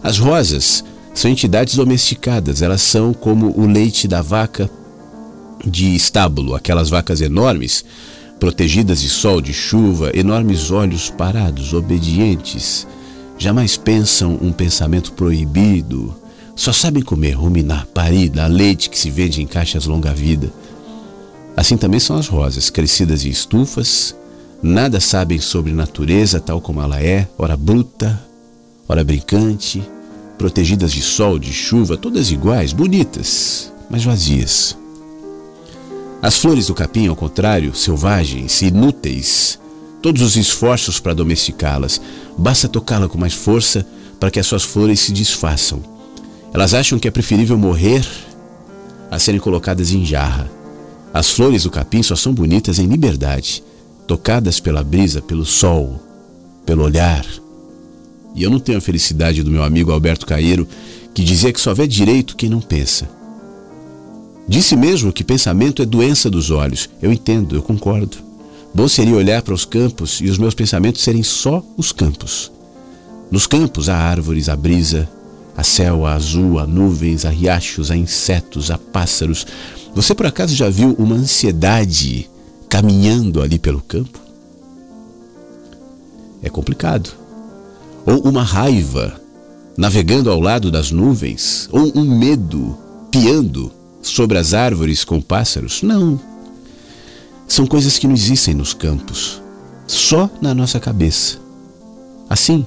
As 0.02 0.18
rosas 0.18 0.84
são 1.14 1.30
entidades 1.30 1.76
domesticadas, 1.76 2.62
elas 2.62 2.82
são 2.82 3.14
como 3.14 3.54
o 3.60 3.68
leite 3.68 4.08
da 4.08 4.22
vaca 4.22 4.70
de 5.66 5.94
estábulo, 5.94 6.56
aquelas 6.56 6.90
vacas 6.90 7.20
enormes, 7.20 7.84
protegidas 8.40 9.02
de 9.02 9.10
sol, 9.10 9.42
de 9.42 9.54
chuva, 9.54 10.12
enormes 10.14 10.72
olhos 10.72 11.10
parados, 11.10 11.74
obedientes, 11.74 12.88
jamais 13.38 13.78
pensam 13.78 14.38
um 14.42 14.52
pensamento 14.52 15.12
proibido, 15.14 16.16
só 16.56 16.74
sabem 16.74 17.04
comer, 17.04 17.32
ruminar, 17.32 17.86
parir, 17.88 18.30
dar 18.30 18.48
leite 18.48 18.90
que 18.90 19.00
se 19.00 19.10
vende 19.10 19.42
em 19.42 19.48
caixas 19.48 19.86
longa-vida. 19.86 20.52
Assim 21.56 21.78
também 21.78 22.00
são 22.00 22.18
as 22.18 22.28
rosas, 22.28 22.70
crescidas 22.70 23.26
em 23.26 23.30
estufas, 23.30 24.16
Nada 24.62 25.00
sabem 25.00 25.40
sobre 25.40 25.72
natureza 25.72 26.38
tal 26.38 26.60
como 26.60 26.82
ela 26.82 27.02
é, 27.02 27.26
ora 27.38 27.56
bruta, 27.56 28.22
ora 28.90 29.06
brincante, 29.06 29.82
protegidas 30.38 30.92
de 30.92 31.02
sol, 31.02 31.40
de 31.40 31.54
chuva, 31.54 31.96
todas 31.96 32.30
iguais, 32.30 32.74
bonitas, 32.74 33.72
mas 33.90 34.04
vazias. 34.04 34.78
As 36.22 36.38
flores 36.38 36.68
do 36.68 36.76
capim, 36.76 37.08
ao 37.08 37.16
contrário, 37.16 37.74
selvagens, 37.74 38.62
inúteis, 38.62 39.58
todos 40.02 40.22
os 40.22 40.36
esforços 40.36 41.00
para 41.00 41.14
domesticá-las, 41.14 42.02
basta 42.38 42.68
tocá-la 42.68 43.08
com 43.08 43.18
mais 43.18 43.34
força 43.34 43.86
para 44.20 44.30
que 44.30 44.40
as 44.40 44.46
suas 44.46 44.64
flores 44.64 45.00
se 45.00 45.14
desfaçam. 45.14 45.82
Elas 46.54 46.74
acham 46.74 47.00
que 47.00 47.08
é 47.08 47.12
preferível 47.12 47.58
morrer 47.58 48.06
a 49.10 49.18
serem 49.18 49.40
colocadas 49.40 49.94
em 49.94 50.06
jarra. 50.06 50.52
As 51.14 51.30
flores 51.30 51.64
do 51.64 51.72
capim 51.72 52.04
só 52.04 52.16
são 52.16 52.34
bonitas 52.34 52.80
em 52.80 52.86
liberdade 52.86 53.64
tocadas 54.10 54.60
pela 54.60 54.84
brisa, 54.84 55.22
pelo 55.22 55.46
sol, 55.46 56.02
pelo 56.66 56.84
olhar. 56.84 57.24
E 58.34 58.42
eu 58.42 58.50
não 58.50 58.60
tenho 58.60 58.80
a 58.80 58.82
felicidade 58.82 59.44
do 59.44 59.52
meu 59.52 59.62
amigo 59.62 59.92
Alberto 59.92 60.26
Caeiro, 60.26 60.68
que 61.14 61.24
dizia 61.24 61.54
que 61.54 61.62
só 61.62 61.76
vê 61.76 61.86
direito 61.86 62.36
quem 62.36 62.50
não 62.50 62.60
pensa. 62.60 63.08
Disse 64.50 64.76
mesmo 64.76 65.14
que 65.14 65.24
pensamento 65.24 65.80
é 65.80 65.86
doença 65.86 66.28
dos 66.28 66.50
olhos. 66.50 66.90
Eu 67.00 67.14
entendo, 67.14 67.56
eu 67.56 67.62
concordo. 67.62 68.18
Bom 68.74 68.88
seria 68.88 69.16
olhar 69.16 69.44
para 69.44 69.54
os 69.54 69.64
campos 69.64 70.20
e 70.22 70.26
os 70.26 70.40
meus 70.40 70.56
pensamentos 70.56 71.04
serem 71.04 71.22
só 71.22 71.64
os 71.78 71.92
campos. 71.92 72.52
Nos 73.30 73.46
campos 73.46 73.90
há 73.90 73.96
árvores, 73.96 74.50
há 74.50 74.56
brisa, 74.56 75.08
há 75.56 75.64
céu, 75.64 76.04
há 76.04 76.16
azul, 76.16 76.58
há 76.58 76.66
nuvens, 76.66 77.26
há 77.26 77.30
riachos, 77.30 77.92
há 77.92 77.96
insetos, 77.96 78.72
há 78.72 78.78
pássaros. 78.80 79.46
Você 79.94 80.16
por 80.16 80.26
acaso 80.26 80.56
já 80.56 80.68
viu 80.68 80.96
uma 80.98 81.14
ansiedade 81.14 82.28
caminhando 82.68 83.44
ali 83.44 83.60
pelo 83.60 83.82
campo? 83.82 84.20
É 86.42 86.50
complicado. 86.50 87.12
Ou 88.04 88.22
uma 88.22 88.42
raiva 88.42 89.22
navegando 89.78 90.32
ao 90.32 90.40
lado 90.40 90.72
das 90.72 90.90
nuvens? 90.90 91.70
Ou 91.72 91.92
um 91.96 92.18
medo 92.18 92.76
piando 93.12 93.78
sobre 94.02 94.38
as 94.38 94.54
árvores 94.54 95.04
com 95.04 95.22
pássaros? 95.22 95.82
Não. 95.82 96.20
São 97.48 97.66
coisas 97.66 97.98
que 97.98 98.08
não 98.08 98.14
existem 98.14 98.54
nos 98.54 98.74
campos, 98.74 99.42
só 99.88 100.30
na 100.42 100.54
nossa 100.54 100.80
cabeça. 100.80 101.40
Assim, 102.30 102.66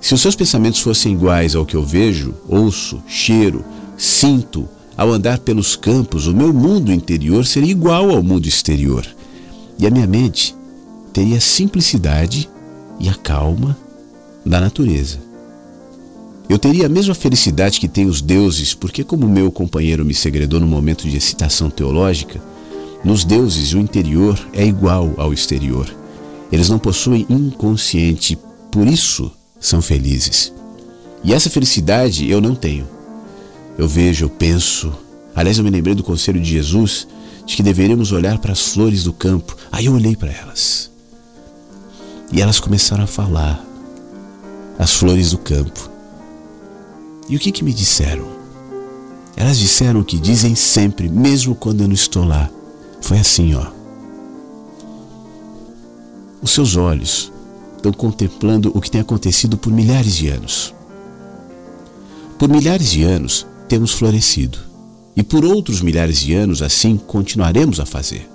se 0.00 0.14
os 0.14 0.20
seus 0.20 0.34
pensamentos 0.34 0.80
fossem 0.80 1.12
iguais 1.12 1.54
ao 1.54 1.64
que 1.64 1.76
eu 1.76 1.82
vejo, 1.84 2.34
ouço, 2.48 3.02
cheiro, 3.06 3.64
sinto 3.96 4.68
ao 4.96 5.12
andar 5.12 5.38
pelos 5.38 5.76
campos, 5.76 6.26
o 6.26 6.34
meu 6.34 6.52
mundo 6.52 6.92
interior 6.92 7.46
seria 7.46 7.70
igual 7.70 8.10
ao 8.10 8.22
mundo 8.22 8.46
exterior. 8.46 9.06
E 9.78 9.86
a 9.86 9.90
minha 9.90 10.06
mente 10.06 10.54
teria 11.12 11.38
a 11.38 11.40
simplicidade 11.40 12.48
e 12.98 13.08
a 13.08 13.14
calma 13.14 13.76
da 14.44 14.60
natureza. 14.60 15.25
Eu 16.48 16.58
teria 16.58 16.86
a 16.86 16.88
mesma 16.88 17.14
felicidade 17.14 17.80
que 17.80 17.88
têm 17.88 18.06
os 18.06 18.20
deuses, 18.20 18.72
porque, 18.72 19.02
como 19.02 19.28
meu 19.28 19.50
companheiro 19.50 20.04
me 20.04 20.14
segredou 20.14 20.60
no 20.60 20.66
momento 20.66 21.08
de 21.08 21.16
excitação 21.16 21.68
teológica, 21.68 22.40
nos 23.04 23.24
deuses 23.24 23.72
o 23.72 23.78
interior 23.78 24.38
é 24.52 24.64
igual 24.64 25.12
ao 25.16 25.32
exterior. 25.32 25.92
Eles 26.52 26.68
não 26.68 26.78
possuem 26.78 27.26
inconsciente, 27.28 28.38
por 28.70 28.86
isso 28.86 29.32
são 29.58 29.82
felizes. 29.82 30.52
E 31.24 31.34
essa 31.34 31.50
felicidade 31.50 32.30
eu 32.30 32.40
não 32.40 32.54
tenho. 32.54 32.86
Eu 33.76 33.88
vejo, 33.88 34.26
eu 34.26 34.30
penso. 34.30 34.92
Aliás, 35.34 35.58
eu 35.58 35.64
me 35.64 35.70
lembrei 35.70 35.94
do 35.94 36.04
conselho 36.04 36.40
de 36.40 36.48
Jesus 36.48 37.08
de 37.44 37.56
que 37.56 37.62
deveríamos 37.62 38.12
olhar 38.12 38.38
para 38.38 38.52
as 38.52 38.68
flores 38.68 39.04
do 39.04 39.12
campo. 39.12 39.56
Aí 39.70 39.86
eu 39.86 39.94
olhei 39.94 40.14
para 40.14 40.32
elas. 40.32 40.90
E 42.32 42.40
elas 42.40 42.60
começaram 42.60 43.04
a 43.04 43.08
falar. 43.08 43.64
As 44.78 44.94
flores 44.94 45.30
do 45.30 45.38
campo. 45.38 45.95
E 47.28 47.36
o 47.36 47.38
que, 47.38 47.50
que 47.50 47.64
me 47.64 47.72
disseram? 47.72 48.26
Elas 49.36 49.58
disseram 49.58 50.00
o 50.00 50.04
que 50.04 50.18
dizem 50.18 50.54
sempre, 50.54 51.08
mesmo 51.08 51.54
quando 51.54 51.82
eu 51.82 51.88
não 51.88 51.94
estou 51.94 52.24
lá. 52.24 52.50
Foi 53.00 53.18
assim, 53.18 53.54
ó. 53.54 53.66
Os 56.40 56.50
seus 56.52 56.76
olhos 56.76 57.32
estão 57.76 57.92
contemplando 57.92 58.70
o 58.74 58.80
que 58.80 58.90
tem 58.90 59.00
acontecido 59.00 59.56
por 59.56 59.72
milhares 59.72 60.14
de 60.14 60.28
anos. 60.28 60.74
Por 62.38 62.48
milhares 62.48 62.90
de 62.90 63.02
anos 63.02 63.46
temos 63.68 63.92
florescido, 63.92 64.58
e 65.16 65.22
por 65.22 65.44
outros 65.44 65.80
milhares 65.80 66.20
de 66.20 66.34
anos 66.34 66.62
assim 66.62 66.96
continuaremos 66.96 67.80
a 67.80 67.86
fazer. 67.86 68.28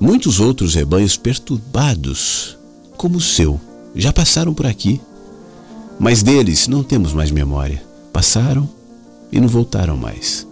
Muitos 0.00 0.40
outros 0.40 0.74
rebanhos 0.74 1.16
perturbados, 1.16 2.58
como 2.96 3.18
o 3.18 3.20
seu, 3.20 3.60
já 3.94 4.12
passaram 4.12 4.52
por 4.52 4.66
aqui, 4.66 5.00
mas 5.98 6.22
deles 6.22 6.68
não 6.68 6.82
temos 6.82 7.12
mais 7.12 7.30
memória. 7.30 7.82
Passaram 8.12 8.68
e 9.30 9.40
não 9.40 9.48
voltaram 9.48 9.96
mais. 9.96 10.46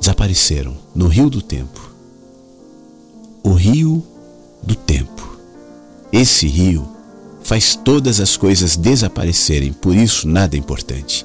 Desapareceram 0.00 0.76
no 0.94 1.08
rio 1.08 1.28
do 1.28 1.42
tempo. 1.42 1.92
O 3.42 3.52
rio 3.52 4.04
do 4.62 4.74
tempo. 4.74 5.38
Esse 6.12 6.46
rio 6.46 6.88
faz 7.42 7.74
todas 7.74 8.20
as 8.20 8.36
coisas 8.36 8.76
desaparecerem, 8.76 9.72
por 9.72 9.96
isso 9.96 10.28
nada 10.28 10.56
é 10.56 10.58
importante. 10.58 11.24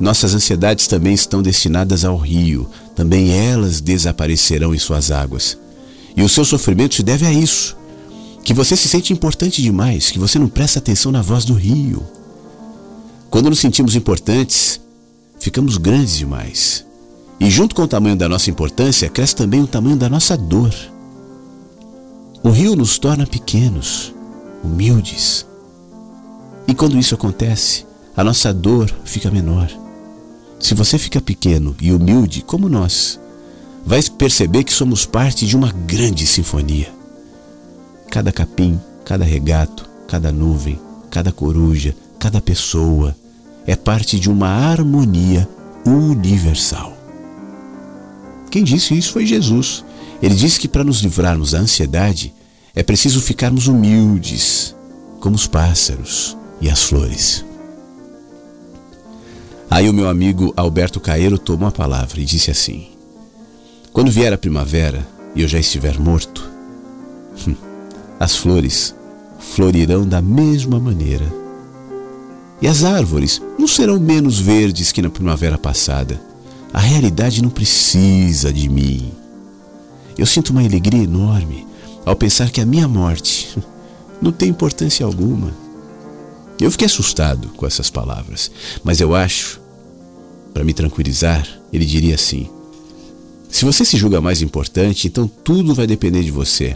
Nossas 0.00 0.34
ansiedades 0.34 0.86
também 0.86 1.14
estão 1.14 1.42
destinadas 1.42 2.04
ao 2.04 2.16
rio, 2.16 2.68
também 2.96 3.30
elas 3.30 3.80
desaparecerão 3.80 4.74
em 4.74 4.78
suas 4.78 5.10
águas. 5.10 5.58
E 6.16 6.22
o 6.22 6.28
seu 6.28 6.44
sofrimento 6.44 6.94
se 6.94 7.02
deve 7.02 7.26
a 7.26 7.32
isso, 7.32 7.76
que 8.42 8.54
você 8.54 8.76
se 8.76 8.88
sente 8.88 9.12
importante 9.12 9.62
demais, 9.62 10.10
que 10.10 10.18
você 10.18 10.38
não 10.38 10.48
presta 10.48 10.78
atenção 10.78 11.12
na 11.12 11.22
voz 11.22 11.44
do 11.44 11.54
rio. 11.54 12.02
Quando 13.34 13.50
nos 13.50 13.58
sentimos 13.58 13.96
importantes, 13.96 14.80
ficamos 15.40 15.76
grandes 15.76 16.16
demais. 16.16 16.86
E 17.40 17.50
junto 17.50 17.74
com 17.74 17.82
o 17.82 17.88
tamanho 17.88 18.14
da 18.14 18.28
nossa 18.28 18.48
importância, 18.48 19.08
cresce 19.10 19.34
também 19.34 19.60
o 19.60 19.66
tamanho 19.66 19.96
da 19.96 20.08
nossa 20.08 20.36
dor. 20.36 20.72
O 22.44 22.50
rio 22.50 22.76
nos 22.76 22.96
torna 22.96 23.26
pequenos, 23.26 24.14
humildes. 24.62 25.44
E 26.68 26.74
quando 26.76 26.96
isso 26.96 27.16
acontece, 27.16 27.84
a 28.16 28.22
nossa 28.22 28.54
dor 28.54 28.88
fica 29.04 29.32
menor. 29.32 29.68
Se 30.60 30.72
você 30.72 30.96
fica 30.96 31.20
pequeno 31.20 31.74
e 31.82 31.90
humilde 31.90 32.40
como 32.40 32.68
nós, 32.68 33.18
vai 33.84 34.00
perceber 34.16 34.62
que 34.62 34.72
somos 34.72 35.06
parte 35.06 35.44
de 35.44 35.56
uma 35.56 35.72
grande 35.72 36.24
sinfonia. 36.24 36.94
Cada 38.12 38.30
capim, 38.30 38.78
cada 39.04 39.24
regato, 39.24 39.84
cada 40.06 40.30
nuvem, 40.30 40.78
cada 41.10 41.32
coruja, 41.32 41.96
cada 42.16 42.40
pessoa 42.40 43.12
é 43.66 43.74
parte 43.74 44.18
de 44.18 44.30
uma 44.30 44.48
harmonia 44.48 45.48
universal. 45.86 46.96
Quem 48.50 48.62
disse 48.62 48.96
isso 48.96 49.12
foi 49.12 49.26
Jesus. 49.26 49.84
Ele 50.22 50.34
disse 50.34 50.60
que 50.60 50.68
para 50.68 50.84
nos 50.84 51.00
livrarmos 51.00 51.50
da 51.52 51.58
ansiedade 51.58 52.32
é 52.74 52.82
preciso 52.82 53.20
ficarmos 53.20 53.66
humildes, 53.66 54.74
como 55.20 55.36
os 55.36 55.46
pássaros 55.46 56.36
e 56.60 56.70
as 56.70 56.82
flores. 56.82 57.44
Aí 59.70 59.88
o 59.88 59.92
meu 59.92 60.08
amigo 60.08 60.52
Alberto 60.56 61.00
Caeiro 61.00 61.38
tomou 61.38 61.68
a 61.68 61.72
palavra 61.72 62.20
e 62.20 62.24
disse 62.24 62.50
assim: 62.50 62.88
Quando 63.92 64.10
vier 64.10 64.32
a 64.32 64.38
primavera 64.38 65.06
e 65.34 65.42
eu 65.42 65.48
já 65.48 65.58
estiver 65.58 65.98
morto, 65.98 66.48
as 68.20 68.36
flores 68.36 68.94
florirão 69.38 70.06
da 70.06 70.22
mesma 70.22 70.78
maneira. 70.78 71.43
E 72.64 72.66
as 72.66 72.82
árvores 72.82 73.42
não 73.58 73.68
serão 73.68 74.00
menos 74.00 74.40
verdes 74.40 74.90
que 74.90 75.02
na 75.02 75.10
primavera 75.10 75.58
passada. 75.58 76.18
A 76.72 76.78
realidade 76.78 77.42
não 77.42 77.50
precisa 77.50 78.50
de 78.50 78.70
mim. 78.70 79.12
Eu 80.16 80.24
sinto 80.24 80.48
uma 80.48 80.62
alegria 80.62 81.02
enorme 81.02 81.66
ao 82.06 82.16
pensar 82.16 82.50
que 82.50 82.62
a 82.62 82.64
minha 82.64 82.88
morte 82.88 83.54
não 84.18 84.32
tem 84.32 84.48
importância 84.48 85.04
alguma. 85.04 85.52
Eu 86.58 86.70
fiquei 86.70 86.86
assustado 86.86 87.48
com 87.48 87.66
essas 87.66 87.90
palavras, 87.90 88.50
mas 88.82 88.98
eu 88.98 89.14
acho, 89.14 89.60
para 90.54 90.64
me 90.64 90.72
tranquilizar, 90.72 91.46
ele 91.70 91.84
diria 91.84 92.14
assim: 92.14 92.48
se 93.50 93.66
você 93.66 93.84
se 93.84 93.98
julga 93.98 94.22
mais 94.22 94.40
importante, 94.40 95.06
então 95.06 95.28
tudo 95.28 95.74
vai 95.74 95.86
depender 95.86 96.22
de 96.22 96.30
você. 96.30 96.74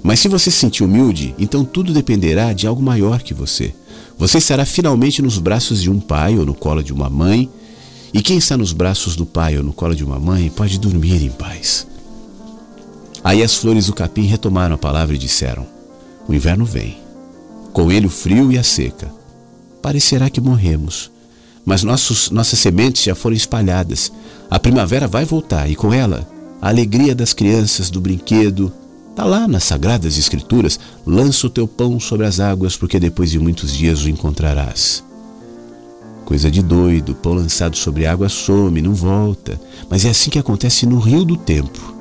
Mas 0.00 0.20
se 0.20 0.28
você 0.28 0.48
se 0.48 0.58
sentir 0.58 0.84
humilde, 0.84 1.34
então 1.40 1.64
tudo 1.64 1.92
dependerá 1.92 2.52
de 2.52 2.68
algo 2.68 2.80
maior 2.80 3.20
que 3.20 3.34
você. 3.34 3.74
Você 4.18 4.38
estará 4.38 4.64
finalmente 4.64 5.22
nos 5.22 5.38
braços 5.38 5.82
de 5.82 5.90
um 5.90 5.98
pai 5.98 6.38
ou 6.38 6.46
no 6.46 6.54
colo 6.54 6.82
de 6.82 6.92
uma 6.92 7.10
mãe, 7.10 7.50
e 8.12 8.20
quem 8.22 8.38
está 8.38 8.56
nos 8.56 8.72
braços 8.72 9.16
do 9.16 9.24
pai 9.24 9.56
ou 9.56 9.64
no 9.64 9.72
colo 9.72 9.94
de 9.94 10.04
uma 10.04 10.18
mãe 10.18 10.50
pode 10.50 10.78
dormir 10.78 11.22
em 11.22 11.30
paz. 11.30 11.86
Aí 13.24 13.42
as 13.42 13.54
flores 13.56 13.86
do 13.86 13.94
capim 13.94 14.22
retomaram 14.22 14.74
a 14.74 14.78
palavra 14.78 15.14
e 15.14 15.18
disseram: 15.18 15.66
O 16.28 16.34
inverno 16.34 16.64
vem, 16.64 16.98
com 17.72 17.90
ele 17.90 18.06
o 18.06 18.10
frio 18.10 18.52
e 18.52 18.58
a 18.58 18.62
seca. 18.62 19.10
Parecerá 19.80 20.28
que 20.28 20.40
morremos, 20.40 21.10
mas 21.64 21.82
nossos, 21.82 22.30
nossas 22.30 22.58
sementes 22.58 23.02
já 23.02 23.14
foram 23.14 23.34
espalhadas. 23.34 24.12
A 24.50 24.58
primavera 24.58 25.08
vai 25.08 25.24
voltar 25.24 25.70
e 25.70 25.74
com 25.74 25.92
ela 25.92 26.28
a 26.60 26.68
alegria 26.68 27.14
das 27.14 27.32
crianças, 27.32 27.90
do 27.90 28.00
brinquedo, 28.00 28.72
Está 29.12 29.24
lá 29.24 29.46
nas 29.46 29.64
Sagradas 29.64 30.16
Escrituras: 30.16 30.80
lança 31.06 31.46
o 31.46 31.50
teu 31.50 31.68
pão 31.68 32.00
sobre 32.00 32.26
as 32.26 32.40
águas, 32.40 32.78
porque 32.78 32.98
depois 32.98 33.30
de 33.30 33.38
muitos 33.38 33.70
dias 33.76 34.02
o 34.02 34.08
encontrarás. 34.08 35.04
Coisa 36.24 36.50
de 36.50 36.62
doido, 36.62 37.14
pão 37.14 37.34
lançado 37.34 37.76
sobre 37.76 38.06
água 38.06 38.30
some, 38.30 38.80
não 38.80 38.94
volta. 38.94 39.60
Mas 39.90 40.06
é 40.06 40.10
assim 40.10 40.30
que 40.30 40.38
acontece 40.38 40.86
no 40.86 40.98
rio 40.98 41.26
do 41.26 41.36
tempo. 41.36 41.94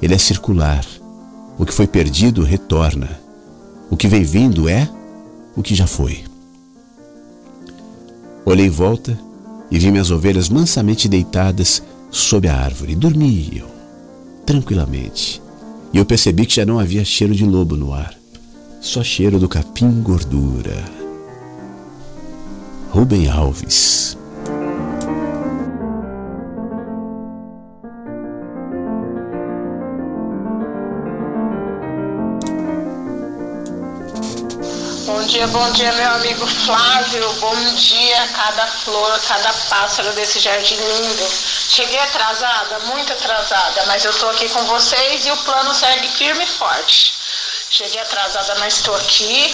Ele 0.00 0.14
é 0.14 0.18
circular. 0.18 0.86
O 1.58 1.66
que 1.66 1.74
foi 1.74 1.88
perdido 1.88 2.44
retorna. 2.44 3.18
O 3.90 3.96
que 3.96 4.06
vem 4.06 4.22
vindo 4.22 4.68
é 4.68 4.88
o 5.56 5.62
que 5.62 5.74
já 5.74 5.88
foi. 5.88 6.22
Olhei 8.44 8.66
em 8.66 8.70
volta 8.70 9.18
e 9.72 9.78
vi 9.78 9.90
minhas 9.90 10.12
ovelhas 10.12 10.48
mansamente 10.48 11.08
deitadas 11.08 11.82
sob 12.12 12.46
a 12.46 12.56
árvore. 12.56 12.94
Dormiam 12.94 13.66
tranquilamente 14.46 15.42
e 15.94 15.98
eu 15.98 16.04
percebi 16.04 16.44
que 16.44 16.56
já 16.56 16.66
não 16.66 16.80
havia 16.80 17.04
cheiro 17.04 17.32
de 17.32 17.44
lobo 17.44 17.76
no 17.76 17.94
ar, 17.94 18.12
só 18.80 19.04
cheiro 19.04 19.38
do 19.38 19.48
capim 19.48 20.02
gordura. 20.02 20.84
Rubem 22.90 23.28
Alves. 23.28 24.18
Dia, 35.34 35.48
bom 35.48 35.72
dia, 35.72 35.90
meu 35.94 36.10
amigo 36.12 36.46
Flávio. 36.46 37.32
Bom 37.40 37.74
dia, 37.74 38.28
cada 38.36 38.68
flor, 38.68 39.20
cada 39.26 39.52
pássaro 39.68 40.12
desse 40.12 40.38
jardim 40.38 40.76
lindo. 40.76 41.28
Cheguei 41.68 41.98
atrasada, 41.98 42.78
muito 42.86 43.12
atrasada, 43.12 43.84
mas 43.86 44.04
eu 44.04 44.12
estou 44.12 44.30
aqui 44.30 44.48
com 44.48 44.64
vocês 44.66 45.26
e 45.26 45.32
o 45.32 45.36
plano 45.38 45.74
segue 45.74 46.06
firme 46.06 46.44
e 46.44 46.46
forte. 46.46 47.14
Cheguei 47.68 48.00
atrasada, 48.00 48.54
mas 48.60 48.74
estou 48.74 48.94
aqui 48.94 49.52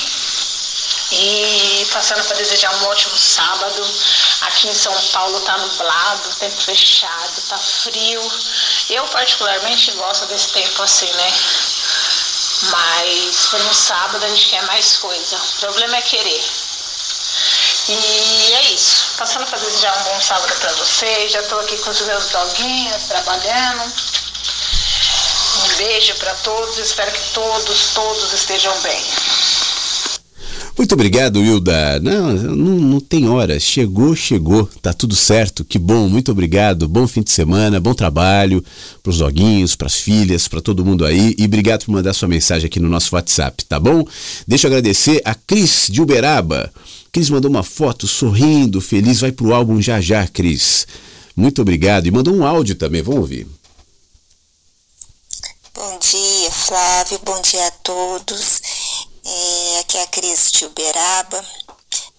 e 1.13 1.89
passando 1.91 2.25
para 2.25 2.37
desejar 2.37 2.75
um 2.75 2.87
ótimo 2.89 3.17
sábado. 3.17 3.83
Aqui 4.43 4.69
em 4.69 4.75
São 4.75 4.95
Paulo 5.13 5.41
tá 5.41 5.57
nublado, 5.57 6.29
tempo 6.39 6.61
fechado, 6.61 7.41
tá 7.49 7.57
frio. 7.57 8.21
Eu 8.91 9.05
particularmente 9.09 9.93
gosto 9.93 10.27
desse 10.27 10.49
tempo 10.49 10.83
assim, 10.83 11.11
né? 11.11 11.33
Mas 12.63 13.47
por 13.47 13.61
um 13.61 13.73
sábado 13.73 14.25
a 14.25 14.29
gente 14.29 14.49
quer 14.49 14.63
mais 14.65 14.97
coisa. 14.99 15.37
O 15.37 15.61
problema 15.61 15.97
é 15.97 16.03
querer. 16.03 16.45
E 17.89 18.53
é 18.53 18.73
isso. 18.73 19.15
Passando 19.17 19.47
para 19.47 19.59
desejar 19.59 19.97
um 19.99 20.05
bom 20.05 20.21
sábado 20.21 20.55
para 20.61 20.73
vocês. 20.73 21.33
Já 21.33 21.41
estou 21.41 21.59
aqui 21.61 21.77
com 21.79 21.91
os 21.91 22.01
meus 22.03 22.29
doguinhos 22.29 23.05
trabalhando. 23.05 23.93
Um 25.57 25.77
beijo 25.77 26.15
para 26.17 26.35
todos. 26.35 26.79
Espero 26.79 27.11
que 27.11 27.31
todos, 27.33 27.95
todos 27.95 28.33
estejam 28.33 28.79
bem. 28.81 29.05
Muito 30.81 30.95
obrigado, 30.95 31.45
Hilda. 31.45 32.01
Não, 32.01 32.33
não, 32.33 32.57
não, 32.57 33.01
tem 33.01 33.29
hora. 33.29 33.61
Chegou, 33.61 34.17
chegou. 34.17 34.65
Tá 34.81 34.95
tudo 34.95 35.15
certo. 35.15 35.63
Que 35.63 35.79
bom. 35.79 36.09
Muito 36.09 36.33
obrigado. 36.33 36.89
Bom 36.89 37.07
fim 37.07 37.21
de 37.21 37.31
semana, 37.31 37.79
bom 37.79 37.93
trabalho 37.93 38.65
para 39.03 39.11
os 39.11 39.19
doguinhos, 39.19 39.77
para 39.77 39.89
as 39.89 39.97
filhas, 39.97 40.49
para 40.49 40.63
todo 40.63 40.83
mundo 40.83 41.05
aí. 41.05 41.35
E 41.37 41.45
obrigado 41.45 41.85
por 41.85 41.93
mandar 41.93 42.15
sua 42.15 42.29
mensagem 42.29 42.67
aqui 42.67 42.81
no 42.81 42.89
nosso 42.89 43.15
WhatsApp, 43.15 43.63
tá 43.67 43.79
bom? 43.79 44.03
Deixa 44.49 44.67
eu 44.67 44.71
agradecer 44.71 45.21
a 45.23 45.35
Cris 45.35 45.89
de 45.91 46.01
Uberaba. 46.01 46.73
Cris 47.13 47.29
mandou 47.29 47.51
uma 47.51 47.63
foto 47.63 48.09
sorrindo, 48.09 48.81
feliz. 48.81 49.21
Vai 49.21 49.33
pro 49.33 49.53
álbum 49.53 49.83
já 49.83 50.01
já, 50.01 50.27
Cris. 50.27 50.87
Muito 51.37 51.61
obrigado. 51.61 52.07
E 52.07 52.11
mandou 52.11 52.35
um 52.35 52.43
áudio 52.43 52.75
também. 52.75 53.03
Vamos 53.03 53.21
ouvir. 53.21 53.47
Bom 55.75 55.99
dia, 55.99 56.51
Flávio. 56.51 57.21
Bom 57.23 57.43
dia 57.43 57.67
a 57.67 57.71
todos. 57.71 58.63
É, 59.25 59.79
aqui 59.81 59.99
é 59.99 60.03
a 60.03 60.07
Cris 60.07 60.51
de 60.51 60.65
Uberaba. 60.65 61.45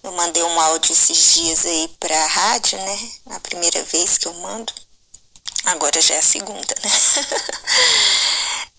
Eu 0.02 0.12
mandei 0.12 0.42
um 0.42 0.60
áudio 0.60 0.92
esses 0.92 1.34
dias 1.34 1.64
aí 1.66 1.88
pra 1.98 2.26
rádio, 2.26 2.78
né? 2.78 3.10
A 3.30 3.40
primeira 3.40 3.82
vez 3.84 4.18
que 4.18 4.26
eu 4.26 4.34
mando. 4.34 4.72
Agora 5.64 6.00
já 6.00 6.14
é 6.14 6.18
a 6.18 6.22
segunda, 6.22 6.74
né? 6.82 6.90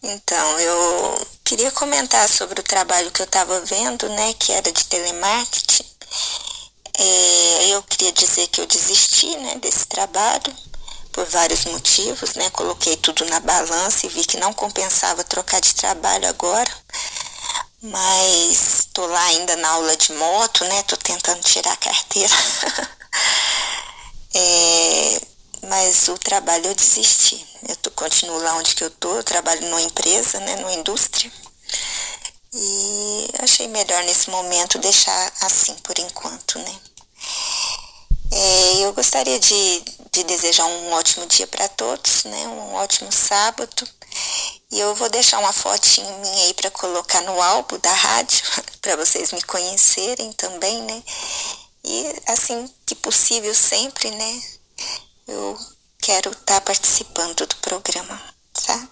então, 0.15 0.59
eu 0.59 1.27
queria 1.43 1.71
comentar 1.71 2.27
sobre 2.27 2.59
o 2.59 2.63
trabalho 2.63 3.11
que 3.11 3.21
eu 3.21 3.25
estava 3.25 3.59
vendo, 3.61 4.09
né? 4.09 4.33
Que 4.33 4.51
era 4.51 4.71
de 4.71 4.85
telemarketing. 4.85 5.85
É, 6.97 7.67
eu 7.69 7.83
queria 7.83 8.11
dizer 8.11 8.47
que 8.47 8.61
eu 8.61 8.67
desisti, 8.67 9.35
né? 9.37 9.55
Desse 9.55 9.85
trabalho 9.87 10.53
por 11.13 11.25
vários 11.25 11.65
motivos, 11.65 12.33
né? 12.33 12.49
Coloquei 12.49 12.97
tudo 12.97 13.23
na 13.25 13.39
balança 13.39 14.05
e 14.05 14.09
vi 14.09 14.25
que 14.25 14.37
não 14.37 14.51
compensava 14.51 15.23
trocar 15.23 15.61
de 15.61 15.73
trabalho 15.75 16.27
agora. 16.27 16.71
Mas 17.83 18.87
tô 18.93 19.05
lá 19.05 19.21
ainda 19.25 19.57
na 19.57 19.69
aula 19.71 19.97
de 19.97 20.13
moto, 20.13 20.63
né? 20.63 20.83
Tô 20.83 20.95
tentando 20.95 21.41
tirar 21.43 21.73
a 21.73 21.77
carteira. 21.77 22.33
é, 24.33 25.21
mas 25.67 26.07
o 26.07 26.17
trabalho 26.17 26.67
eu 26.67 26.75
desisti. 26.75 27.45
Eu 27.67 27.75
tô, 27.75 27.91
continuo 27.91 28.37
lá 28.37 28.55
onde 28.55 28.73
que 28.73 28.85
eu 28.85 28.89
tô, 28.89 29.17
eu 29.17 29.23
trabalho 29.23 29.61
numa 29.69 29.81
empresa, 29.81 30.39
né? 30.39 30.55
Numa 30.55 30.71
indústria. 30.71 31.29
E 32.53 33.29
achei 33.39 33.67
melhor 33.67 34.01
nesse 34.05 34.29
momento 34.29 34.79
deixar 34.79 35.33
assim 35.41 35.73
por 35.83 35.99
enquanto, 35.99 36.59
né? 36.59 36.79
É, 38.31 38.85
eu 38.85 38.93
gostaria 38.93 39.37
de, 39.39 39.83
de 40.09 40.23
desejar 40.23 40.65
um 40.65 40.93
ótimo 40.93 41.25
dia 41.25 41.47
para 41.47 41.67
todos, 41.67 42.23
né? 42.23 42.47
Um 42.47 42.75
ótimo 42.75 43.11
sábado. 43.11 43.85
E 44.73 44.79
eu 44.79 44.95
vou 44.95 45.07
deixar 45.07 45.37
uma 45.37 45.53
fotinha 45.53 46.11
minha 46.17 46.45
aí 46.45 46.53
para 46.55 46.71
colocar 46.71 47.21
no 47.21 47.39
álbum 47.39 47.77
da 47.77 47.93
rádio, 47.93 48.43
para 48.81 48.95
vocês 48.95 49.31
me 49.31 49.41
conhecerem 49.43 50.33
também, 50.33 50.81
né? 50.81 51.03
E 51.83 52.15
assim 52.25 52.67
que 52.83 52.95
possível 52.95 53.53
sempre, 53.53 54.09
né? 54.09 54.43
Eu 55.27 55.59
quero 55.99 56.31
estar 56.31 56.55
tá 56.55 56.61
participando 56.61 57.45
do 57.45 57.55
programa, 57.57 58.19
tá? 58.65 58.89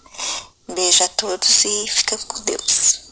Beijo 0.68 1.02
a 1.02 1.08
todos 1.08 1.64
e 1.64 1.88
fica 1.88 2.16
com 2.16 2.40
Deus. 2.42 3.11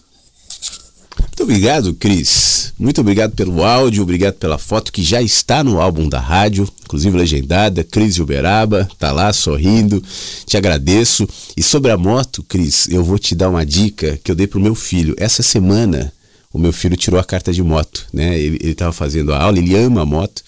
Muito 1.41 1.53
obrigado, 1.53 1.95
Cris. 1.95 2.75
Muito 2.79 3.01
obrigado 3.01 3.33
pelo 3.33 3.65
áudio, 3.65 4.03
obrigado 4.03 4.35
pela 4.35 4.59
foto 4.59 4.93
que 4.93 5.03
já 5.03 5.23
está 5.23 5.65
no 5.65 5.81
álbum 5.81 6.07
da 6.07 6.21
rádio, 6.21 6.69
inclusive 6.85 7.17
legendada. 7.17 7.83
Cris 7.83 8.19
Uberaba, 8.19 8.87
tá 8.99 9.11
lá 9.11 9.33
sorrindo. 9.33 10.05
Te 10.45 10.59
agradeço. 10.59 11.27
E 11.57 11.63
sobre 11.63 11.91
a 11.93 11.97
moto, 11.97 12.43
Cris, 12.43 12.89
eu 12.91 13.03
vou 13.03 13.19
te 13.19 13.35
dar 13.35 13.49
uma 13.49 13.65
dica 13.65 14.21
que 14.23 14.31
eu 14.31 14.35
dei 14.35 14.47
pro 14.47 14.61
meu 14.61 14.75
filho. 14.75 15.15
Essa 15.17 15.43
semana, 15.43 16.13
o 16.53 16.59
meu 16.59 16.75
filho 16.75 16.95
tirou 16.95 17.19
a 17.19 17.25
carta 17.25 17.55
de 17.55 17.63
moto, 17.63 18.07
né? 18.13 18.39
Ele 18.39 18.59
estava 18.63 18.93
fazendo 18.93 19.33
a 19.33 19.43
aula, 19.43 19.57
ele 19.57 19.75
ama 19.75 20.03
a 20.03 20.07
moto. 20.07 20.43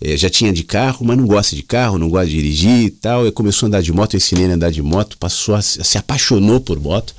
É, 0.00 0.16
já 0.16 0.28
tinha 0.28 0.52
de 0.52 0.64
carro, 0.64 1.06
mas 1.06 1.16
não 1.16 1.24
gosta 1.24 1.54
de 1.54 1.62
carro, 1.62 1.98
não 1.98 2.08
gosta 2.08 2.26
de 2.26 2.34
dirigir 2.34 2.86
e 2.86 2.90
tal. 2.90 3.22
Ele 3.22 3.30
começou 3.30 3.66
a 3.66 3.68
andar 3.68 3.80
de 3.80 3.92
moto, 3.92 4.14
eu 4.14 4.18
ensinei 4.18 4.42
ele 4.42 4.54
a 4.54 4.56
andar 4.56 4.72
de 4.72 4.82
moto, 4.82 5.16
passou 5.18 5.54
a, 5.54 5.62
se 5.62 5.96
apaixonou 5.96 6.60
por 6.60 6.80
moto. 6.80 7.14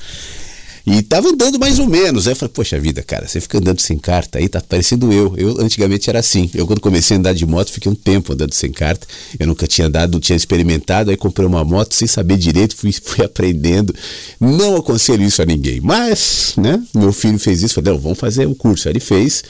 E 0.85 1.01
tava 1.01 1.29
andando 1.29 1.57
mais 1.57 1.79
ou 1.79 1.87
menos. 1.87 2.27
Aí 2.27 2.33
eu 2.33 2.35
falei, 2.35 2.51
poxa 2.53 2.77
vida, 2.77 3.01
cara, 3.01 3.25
você 3.25 3.39
fica 3.39 3.57
andando 3.57 3.79
sem 3.79 3.97
carta 3.97 4.37
aí, 4.37 4.49
tá 4.49 4.59
parecendo 4.59 5.13
eu. 5.13 5.33
Eu 5.37 5.61
antigamente 5.61 6.09
era 6.09 6.19
assim. 6.19 6.49
Eu 6.53 6.67
quando 6.67 6.81
comecei 6.81 7.15
a 7.15 7.19
andar 7.19 7.33
de 7.33 7.45
moto, 7.45 7.71
fiquei 7.71 7.89
um 7.89 7.95
tempo 7.95 8.33
andando 8.33 8.53
sem 8.53 8.69
carta. 8.69 9.07
Eu 9.39 9.47
nunca 9.47 9.65
tinha 9.65 9.87
andado, 9.87 10.13
não 10.13 10.19
tinha 10.19 10.35
experimentado, 10.35 11.09
aí 11.09 11.15
comprei 11.15 11.47
uma 11.47 11.63
moto 11.63 11.93
sem 11.93 12.07
saber 12.07 12.37
direito, 12.37 12.75
fui, 12.75 12.91
fui 12.91 13.23
aprendendo. 13.23 13.95
Não 14.39 14.75
aconselho 14.75 15.23
isso 15.23 15.41
a 15.41 15.45
ninguém. 15.45 15.79
Mas, 15.79 16.53
né, 16.57 16.83
meu 16.93 17.13
filho 17.13 17.39
fez 17.39 17.63
isso, 17.63 17.75
falei, 17.75 17.93
não, 17.93 17.99
vamos 17.99 18.19
fazer 18.19 18.45
o 18.45 18.55
curso. 18.55 18.89
Aí 18.89 18.91
ele 18.91 18.99
fez. 18.99 19.41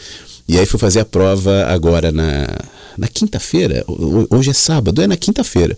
E 0.48 0.60
aí 0.60 0.66
fui 0.68 0.80
fazer 0.80 1.00
a 1.00 1.06
prova 1.06 1.66
agora 1.66 2.12
na, 2.12 2.48
na 2.96 3.08
quinta-feira. 3.08 3.84
Hoje 4.30 4.52
é 4.52 4.54
sábado, 4.54 5.02
é 5.02 5.08
na 5.08 5.18
quinta-feira. 5.18 5.76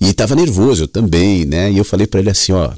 E 0.00 0.08
estava 0.08 0.34
nervoso 0.34 0.84
eu 0.84 0.88
também, 0.88 1.44
né? 1.44 1.70
E 1.70 1.76
eu 1.76 1.84
falei 1.84 2.06
para 2.06 2.20
ele 2.20 2.30
assim, 2.30 2.52
ó, 2.52 2.70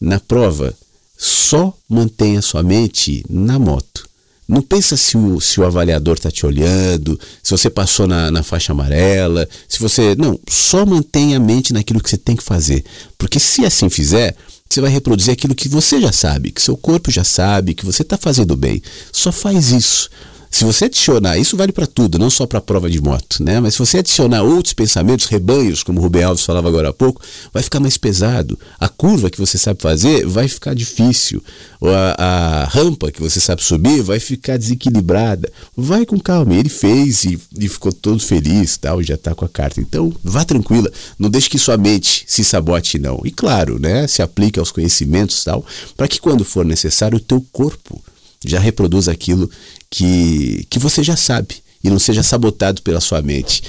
na 0.00 0.18
prova 0.18 0.74
só 1.16 1.72
mantenha 1.88 2.42
sua 2.42 2.62
mente 2.62 3.24
na 3.28 3.58
moto. 3.58 4.06
Não 4.48 4.62
pensa 4.62 4.96
se 4.96 5.16
o, 5.16 5.40
se 5.40 5.60
o 5.60 5.64
avaliador 5.64 6.14
está 6.14 6.30
te 6.30 6.46
olhando, 6.46 7.18
se 7.42 7.50
você 7.50 7.68
passou 7.68 8.06
na, 8.06 8.30
na 8.30 8.44
faixa 8.44 8.72
amarela, 8.72 9.48
se 9.68 9.80
você. 9.80 10.14
Não, 10.14 10.38
só 10.48 10.86
mantenha 10.86 11.38
a 11.38 11.40
mente 11.40 11.72
naquilo 11.72 12.00
que 12.00 12.08
você 12.08 12.16
tem 12.16 12.36
que 12.36 12.44
fazer. 12.44 12.84
Porque 13.18 13.40
se 13.40 13.64
assim 13.64 13.88
fizer, 13.88 14.36
você 14.68 14.80
vai 14.80 14.90
reproduzir 14.90 15.32
aquilo 15.32 15.54
que 15.54 15.68
você 15.68 16.00
já 16.00 16.12
sabe, 16.12 16.52
que 16.52 16.62
seu 16.62 16.76
corpo 16.76 17.10
já 17.10 17.24
sabe, 17.24 17.74
que 17.74 17.84
você 17.84 18.02
está 18.02 18.16
fazendo 18.16 18.56
bem. 18.56 18.80
Só 19.10 19.32
faz 19.32 19.72
isso. 19.72 20.08
Se 20.50 20.64
você 20.64 20.86
adicionar, 20.86 21.36
isso 21.38 21.56
vale 21.56 21.72
para 21.72 21.86
tudo, 21.86 22.18
não 22.18 22.30
só 22.30 22.46
para 22.46 22.58
a 22.58 22.62
prova 22.62 22.88
de 22.88 23.00
moto, 23.00 23.42
né? 23.42 23.60
Mas 23.60 23.74
se 23.74 23.78
você 23.78 23.98
adicionar 23.98 24.42
outros 24.42 24.72
pensamentos, 24.72 25.26
rebanhos, 25.26 25.82
como 25.82 25.98
o 25.98 26.02
Rubem 26.02 26.22
Alves 26.22 26.44
falava 26.44 26.68
agora 26.68 26.88
há 26.90 26.92
pouco, 26.92 27.20
vai 27.52 27.62
ficar 27.62 27.80
mais 27.80 27.96
pesado. 27.98 28.58
A 28.78 28.88
curva 28.88 29.28
que 29.28 29.38
você 29.38 29.58
sabe 29.58 29.82
fazer 29.82 30.26
vai 30.26 30.48
ficar 30.48 30.74
difícil. 30.74 31.42
A, 31.82 32.62
a 32.62 32.64
rampa 32.64 33.10
que 33.10 33.20
você 33.20 33.40
sabe 33.40 33.62
subir 33.62 34.02
vai 34.02 34.18
ficar 34.18 34.56
desequilibrada. 34.56 35.52
Vai 35.76 36.06
com 36.06 36.18
calma. 36.18 36.54
Ele 36.54 36.68
fez 36.68 37.24
e, 37.24 37.38
e 37.58 37.68
ficou 37.68 37.92
todo 37.92 38.20
feliz, 38.20 38.76
tal, 38.76 39.02
já 39.02 39.14
está 39.14 39.34
com 39.34 39.44
a 39.44 39.48
carta. 39.48 39.80
Então, 39.80 40.12
vá 40.24 40.44
tranquila. 40.44 40.90
Não 41.18 41.28
deixe 41.28 41.50
que 41.50 41.58
sua 41.58 41.76
mente 41.76 42.24
se 42.26 42.44
sabote, 42.44 42.98
não. 42.98 43.20
E 43.24 43.30
claro, 43.30 43.78
né? 43.78 44.06
Se 44.06 44.22
aplique 44.22 44.58
aos 44.58 44.70
conhecimentos, 44.70 45.44
tal, 45.44 45.64
para 45.96 46.08
que 46.08 46.20
quando 46.20 46.44
for 46.44 46.64
necessário 46.64 47.18
o 47.18 47.20
teu 47.20 47.44
corpo 47.52 48.02
já 48.44 48.58
reproduz 48.58 49.08
aquilo 49.08 49.50
que, 49.90 50.66
que 50.70 50.78
você 50.78 51.02
já 51.02 51.16
sabe 51.16 51.62
e 51.82 51.90
não 51.90 51.98
seja 51.98 52.22
sabotado 52.22 52.82
pela 52.82 53.00
sua 53.00 53.22
mente. 53.22 53.62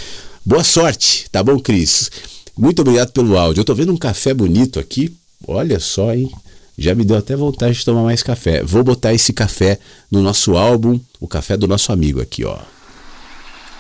Boa 0.46 0.64
sorte, 0.64 1.28
tá 1.32 1.44
bom, 1.44 1.60
Cris? 1.60 2.10
Muito 2.58 2.82
obrigado 2.82 3.12
pelo 3.12 3.38
áudio. 3.38 3.62
Eu 3.62 3.66
tô 3.66 3.76
vendo 3.76 3.94
um 3.94 3.98
café 3.98 4.34
bonito 4.34 4.80
aqui. 4.80 5.16
Olha 5.48 5.80
só, 5.80 6.14
hein? 6.14 6.32
Já 6.78 6.96
me 6.96 7.04
deu 7.04 7.18
até 7.18 7.36
vontade 7.36 7.78
de 7.78 7.86
tomar 7.86 8.04
mais 8.04 8.24
café. 8.24 8.64
Vou 8.64 8.84
botar 8.84 9.14
esse 9.14 9.34
café 9.34 9.80
no 10.12 10.22
nosso 10.22 10.56
álbum, 10.56 11.00
o 11.20 11.28
café 11.28 11.58
do 11.58 11.68
nosso 11.68 11.92
amigo 11.92 12.22
aqui, 12.22 12.46
ó. 12.46 12.58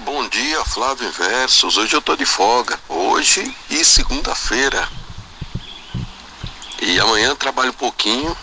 Bom 0.03 0.27
dia, 0.29 0.63
Flávio 0.65 1.11
Versos. 1.11 1.77
Hoje 1.77 1.95
eu 1.95 2.01
tô 2.01 2.15
de 2.15 2.25
folga. 2.25 2.79
Hoje 2.89 3.53
e 3.69 3.83
segunda-feira. 3.83 4.87
E 6.81 6.99
amanhã 6.99 7.35
trabalho 7.35 7.71
um 7.71 7.73
pouquinho. 7.73 8.35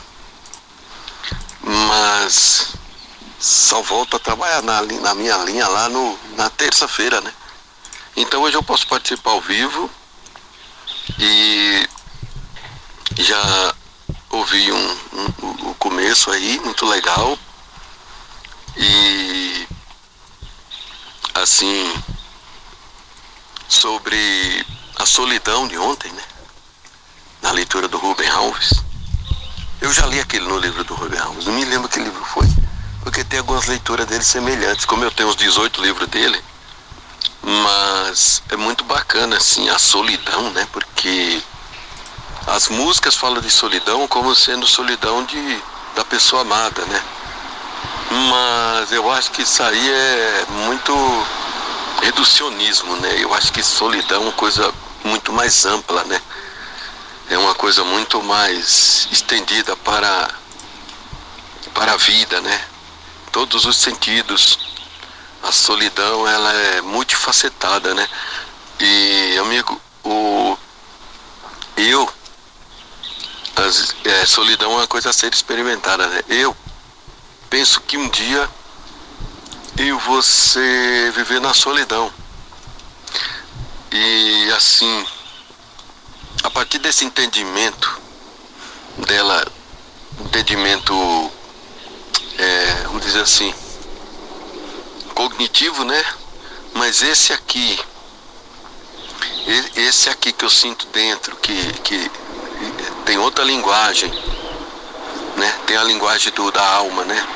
Mas 1.66 2.74
só 3.40 3.80
volto 3.82 4.16
a 4.16 4.20
trabalhar 4.20 4.62
na, 4.62 4.82
na 4.82 5.14
minha 5.14 5.36
linha 5.38 5.66
lá 5.66 5.88
no, 5.88 6.18
na 6.36 6.50
terça-feira, 6.50 7.20
né? 7.20 7.32
Então 8.16 8.42
hoje 8.42 8.56
eu 8.56 8.62
posso 8.62 8.86
participar 8.86 9.30
ao 9.30 9.40
vivo 9.40 9.90
e 11.18 11.88
já 13.18 13.74
ouvi 14.30 14.70
um, 14.72 14.98
um, 15.12 15.70
o 15.70 15.74
começo 15.74 16.30
aí, 16.30 16.60
muito 16.60 16.86
legal. 16.86 17.38
E 18.76 19.66
assim 21.34 22.02
sobre 23.68 24.66
a 24.96 25.06
solidão 25.06 25.66
de 25.66 25.76
ontem, 25.78 26.12
né? 26.12 26.22
Na 27.42 27.50
leitura 27.50 27.88
do 27.88 27.98
Ruben 27.98 28.28
Alves. 28.28 28.72
Eu 29.84 29.92
já 29.92 30.06
li 30.06 30.18
aquele 30.18 30.46
no 30.48 30.58
livro 30.58 30.82
do 30.82 30.94
Ruben 30.94 31.20
Alves, 31.20 31.44
não 31.44 31.52
me 31.52 31.62
lembro 31.62 31.90
que 31.90 32.00
livro 32.00 32.24
foi 32.24 32.46
porque 33.02 33.22
tem 33.22 33.38
algumas 33.38 33.66
leituras 33.66 34.06
dele 34.06 34.24
semelhantes, 34.24 34.86
como 34.86 35.04
eu 35.04 35.10
tenho 35.10 35.28
os 35.28 35.36
18 35.36 35.82
livros 35.82 36.08
dele, 36.08 36.42
mas 37.42 38.42
é 38.48 38.56
muito 38.56 38.82
bacana 38.84 39.36
assim 39.36 39.68
a 39.68 39.78
solidão, 39.78 40.50
né? 40.52 40.66
Porque 40.72 41.38
as 42.46 42.68
músicas 42.70 43.14
falam 43.14 43.42
de 43.42 43.50
solidão 43.50 44.08
como 44.08 44.34
sendo 44.34 44.66
solidão 44.66 45.22
de, 45.26 45.62
da 45.94 46.02
pessoa 46.02 46.40
amada, 46.40 46.82
né? 46.86 47.02
Mas 48.30 48.90
eu 48.90 49.12
acho 49.12 49.32
que 49.32 49.42
isso 49.42 49.62
aí 49.62 49.90
é 49.90 50.46
muito 50.64 51.26
reducionismo, 52.00 52.96
né? 52.96 53.16
Eu 53.18 53.34
acho 53.34 53.52
que 53.52 53.62
solidão 53.62 54.22
é 54.22 54.24
uma 54.24 54.32
coisa 54.32 54.72
muito 55.04 55.30
mais 55.30 55.66
ampla, 55.66 56.02
né? 56.04 56.18
É 57.30 57.38
uma 57.38 57.54
coisa 57.54 57.82
muito 57.84 58.22
mais 58.22 59.08
estendida 59.10 59.74
para, 59.76 60.30
para 61.72 61.92
a 61.92 61.96
vida, 61.96 62.40
né? 62.40 62.64
todos 63.34 63.64
os 63.64 63.76
sentidos. 63.76 64.56
A 65.42 65.50
solidão 65.50 66.26
ela 66.26 66.52
é 66.52 66.80
multifacetada, 66.82 67.92
né? 67.92 68.08
E 68.78 69.36
amigo, 69.40 69.80
o 70.04 70.56
eu 71.76 72.08
as, 73.56 73.94
é, 74.04 74.24
solidão 74.24 74.70
é 74.70 74.76
uma 74.76 74.86
coisa 74.86 75.10
a 75.10 75.12
ser 75.12 75.34
experimentada, 75.34 76.06
né? 76.06 76.22
Eu 76.28 76.56
penso 77.50 77.80
que 77.80 77.96
um 77.96 78.08
dia 78.08 78.48
eu 79.76 79.98
vou 79.98 80.22
ser, 80.22 81.10
viver 81.10 81.40
na 81.40 81.52
solidão. 81.52 82.12
E 83.90 84.52
assim, 84.56 85.06
a 86.42 86.50
partir 86.50 86.78
desse 86.78 87.04
entendimento 87.04 88.00
dela, 89.06 89.46
entendimento 90.20 90.94
é, 92.38 92.82
vamos 92.86 93.04
dizer 93.04 93.20
assim, 93.20 93.54
cognitivo, 95.14 95.84
né? 95.84 96.04
Mas 96.74 97.02
esse 97.02 97.32
aqui, 97.32 97.78
esse 99.76 100.08
aqui 100.08 100.32
que 100.32 100.44
eu 100.44 100.50
sinto 100.50 100.86
dentro, 100.88 101.36
que, 101.36 101.72
que 101.84 102.10
tem 103.04 103.18
outra 103.18 103.44
linguagem, 103.44 104.10
né? 105.36 105.54
Tem 105.66 105.76
a 105.76 105.84
linguagem 105.84 106.32
do, 106.32 106.50
da 106.50 106.66
alma, 106.66 107.04
né? 107.04 107.26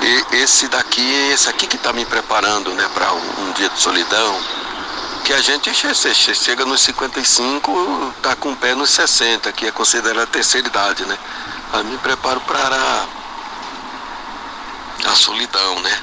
E 0.00 0.36
esse 0.36 0.68
daqui, 0.68 1.02
esse 1.32 1.48
aqui 1.48 1.66
que 1.66 1.76
está 1.76 1.92
me 1.92 2.04
preparando, 2.04 2.72
né, 2.72 2.88
para 2.94 3.12
um, 3.12 3.48
um, 3.48 3.52
dia 3.52 3.68
de 3.68 3.80
solidão, 3.80 4.40
que 5.28 5.34
a 5.34 5.42
gente 5.42 5.70
chega 6.14 6.64
nos 6.64 6.80
55, 6.80 8.14
tá 8.22 8.34
com 8.34 8.50
o 8.50 8.56
pé 8.56 8.74
nos 8.74 8.88
60, 8.88 9.52
que 9.52 9.66
é 9.66 9.70
considerada 9.70 10.26
terceira 10.26 10.66
idade, 10.66 11.04
né? 11.04 11.18
Aí 11.70 11.84
me 11.84 11.98
preparo 11.98 12.40
para 12.40 13.06
a 15.04 15.14
solidão, 15.14 15.80
né? 15.80 16.02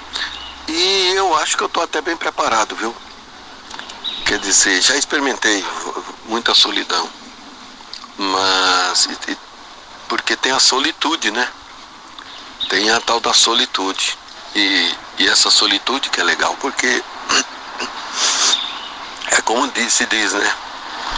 E 0.67 1.13
eu 1.15 1.35
acho 1.37 1.57
que 1.57 1.63
eu 1.63 1.67
estou 1.67 1.81
até 1.81 2.01
bem 2.01 2.15
preparado, 2.15 2.75
viu? 2.75 2.95
Quer 4.27 4.37
dizer, 4.37 4.79
já 4.79 4.95
experimentei 4.95 5.65
muita 6.25 6.53
solidão. 6.53 7.09
Mas 8.19 9.09
porque 10.07 10.35
tem 10.35 10.51
a 10.51 10.59
solitude, 10.59 11.31
né? 11.31 11.49
Tem 12.69 12.91
a 12.91 13.01
tal 13.01 13.19
da 13.19 13.33
solitude. 13.33 14.19
E, 14.53 14.95
e 15.17 15.27
essa 15.27 15.49
solitude 15.49 16.11
que 16.11 16.21
é 16.21 16.23
legal, 16.23 16.55
porque 16.61 17.03
é 19.31 19.41
como 19.41 19.71
se 19.89 20.05
diz, 20.05 20.33
né? 20.33 20.53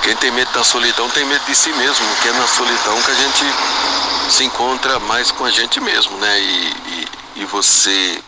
Quem 0.02 0.16
tem 0.16 0.32
medo 0.32 0.52
da 0.52 0.64
solidão 0.64 1.10
tem 1.10 1.26
medo 1.26 1.44
de 1.46 1.56
si 1.56 1.72
mesmo, 1.74 2.06
que 2.22 2.30
é 2.30 2.34
na 2.34 2.48
solidão 2.48 3.02
que 3.02 3.12
a 3.12 3.16
gente 3.16 3.46
se 4.30 4.44
encontra 4.44 5.00
mais 5.00 5.32
com 5.32 5.46
a 5.46 5.52
gente 5.52 5.80
mesmo, 5.80 6.18
né? 6.18 6.40
E, 6.40 6.68
e, 6.68 7.08
e 7.38 7.46
você 7.46 8.24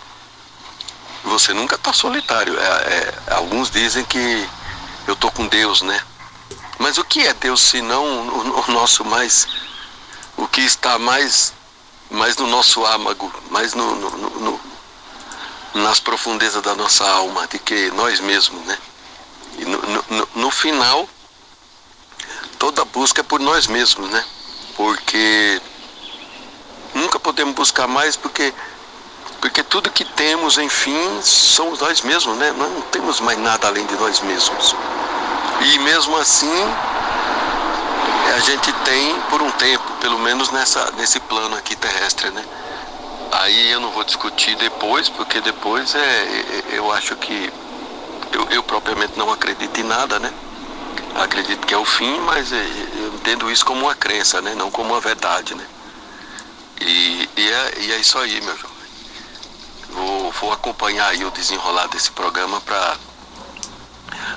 você 1.24 1.54
nunca 1.54 1.76
está 1.76 1.94
solitário. 1.94 2.58
É, 2.58 2.64
é, 2.64 3.34
alguns 3.34 3.70
dizem 3.70 4.04
que 4.06 4.50
eu 5.08 5.16
tô 5.16 5.30
com 5.32 5.48
Deus, 5.48 5.82
né? 5.82 6.02
Mas 6.78 6.98
o 6.98 7.04
que 7.04 7.26
é 7.28 7.34
Deus 7.34 7.62
se 7.62 7.82
não 7.82 8.04
o, 8.04 8.64
o 8.68 8.72
nosso 8.72 9.04
mais 9.06 9.48
o 10.38 10.48
que 10.48 10.62
está 10.62 10.98
mais 10.98 11.54
mais 12.10 12.38
no 12.38 12.48
nosso 12.48 12.86
âmago, 12.86 13.32
mais 13.52 13.74
no, 13.74 13.96
no, 13.96 14.10
no, 14.40 14.62
nas 15.76 16.00
profundezas 16.00 16.62
da 16.64 16.74
nossa 16.76 17.08
alma, 17.08 17.48
de 17.48 17.60
que 17.60 17.92
nós 17.92 18.20
mesmos, 18.20 18.66
né? 18.66 18.78
E 19.60 19.66
no, 19.66 19.78
no, 19.78 20.30
no 20.36 20.52
final, 20.52 21.08
toda 22.58 22.86
busca 22.86 23.22
é 23.22 23.24
por 23.24 23.40
nós 23.40 23.68
mesmos, 23.68 24.10
né? 24.10 24.24
Porque 24.76 25.62
nunca 26.94 27.20
podemos 27.20 27.54
buscar 27.54 27.88
mais 27.88 28.16
porque 28.16 28.54
porque 29.42 29.64
tudo 29.64 29.90
que 29.90 30.04
temos, 30.04 30.58
enfim, 30.58 31.22
somos 31.22 31.80
nós 31.80 32.02
mesmos, 32.02 32.38
né? 32.38 32.52
Nós 32.58 32.72
não 32.72 32.82
temos 32.82 33.22
mais 33.22 33.40
nada 33.40 33.68
além 33.68 33.86
de 33.86 33.96
nós 33.96 34.20
mesmos. 34.20 34.76
E 35.62 35.80
mesmo 35.80 36.18
assim, 36.18 36.66
a 38.36 38.40
gente 38.40 38.72
tem 38.84 39.20
por 39.30 39.42
um 39.42 39.50
tempo, 39.52 39.84
pelo 40.02 40.20
menos 40.20 40.52
nessa, 40.52 40.92
nesse 40.98 41.22
plano 41.22 41.56
aqui 41.56 41.76
terrestre, 41.76 42.30
né? 42.32 42.44
Aí 43.32 43.72
eu 43.72 43.80
não 43.80 43.92
vou 43.92 44.04
discutir 44.04 44.56
depois, 44.58 45.08
porque 45.08 45.40
depois 45.40 45.96
é, 45.96 46.00
é 46.00 46.64
eu 46.72 46.92
acho 46.92 47.16
que 47.16 47.52
eu, 48.50 48.64
propriamente 48.64 49.18
não 49.18 49.32
acredito 49.32 49.80
em 49.80 49.84
nada, 49.84 50.20
né? 50.20 50.34
Acredito 51.16 51.66
que 51.66 51.74
é 51.74 51.78
o 51.78 51.86
fim, 51.86 52.20
mas 52.22 52.52
é, 52.52 52.66
eu 52.98 53.14
entendo 53.16 53.52
isso 53.52 53.66
como 53.66 53.82
uma 53.82 53.96
crença, 53.96 54.42
né? 54.42 54.56
Não 54.56 54.72
como 54.72 54.94
uma 54.94 55.02
verdade, 55.02 55.56
né? 55.56 55.66
E, 56.82 57.30
e, 57.36 57.52
é, 57.52 57.74
e 57.80 57.92
é 57.92 57.98
isso 57.98 58.18
aí, 58.18 58.40
meu 58.42 58.56
jovem. 58.58 58.78
Vou, 59.90 60.32
vou 60.32 60.54
acompanhar 60.54 61.08
aí 61.08 61.26
o 61.26 61.32
desenrolar 61.32 61.88
desse 61.88 62.12
programa 62.12 62.62
para 62.62 62.98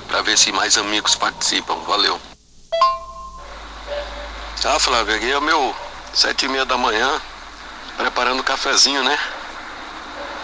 para 0.07 0.21
ver 0.21 0.37
se 0.37 0.51
mais 0.51 0.77
amigos 0.77 1.15
participam. 1.15 1.75
Valeu. 1.87 2.19
Ah, 4.65 4.79
Flávio, 4.79 5.15
aqui 5.15 5.29
é 5.29 5.37
o 5.37 5.41
meu 5.41 5.75
sete 6.13 6.45
e 6.45 6.47
meia 6.47 6.65
da 6.65 6.77
manhã, 6.77 7.21
preparando 7.97 8.39
o 8.39 8.43
cafezinho, 8.43 9.03
né? 9.03 9.17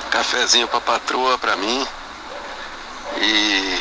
Cafezinho 0.10 0.68
pra 0.68 0.82
patroa, 0.82 1.38
pra 1.38 1.56
mim. 1.56 1.88
E 3.18 3.80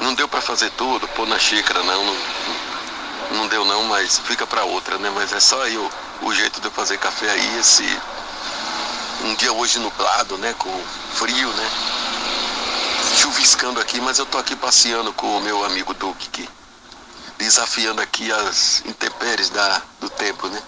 não 0.00 0.14
deu 0.14 0.28
para 0.28 0.40
fazer 0.40 0.70
tudo, 0.72 1.06
pôr 1.08 1.26
na 1.26 1.38
xícara 1.38 1.82
não, 1.82 2.04
não, 2.04 2.16
não 3.32 3.48
deu 3.48 3.64
não, 3.64 3.84
mas 3.84 4.18
fica 4.18 4.46
para 4.46 4.64
outra, 4.64 4.98
né? 4.98 5.10
Mas 5.14 5.32
é 5.32 5.40
só 5.40 5.62
aí 5.62 5.76
o, 5.76 5.90
o 6.22 6.34
jeito 6.34 6.60
de 6.60 6.66
eu 6.66 6.70
fazer 6.70 6.98
café 6.98 7.30
aí, 7.30 7.58
esse 7.58 7.84
um 9.24 9.34
dia 9.36 9.52
hoje 9.52 9.78
nublado, 9.78 10.36
né? 10.38 10.54
Com 10.58 10.82
frio, 11.14 11.48
né? 11.48 11.70
Chuviscando 13.16 13.80
aqui, 13.80 14.00
mas 14.00 14.18
eu 14.18 14.26
tô 14.26 14.38
aqui 14.38 14.54
passeando 14.56 15.12
com 15.12 15.38
o 15.38 15.40
meu 15.40 15.64
amigo 15.64 15.94
Duque, 15.94 16.28
que, 16.28 16.48
desafiando 17.38 18.00
aqui 18.00 18.30
as 18.30 18.82
intempéries 18.84 19.48
da, 19.50 19.82
do 20.00 20.10
tempo, 20.10 20.48
né? 20.48 20.62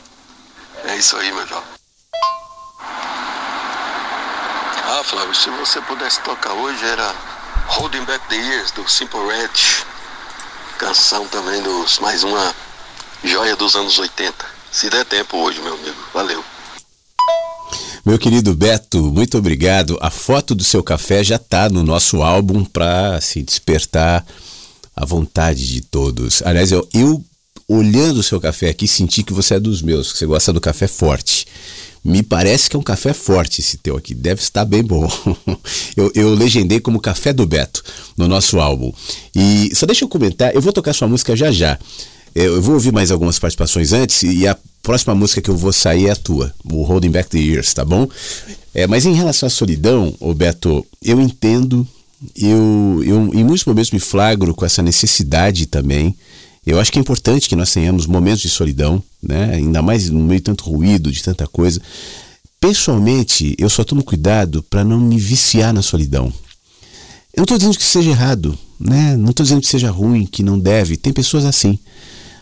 É 0.85 0.97
isso 0.97 1.17
aí, 1.17 1.33
meu 1.33 1.47
jovem. 1.47 1.77
Ah, 4.89 5.03
Flávio, 5.03 5.35
se 5.35 5.51
você 5.51 5.81
pudesse 5.81 6.23
tocar 6.23 6.53
hoje 6.53 6.85
era 6.85 7.13
Holding 7.67 8.05
Back 8.05 8.25
the 8.29 8.37
Years 8.37 8.71
do 8.71 8.89
Simple 8.89 9.19
Red. 9.19 9.51
Canção 10.79 11.27
também 11.27 11.61
dos 11.61 11.99
mais 11.99 12.23
uma 12.23 12.55
joia 13.25 13.57
dos 13.57 13.75
anos 13.75 13.99
80. 13.99 14.33
Se 14.71 14.89
der 14.89 15.05
tempo 15.05 15.39
hoje, 15.39 15.61
meu 15.61 15.75
amigo. 15.75 15.97
Valeu. 16.15 16.45
Meu 18.05 18.17
querido 18.17 18.55
Beto, 18.55 19.03
muito 19.13 19.37
obrigado. 19.37 19.99
A 20.01 20.09
foto 20.09 20.55
do 20.55 20.63
seu 20.63 20.85
café 20.85 21.25
já 21.25 21.35
está 21.35 21.69
no 21.69 21.83
nosso 21.83 22.23
álbum 22.23 22.65
para 22.65 23.21
se 23.21 23.43
despertar 23.43 24.25
a 24.95 25.05
vontade 25.05 25.67
de 25.67 25.81
todos. 25.81 26.43
Aliás, 26.45 26.71
eu, 26.71 26.89
eu 26.95 27.25
olhando 27.67 28.21
o 28.21 28.23
seu 28.23 28.41
café 28.41 28.69
aqui 28.69 28.87
senti 28.87 29.25
que 29.25 29.33
você 29.33 29.55
é 29.55 29.61
dos 29.61 29.83
meus, 29.83 30.13
que 30.13 30.19
você 30.19 30.27
gosta 30.27 30.53
do 30.53 30.61
café 30.61 30.87
forte. 30.87 31.45
Me 32.05 32.23
parece 32.23 32.71
que 32.71 32.77
é 32.77 32.79
um 32.79 32.83
café 32.83 33.13
forte 33.13 33.61
esse 33.61 33.79
teu 33.79 33.97
aqui, 33.97 34.15
deve 34.15 34.41
estar 34.41 34.65
bem 34.65 34.83
bom. 34.83 35.11
eu, 35.97 36.11
eu 36.15 36.35
legendei 36.35 36.79
como 36.81 37.01
Café 37.01 37.33
do 37.33 37.47
Beto 37.47 37.83
no 38.17 38.29
nosso 38.29 38.61
álbum. 38.61 38.93
E 39.35 39.75
só 39.75 39.87
deixa 39.87 40.05
eu 40.05 40.09
comentar, 40.09 40.55
eu 40.55 40.61
vou 40.61 40.73
tocar 40.73 40.93
sua 40.93 41.09
música 41.09 41.35
já 41.35 41.51
já. 41.51 41.79
Eu 42.35 42.61
vou 42.61 42.75
ouvir 42.75 42.93
mais 42.93 43.11
algumas 43.11 43.39
participações 43.39 43.93
antes 43.93 44.23
e 44.23 44.47
a 44.47 44.57
próxima 44.83 45.15
música 45.15 45.41
que 45.41 45.49
eu 45.49 45.57
vou 45.57 45.73
sair 45.73 46.07
é 46.07 46.11
a 46.11 46.17
tua, 46.17 46.53
o 46.65 46.83
Holding 46.83 47.11
Back 47.11 47.31
the 47.31 47.39
Years, 47.39 47.73
tá 47.73 47.85
bom? 47.85 48.07
É, 48.75 48.87
mas 48.87 49.07
em 49.07 49.15
relação 49.15 49.47
à 49.47 49.51
solidão, 49.51 50.15
ô 50.21 50.35
Beto, 50.35 50.87
eu 51.03 51.19
entendo, 51.19 51.89
eu, 52.37 53.03
eu 53.05 53.31
em 53.33 53.43
muitos 53.43 53.65
momentos 53.65 53.91
me 53.91 53.99
flagro 53.99 54.55
com 54.55 54.67
essa 54.67 54.83
necessidade 54.83 55.67
também. 55.67 56.15
Eu 56.67 56.81
acho 56.81 56.91
que 56.91 56.99
é 56.99 57.01
importante 57.01 57.49
que 57.49 57.55
nós 57.55 57.73
tenhamos 57.73 58.07
momentos 58.07 58.43
de 58.43 58.49
solidão, 58.49 59.01
né? 59.23 59.55
ainda 59.55 59.81
mais 59.81 60.11
no 60.11 60.19
meio 60.19 60.41
de 60.41 60.45
tanto 60.45 60.65
ruído, 60.65 61.13
de 61.13 61.23
tanta 61.23 61.47
coisa. 61.47 61.81
Pessoalmente, 62.61 63.55
eu 63.57 63.71
só 63.71 63.85
tomo 63.85 64.03
cuidado 64.03 64.65
para 64.65 64.83
não 64.83 64.99
me 64.99 65.17
viciar 65.17 65.73
na 65.73 65.81
solidão. 65.81 66.33
Eu 67.33 67.39
não 67.39 67.45
estou 67.45 67.57
dizendo 67.57 67.77
que 67.77 67.85
seja 67.85 68.11
errado, 68.11 68.59
né? 68.81 69.17
não 69.17 69.31
estou 69.31 69.45
dizendo 69.45 69.61
que 69.61 69.69
seja 69.69 69.91
ruim, 69.91 70.27
que 70.27 70.43
não 70.43 70.59
deve, 70.59 70.97
tem 70.97 71.13
pessoas 71.13 71.45
assim. 71.45 71.79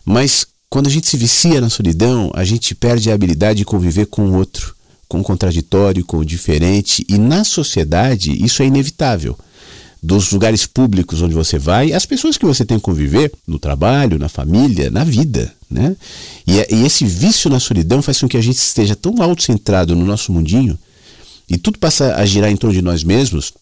Mas 0.06 0.46
quando 0.70 0.86
a 0.86 0.90
gente 0.90 1.06
se 1.06 1.18
vicia 1.18 1.60
na 1.60 1.68
solidão, 1.68 2.32
a 2.34 2.44
gente 2.44 2.74
perde 2.74 3.10
a 3.10 3.14
habilidade 3.14 3.58
de 3.58 3.64
conviver 3.64 4.06
com 4.06 4.30
o 4.30 4.34
outro, 4.36 4.74
com 5.06 5.20
o 5.20 5.22
contraditório, 5.22 6.04
com 6.04 6.16
o 6.16 6.24
diferente, 6.24 7.04
e 7.08 7.18
na 7.18 7.44
sociedade 7.44 8.32
isso 8.42 8.62
é 8.62 8.66
inevitável. 8.66 9.38
Dos 10.04 10.30
lugares 10.32 10.66
públicos 10.66 11.22
onde 11.22 11.34
você 11.34 11.58
vai, 11.58 11.92
as 11.92 12.04
pessoas 12.04 12.36
que 12.36 12.44
você 12.44 12.64
tem 12.64 12.76
que 12.76 12.84
conviver, 12.84 13.32
no 13.46 13.58
trabalho, 13.58 14.18
na 14.18 14.28
família, 14.28 14.90
na 14.90 15.02
vida. 15.02 15.50
Né? 15.70 15.96
E, 16.46 16.60
é, 16.60 16.68
e 16.70 16.84
esse 16.84 17.06
vício 17.06 17.48
na 17.48 17.58
solidão 17.58 18.02
faz 18.02 18.20
com 18.20 18.28
que 18.28 18.36
a 18.36 18.42
gente 18.42 18.58
esteja 18.58 18.94
tão 18.94 19.22
autocentrado 19.22 19.96
no 19.96 20.04
nosso 20.04 20.30
mundinho 20.30 20.78
e 21.48 21.56
tudo 21.56 21.78
passa 21.78 22.14
a 22.16 22.24
girar 22.24 22.50
em 22.50 22.56
torno 22.56 22.74
de 22.74 22.82
nós 22.82 23.04
mesmos 23.04 23.52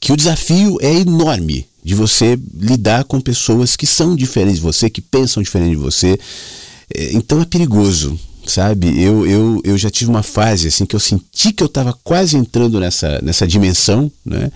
que 0.00 0.12
o 0.12 0.16
desafio 0.16 0.78
é 0.80 0.92
enorme 0.92 1.66
de 1.82 1.94
você 1.94 2.38
lidar 2.54 3.04
com 3.04 3.20
pessoas 3.20 3.76
que 3.76 3.86
são 3.86 4.16
diferentes 4.16 4.56
de 4.56 4.62
você, 4.62 4.90
que 4.90 5.00
pensam 5.00 5.42
diferente 5.42 5.70
de 5.70 5.76
você. 5.76 6.18
É, 6.94 7.12
então 7.12 7.40
é 7.40 7.44
perigoso, 7.44 8.18
sabe? 8.46 9.00
Eu, 9.00 9.26
eu, 9.26 9.60
eu 9.64 9.78
já 9.78 9.90
tive 9.90 10.10
uma 10.10 10.22
fase 10.22 10.68
assim 10.68 10.84
que 10.84 10.96
eu 10.96 11.00
senti 11.00 11.52
que 11.52 11.62
eu 11.62 11.68
estava 11.68 11.92
quase 12.04 12.36
entrando 12.36 12.80
nessa, 12.80 13.20
nessa 13.22 13.46
dimensão, 13.46 14.10
né? 14.24 14.50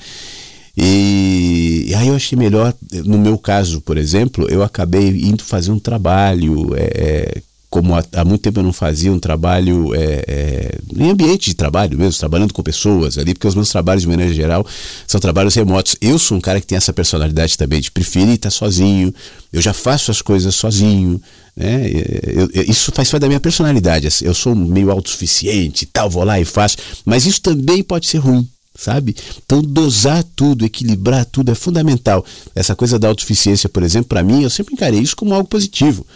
E, 0.83 1.89
e, 1.89 1.95
aí 1.95 2.09
eu 2.09 2.15
achei 2.15 2.39
melhor, 2.39 2.73
no 3.05 3.19
meu 3.19 3.37
caso, 3.37 3.83
por 3.83 3.99
exemplo, 3.99 4.47
eu 4.49 4.63
acabei 4.63 5.09
indo 5.09 5.45
fazer 5.45 5.71
um 5.71 5.79
trabalho 5.79 6.75
é, 6.75 6.81
é 6.83 7.43
como 7.69 7.95
há, 7.95 8.03
há, 8.15 8.25
muito 8.25 8.41
tempo 8.41 8.59
eu 8.59 8.65
não 8.65 8.73
fazia 8.73 9.13
um 9.13 9.21
trabalho 9.21 9.95
é, 9.95 10.25
é, 10.27 10.79
em 10.97 11.11
ambiente 11.11 11.51
de 11.51 11.55
trabalho 11.55 11.99
mesmo, 11.99 12.19
trabalhando 12.19 12.55
com 12.55 12.63
pessoas 12.63 13.19
ali, 13.19 13.35
porque 13.35 13.47
os 13.47 13.55
meus 13.55 13.69
trabalhos, 13.69 14.03
de 14.03 14.09
maneira 14.09 14.33
geral, 14.33 14.67
são 15.07 15.21
trabalhos 15.21 15.55
remotos. 15.55 15.97
Eu 16.01 16.19
sou 16.19 16.39
um 16.39 16.41
cara 16.41 16.61
que 16.61 16.67
tem 16.67 16.77
essa 16.77 16.95
personalidade 16.95 17.59
também 17.59 17.81
de 17.81 17.91
preferir 17.91 18.35
estar 18.35 18.51
sozinho, 18.51 19.15
eu 19.53 19.61
já 19.61 19.75
faço 19.75 20.11
as 20.11 20.23
coisas 20.23 20.55
sozinho. 20.55 21.21
Né? 21.55 21.91
Eu, 22.27 22.49
eu, 22.55 22.63
isso 22.65 22.91
faz 22.91 23.11
parte 23.11 23.21
da 23.21 23.29
minha 23.29 23.39
personalidade. 23.41 24.07
Assim, 24.07 24.25
eu 24.25 24.35
sou 24.35 24.55
meio 24.55 24.91
autossuficiente 24.91 25.85
e 25.85 25.87
tal, 25.87 26.09
vou 26.11 26.25
lá 26.25 26.41
e 26.41 26.45
faço, 26.45 26.79
mas 27.05 27.27
isso 27.27 27.43
também 27.43 27.83
pode 27.83 28.09
ser 28.09 28.19
ruim 28.19 28.49
sabe? 28.81 29.15
Então, 29.45 29.61
dosar 29.61 30.25
tudo, 30.35 30.65
equilibrar 30.65 31.25
tudo 31.27 31.51
é 31.51 31.55
fundamental. 31.55 32.25
Essa 32.55 32.75
coisa 32.75 32.99
da 32.99 33.09
autossuficiência, 33.09 33.69
por 33.69 33.83
exemplo, 33.83 34.09
para 34.09 34.23
mim, 34.23 34.43
eu 34.43 34.51
sempre 34.51 34.75
encarei 34.75 35.01
isso 35.01 35.17
como 35.17 35.35
algo 35.35 35.49
positivo 35.49 36.07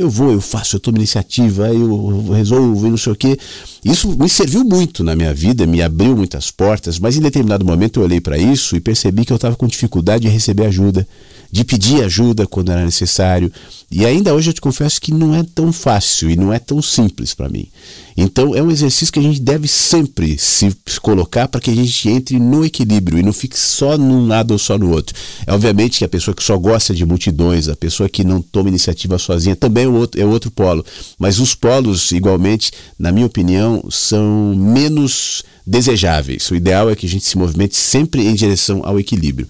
eu 0.00 0.08
vou, 0.08 0.32
eu 0.32 0.40
faço, 0.40 0.76
eu 0.76 0.80
tomo 0.80 0.96
iniciativa, 0.96 1.68
eu 1.68 2.32
resolvo 2.32 2.86
e 2.86 2.90
não 2.90 2.96
sei 2.96 3.12
o 3.12 3.16
quê. 3.16 3.38
Isso 3.84 4.08
me 4.16 4.28
serviu 4.28 4.64
muito 4.64 5.04
na 5.04 5.14
minha 5.14 5.34
vida, 5.34 5.66
me 5.66 5.82
abriu 5.82 6.16
muitas 6.16 6.50
portas, 6.50 6.98
mas 6.98 7.16
em 7.16 7.20
determinado 7.20 7.64
momento 7.64 8.00
eu 8.00 8.04
olhei 8.04 8.20
para 8.20 8.38
isso 8.38 8.74
e 8.76 8.80
percebi 8.80 9.24
que 9.24 9.32
eu 9.32 9.36
estava 9.36 9.56
com 9.56 9.66
dificuldade 9.66 10.22
de 10.22 10.28
receber 10.28 10.66
ajuda, 10.66 11.06
de 11.50 11.64
pedir 11.64 12.02
ajuda 12.02 12.46
quando 12.46 12.70
era 12.70 12.84
necessário. 12.84 13.52
E 13.90 14.06
ainda 14.06 14.34
hoje 14.34 14.50
eu 14.50 14.54
te 14.54 14.60
confesso 14.60 15.00
que 15.00 15.12
não 15.12 15.34
é 15.34 15.42
tão 15.42 15.72
fácil 15.72 16.30
e 16.30 16.36
não 16.36 16.52
é 16.52 16.58
tão 16.58 16.80
simples 16.80 17.34
para 17.34 17.48
mim. 17.48 17.68
Então 18.16 18.54
é 18.54 18.62
um 18.62 18.70
exercício 18.70 19.12
que 19.12 19.18
a 19.18 19.22
gente 19.22 19.40
deve 19.40 19.66
sempre 19.66 20.38
se 20.38 20.70
colocar 21.00 21.48
para 21.48 21.60
que 21.60 21.70
a 21.70 21.74
gente 21.74 22.08
entre 22.08 22.38
no 22.38 22.64
equilíbrio 22.64 23.18
e 23.18 23.22
não 23.22 23.32
fique 23.32 23.58
só 23.58 23.96
num 23.98 24.26
lado 24.26 24.52
ou 24.52 24.58
só 24.58 24.78
no 24.78 24.90
outro. 24.90 25.16
É 25.46 25.52
obviamente 25.52 25.98
que 25.98 26.04
a 26.04 26.08
pessoa 26.08 26.34
que 26.34 26.42
só 26.42 26.56
gosta 26.56 26.94
de 26.94 27.04
multidões, 27.04 27.68
a 27.68 27.74
pessoa 27.74 28.08
que 28.08 28.22
não 28.22 28.40
toma 28.40 28.68
iniciativa 28.68 29.18
sozinha, 29.18 29.56
também 29.56 29.84
é 29.84 29.88
outro, 29.88 30.20
é 30.20 30.24
outro 30.24 30.50
polo. 30.50 30.84
Mas 31.18 31.38
os 31.38 31.54
polos, 31.54 32.12
igualmente, 32.12 32.70
na 32.98 33.10
minha 33.10 33.26
opinião, 33.26 33.82
são 33.90 34.54
menos 34.54 35.42
desejáveis. 35.66 36.50
O 36.50 36.54
ideal 36.54 36.90
é 36.90 36.94
que 36.94 37.06
a 37.06 37.08
gente 37.08 37.24
se 37.24 37.38
movimente 37.38 37.76
sempre 37.76 38.26
em 38.26 38.34
direção 38.34 38.82
ao 38.84 39.00
equilíbrio. 39.00 39.48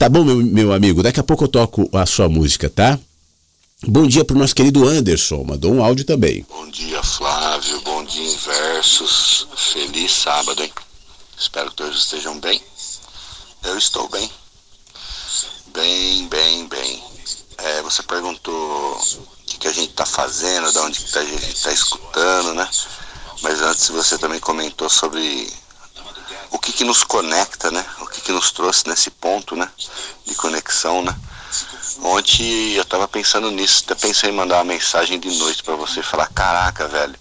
Tá 0.00 0.08
bom, 0.08 0.24
meu, 0.24 0.36
meu 0.36 0.72
amigo? 0.72 1.02
Daqui 1.02 1.20
a 1.20 1.22
pouco 1.22 1.44
eu 1.44 1.48
toco 1.48 1.86
a 1.92 2.06
sua 2.06 2.26
música, 2.26 2.70
tá? 2.70 2.98
Bom 3.86 4.06
dia 4.06 4.24
para 4.24 4.34
o 4.34 4.38
nosso 4.38 4.54
querido 4.54 4.88
Anderson, 4.88 5.44
mandou 5.44 5.74
um 5.74 5.84
áudio 5.84 6.06
também. 6.06 6.42
Bom 6.48 6.70
dia, 6.70 7.02
Flávio, 7.02 7.78
bom 7.82 8.02
dia, 8.04 8.32
Inversos. 8.32 9.46
Feliz 9.54 10.10
sábado, 10.10 10.62
hein? 10.62 10.72
Espero 11.38 11.68
que 11.68 11.76
todos 11.76 11.98
estejam 11.98 12.40
bem. 12.40 12.62
Eu 13.62 13.76
estou 13.76 14.08
bem. 14.08 14.30
Bem, 15.74 16.26
bem, 16.28 16.66
bem. 16.66 17.02
É, 17.58 17.82
você 17.82 18.02
perguntou 18.02 18.96
o 18.96 19.26
que, 19.44 19.58
que 19.58 19.68
a 19.68 19.72
gente 19.72 19.90
está 19.90 20.06
fazendo, 20.06 20.72
de 20.72 20.78
onde 20.78 20.98
que 20.98 21.12
tá, 21.12 21.20
a 21.20 21.24
gente 21.26 21.52
está 21.52 21.72
escutando, 21.72 22.54
né? 22.54 22.66
Mas 23.42 23.60
antes 23.60 23.90
você 23.90 24.16
também 24.16 24.40
comentou 24.40 24.88
sobre 24.88 25.46
o 26.50 26.58
que, 26.58 26.72
que 26.72 26.84
nos 26.84 27.04
conecta, 27.04 27.70
né? 27.70 27.84
O 28.00 28.06
que, 28.06 28.20
que 28.20 28.32
nos 28.32 28.50
trouxe 28.50 28.88
nesse 28.88 29.10
ponto, 29.10 29.54
né? 29.54 29.68
De 30.26 30.34
conexão, 30.34 31.02
né? 31.02 31.14
Ontem 32.02 32.72
eu 32.74 32.84
tava 32.84 33.06
pensando 33.06 33.50
nisso, 33.50 33.82
até 33.84 33.94
pensei 33.94 34.30
em 34.30 34.34
mandar 34.34 34.56
uma 34.56 34.64
mensagem 34.64 35.18
de 35.18 35.30
noite 35.38 35.62
para 35.62 35.74
você 35.76 36.02
falar, 36.02 36.28
caraca, 36.28 36.88
velho, 36.88 37.14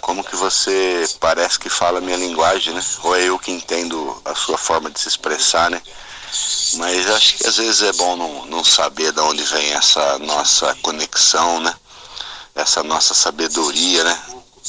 como 0.00 0.24
que 0.24 0.36
você 0.36 1.08
parece 1.20 1.58
que 1.58 1.68
fala 1.68 1.98
a 1.98 2.00
minha 2.00 2.16
linguagem, 2.16 2.74
né? 2.74 2.84
Ou 3.02 3.16
é 3.16 3.24
eu 3.24 3.38
que 3.38 3.50
entendo 3.50 4.20
a 4.24 4.34
sua 4.34 4.58
forma 4.58 4.90
de 4.90 5.00
se 5.00 5.08
expressar, 5.08 5.70
né? 5.70 5.82
Mas 6.74 7.10
acho 7.10 7.36
que 7.36 7.46
às 7.46 7.56
vezes 7.56 7.82
é 7.82 7.92
bom 7.92 8.16
não, 8.16 8.46
não 8.46 8.64
saber 8.64 9.12
de 9.12 9.20
onde 9.20 9.42
vem 9.44 9.72
essa 9.72 10.18
nossa 10.18 10.74
conexão, 10.82 11.60
né? 11.60 11.74
Essa 12.54 12.82
nossa 12.82 13.14
sabedoria, 13.14 14.04
né? 14.04 14.22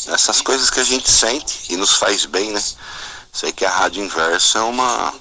Essas 0.07 0.41
coisas 0.41 0.69
que 0.69 0.79
a 0.79 0.83
gente 0.83 1.09
sente 1.09 1.55
e 1.69 1.77
nos 1.77 1.93
faz 1.93 2.25
bem, 2.25 2.51
né? 2.51 2.63
Sei 3.37 3.51
que 3.51 3.63
a 3.63 3.69
Rádio 3.69 4.03
Inverso 4.03 4.57
é 4.57 4.61
uma 4.63 5.13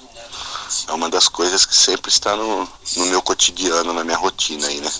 é 0.87 0.91
uma 0.91 1.07
das 1.07 1.27
coisas 1.27 1.67
que 1.67 1.77
sempre 1.77 2.09
está 2.09 2.35
no, 2.35 2.67
no 2.95 3.05
meu 3.05 3.21
cotidiano, 3.21 3.93
na 3.93 4.03
minha 4.03 4.17
rotina 4.17 4.65
aí, 4.65 4.81
né? 4.81 4.91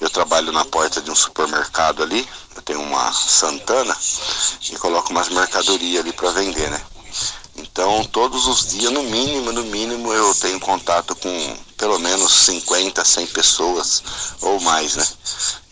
Eu 0.00 0.08
trabalho 0.08 0.52
na 0.52 0.64
porta 0.64 1.00
de 1.00 1.10
um 1.10 1.14
supermercado 1.16 2.04
ali, 2.04 2.24
eu 2.54 2.62
tenho 2.62 2.80
uma 2.80 3.12
Santana 3.12 3.96
e 4.70 4.76
coloco 4.76 5.10
umas 5.10 5.28
mercadorias 5.28 6.02
ali 6.02 6.12
para 6.12 6.30
vender, 6.30 6.70
né? 6.70 6.80
Então, 7.56 8.04
todos 8.04 8.46
os 8.46 8.68
dias, 8.68 8.92
no 8.92 9.02
mínimo, 9.02 9.50
no 9.50 9.64
mínimo, 9.64 10.12
eu 10.12 10.32
tenho 10.36 10.60
contato 10.60 11.16
com 11.16 11.58
pelo 11.76 11.98
menos 11.98 12.32
50, 12.32 13.04
100 13.04 13.26
pessoas 13.26 14.04
ou 14.40 14.60
mais, 14.60 14.94
né? 14.94 15.08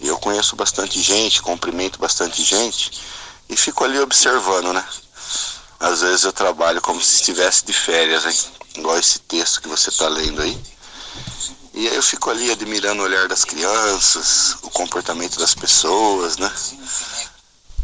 E 0.01 0.09
eu 0.09 0.19
conheço 0.19 0.57
bastante 0.57 1.01
gente, 1.01 1.41
cumprimento 1.41 2.01
bastante 2.01 2.43
gente 2.43 2.91
e 3.49 3.57
fico 3.57 3.85
ali 3.85 4.01
observando, 4.01 4.73
né? 4.73 4.85
Às 5.83 6.01
vezes 6.01 6.23
eu 6.23 6.33
trabalho 6.33 6.81
como 6.81 7.03
se 7.03 7.17
estivesse 7.17 7.65
de 7.67 7.73
férias, 7.73 8.25
hein? 8.25 8.39
igual 8.77 8.97
esse 8.97 9.19
texto 9.19 9.61
que 9.61 9.69
você 9.69 9.91
está 9.91 10.09
lendo 10.09 10.41
aí. 10.41 10.57
E 11.75 11.89
aí 11.89 11.97
eu 11.97 12.03
fico 12.05 12.31
ali 12.31 12.53
admirando 12.53 13.03
o 13.03 13.05
olhar 13.05 13.27
das 13.27 13.45
crianças, 13.45 14.57
o 14.63 14.71
comportamento 14.71 15.41
das 15.41 15.57
pessoas, 15.57 16.37
né? 16.37 16.53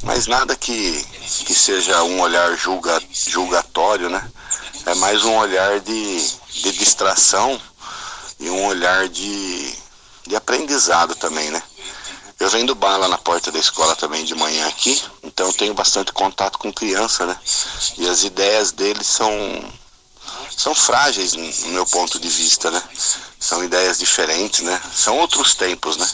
Mas 0.05 0.29
nada 0.29 0.55
que, 0.55 1.05
que 1.45 1.53
seja 1.53 2.01
um 2.05 2.21
olhar 2.21 2.57
julga, 2.57 3.03
julgatório, 3.13 4.09
né? 4.09 4.31
É 4.87 4.95
mais 4.95 5.25
um 5.25 5.37
olhar 5.37 5.81
de, 5.81 6.31
de 6.53 6.73
distração 6.73 7.61
e 8.39 8.49
um 8.49 8.67
olhar 8.67 9.09
de, 9.09 9.75
de 10.25 10.37
aprendizado 10.37 11.17
também, 11.17 11.51
né? 11.51 11.61
Eu 12.39 12.49
vendo 12.49 12.73
bala 12.73 13.09
na 13.09 13.19
porta 13.19 13.51
da 13.51 13.59
escola 13.59 13.97
também 13.97 14.25
de 14.25 14.33
manhã 14.33 14.69
aqui, 14.69 15.03
então 15.25 15.53
tenho 15.53 15.75
bastante 15.75 16.13
contato 16.13 16.57
com 16.57 16.73
criança, 16.73 17.27
né? 17.27 17.37
E 17.97 18.09
as 18.09 18.23
ideias 18.23 18.71
deles 18.71 19.09
são 19.09 19.29
são 20.57 20.73
frágeis 20.73 21.35
no 21.35 21.69
meu 21.71 21.85
ponto 21.87 22.19
de 22.21 22.29
vista, 22.29 22.71
né? 22.71 22.81
São 23.41 23.65
ideias 23.65 23.99
diferentes, 23.99 24.61
né? 24.61 24.81
São 24.95 25.19
outros 25.19 25.55
tempos, 25.55 25.97
né? 25.97 26.09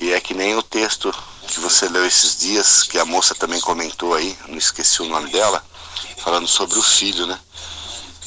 E 0.00 0.12
é 0.12 0.20
que 0.20 0.34
nem 0.34 0.56
o 0.56 0.62
texto 0.62 1.14
que 1.46 1.60
você 1.60 1.88
leu 1.88 2.04
esses 2.04 2.38
dias, 2.38 2.82
que 2.82 2.98
a 2.98 3.04
moça 3.04 3.32
também 3.34 3.60
comentou 3.60 4.14
aí, 4.14 4.36
não 4.48 4.58
esqueci 4.58 5.02
o 5.02 5.08
nome 5.08 5.30
dela, 5.30 5.64
falando 6.18 6.48
sobre 6.48 6.78
o 6.78 6.82
filho, 6.82 7.26
né? 7.26 7.38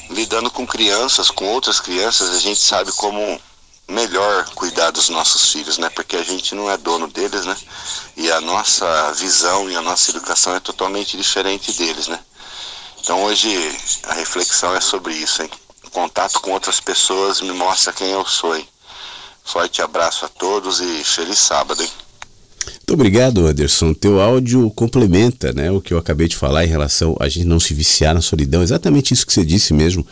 Lidando 0.09 0.49
com 0.49 0.65
crianças, 0.65 1.29
com 1.29 1.45
outras 1.49 1.79
crianças, 1.79 2.29
a 2.29 2.39
gente 2.39 2.59
sabe 2.59 2.91
como 2.93 3.39
melhor 3.91 4.45
cuidar 4.55 4.91
dos 4.91 5.09
nossos 5.09 5.51
filhos, 5.51 5.77
né? 5.77 5.89
Porque 5.89 6.15
a 6.15 6.23
gente 6.23 6.55
não 6.55 6.69
é 6.69 6.77
dono 6.77 7.07
deles, 7.07 7.45
né? 7.45 7.55
E 8.17 8.31
a 8.31 8.41
nossa 8.41 9.11
visão 9.13 9.69
e 9.69 9.75
a 9.75 9.81
nossa 9.81 10.11
educação 10.11 10.55
é 10.55 10.59
totalmente 10.59 11.17
diferente 11.17 11.71
deles, 11.73 12.07
né? 12.07 12.19
Então 13.03 13.23
hoje 13.23 13.49
a 14.03 14.13
reflexão 14.13 14.75
é 14.75 14.81
sobre 14.81 15.13
isso, 15.13 15.41
hein? 15.41 15.49
O 15.83 15.89
contato 15.89 16.39
com 16.39 16.51
outras 16.51 16.79
pessoas 16.79 17.41
me 17.41 17.51
mostra 17.51 17.93
quem 17.93 18.09
eu 18.09 18.25
sou, 18.25 18.55
hein? 18.55 18.67
Forte 19.43 19.81
abraço 19.81 20.25
a 20.25 20.29
todos 20.29 20.79
e 20.79 21.03
feliz 21.03 21.39
sábado, 21.39 21.81
hein? 21.81 21.89
Muito 22.65 22.93
obrigado, 22.93 23.47
Anderson. 23.47 23.93
Teu 23.93 24.21
áudio 24.21 24.69
complementa 24.71 25.51
né, 25.53 25.71
o 25.71 25.81
que 25.81 25.93
eu 25.93 25.97
acabei 25.97 26.27
de 26.27 26.35
falar 26.35 26.63
em 26.63 26.67
relação 26.67 27.15
a 27.19 27.27
gente 27.27 27.45
não 27.45 27.59
se 27.59 27.73
viciar 27.73 28.13
na 28.13 28.21
solidão. 28.21 28.61
Exatamente 28.61 29.13
isso 29.13 29.25
que 29.25 29.33
você 29.33 29.43
disse 29.43 29.73
mesmo. 29.73 30.05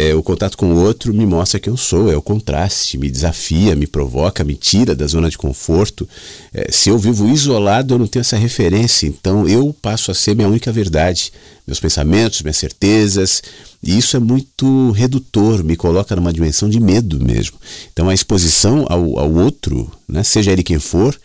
É, 0.00 0.14
o 0.14 0.22
contato 0.22 0.56
com 0.56 0.72
o 0.72 0.84
outro 0.84 1.12
me 1.12 1.26
mostra 1.26 1.58
quem 1.58 1.72
eu 1.72 1.76
sou, 1.76 2.08
é 2.08 2.16
o 2.16 2.22
contraste, 2.22 2.96
me 2.96 3.10
desafia, 3.10 3.74
me 3.74 3.84
provoca, 3.84 4.44
me 4.44 4.54
tira 4.54 4.94
da 4.94 5.04
zona 5.08 5.28
de 5.28 5.36
conforto. 5.36 6.08
É, 6.54 6.70
se 6.70 6.88
eu 6.88 6.96
vivo 6.96 7.28
isolado, 7.28 7.94
eu 7.94 7.98
não 7.98 8.06
tenho 8.06 8.20
essa 8.20 8.36
referência, 8.36 9.08
então 9.08 9.48
eu 9.48 9.74
passo 9.82 10.12
a 10.12 10.14
ser 10.14 10.36
minha 10.36 10.46
única 10.46 10.70
verdade, 10.70 11.32
meus 11.66 11.80
pensamentos, 11.80 12.42
minhas 12.42 12.58
certezas, 12.58 13.42
e 13.82 13.98
isso 13.98 14.16
é 14.16 14.20
muito 14.20 14.92
redutor, 14.92 15.64
me 15.64 15.74
coloca 15.74 16.14
numa 16.14 16.32
dimensão 16.32 16.70
de 16.70 16.78
medo 16.78 17.18
mesmo. 17.20 17.58
Então 17.92 18.08
a 18.08 18.14
exposição 18.14 18.86
ao, 18.88 19.18
ao 19.18 19.32
outro, 19.32 19.90
né, 20.08 20.22
seja 20.22 20.52
ele 20.52 20.62
quem 20.62 20.78
for, 20.78 21.18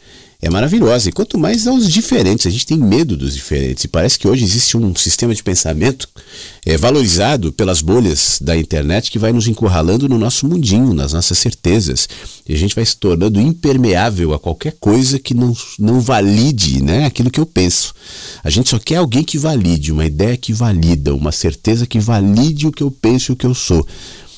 é 0.44 0.50
maravilhosa. 0.50 1.08
E 1.08 1.12
quanto 1.12 1.38
mais 1.38 1.66
aos 1.66 1.90
diferentes, 1.90 2.46
a 2.46 2.50
gente 2.50 2.66
tem 2.66 2.78
medo 2.78 3.16
dos 3.16 3.34
diferentes. 3.34 3.86
E 3.86 3.88
parece 3.88 4.20
que 4.20 4.28
hoje 4.28 4.44
existe 4.44 4.76
um 4.76 4.94
sistema 4.94 5.34
de 5.34 5.42
pensamento 5.42 6.10
é, 6.66 6.76
valorizado 6.76 7.54
pelas 7.54 7.82
bolhas 7.82 8.40
da 8.42 8.56
internet 8.56 9.10
que 9.10 9.18
vai 9.18 9.32
nos 9.32 9.48
encurralando 9.48 10.10
no 10.10 10.18
nosso 10.18 10.46
mundinho, 10.46 10.94
nas 10.94 11.14
nossas 11.14 11.38
certezas. 11.38 12.10
E 12.48 12.54
a 12.54 12.58
gente 12.58 12.76
vai 12.76 12.86
se 12.86 12.98
tornando 12.98 13.40
impermeável 13.40 14.34
a 14.34 14.40
qualquer 14.40 14.76
coisa 14.82 15.18
que 15.18 15.34
não, 15.34 15.56
não 15.80 16.02
valide 16.02 16.84
né, 16.84 17.06
aquilo 17.06 17.32
que 17.32 17.40
eu 17.40 17.46
penso. 17.46 17.94
A 18.44 18.50
gente 18.50 18.70
só 18.70 18.78
quer 18.78 18.98
alguém 18.98 19.24
que 19.24 19.38
valide, 19.38 19.94
uma 19.94 20.06
ideia 20.06 20.36
que 20.36 20.52
valida, 20.52 21.16
uma 21.16 21.32
certeza 21.32 21.88
que 21.88 22.02
valide 22.02 22.68
o 22.68 22.72
que 22.72 22.84
eu 22.84 22.92
penso 22.92 23.32
e 23.32 23.34
o 23.34 23.38
que 23.38 23.46
eu 23.46 23.54
sou. 23.54 23.88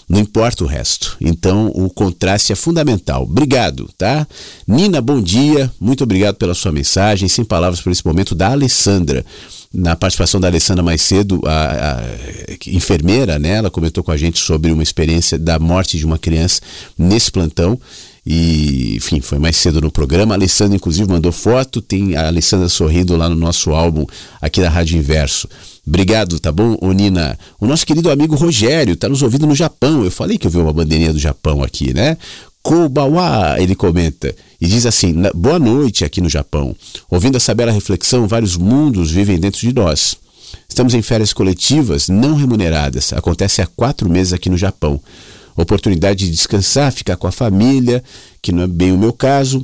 Não 0.08 0.20
importa 0.20 0.64
o 0.64 0.68
resto. 0.68 1.18
Então, 1.20 1.72
o 1.74 1.90
contraste 1.90 2.54
é 2.54 2.56
fundamental. 2.56 3.24
Obrigado, 3.24 3.90
tá? 3.98 4.28
Nina, 4.68 5.02
bom 5.02 5.20
dia. 5.20 5.72
Muito 5.80 6.04
obrigado 6.04 6.36
pela 6.36 6.54
sua 6.54 6.72
mensagem. 6.72 7.28
Sem 7.28 7.44
palavras 7.44 7.82
por 7.82 7.92
esse 7.92 8.06
momento 8.06 8.36
da 8.36 8.52
Alessandra. 8.52 9.26
Na 9.74 9.96
participação 9.96 10.40
da 10.40 10.48
Alessandra 10.48 10.84
mais 10.84 11.02
cedo, 11.02 11.42
a, 11.44 11.98
a 11.98 12.70
enfermeira, 12.70 13.40
né? 13.40 13.56
Ela 13.56 13.72
comentou 13.72 14.04
com 14.04 14.12
a 14.12 14.18
gente 14.18 14.40
sobre 14.40 14.72
uma 14.72 14.84
experiência 14.84 15.38
da 15.40 15.58
morte 15.58 15.98
de 15.98 16.06
uma 16.06 16.20
criança 16.20 16.62
nesse 16.98 17.32
plantão. 17.32 17.78
E, 18.26 18.96
enfim, 18.96 19.22
foi 19.22 19.38
mais 19.40 19.56
cedo 19.56 19.82
no 19.82 19.92
programa. 19.92 20.34
A 20.34 20.38
Alessandra, 20.38 20.76
inclusive, 20.76 21.10
mandou 21.10 21.32
foto. 21.32 21.82
Tem 21.82 22.16
a 22.16 22.28
Alessandra 22.28 22.70
sorrindo 22.70 23.18
lá 23.18 23.28
no 23.28 23.36
nosso 23.36 23.72
álbum 23.72 24.06
aqui 24.40 24.62
da 24.62 24.70
Rádio 24.70 24.98
Inverso. 24.98 25.48
Obrigado, 25.88 26.40
tá 26.40 26.52
bom, 26.52 26.78
ô 26.82 26.92
Nina? 26.92 27.38
O 27.60 27.68
nosso 27.68 27.86
querido 27.86 28.10
amigo 28.10 28.36
Rogério 28.36 28.96
tá 28.96 29.08
nos 29.08 29.22
ouvindo 29.22 29.46
no 29.46 29.54
Japão. 29.54 30.04
Eu 30.04 30.10
falei 30.10 30.38
que 30.38 30.48
eu 30.48 30.52
vi 30.52 30.58
uma 30.58 30.74
bandeirinha 30.74 31.14
do 31.14 31.20
Japão 31.20 31.62
aqui, 31.62 31.94
né? 31.94 32.18
Kobawa, 32.64 33.58
ele 33.60 33.76
comenta, 33.76 34.36
e 34.60 34.66
diz 34.68 34.88
assim: 34.88 35.14
Boa 35.36 35.60
noite 35.60 36.04
aqui 36.04 36.20
no 36.20 36.28
Japão. 36.28 36.76
Ouvindo 37.12 37.38
essa 37.38 37.54
bela 37.54 37.72
reflexão, 37.72 38.28
vários 38.28 38.58
mundos 38.58 39.12
vivem 39.12 39.40
dentro 39.40 39.60
de 39.60 39.72
nós. 39.72 40.18
Estamos 40.68 40.96
em 40.96 41.02
férias 41.04 41.32
coletivas 41.32 42.10
não 42.10 42.34
remuneradas. 42.34 43.14
Acontece 43.14 43.62
há 43.62 43.68
quatro 43.68 44.10
meses 44.10 44.34
aqui 44.34 44.50
no 44.50 44.58
Japão. 44.58 45.00
Oportunidade 45.56 46.26
de 46.26 46.32
descansar, 46.32 46.92
ficar 46.92 47.16
com 47.18 47.28
a 47.28 47.32
família, 47.32 48.04
que 48.42 48.52
não 48.52 48.64
é 48.64 48.68
bem 48.68 48.92
o 48.92 48.98
meu 48.98 49.14
caso. 49.14 49.64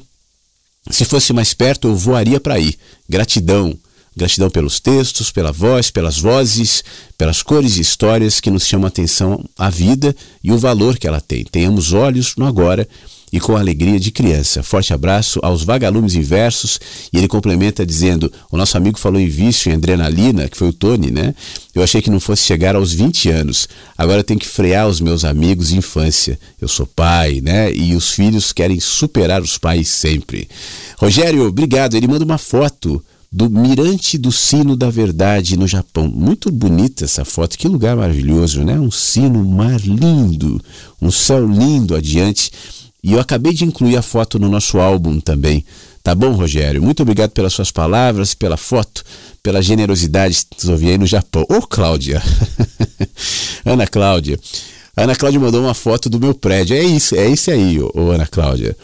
Se 0.90 1.04
fosse 1.04 1.34
mais 1.34 1.56
perto, 1.56 1.88
eu 1.88 1.96
voaria 1.96 2.40
para 2.40 2.54
aí. 2.54 2.76
Gratidão. 3.10 3.76
Gratidão 4.16 4.50
pelos 4.50 4.80
textos, 4.80 5.32
pela 5.32 5.52
voz, 5.52 5.90
pelas 5.90 6.18
vozes, 6.18 6.84
pelas 7.18 7.42
cores 7.42 7.78
e 7.78 7.82
histórias 7.82 8.42
que 8.42 8.52
nos 8.52 8.68
chamam 8.68 8.86
a 8.86 8.90
atenção 8.90 9.44
à 9.58 9.70
vida 9.70 10.14
e 10.44 10.52
o 10.52 10.58
valor 10.58 10.98
que 10.98 11.08
ela 11.08 11.22
tem. 11.22 11.46
Tenhamos 11.46 11.94
olhos 11.94 12.36
no 12.36 12.46
agora 12.46 12.88
e 13.32 13.40
com 13.40 13.56
a 13.56 13.60
alegria 13.60 14.00
de 14.00 14.12
criança. 14.12 14.62
Forte 14.62 14.94
abraço 14.94 15.40
aos 15.42 15.64
vagalumes 15.64 16.16
inversos. 16.16 16.80
E 17.14 17.18
ele 17.18 17.28
complementa 17.28 17.86
dizendo: 17.86 18.32
o 18.52 18.58
nosso 18.58 18.76
amigo 18.76 19.00
falou 19.00 19.20
em 19.20 19.28
vício, 19.28 19.72
em 19.72 19.76
adrenalina, 19.76 20.50
que 20.50 20.58
foi 20.58 20.70
o 20.70 20.74
Tony, 20.74 21.10
né? 21.10 21.34
Eu 21.74 21.82
achei 21.82 22.02
que 22.02 22.10
não 22.10 22.20
fosse 22.20 22.44
chegar 22.44 22.76
aos 22.76 22.92
20 22.92 23.30
anos. 23.30 23.70
Agora 23.98 24.24
tenho 24.24 24.40
que 24.40 24.48
frear 24.48 24.88
os 24.88 25.00
meus 25.00 25.24
amigos 25.24 25.70
de 25.70 25.78
infância. 25.78 26.38
Eu 26.60 26.68
sou 26.68 26.86
pai, 26.86 27.40
né? 27.42 27.72
E 27.72 27.96
os 27.96 28.12
filhos 28.12 28.52
querem 28.52 28.80
superar 28.80 29.42
os 29.42 29.58
pais 29.58 29.88
sempre. 29.88 30.50
Rogério, 30.98 31.48
obrigado. 31.48 31.96
Ele 31.96 32.08
manda 32.08 32.26
uma 32.26 32.38
foto 32.38 33.02
do 33.32 33.50
Mirante 33.50 34.18
do 34.18 34.32
Sino 34.32 34.76
da 34.76 34.90
Verdade 34.90 35.56
no 35.56 35.66
Japão. 35.66 36.08
Muito 36.08 36.52
bonita 36.52 37.06
essa 37.06 37.24
foto, 37.24 37.58
que 37.58 37.68
lugar 37.68 37.96
maravilhoso, 37.96 38.64
né? 38.64 38.78
Um 38.78 38.92
sino 38.92 39.44
mar 39.46 39.80
lindo, 39.80 40.62
um 41.02 41.10
céu 41.10 41.48
lindo 41.48 41.96
adiante. 41.96 42.52
E 43.02 43.14
eu 43.14 43.20
acabei 43.20 43.54
de 43.54 43.64
incluir 43.64 43.96
a 43.96 44.02
foto 44.02 44.38
no 44.38 44.50
nosso 44.50 44.80
álbum 44.80 45.20
também. 45.20 45.64
Tá 46.04 46.14
bom, 46.14 46.34
Rogério? 46.34 46.84
Muito 46.84 47.04
obrigado 47.04 47.32
pelas 47.32 47.54
suas 47.54 47.72
palavras, 47.72 48.34
pela 48.34 48.58
foto, 48.58 49.04
pela 49.42 49.62
generosidade 49.62 50.46
que 50.58 50.70
ouvi 50.70 50.90
aí 50.90 50.98
no 50.98 51.08
Japão. 51.08 51.46
Ô, 51.50 51.62
Cláudia! 51.62 52.22
Ana 53.64 53.88
Cláudia. 53.88 54.38
Ana 54.96 55.16
Cláudia 55.16 55.40
mandou 55.40 55.62
uma 55.62 55.74
foto 55.74 56.10
do 56.10 56.20
meu 56.20 56.34
prédio. 56.34 56.76
É 56.76 56.84
isso, 56.84 57.16
é 57.16 57.30
isso 57.30 57.50
aí, 57.50 57.80
ô, 57.80 57.92
ô 57.96 58.12
Ana 58.12 58.28
Cláudia. 58.28 58.76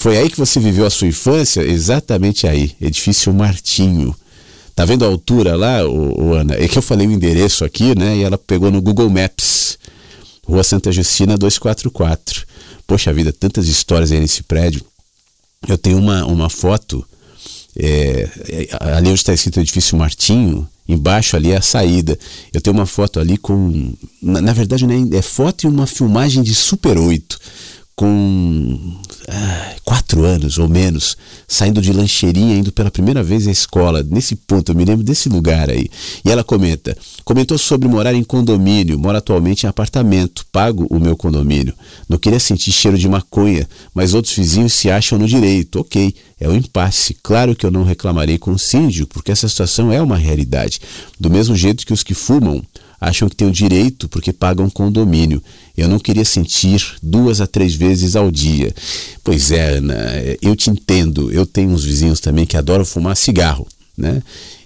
Foi 0.00 0.16
aí 0.16 0.30
que 0.30 0.38
você 0.38 0.60
viveu 0.60 0.86
a 0.86 0.90
sua 0.90 1.08
infância? 1.08 1.60
Exatamente 1.60 2.46
aí, 2.46 2.70
edifício 2.80 3.34
Martinho. 3.34 4.14
Tá 4.72 4.84
vendo 4.84 5.04
a 5.04 5.08
altura 5.08 5.56
lá, 5.56 5.84
ô 5.84 6.34
Ana? 6.34 6.54
É 6.54 6.68
que 6.68 6.78
eu 6.78 6.82
falei 6.82 7.04
o 7.04 7.10
endereço 7.10 7.64
aqui, 7.64 7.98
né? 7.98 8.16
E 8.18 8.22
ela 8.22 8.38
pegou 8.38 8.70
no 8.70 8.80
Google 8.80 9.10
Maps. 9.10 9.76
Rua 10.46 10.62
Santa 10.62 10.92
Justina 10.92 11.36
244. 11.36 12.46
Poxa 12.86 13.12
vida, 13.12 13.32
tantas 13.32 13.66
histórias 13.66 14.12
aí 14.12 14.20
nesse 14.20 14.44
prédio. 14.44 14.82
Eu 15.66 15.76
tenho 15.76 15.98
uma, 15.98 16.24
uma 16.26 16.48
foto, 16.48 17.04
é, 17.76 18.28
é 18.48 18.68
ali 18.94 19.08
onde 19.08 19.18
está 19.18 19.34
escrito 19.34 19.58
edifício 19.58 19.98
Martinho, 19.98 20.68
embaixo 20.88 21.34
ali 21.34 21.50
é 21.50 21.56
a 21.56 21.60
saída. 21.60 22.16
Eu 22.54 22.60
tenho 22.60 22.76
uma 22.76 22.86
foto 22.86 23.18
ali 23.18 23.36
com. 23.36 23.92
Na, 24.22 24.40
na 24.40 24.52
verdade, 24.52 24.86
né, 24.86 24.94
é 25.18 25.22
foto 25.22 25.64
e 25.64 25.66
uma 25.66 25.88
filmagem 25.88 26.40
de 26.40 26.54
Super 26.54 26.96
8 26.96 27.36
com 27.96 28.96
ah, 29.26 29.74
quatro 29.84 30.24
anos 30.24 30.58
ou 30.58 30.68
menos, 30.68 31.16
saindo 31.46 31.80
de 31.80 31.92
lancheirinha, 31.92 32.56
indo 32.56 32.70
pela 32.70 32.90
primeira 32.90 33.22
vez 33.22 33.46
à 33.46 33.50
escola. 33.50 34.02
Nesse 34.02 34.36
ponto, 34.36 34.70
eu 34.70 34.76
me 34.76 34.84
lembro 34.84 35.04
desse 35.04 35.28
lugar 35.28 35.68
aí. 35.68 35.88
E 36.24 36.30
ela 36.30 36.44
comenta: 36.44 36.96
comentou 37.24 37.58
sobre 37.58 37.88
morar 37.88 38.14
em 38.14 38.22
condomínio, 38.22 38.98
mora 38.98 39.18
atualmente 39.18 39.64
em 39.64 39.68
apartamento, 39.68 40.46
pago 40.52 40.86
o 40.90 41.00
meu 41.00 41.16
condomínio. 41.16 41.74
Não 42.08 42.18
queria 42.18 42.40
sentir 42.40 42.72
cheiro 42.72 42.98
de 42.98 43.08
maconha, 43.08 43.68
mas 43.94 44.14
outros 44.14 44.34
vizinhos 44.34 44.72
se 44.72 44.90
acham 44.90 45.18
no 45.18 45.26
direito. 45.26 45.80
Ok, 45.80 46.14
é 46.40 46.48
um 46.48 46.54
impasse. 46.54 47.16
Claro 47.22 47.56
que 47.56 47.66
eu 47.66 47.70
não 47.70 47.82
reclamarei 47.82 48.38
com 48.38 48.52
o 48.52 48.58
síndico, 48.58 49.14
porque 49.14 49.32
essa 49.32 49.48
situação 49.48 49.92
é 49.92 50.00
uma 50.00 50.16
realidade. 50.16 50.80
Do 51.18 51.30
mesmo 51.30 51.56
jeito 51.56 51.86
que 51.86 51.92
os 51.92 52.02
que 52.02 52.14
fumam 52.14 52.62
acham 53.00 53.28
que 53.28 53.36
têm 53.36 53.48
o 53.48 53.52
direito 53.52 54.08
porque 54.08 54.32
pagam 54.32 54.68
condomínio. 54.68 55.42
Eu 55.78 55.88
não 55.88 56.00
queria 56.00 56.24
sentir 56.24 56.96
duas 57.00 57.40
a 57.40 57.46
três 57.46 57.74
vezes 57.74 58.16
ao 58.16 58.32
dia. 58.32 58.74
Pois 59.22 59.52
é, 59.52 59.76
Ana, 59.76 59.96
eu 60.42 60.56
te 60.56 60.70
entendo. 60.70 61.30
Eu 61.30 61.46
tenho 61.46 61.70
uns 61.70 61.84
vizinhos 61.84 62.18
também 62.18 62.44
que 62.44 62.56
adoram 62.56 62.84
fumar 62.84 63.16
cigarro, 63.16 63.64
né? 63.96 64.20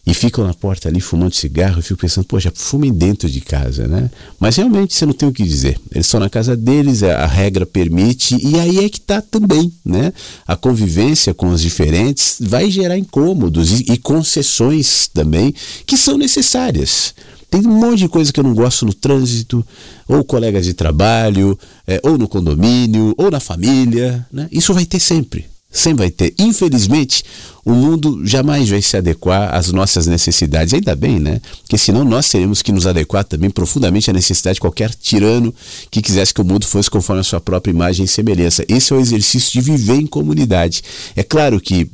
E 0.06 0.14
ficam 0.14 0.44
na 0.44 0.54
porta 0.54 0.88
ali 0.88 1.00
fumando 1.00 1.34
cigarro. 1.34 1.78
Eu 1.78 1.82
fico 1.82 2.00
pensando, 2.00 2.24
poxa, 2.24 2.50
fumem 2.54 2.90
dentro 2.90 3.28
de 3.28 3.42
casa, 3.42 3.86
né? 3.86 4.10
Mas 4.40 4.56
realmente 4.56 4.94
você 4.94 5.04
não 5.04 5.12
tem 5.12 5.28
o 5.28 5.32
que 5.32 5.44
dizer. 5.44 5.78
Eles 5.94 6.06
estão 6.06 6.18
na 6.18 6.30
casa 6.30 6.56
deles, 6.56 7.02
a 7.02 7.26
regra 7.26 7.66
permite, 7.66 8.34
e 8.42 8.58
aí 8.58 8.84
é 8.84 8.88
que 8.88 8.98
está 8.98 9.20
também, 9.20 9.70
né? 9.84 10.14
A 10.46 10.56
convivência 10.56 11.34
com 11.34 11.50
os 11.50 11.60
diferentes 11.60 12.38
vai 12.40 12.70
gerar 12.70 12.96
incômodos 12.96 13.80
e, 13.80 13.92
e 13.92 13.98
concessões 13.98 15.08
também 15.12 15.54
que 15.86 15.96
são 15.98 16.16
necessárias. 16.16 17.14
Tem 17.52 17.66
um 17.66 17.78
monte 17.78 17.98
de 17.98 18.08
coisa 18.08 18.32
que 18.32 18.40
eu 18.40 18.44
não 18.44 18.54
gosto 18.54 18.86
no 18.86 18.94
trânsito, 18.94 19.62
ou 20.08 20.24
colegas 20.24 20.64
de 20.64 20.72
trabalho, 20.72 21.58
é, 21.86 22.00
ou 22.02 22.16
no 22.16 22.26
condomínio, 22.26 23.14
ou 23.18 23.30
na 23.30 23.40
família. 23.40 24.26
Né? 24.32 24.48
Isso 24.50 24.72
vai 24.72 24.86
ter 24.86 24.98
sempre. 24.98 25.44
Sempre 25.70 26.04
vai 26.04 26.10
ter. 26.10 26.34
Infelizmente, 26.38 27.22
o 27.62 27.72
mundo 27.74 28.22
jamais 28.24 28.70
vai 28.70 28.80
se 28.80 28.96
adequar 28.96 29.54
às 29.54 29.70
nossas 29.70 30.06
necessidades. 30.06 30.72
Ainda 30.72 30.96
bem, 30.96 31.20
né? 31.20 31.42
Porque 31.60 31.76
senão 31.76 32.04
nós 32.04 32.26
teríamos 32.26 32.62
que 32.62 32.72
nos 32.72 32.86
adequar 32.86 33.22
também 33.22 33.50
profundamente 33.50 34.08
à 34.08 34.14
necessidade 34.14 34.54
de 34.54 34.60
qualquer 34.60 34.94
tirano 34.94 35.54
que 35.90 36.00
quisesse 36.00 36.32
que 36.32 36.40
o 36.40 36.44
mundo 36.44 36.66
fosse 36.66 36.90
conforme 36.90 37.20
a 37.20 37.24
sua 37.24 37.40
própria 37.40 37.70
imagem 37.70 38.06
e 38.06 38.08
semelhança. 38.08 38.64
Esse 38.66 38.94
é 38.94 38.96
o 38.96 39.00
exercício 39.00 39.52
de 39.52 39.60
viver 39.60 39.96
em 39.96 40.06
comunidade. 40.06 40.82
É 41.14 41.22
claro 41.22 41.60
que 41.60 41.86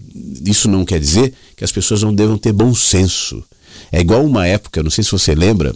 isso 0.47 0.68
não 0.68 0.85
quer 0.85 1.01
dizer 1.01 1.35
que 1.56 1.64
as 1.64 1.72
pessoas 1.72 2.01
não 2.05 2.14
devam 2.14 2.39
ter 2.39 2.52
bom 2.52 2.72
senso. 2.72 3.43
É 3.90 4.01
igual 4.01 4.24
uma 4.24 4.47
época, 4.47 4.82
não 4.82 4.90
sei 4.90 5.02
se 5.02 5.10
você 5.10 5.35
lembra, 5.35 5.74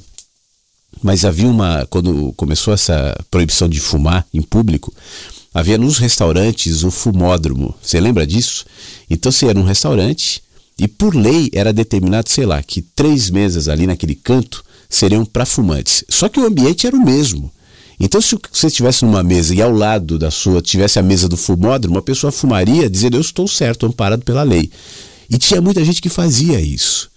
mas 1.02 1.24
havia 1.24 1.48
uma. 1.48 1.86
Quando 1.88 2.32
começou 2.34 2.74
essa 2.74 3.16
proibição 3.30 3.68
de 3.68 3.80
fumar 3.80 4.26
em 4.32 4.42
público, 4.42 4.92
havia 5.54 5.78
nos 5.78 5.98
restaurantes 5.98 6.82
o 6.82 6.90
fumódromo. 6.90 7.74
Você 7.82 7.98
lembra 8.00 8.26
disso? 8.26 8.66
Então 9.08 9.32
você 9.32 9.46
ia 9.46 9.54
num 9.54 9.64
restaurante 9.64 10.42
e 10.78 10.88
por 10.88 11.14
lei 11.14 11.48
era 11.52 11.72
determinado, 11.72 12.28
sei 12.28 12.46
lá, 12.46 12.62
que 12.62 12.82
três 12.82 13.30
mesas 13.30 13.68
ali 13.68 13.86
naquele 13.86 14.14
canto 14.14 14.64
seriam 14.88 15.24
para 15.24 15.46
fumantes. 15.46 16.04
Só 16.08 16.28
que 16.28 16.40
o 16.40 16.46
ambiente 16.46 16.86
era 16.86 16.96
o 16.96 17.04
mesmo. 17.04 17.50
Então, 18.00 18.20
se 18.20 18.36
você 18.50 18.66
estivesse 18.66 19.04
numa 19.04 19.22
mesa 19.22 19.54
e 19.54 19.62
ao 19.62 19.70
lado 19.70 20.18
da 20.18 20.28
sua 20.28 20.60
tivesse 20.60 20.98
a 20.98 21.02
mesa 21.02 21.28
do 21.28 21.36
fumódromo, 21.36 21.98
a 21.98 22.02
pessoa 22.02 22.32
fumaria 22.32 22.90
dizendo 22.90 23.16
eu 23.16 23.20
estou 23.20 23.46
certo, 23.46 23.86
amparado 23.86 24.24
pela 24.24 24.42
lei. 24.42 24.70
E 25.30 25.38
tinha 25.38 25.60
muita 25.60 25.84
gente 25.84 26.02
que 26.02 26.08
fazia 26.08 26.60
isso. 26.60 27.11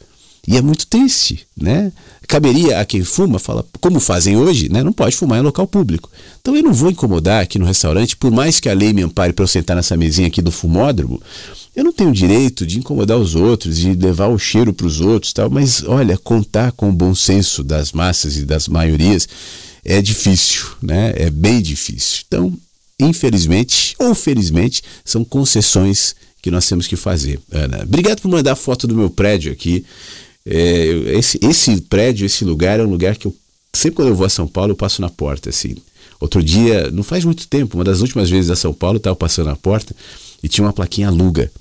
E 0.48 0.58
é 0.58 0.62
muito 0.62 0.86
triste, 0.88 1.46
né? 1.60 1.92
Caberia 2.28 2.80
a 2.80 2.86
quem 2.86 3.04
fuma, 3.04 3.40
fala, 3.40 3.66
como 3.80 4.00
fazem 4.00 4.38
hoje, 4.38 4.70
né? 4.70 4.84
Não 4.84 4.94
pode 4.94 5.16
fumar 5.16 5.40
em 5.40 5.44
local 5.44 5.68
público. 5.68 6.10
Então 6.40 6.56
eu 6.56 6.64
não 6.64 6.74
vou 6.74 6.92
incomodar 6.92 7.42
aqui 7.42 7.58
no 7.58 7.66
restaurante, 7.66 8.16
por 8.16 8.32
mais 8.32 8.60
que 8.60 8.70
a 8.70 8.74
lei 8.74 8.94
me 8.94 9.02
ampare 9.02 9.34
para 9.34 9.44
eu 9.44 9.48
sentar 9.48 9.76
nessa 9.76 9.98
mesinha 9.98 10.28
aqui 10.28 10.42
do 10.42 10.52
fumódromo, 10.52 11.22
eu 11.76 11.84
não 11.84 11.92
tenho 11.92 12.12
direito 12.12 12.66
de 12.66 12.80
incomodar 12.80 13.18
os 13.18 13.36
outros, 13.36 13.78
de 13.78 13.94
levar 13.94 14.28
o 14.28 14.40
cheiro 14.40 14.74
para 14.74 14.88
os 14.88 15.02
outros, 15.02 15.34
tal. 15.34 15.50
Mas 15.50 15.84
olha, 15.84 16.18
contar 16.18 16.72
com 16.72 16.90
o 16.90 16.94
bom 16.94 17.14
senso 17.14 17.64
das 17.64 17.92
massas 17.92 18.38
e 18.38 18.46
das 18.46 18.68
maiorias 18.68 19.28
é 19.84 20.02
difícil, 20.02 20.66
né? 20.82 21.14
É 21.16 21.30
bem 21.30 21.62
difícil. 21.62 22.24
Então, 22.28 22.54
infelizmente 23.00 23.96
ou 24.00 24.16
felizmente, 24.16 24.82
são 25.04 25.24
concessões 25.24 26.16
que 26.42 26.52
nós 26.52 26.68
temos 26.68 26.88
que 26.88 26.96
fazer. 26.96 27.40
Ana, 27.52 27.82
obrigado 27.84 28.22
por 28.22 28.30
mandar 28.30 28.52
a 28.52 28.56
foto 28.56 28.86
do 28.86 28.96
meu 28.96 29.10
prédio 29.10 29.52
aqui. 29.52 29.84
É, 30.46 30.88
esse, 31.18 31.40
esse 31.42 31.82
prédio, 31.82 32.26
esse 32.26 32.46
lugar 32.46 32.80
é 32.80 32.84
um 32.84 32.90
lugar 32.90 33.16
que 33.18 33.26
eu 33.26 33.36
sempre 33.74 33.98
quando 33.98 34.10
eu 34.10 34.16
vou 34.16 34.26
a 34.26 34.30
São 34.30 34.48
Paulo 34.48 34.72
eu 34.72 34.76
passo 34.76 35.02
na 35.02 35.10
porta 35.10 35.50
assim. 35.50 35.76
Outro 36.20 36.42
dia, 36.42 36.90
não 36.92 37.04
faz 37.04 37.26
muito 37.26 37.48
tempo, 37.48 37.78
uma 37.78 37.84
das 37.84 38.02
últimas 38.02 38.30
vezes 38.30 38.50
a 38.50 38.56
São 38.56 38.74
Paulo, 38.74 38.98
estava 38.98 39.16
passando 39.16 39.48
na 39.48 39.56
porta 39.56 39.94
e 40.42 40.48
tinha 40.48 40.66
uma 40.66 40.72
plaquinha 40.74 41.08
aluga. 41.08 41.52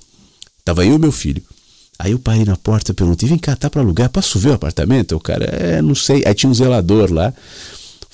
Tava 0.65 0.87
eu 0.87 0.95
e 0.95 0.99
meu 0.99 1.13
filho. 1.13 1.43
Aí 1.99 2.13
eu 2.13 2.19
parei 2.19 2.45
na 2.45 2.57
porta, 2.57 2.95
perguntei: 2.95 3.29
"Vem 3.29 3.39
cá, 3.39 3.55
tá 3.57 3.69
para 3.69 3.81
alugar? 3.81 4.09
Posso 4.11 4.39
ver 4.39 4.51
o 4.51 4.55
apartamento?" 4.55 5.15
O 5.17 5.21
cara: 5.21 5.45
"É, 5.45 5.83
não 5.83 5.95
sei". 5.95 6.23
Aí 6.27 6.35
tinha 6.35 6.51
um 6.51 6.55
zelador 6.55 7.13
lá. 7.13 7.33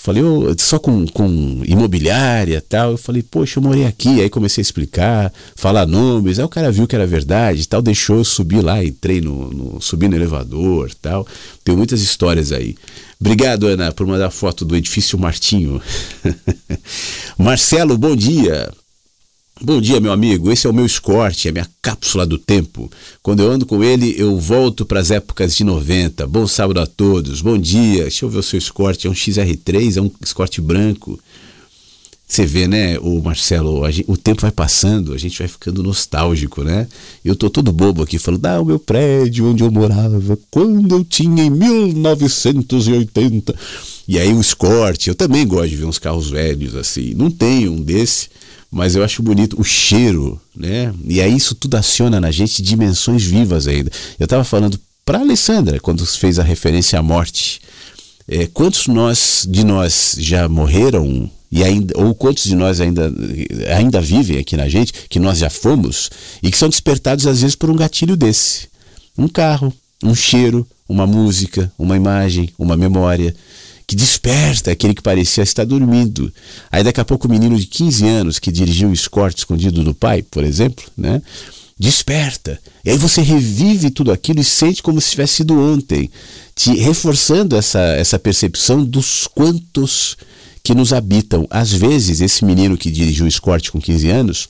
Falei, 0.03 0.23
oh, 0.23 0.55
só 0.57 0.79
com, 0.79 1.07
com 1.09 1.63
imobiliária 1.67 2.57
e 2.57 2.61
tal. 2.63 2.93
Eu 2.93 2.97
falei, 2.97 3.23
poxa, 3.23 3.59
eu 3.59 3.63
morei 3.63 3.85
aqui. 3.85 4.23
Aí 4.23 4.31
comecei 4.31 4.63
a 4.63 4.65
explicar, 4.65 5.31
falar 5.55 5.87
nomes. 5.87 6.39
Aí 6.39 6.45
o 6.45 6.49
cara 6.49 6.73
viu 6.73 6.87
que 6.87 6.97
era 6.97 7.07
verdade 7.07 7.69
tal, 7.69 7.83
deixou 7.83 8.17
eu 8.17 8.25
subir 8.25 8.63
lá, 8.63 8.83
entrei 8.83 9.21
no, 9.21 9.51
no 9.51 9.79
subi 9.79 10.09
no 10.09 10.17
elevador 10.17 10.91
tal. 11.03 11.27
Tem 11.63 11.77
muitas 11.77 12.01
histórias 12.01 12.51
aí. 12.51 12.77
Obrigado, 13.21 13.67
Ana, 13.67 13.93
por 13.93 14.07
mandar 14.07 14.31
foto 14.31 14.65
do 14.65 14.75
edifício 14.75 15.19
Martinho. 15.19 15.83
Marcelo, 17.37 17.99
bom 17.99 18.17
dia. 18.17 18.71
Bom 19.63 19.79
dia, 19.79 20.01
meu 20.01 20.11
amigo. 20.11 20.51
Esse 20.51 20.67
é 20.67 20.71
o 20.71 20.73
meu 20.73 20.87
Escort, 20.87 21.45
é 21.45 21.51
a 21.51 21.53
minha 21.53 21.69
cápsula 21.83 22.25
do 22.25 22.39
tempo. 22.39 22.91
Quando 23.23 23.43
eu 23.43 23.53
ando 23.53 23.67
com 23.67 23.85
ele, 23.85 24.15
eu 24.17 24.39
volto 24.39 24.87
para 24.87 25.01
as 25.01 25.11
épocas 25.11 25.55
de 25.55 25.65
90. 25.65 26.27
Bom 26.27 26.47
sábado 26.47 26.81
a 26.81 26.87
todos. 26.87 27.43
Bom 27.43 27.59
dia. 27.59 28.05
Deixa 28.05 28.25
eu 28.25 28.31
ver 28.31 28.39
o 28.39 28.43
seu 28.43 28.59
Escort. 28.59 29.05
É 29.05 29.11
um 29.11 29.13
XR3, 29.13 29.99
é 29.99 30.01
um 30.01 30.11
Escort 30.23 30.59
branco. 30.63 31.21
Você 32.27 32.47
vê, 32.47 32.67
né, 32.67 32.99
o 33.01 33.21
Marcelo, 33.21 33.87
gente, 33.91 34.11
o 34.11 34.17
tempo 34.17 34.41
vai 34.41 34.53
passando, 34.53 35.13
a 35.13 35.19
gente 35.19 35.39
vai 35.39 35.49
ficando 35.49 35.83
nostálgico, 35.83 36.63
né? 36.63 36.89
Eu 37.23 37.37
tô 37.37 37.51
todo 37.51 37.71
bobo 37.71 38.03
aqui 38.03 38.19
falando, 38.19 38.47
ah, 38.47 38.63
o 38.63 38.65
meu 38.65 38.79
prédio 38.79 39.51
onde 39.51 39.63
eu 39.63 39.71
morava, 39.71 40.39
quando 40.51 40.95
eu 40.95 41.05
tinha 41.05 41.45
em 41.45 41.51
1980. 41.51 43.55
E 44.09 44.19
aí 44.19 44.33
o 44.33 44.41
Escort, 44.41 45.07
eu 45.07 45.15
também 45.15 45.47
gosto 45.47 45.69
de 45.69 45.77
ver 45.77 45.85
uns 45.85 45.99
carros 45.99 46.31
velhos 46.31 46.75
assim. 46.77 47.13
Não 47.15 47.31
tenho 47.31 47.73
um 47.73 47.83
desse, 47.83 48.31
mas 48.71 48.95
eu 48.95 49.03
acho 49.03 49.23
bonito 49.23 49.61
o 49.61 49.65
cheiro, 49.65 50.41
né? 50.55 50.95
E 51.05 51.21
aí 51.21 51.35
isso 51.35 51.55
tudo 51.55 51.75
aciona 51.77 52.21
na 52.21 52.31
gente 52.31 52.63
dimensões 52.63 53.25
vivas 53.25 53.67
ainda. 53.67 53.91
Eu 54.19 54.25
estava 54.25 54.45
falando 54.45 54.79
para 55.05 55.19
Alessandra 55.19 55.81
quando 55.81 56.07
fez 56.07 56.39
a 56.39 56.43
referência 56.43 56.99
à 56.99 57.03
morte. 57.03 57.61
É, 58.29 58.47
quantos 58.47 58.87
nós 58.87 59.45
de 59.49 59.65
nós 59.65 60.15
já 60.19 60.49
morreram 60.49 61.29
e 61.51 61.65
ainda 61.65 61.93
ou 61.99 62.15
quantos 62.15 62.45
de 62.45 62.55
nós 62.55 62.81
ainda 62.81 63.13
ainda 63.77 64.01
vivem 64.01 64.39
aqui 64.39 64.57
na 64.57 64.69
gente 64.69 64.93
que 65.09 65.19
nós 65.19 65.39
já 65.39 65.51
fomos 65.51 66.09
e 66.41 66.49
que 66.49 66.57
são 66.57 66.69
despertados 66.69 67.27
às 67.27 67.41
vezes 67.41 67.57
por 67.57 67.69
um 67.71 67.75
gatilho 67.75 68.17
desse, 68.17 68.69
um 69.19 69.27
carro, 69.27 69.75
um 70.05 70.15
cheiro, 70.15 70.65
uma 70.89 71.09
música, 71.09 71.73
uma 71.77 71.97
imagem, 71.97 72.51
uma 72.57 72.77
memória 72.77 73.35
que 73.91 73.97
desperta 73.97 74.71
aquele 74.71 74.95
que 74.95 75.03
parecia 75.03 75.43
estar 75.43 75.65
dormindo. 75.65 76.33
Aí 76.71 76.85
daqui 76.85 77.01
a 77.01 77.05
pouco 77.05 77.27
o 77.27 77.31
menino 77.31 77.59
de 77.59 77.67
15 77.67 78.07
anos 78.07 78.39
que 78.39 78.53
dirigiu 78.53 78.89
o 78.89 78.93
escorte 78.93 79.39
escondido 79.39 79.83
do 79.83 79.93
pai, 79.93 80.23
por 80.23 80.45
exemplo, 80.45 80.85
né? 80.97 81.21
Desperta. 81.77 82.57
E 82.85 82.91
aí 82.91 82.97
você 82.97 83.21
revive 83.21 83.91
tudo 83.91 84.13
aquilo 84.13 84.39
e 84.39 84.45
sente 84.45 84.81
como 84.81 85.01
se 85.01 85.11
tivesse 85.11 85.39
sido 85.39 85.59
ontem, 85.59 86.09
te 86.55 86.73
reforçando 86.77 87.57
essa, 87.57 87.81
essa 87.81 88.17
percepção 88.17 88.85
dos 88.85 89.27
quantos 89.27 90.17
que 90.63 90.73
nos 90.73 90.93
habitam. 90.93 91.45
Às 91.51 91.73
vezes, 91.73 92.21
esse 92.21 92.45
menino 92.45 92.77
que 92.77 92.93
dirigiu 92.93 93.25
o 93.25 93.29
escorte 93.29 93.73
com 93.73 93.81
15 93.81 94.09
anos, 94.09 94.49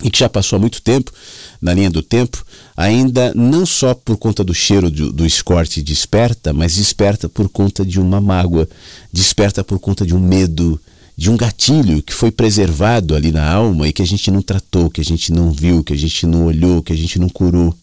e 0.00 0.10
que 0.10 0.18
já 0.20 0.28
passou 0.28 0.56
há 0.56 0.60
muito 0.60 0.80
tempo 0.80 1.12
na 1.60 1.72
linha 1.74 1.90
do 1.90 2.02
tempo, 2.02 2.44
ainda 2.76 3.32
não 3.34 3.64
só 3.64 3.94
por 3.94 4.16
conta 4.16 4.42
do 4.42 4.54
cheiro 4.54 4.90
do, 4.90 5.12
do 5.12 5.26
escorte 5.26 5.82
desperta, 5.82 6.52
mas 6.52 6.74
desperta 6.74 7.28
por 7.28 7.48
conta 7.48 7.84
de 7.84 8.00
uma 8.00 8.20
mágoa, 8.20 8.68
desperta 9.12 9.62
por 9.62 9.78
conta 9.78 10.06
de 10.06 10.14
um 10.14 10.20
medo, 10.20 10.80
de 11.16 11.30
um 11.30 11.36
gatilho 11.36 12.02
que 12.02 12.12
foi 12.12 12.30
preservado 12.30 13.14
ali 13.14 13.30
na 13.30 13.48
alma 13.48 13.88
e 13.88 13.92
que 13.92 14.02
a 14.02 14.06
gente 14.06 14.30
não 14.30 14.42
tratou, 14.42 14.90
que 14.90 15.00
a 15.00 15.04
gente 15.04 15.32
não 15.32 15.50
viu, 15.50 15.84
que 15.84 15.92
a 15.92 15.98
gente 15.98 16.26
não 16.26 16.46
olhou, 16.46 16.82
que 16.82 16.92
a 16.92 16.96
gente 16.96 17.18
não 17.18 17.28
curou. 17.28 17.74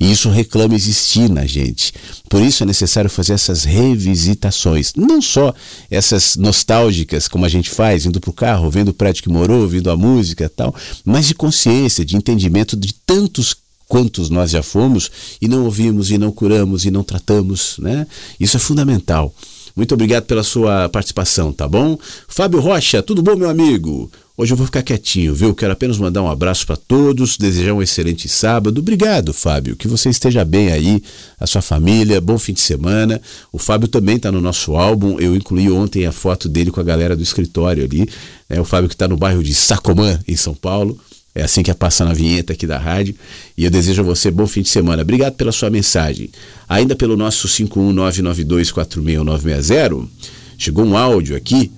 E 0.00 0.10
isso 0.10 0.30
reclama 0.30 0.74
existir 0.74 1.28
na 1.28 1.44
gente. 1.44 1.92
Por 2.28 2.40
isso 2.40 2.62
é 2.62 2.66
necessário 2.66 3.10
fazer 3.10 3.34
essas 3.34 3.64
revisitações. 3.64 4.94
Não 4.96 5.20
só 5.20 5.54
essas 5.90 6.36
nostálgicas, 6.36 7.28
como 7.28 7.44
a 7.44 7.48
gente 7.48 7.68
faz, 7.68 8.06
indo 8.06 8.18
para 8.18 8.30
o 8.30 8.32
carro, 8.32 8.70
vendo 8.70 8.88
o 8.88 8.94
prédio 8.94 9.22
que 9.22 9.28
morou, 9.28 9.60
ouvindo 9.60 9.90
a 9.90 9.96
música 9.96 10.48
tal, 10.48 10.74
mas 11.04 11.28
de 11.28 11.34
consciência, 11.34 12.02
de 12.02 12.16
entendimento 12.16 12.76
de 12.76 12.94
tantos 12.94 13.54
quantos 13.86 14.30
nós 14.30 14.52
já 14.52 14.62
fomos 14.62 15.10
e 15.42 15.48
não 15.48 15.64
ouvimos 15.64 16.10
e 16.10 16.16
não 16.16 16.32
curamos 16.32 16.84
e 16.86 16.90
não 16.90 17.02
tratamos, 17.02 17.76
né? 17.78 18.06
Isso 18.38 18.56
é 18.56 18.60
fundamental. 18.60 19.34
Muito 19.76 19.94
obrigado 19.94 20.24
pela 20.24 20.42
sua 20.42 20.88
participação, 20.88 21.52
tá 21.52 21.68
bom? 21.68 21.98
Fábio 22.28 22.60
Rocha, 22.60 23.02
tudo 23.02 23.22
bom, 23.22 23.36
meu 23.36 23.50
amigo? 23.50 24.10
Hoje 24.40 24.54
eu 24.54 24.56
vou 24.56 24.64
ficar 24.64 24.82
quietinho, 24.82 25.34
viu? 25.34 25.54
Quero 25.54 25.74
apenas 25.74 25.98
mandar 25.98 26.22
um 26.22 26.30
abraço 26.30 26.66
para 26.66 26.74
todos, 26.74 27.36
desejar 27.36 27.74
um 27.74 27.82
excelente 27.82 28.26
sábado. 28.26 28.78
Obrigado, 28.78 29.34
Fábio. 29.34 29.76
Que 29.76 29.86
você 29.86 30.08
esteja 30.08 30.42
bem 30.46 30.72
aí, 30.72 31.02
a 31.38 31.46
sua 31.46 31.60
família. 31.60 32.18
Bom 32.22 32.38
fim 32.38 32.54
de 32.54 32.62
semana. 32.62 33.20
O 33.52 33.58
Fábio 33.58 33.86
também 33.86 34.16
está 34.16 34.32
no 34.32 34.40
nosso 34.40 34.76
álbum. 34.76 35.20
Eu 35.20 35.36
incluí 35.36 35.70
ontem 35.70 36.06
a 36.06 36.12
foto 36.12 36.48
dele 36.48 36.70
com 36.70 36.80
a 36.80 36.82
galera 36.82 37.14
do 37.14 37.22
escritório 37.22 37.84
ali. 37.84 38.08
É 38.48 38.58
o 38.58 38.64
Fábio 38.64 38.88
que 38.88 38.94
está 38.94 39.06
no 39.06 39.14
bairro 39.14 39.44
de 39.44 39.52
Sacomã, 39.52 40.18
em 40.26 40.36
São 40.36 40.54
Paulo. 40.54 40.98
É 41.34 41.42
assim 41.42 41.62
que 41.62 41.70
é 41.70 41.74
passar 41.74 42.06
na 42.06 42.14
vinheta 42.14 42.54
aqui 42.54 42.66
da 42.66 42.78
rádio. 42.78 43.14
E 43.58 43.66
eu 43.66 43.70
desejo 43.70 44.00
a 44.00 44.04
você 44.06 44.30
bom 44.30 44.46
fim 44.46 44.62
de 44.62 44.70
semana. 44.70 45.02
Obrigado 45.02 45.34
pela 45.34 45.52
sua 45.52 45.68
mensagem. 45.68 46.30
Ainda 46.66 46.96
pelo 46.96 47.14
nosso 47.14 47.46
51992461960, 47.46 50.08
chegou 50.56 50.86
um 50.86 50.96
áudio 50.96 51.36
aqui. 51.36 51.70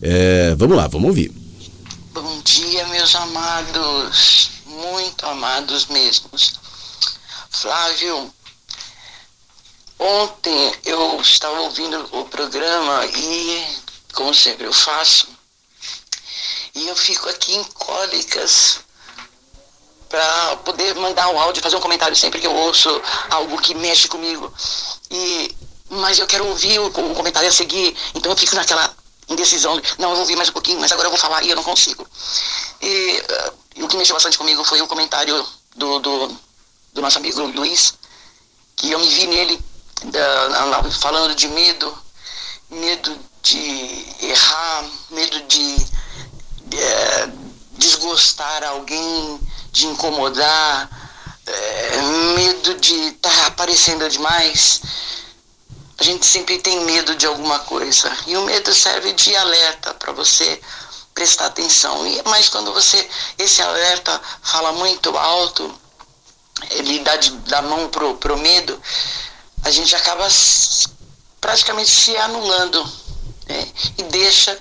É, 0.00 0.54
vamos 0.56 0.76
lá, 0.76 0.86
vamos 0.86 1.08
ouvir. 1.08 1.42
Bom 2.14 2.40
dia, 2.42 2.86
meus 2.86 3.12
amados, 3.16 4.50
muito 4.66 5.26
amados 5.26 5.86
mesmos. 5.86 6.54
Flávio, 7.50 8.32
ontem 9.98 10.74
eu 10.84 11.20
estava 11.20 11.60
ouvindo 11.62 12.08
o 12.12 12.24
programa 12.26 13.04
e, 13.06 13.66
como 14.12 14.32
sempre 14.32 14.64
eu 14.64 14.72
faço, 14.72 15.26
e 16.76 16.86
eu 16.86 16.94
fico 16.94 17.28
aqui 17.28 17.56
em 17.56 17.64
cólicas 17.64 18.78
para 20.08 20.56
poder 20.58 20.94
mandar 20.94 21.26
um 21.30 21.40
áudio, 21.40 21.64
fazer 21.64 21.74
um 21.74 21.80
comentário 21.80 22.14
sempre 22.14 22.40
que 22.40 22.46
eu 22.46 22.54
ouço 22.54 22.88
algo 23.28 23.60
que 23.60 23.74
mexe 23.74 24.06
comigo. 24.06 24.54
E, 25.10 25.52
mas 25.90 26.20
eu 26.20 26.28
quero 26.28 26.46
ouvir 26.46 26.78
o, 26.78 26.86
o 26.86 27.14
comentário 27.16 27.48
a 27.48 27.52
seguir, 27.52 27.96
então 28.14 28.30
eu 28.30 28.38
fico 28.38 28.54
naquela 28.54 28.94
indecisão. 29.28 29.80
Não, 29.98 30.10
eu 30.10 30.14
vou 30.14 30.20
ouvir 30.20 30.36
mais 30.36 30.48
um 30.48 30.52
pouquinho, 30.52 30.80
mas 30.80 30.92
agora 30.92 31.06
eu 31.06 31.10
vou 31.10 31.20
falar 31.20 31.42
e 31.42 31.50
eu 31.50 31.56
não 31.56 31.62
consigo. 31.62 32.06
E, 32.80 33.22
uh, 33.76 33.84
o 33.84 33.88
que 33.88 33.96
mexeu 33.96 34.14
bastante 34.14 34.38
comigo 34.38 34.64
foi 34.64 34.80
o 34.80 34.86
comentário 34.86 35.46
do, 35.76 35.98
do, 35.98 36.38
do 36.92 37.02
nosso 37.02 37.18
amigo 37.18 37.40
Luiz, 37.42 37.94
que 38.76 38.90
eu 38.90 38.98
me 38.98 39.08
vi 39.08 39.26
nele 39.26 39.60
da, 40.04 40.82
falando 41.00 41.34
de 41.34 41.48
medo, 41.48 41.96
medo 42.70 43.18
de 43.42 44.06
errar, 44.20 44.84
medo 45.10 45.40
de, 45.42 45.76
é, 46.72 47.28
desgostar 47.72 48.64
alguém, 48.64 49.40
de 49.72 49.86
incomodar, 49.86 50.88
é, 51.46 52.02
medo 52.36 52.74
de 52.74 52.94
estar 53.08 53.30
tá 53.30 53.46
aparecendo 53.46 54.08
demais 54.08 54.80
a 55.98 56.02
gente 56.02 56.26
sempre 56.26 56.58
tem 56.58 56.84
medo 56.84 57.14
de 57.14 57.26
alguma 57.26 57.58
coisa. 57.60 58.10
E 58.26 58.36
o 58.36 58.42
medo 58.42 58.74
serve 58.74 59.12
de 59.12 59.34
alerta 59.36 59.94
para 59.94 60.12
você 60.12 60.60
prestar 61.14 61.46
atenção. 61.46 62.06
E, 62.06 62.22
mas 62.26 62.48
quando 62.48 62.72
você, 62.72 63.08
esse 63.38 63.62
alerta 63.62 64.20
fala 64.42 64.72
muito 64.72 65.16
alto, 65.16 65.72
ele 66.70 66.98
dá, 67.00 67.16
de, 67.16 67.30
dá 67.30 67.62
mão 67.62 67.88
pro, 67.88 68.16
pro 68.16 68.36
medo, 68.36 68.80
a 69.62 69.70
gente 69.70 69.94
acaba 69.94 70.26
praticamente 71.40 71.90
se 71.90 72.16
anulando 72.16 72.82
né? 73.46 73.68
e 73.98 74.02
deixa 74.04 74.60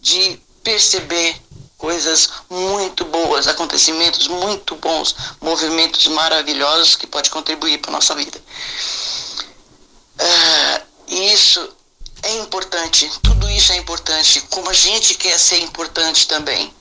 de 0.00 0.40
perceber 0.62 1.40
coisas 1.78 2.30
muito 2.48 3.04
boas, 3.04 3.46
acontecimentos 3.46 4.26
muito 4.28 4.74
bons, 4.76 5.14
movimentos 5.40 6.06
maravilhosos 6.08 6.96
que 6.96 7.06
pode 7.06 7.30
contribuir 7.30 7.78
para 7.78 7.92
nossa 7.92 8.14
vida. 8.14 8.40
Uh, 10.20 10.84
isso 11.08 11.74
é 12.22 12.36
importante, 12.38 13.10
tudo 13.22 13.50
isso 13.50 13.72
é 13.72 13.76
importante, 13.76 14.40
como 14.50 14.70
a 14.70 14.74
gente 14.74 15.14
quer 15.14 15.38
ser 15.38 15.60
importante 15.60 16.26
também. 16.26 16.72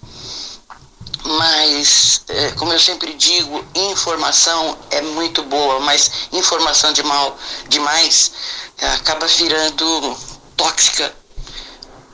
Mas, 1.25 2.21
é, 2.27 2.51
como 2.51 2.73
eu 2.73 2.79
sempre 2.79 3.13
digo, 3.13 3.65
informação 3.73 4.77
é 4.89 5.01
muito 5.01 5.41
boa, 5.43 5.79
mas 5.79 6.27
informação 6.31 6.91
de 6.91 7.01
mal 7.03 7.37
demais 7.69 8.31
acaba 8.95 9.25
virando 9.27 10.17
tóxica, 10.57 11.15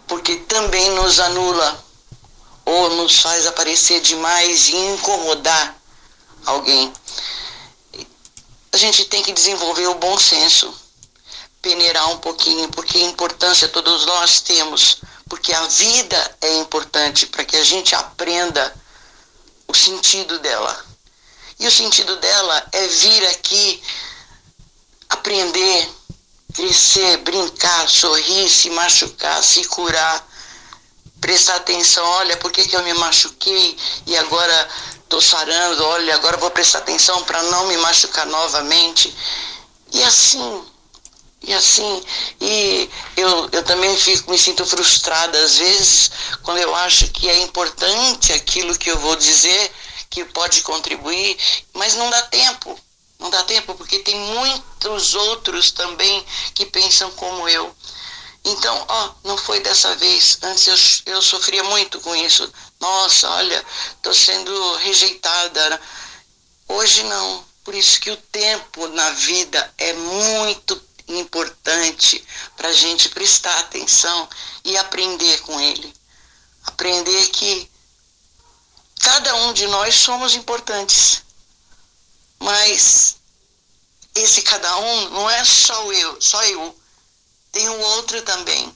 porque 0.08 0.36
também 0.38 0.91
nos 0.91 1.20
anula 1.20 1.84
ou 2.66 2.90
nos 2.98 3.20
faz 3.20 3.48
aparecer 3.48 4.00
demais 4.02 4.70
e 4.70 4.76
incomodar 4.76 5.76
alguém. 6.46 6.94
A 8.72 8.78
gente 8.78 9.06
tem 9.06 9.24
que 9.24 9.34
desenvolver 9.34 9.88
o 9.88 9.96
bom 9.96 10.18
senso 10.20 10.72
peneirar 11.61 12.10
um 12.11 12.18
pouquinho, 12.18 12.69
porque 12.69 12.98
a 12.98 13.03
importância 13.03 13.68
todos 13.68 14.06
nós 14.06 14.41
temos, 14.41 15.02
porque 15.27 15.53
a 15.53 15.68
vida 15.68 16.38
é 16.41 16.57
importante 16.57 17.26
para 17.27 17.44
que 17.44 17.56
a 17.56 17.64
gente 17.64 17.94
aprenda 17.95 18.73
o 19.68 19.73
sentido 19.73 20.40
dela. 20.40 20.86
E 21.60 21.68
o 21.68 21.72
sentido 21.72 22.15
dela 22.18 22.68
é 22.72 22.88
vir 22.88 23.26
aqui 23.27 23.81
aprender, 25.10 25.90
crescer, 26.53 27.18
brincar, 27.18 27.90
sorrir, 27.90 28.49
se 28.49 28.69
machucar, 28.69 29.44
se 29.44 29.65
curar, 29.65 30.27
prestar 31.19 31.56
atenção, 31.56 32.06
olha, 32.06 32.38
por 32.38 32.52
que, 32.52 32.68
que 32.68 32.76
eu 32.76 32.84
me 32.84 32.94
machuquei 32.94 33.77
e 34.07 34.15
agora 34.18 34.69
estou 35.03 35.22
sarando, 35.22 35.84
olha, 35.86 36.15
agora 36.15 36.38
vou 36.38 36.52
prestar 36.52 36.80
atenção 36.80 37.23
para 37.23 37.41
não 37.44 37.68
me 37.68 37.77
machucar 37.77 38.26
novamente. 38.27 39.14
E 39.91 40.03
assim, 40.03 40.64
E 41.41 41.53
assim, 41.53 42.03
e 42.41 42.90
eu, 43.16 43.49
eu 43.52 43.64
também 43.64 43.95
fico, 43.98 44.30
me 44.30 44.38
sinto 44.38 44.66
frustrada 44.66 45.40
às 45.40 45.57
vezes 45.57 46.11
quando 46.44 46.57
eu 46.57 46.76
acho 46.76 47.07
que 47.11 47.30
é 47.30 47.40
importante 47.40 48.34
aquilo 48.34 48.78
que 48.78 48.91
eu 48.91 48.98
vou 48.99 49.16
dizer, 49.16 49.72
que 50.10 50.26
pode 50.26 50.61
contribuir, 50.61 51.38
mas 51.74 51.95
não 51.95 52.10
dá 52.10 52.22
tempo. 52.24 52.80
Não 53.20 53.30
dá 53.30 53.44
tempo 53.44 53.76
porque 53.76 53.99
tem 53.99 54.16
muitos 54.16 55.14
outros 55.14 55.72
também 55.72 56.26
que 56.53 56.66
pensam 56.66 57.11
como 57.11 57.48
eu. 57.49 57.76
Então, 58.45 58.86
ó, 58.88 59.11
não 59.24 59.38
foi 59.38 59.60
dessa 59.60 59.94
vez. 59.98 60.40
Antes 60.41 61.03
eu, 61.06 61.14
eu 61.16 61.22
sofria 61.22 61.64
muito 61.66 61.99
com 61.99 62.16
isso. 62.16 62.52
Nossa, 62.80 63.30
olha, 63.32 63.66
estou 63.95 64.14
sendo 64.14 64.76
rejeitada. 64.78 65.82
Hoje 66.68 67.03
não. 67.03 67.45
Por 67.64 67.76
isso 67.76 67.99
que 67.99 68.10
o 68.10 68.18
tempo 68.18 68.88
na 68.88 69.10
vida 69.11 69.74
é 69.78 69.94
muito 69.94 70.82
importante 71.18 72.23
para 72.56 72.69
a 72.69 72.73
gente 72.73 73.10
prestar 73.10 73.57
atenção 73.60 74.30
e 74.64 74.77
aprender 74.77 75.40
com 75.41 75.60
ele. 75.60 75.94
Aprender 76.65 77.27
que 77.27 77.69
cada 79.02 79.34
um 79.36 79.53
de 79.53 79.65
nós 79.68 79.95
somos 79.95 80.36
importantes. 80.36 81.23
Mas 82.40 83.18
esse 84.15 84.41
cada 84.44 84.77
um 84.77 85.10
não 85.10 85.30
é 85.30 85.44
só 85.44 85.91
eu, 85.91 86.22
só 86.22 86.44
eu. 86.45 86.77
Tem 87.52 87.68
o 87.68 87.80
outro 87.80 88.22
também. 88.22 88.73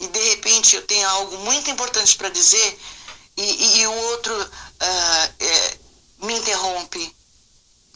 E 0.00 0.06
de 0.06 0.28
repente 0.30 0.76
eu 0.76 0.86
tenho 0.86 1.08
algo 1.08 1.36
muito 1.38 1.70
importante 1.70 2.16
para 2.16 2.28
dizer 2.28 2.78
e, 3.36 3.42
e, 3.42 3.80
e, 3.80 3.86
o 3.86 3.92
outro 3.92 4.34
uh, 4.34 5.34
é, 5.38 5.78
me 6.18 6.34
interrompe 6.34 7.16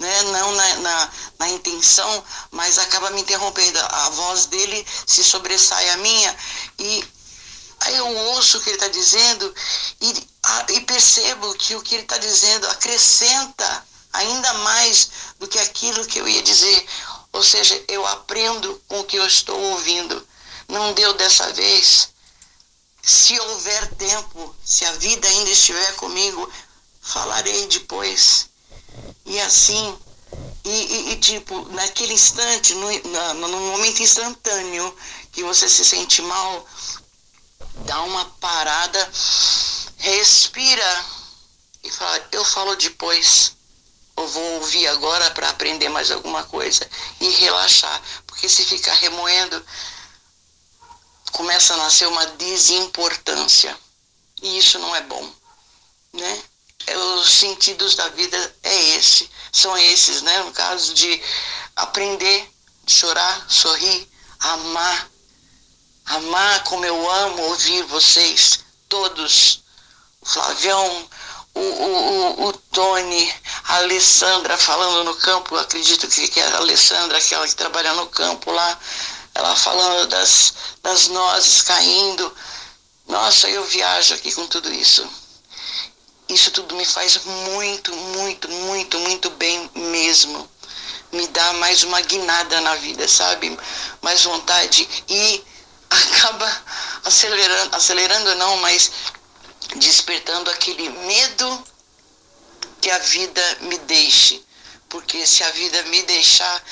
né? 0.02 0.22
não 0.24 0.52
na, 0.52 0.76
na, 0.76 1.10
na, 1.38 1.48
intenção, 1.50 2.24
mas 2.50 2.78
acaba 2.78 3.10
me 3.10 3.20
interrompendo. 3.20 3.78
A 3.78 4.10
voz 4.10 4.46
dele 4.46 4.86
se 5.06 5.22
sobressai 5.24 5.88
a 5.90 5.96
minha 5.98 6.36
e 6.78 7.04
aí 7.80 7.96
eu 7.96 8.06
ouço 8.28 8.58
o 8.58 8.60
que 8.60 8.70
ele 8.70 8.76
está 8.76 8.88
dizendo 8.88 9.54
e, 10.00 10.28
a, 10.42 10.66
e 10.72 10.80
percebo 10.82 11.54
que 11.54 11.74
o 11.76 11.82
que 11.82 11.94
ele 11.94 12.02
está 12.02 12.18
dizendo 12.18 12.68
acrescenta 12.68 13.86
ainda 14.12 14.52
mais 14.54 15.10
do 15.38 15.48
que 15.48 15.58
aquilo 15.58 16.06
que 16.06 16.18
eu 16.18 16.28
ia 16.28 16.42
dizer. 16.42 16.86
Ou 17.32 17.42
seja, 17.42 17.82
eu 17.88 18.06
aprendo 18.06 18.80
com 18.88 19.00
o 19.00 19.04
que 19.04 19.16
eu 19.16 19.26
estou 19.26 19.58
ouvindo. 19.58 20.26
Não 20.68 20.92
deu 20.92 21.14
dessa 21.14 21.50
vez. 21.52 22.10
Se 23.02 23.38
houver 23.40 23.94
tempo, 23.94 24.54
se 24.64 24.84
a 24.84 24.92
vida 24.92 25.26
ainda 25.26 25.50
estiver 25.50 25.96
comigo, 25.96 26.50
falarei 27.00 27.66
depois. 27.66 28.51
E 29.32 29.40
assim, 29.40 29.98
e, 30.62 30.68
e, 30.68 31.12
e 31.12 31.16
tipo, 31.16 31.66
naquele 31.70 32.12
instante, 32.12 32.74
no, 32.74 33.48
no 33.48 33.60
momento 33.72 34.02
instantâneo 34.02 34.94
que 35.32 35.42
você 35.42 35.70
se 35.70 35.86
sente 35.86 36.20
mal, 36.20 36.66
dá 37.86 38.02
uma 38.02 38.26
parada, 38.42 39.10
respira 39.96 41.06
e 41.82 41.90
fala, 41.90 42.28
eu 42.30 42.44
falo 42.44 42.76
depois. 42.76 43.56
Eu 44.18 44.28
vou 44.28 44.60
ouvir 44.60 44.86
agora 44.88 45.30
para 45.30 45.48
aprender 45.48 45.88
mais 45.88 46.10
alguma 46.10 46.44
coisa 46.44 46.86
e 47.18 47.30
relaxar. 47.30 48.02
Porque 48.26 48.50
se 48.50 48.66
ficar 48.66 48.92
remoendo, 48.92 49.64
começa 51.32 51.72
a 51.72 51.78
nascer 51.78 52.06
uma 52.06 52.26
desimportância. 52.26 53.74
E 54.42 54.58
isso 54.58 54.78
não 54.78 54.94
é 54.94 55.00
bom, 55.00 55.32
né? 56.12 56.42
É, 56.86 56.96
os 56.96 57.30
sentidos 57.30 57.94
da 57.94 58.08
vida 58.08 58.56
é 58.62 58.96
esse, 58.96 59.30
são 59.52 59.76
esses, 59.78 60.22
né? 60.22 60.42
No 60.42 60.52
caso 60.52 60.94
de 60.94 61.22
aprender, 61.76 62.50
chorar, 62.86 63.46
sorrir, 63.48 64.08
amar, 64.40 65.08
amar 66.06 66.64
como 66.64 66.84
eu 66.84 67.10
amo 67.10 67.42
ouvir 67.42 67.82
vocês, 67.84 68.60
todos, 68.88 69.62
o 70.20 70.26
Flavião, 70.26 71.08
o, 71.54 71.60
o, 71.60 72.48
o, 72.48 72.52
Tony, 72.52 73.34
a 73.64 73.76
Alessandra 73.76 74.56
falando 74.56 75.04
no 75.04 75.14
campo, 75.16 75.56
acredito 75.56 76.08
que, 76.08 76.28
que 76.28 76.40
é 76.40 76.46
a 76.46 76.56
Alessandra, 76.56 77.18
aquela 77.18 77.46
que 77.46 77.54
trabalha 77.54 77.92
no 77.94 78.06
campo 78.06 78.50
lá, 78.50 78.78
ela 79.34 79.54
falando 79.56 80.06
das, 80.08 80.54
das 80.82 81.08
nozes 81.08 81.62
caindo. 81.62 82.34
Nossa, 83.06 83.48
eu 83.48 83.64
viajo 83.64 84.14
aqui 84.14 84.32
com 84.32 84.46
tudo 84.46 84.72
isso. 84.72 85.06
Isso 86.28 86.50
tudo 86.50 86.74
me 86.76 86.84
faz 86.84 87.24
muito, 87.24 87.94
muito, 87.94 88.48
muito, 88.48 88.98
muito 89.00 89.30
bem 89.30 89.70
mesmo. 89.74 90.48
Me 91.12 91.26
dá 91.28 91.52
mais 91.54 91.82
uma 91.82 92.00
guinada 92.00 92.60
na 92.60 92.74
vida, 92.76 93.06
sabe? 93.06 93.56
Mais 94.00 94.24
vontade 94.24 94.88
e 95.08 95.44
acaba 95.90 96.62
acelerando, 97.04 97.76
acelerando 97.76 98.34
não, 98.36 98.56
mas 98.58 98.90
despertando 99.76 100.50
aquele 100.50 100.88
medo 100.88 101.64
que 102.80 102.90
a 102.90 102.98
vida 102.98 103.58
me 103.62 103.78
deixe. 103.78 104.42
Porque 104.88 105.26
se 105.26 105.42
a 105.42 105.50
vida 105.50 105.82
me 105.84 106.02
deixar, 106.02 106.62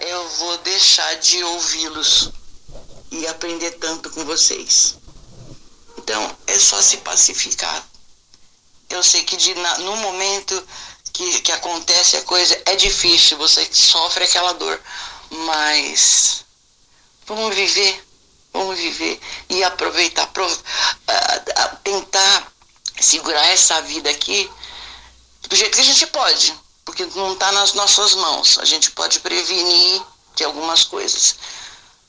eu 0.00 0.28
vou 0.30 0.58
deixar 0.58 1.14
de 1.16 1.42
ouvi-los 1.44 2.30
e 3.10 3.26
aprender 3.26 3.72
tanto 3.72 4.10
com 4.10 4.24
vocês. 4.24 4.96
Então, 5.98 6.36
é 6.46 6.58
só 6.58 6.80
se 6.80 6.98
pacificar, 6.98 7.86
eu 8.88 9.02
sei 9.02 9.24
que 9.24 9.36
de, 9.36 9.54
na, 9.54 9.78
no 9.78 9.96
momento 9.96 10.66
que, 11.12 11.40
que 11.40 11.52
acontece 11.52 12.16
a 12.16 12.22
coisa 12.22 12.60
é 12.66 12.76
difícil, 12.76 13.38
você 13.38 13.66
sofre 13.72 14.24
aquela 14.24 14.52
dor, 14.52 14.80
mas 15.30 16.44
vamos 17.26 17.54
viver, 17.54 18.04
vamos 18.52 18.78
viver 18.78 19.18
e 19.48 19.64
aproveitar, 19.64 20.26
prov, 20.28 20.52
uh, 20.52 21.76
tentar 21.82 22.52
segurar 23.00 23.46
essa 23.46 23.80
vida 23.82 24.10
aqui 24.10 24.50
do 25.48 25.56
jeito 25.56 25.74
que 25.74 25.80
a 25.80 25.84
gente 25.84 26.06
pode, 26.08 26.54
porque 26.84 27.06
não 27.06 27.32
está 27.32 27.50
nas 27.52 27.72
nossas 27.72 28.14
mãos. 28.14 28.58
A 28.58 28.64
gente 28.64 28.90
pode 28.92 29.20
prevenir 29.20 30.02
de 30.34 30.44
algumas 30.44 30.84
coisas, 30.84 31.36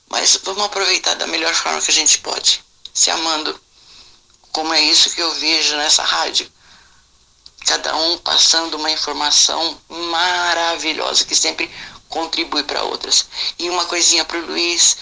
mas 0.08 0.38
vamos 0.44 0.64
aproveitar 0.64 1.14
da 1.14 1.26
melhor 1.26 1.54
forma 1.54 1.80
que 1.80 1.90
a 1.90 1.94
gente 1.94 2.18
pode, 2.18 2.62
se 2.92 3.10
amando, 3.10 3.58
como 4.52 4.72
é 4.74 4.80
isso 4.82 5.10
que 5.10 5.22
eu 5.22 5.32
vejo 5.34 5.76
nessa 5.76 6.02
rádio 6.02 6.50
cada 7.68 7.94
um 7.94 8.16
passando 8.18 8.78
uma 8.78 8.90
informação 8.90 9.78
maravilhosa 9.88 11.26
que 11.26 11.36
sempre 11.36 11.70
contribui 12.08 12.62
para 12.62 12.82
outras. 12.82 13.26
E 13.58 13.68
uma 13.68 13.84
coisinha 13.84 14.24
para 14.24 14.38
o 14.38 14.46
Luiz, 14.46 14.96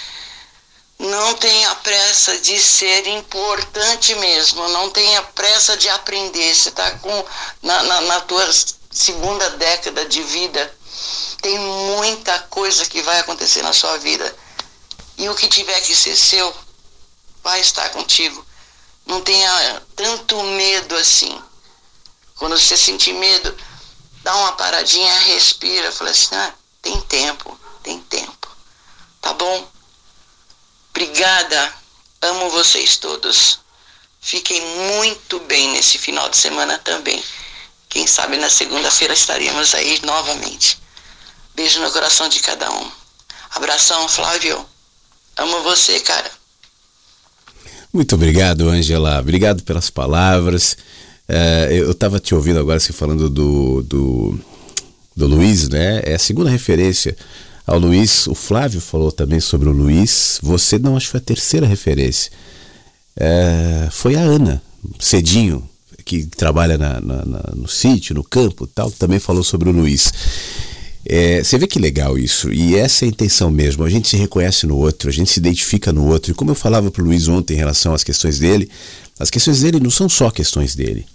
não 0.98 1.34
tenha 1.34 1.72
pressa 1.76 2.38
de 2.38 2.58
ser 2.58 3.06
importante 3.06 4.16
mesmo, 4.16 4.68
não 4.70 4.90
tenha 4.90 5.22
pressa 5.22 5.76
de 5.76 5.88
aprender. 5.90 6.52
Você 6.52 6.70
está 6.70 6.90
com 6.98 7.24
na, 7.62 7.82
na, 7.84 8.00
na 8.00 8.20
tua 8.22 8.50
segunda 8.90 9.48
década 9.50 10.04
de 10.06 10.22
vida, 10.24 10.76
tem 11.40 11.56
muita 11.60 12.36
coisa 12.50 12.84
que 12.86 13.00
vai 13.02 13.20
acontecer 13.20 13.62
na 13.62 13.72
sua 13.72 13.96
vida. 13.98 14.34
E 15.16 15.28
o 15.28 15.36
que 15.36 15.46
tiver 15.46 15.80
que 15.82 15.94
ser 15.94 16.16
seu, 16.16 16.52
vai 17.44 17.60
estar 17.60 17.88
contigo. 17.90 18.44
Não 19.06 19.20
tenha 19.20 19.82
tanto 19.94 20.42
medo 20.42 20.96
assim. 20.96 21.40
Quando 22.36 22.58
você 22.58 22.76
sentir 22.76 23.12
medo, 23.14 23.56
dá 24.22 24.36
uma 24.36 24.52
paradinha, 24.52 25.18
respira, 25.20 25.90
fala 25.90 26.10
assim, 26.10 26.34
ah, 26.34 26.54
tem 26.82 27.00
tempo, 27.02 27.58
tem 27.82 28.00
tempo. 28.02 28.48
Tá 29.20 29.32
bom? 29.32 29.68
Obrigada. 30.90 31.74
Amo 32.22 32.50
vocês 32.50 32.96
todos. 32.96 33.58
Fiquem 34.20 34.60
muito 34.60 35.38
bem 35.40 35.72
nesse 35.72 35.98
final 35.98 36.28
de 36.28 36.36
semana 36.36 36.78
também. 36.78 37.22
Quem 37.88 38.06
sabe 38.06 38.36
na 38.36 38.50
segunda-feira 38.50 39.14
estaremos 39.14 39.74
aí 39.74 40.00
novamente. 40.04 40.78
Beijo 41.54 41.80
no 41.80 41.90
coração 41.90 42.28
de 42.28 42.40
cada 42.40 42.70
um. 42.70 42.90
Abração, 43.50 44.08
Flávio. 44.08 44.66
Amo 45.36 45.62
você, 45.62 46.00
cara. 46.00 46.30
Muito 47.92 48.14
obrigado, 48.14 48.68
Angela. 48.68 49.18
Obrigado 49.20 49.62
pelas 49.62 49.88
palavras. 49.88 50.76
É, 51.28 51.68
eu 51.72 51.90
estava 51.90 52.20
te 52.20 52.34
ouvindo 52.34 52.58
agora 52.58 52.78
você 52.78 52.92
falando 52.92 53.28
do, 53.28 53.82
do, 53.82 54.38
do 55.16 55.26
Luiz, 55.26 55.68
né? 55.68 56.02
É 56.04 56.14
a 56.14 56.18
segunda 56.18 56.50
referência 56.50 57.16
ao 57.66 57.78
Luiz. 57.78 58.26
O 58.26 58.34
Flávio 58.34 58.80
falou 58.80 59.10
também 59.10 59.40
sobre 59.40 59.68
o 59.68 59.72
Luiz. 59.72 60.38
Você 60.42 60.78
não, 60.78 60.96
acho 60.96 61.06
que 61.06 61.12
foi 61.12 61.20
a 61.20 61.24
terceira 61.24 61.66
referência. 61.66 62.30
É, 63.16 63.88
foi 63.90 64.14
a 64.14 64.20
Ana, 64.20 64.62
cedinho, 65.00 65.68
que 66.04 66.24
trabalha 66.24 66.78
na, 66.78 67.00
na, 67.00 67.24
na, 67.24 67.52
no 67.56 67.66
sítio, 67.66 68.14
no 68.14 68.22
campo 68.22 68.66
tal, 68.66 68.90
também 68.92 69.18
falou 69.18 69.42
sobre 69.42 69.68
o 69.68 69.72
Luiz. 69.72 70.12
É, 71.08 71.42
você 71.42 71.56
vê 71.56 71.66
que 71.66 71.78
legal 71.78 72.18
isso, 72.18 72.52
e 72.52 72.74
essa 72.74 73.04
é 73.04 73.06
a 73.06 73.08
intenção 73.08 73.50
mesmo. 73.50 73.84
A 73.84 73.90
gente 73.90 74.08
se 74.08 74.16
reconhece 74.16 74.66
no 74.66 74.76
outro, 74.76 75.08
a 75.08 75.12
gente 75.12 75.30
se 75.30 75.40
identifica 75.40 75.92
no 75.92 76.06
outro. 76.06 76.30
E 76.30 76.34
como 76.34 76.50
eu 76.50 76.54
falava 76.54 76.90
para 76.90 77.02
o 77.02 77.06
Luiz 77.06 77.26
ontem 77.28 77.54
em 77.54 77.56
relação 77.56 77.94
às 77.94 78.04
questões 78.04 78.38
dele, 78.38 78.68
as 79.18 79.30
questões 79.30 79.60
dele 79.60 79.80
não 79.80 79.90
são 79.90 80.08
só 80.08 80.30
questões 80.30 80.74
dele. 80.74 81.06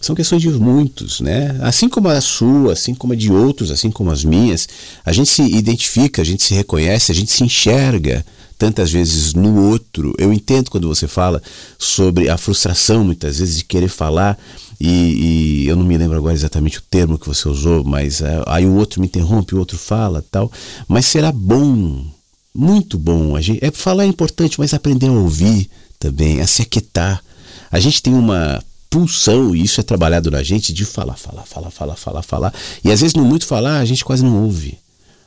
São 0.00 0.14
questões 0.14 0.42
de 0.42 0.50
muitos, 0.50 1.20
né? 1.20 1.58
Assim 1.60 1.88
como 1.88 2.08
a 2.08 2.20
sua, 2.20 2.72
assim 2.72 2.94
como 2.94 3.12
a 3.12 3.16
de 3.16 3.32
outros, 3.32 3.70
assim 3.70 3.90
como 3.90 4.10
as 4.10 4.24
minhas, 4.24 4.68
a 5.04 5.12
gente 5.12 5.28
se 5.28 5.42
identifica, 5.42 6.22
a 6.22 6.24
gente 6.24 6.42
se 6.42 6.54
reconhece, 6.54 7.10
a 7.10 7.14
gente 7.14 7.32
se 7.32 7.42
enxerga 7.42 8.24
tantas 8.56 8.90
vezes 8.90 9.34
no 9.34 9.68
outro. 9.70 10.14
Eu 10.18 10.32
entendo 10.32 10.70
quando 10.70 10.88
você 10.88 11.06
fala 11.06 11.42
sobre 11.78 12.28
a 12.28 12.36
frustração, 12.36 13.04
muitas 13.04 13.38
vezes, 13.38 13.58
de 13.58 13.64
querer 13.64 13.88
falar 13.88 14.38
e, 14.80 15.64
e, 15.64 15.68
eu 15.68 15.74
não 15.74 15.84
me 15.84 15.98
lembro 15.98 16.16
agora 16.16 16.34
exatamente 16.34 16.78
o 16.78 16.82
termo 16.82 17.18
que 17.18 17.26
você 17.26 17.48
usou, 17.48 17.82
mas 17.82 18.20
é, 18.20 18.42
aí 18.46 18.64
o 18.64 18.74
outro 18.76 19.00
me 19.00 19.08
interrompe, 19.08 19.54
o 19.54 19.58
outro 19.58 19.76
fala 19.76 20.24
tal. 20.30 20.50
Mas 20.86 21.06
será 21.06 21.32
bom, 21.32 22.06
muito 22.54 22.96
bom. 22.96 23.34
A 23.34 23.40
gente, 23.40 23.64
é 23.64 23.70
falar 23.72 24.04
é 24.04 24.06
importante, 24.06 24.58
mas 24.58 24.72
aprender 24.72 25.08
a 25.08 25.12
ouvir 25.12 25.68
também, 25.98 26.40
a 26.40 26.46
se 26.46 26.62
aquietar. 26.62 27.22
A 27.70 27.80
gente 27.80 28.00
tem 28.00 28.14
uma 28.14 28.62
pulsão, 28.90 29.54
e 29.54 29.62
isso 29.62 29.80
é 29.80 29.84
trabalhado 29.84 30.30
na 30.30 30.42
gente, 30.42 30.72
de 30.72 30.84
falar, 30.84 31.16
falar, 31.16 31.42
falar, 31.42 31.70
falar, 31.70 31.96
falar, 31.96 32.22
falar. 32.22 32.54
E 32.84 32.90
às 32.90 33.00
vezes, 33.00 33.14
no 33.14 33.24
muito 33.24 33.46
falar, 33.46 33.78
a 33.78 33.84
gente 33.84 34.04
quase 34.04 34.24
não 34.24 34.44
ouve. 34.44 34.78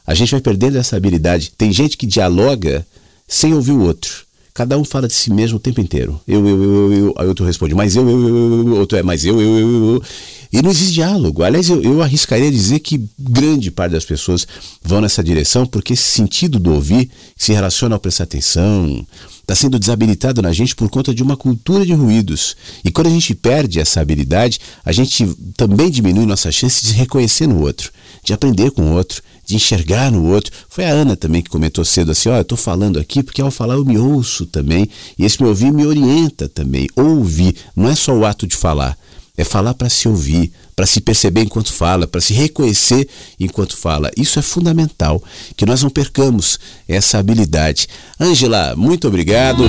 A 0.05 0.13
gente 0.13 0.31
vai 0.31 0.41
perdendo 0.41 0.77
essa 0.77 0.97
habilidade. 0.97 1.51
Tem 1.57 1.71
gente 1.71 1.95
que 1.95 2.07
dialoga 2.07 2.85
sem 3.27 3.53
ouvir 3.53 3.71
o 3.71 3.81
outro. 3.81 4.25
Cada 4.53 4.77
um 4.77 4.83
fala 4.83 5.07
de 5.07 5.13
si 5.13 5.31
mesmo 5.31 5.57
o 5.57 5.59
tempo 5.59 5.79
inteiro. 5.79 6.19
Eu, 6.27 6.45
eu, 6.45 6.63
eu, 6.63 6.93
eu, 6.93 7.13
Aí 7.17 7.27
outro 7.27 7.45
responde, 7.45 7.73
mas 7.73 7.95
eu, 7.95 8.09
eu, 8.09 8.27
eu, 8.27 8.67
eu, 8.67 8.75
outro 8.75 8.97
é, 8.97 9.03
mas 9.03 9.23
eu, 9.23 9.39
eu, 9.41 9.59
eu, 9.59 9.93
eu. 9.95 10.03
E 10.51 10.61
não 10.61 10.69
existe 10.69 10.93
diálogo. 10.95 11.43
Aliás, 11.43 11.69
eu, 11.69 11.81
eu 11.81 12.01
arriscaria 12.01 12.51
dizer 12.51 12.79
que 12.79 13.01
grande 13.17 13.71
parte 13.71 13.93
das 13.93 14.03
pessoas 14.03 14.45
vão 14.83 14.99
nessa 14.99 15.23
direção 15.23 15.65
porque 15.65 15.93
esse 15.93 16.03
sentido 16.03 16.59
do 16.59 16.73
ouvir 16.73 17.09
se 17.37 17.53
relaciona 17.53 17.95
ao 17.95 17.99
prestar 18.01 18.25
atenção, 18.25 19.07
está 19.41 19.55
sendo 19.55 19.77
desabilitado 19.77 20.41
na 20.41 20.51
gente 20.53 20.75
por 20.75 20.89
conta 20.89 21.13
de 21.13 21.21
uma 21.21 21.35
cultura 21.35 21.85
de 21.85 21.93
ruídos. 21.93 22.55
E 22.83 22.91
quando 22.91 23.07
a 23.07 23.11
gente 23.11 23.35
perde 23.35 23.79
essa 23.79 23.99
habilidade, 23.99 24.59
a 24.85 24.91
gente 24.91 25.25
também 25.57 25.89
diminui 25.89 26.25
nossa 26.25 26.51
chance 26.51 26.85
de 26.85 26.93
reconhecer 26.93 27.47
no 27.47 27.61
outro, 27.61 27.91
de 28.23 28.33
aprender 28.33 28.71
com 28.71 28.83
o 28.83 28.93
outro, 28.93 29.21
de 29.45 29.55
enxergar 29.55 30.11
no 30.11 30.25
outro. 30.25 30.51
Foi 30.69 30.85
a 30.85 30.89
Ana 30.89 31.15
também 31.15 31.41
que 31.41 31.49
comentou 31.49 31.83
cedo 31.83 32.11
assim: 32.11 32.29
ó, 32.29 32.33
oh, 32.33 32.35
eu 32.37 32.41
estou 32.41 32.57
falando 32.57 32.99
aqui 32.99 33.21
porque 33.21 33.41
ao 33.41 33.51
falar 33.51 33.75
eu 33.75 33.85
me 33.85 33.97
ouço 33.97 34.45
também, 34.45 34.89
e 35.17 35.25
esse 35.25 35.41
me 35.41 35.49
ouvir 35.49 35.71
me 35.71 35.85
orienta 35.85 36.47
também. 36.47 36.87
Ouvir 36.95 37.55
não 37.75 37.89
é 37.89 37.95
só 37.95 38.13
o 38.13 38.25
ato 38.25 38.47
de 38.47 38.55
falar, 38.55 38.97
é 39.37 39.43
falar 39.43 39.73
para 39.73 39.89
se 39.89 40.07
ouvir, 40.07 40.51
para 40.81 40.87
se 40.87 40.99
perceber 40.99 41.41
enquanto 41.41 41.71
fala, 41.71 42.07
para 42.07 42.19
se 42.19 42.33
reconhecer 42.33 43.07
enquanto 43.39 43.77
fala. 43.77 44.09
Isso 44.17 44.39
é 44.39 44.41
fundamental, 44.41 45.21
que 45.55 45.63
nós 45.63 45.83
não 45.83 45.91
percamos 45.91 46.57
essa 46.87 47.19
habilidade. 47.19 47.87
Ângela, 48.19 48.73
muito 48.75 49.07
obrigado. 49.07 49.63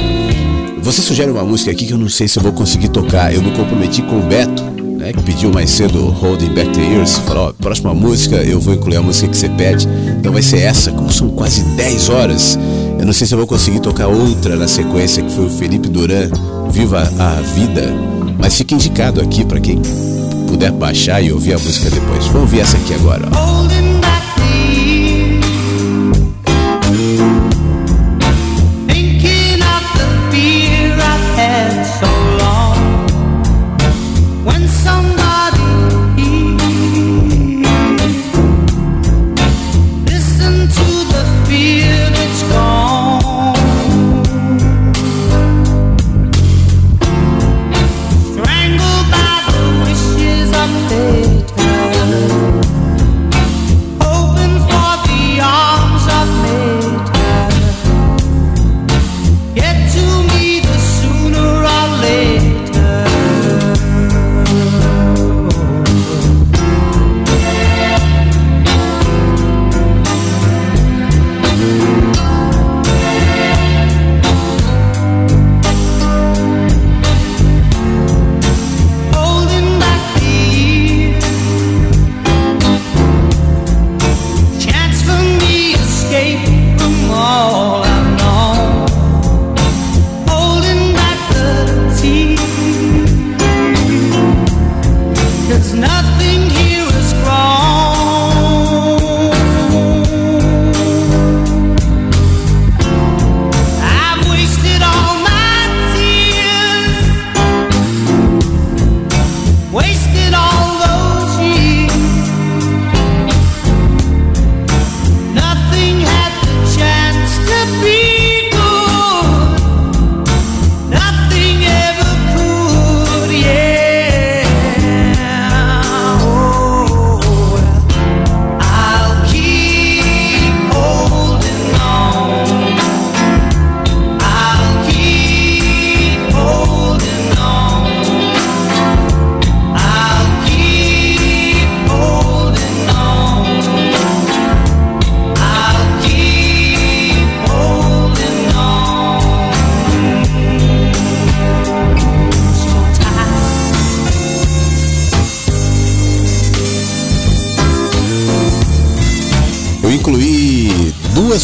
Você 0.80 1.02
sugere 1.02 1.30
uma 1.30 1.44
música 1.44 1.70
aqui 1.70 1.84
que 1.84 1.93
eu 1.93 1.98
não 1.98 2.09
sei 2.09 2.26
se 2.26 2.39
eu 2.39 2.43
vou 2.43 2.52
conseguir 2.55 2.89
tocar. 2.89 3.30
Eu 3.30 3.43
me 3.43 3.51
comprometi 3.51 4.01
com 4.01 4.20
o 4.20 4.22
Beto 4.22 4.62
né, 4.97 5.12
que 5.12 5.22
pediu 5.22 5.52
mais 5.52 5.68
cedo 5.68 6.02
Holding 6.09 6.55
Back 6.55 6.70
the 6.70 6.80
Years, 6.80 7.18
falou, 7.18 7.52
próxima 7.52 7.93
música 7.93 8.36
eu 8.36 8.59
vou 8.59 8.72
incluir 8.72 8.97
a 8.97 9.02
música 9.02 9.28
que 9.28 9.36
você 9.36 9.51
pede, 9.51 9.86
então 10.18 10.32
vai 10.32 10.43
ser 10.43 10.60
essa, 10.60 10.93
como 10.93 11.12
são 11.12 11.28
quase 11.30 11.62
10 11.76 12.09
horas, 12.09 12.59
eu 12.98 13.05
não 13.05 13.12
sei 13.12 13.26
se 13.26 13.34
eu 13.34 13.39
vou 13.39 13.47
conseguir 13.47 13.80
tocar 13.80 14.06
outra 14.06 14.55
na 14.55 14.68
sequência, 14.68 15.22
que 15.22 15.32
foi 15.32 15.47
o 15.47 15.51
Felipe 15.51 15.89
Duran, 15.89 16.30
Viva 16.70 17.02
a 17.18 17.40
Vida, 17.40 17.93
mas 18.39 18.56
fica 18.56 18.74
indicado 18.74 19.20
aqui 19.20 19.44
para 19.44 19.59
quem 19.60 19.82
puder 20.53 20.70
baixar 20.70 21.23
e 21.23 21.33
ouvir 21.33 21.55
a 21.55 21.59
música 21.59 21.89
depois. 21.89 22.27
Vamos 22.27 22.43
ouvir 22.43 22.61
essa 22.61 22.77
aqui 22.77 22.93
agora. 22.93 23.27
Ó. 23.35 23.91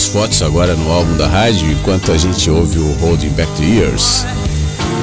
fotos 0.08 0.42
agora 0.42 0.74
no 0.74 0.90
álbum 0.90 1.16
da 1.16 1.26
rádio 1.26 1.70
enquanto 1.70 2.10
a 2.12 2.18
gente 2.18 2.50
ouve 2.50 2.78
o 2.78 2.92
Holding 3.00 3.30
Back 3.30 3.50
the 3.52 3.64
Years. 3.64 4.24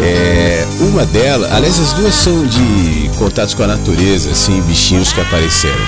É, 0.02 0.68
uma 0.82 1.06
delas, 1.06 1.52
aliás, 1.52 1.80
as 1.80 1.94
duas 1.94 2.14
são 2.14 2.46
de 2.46 3.10
contatos 3.18 3.54
com 3.54 3.64
a 3.64 3.68
natureza, 3.68 4.32
assim, 4.32 4.62
bichinhos 4.62 5.14
que 5.14 5.22
apareceram. 5.22 5.86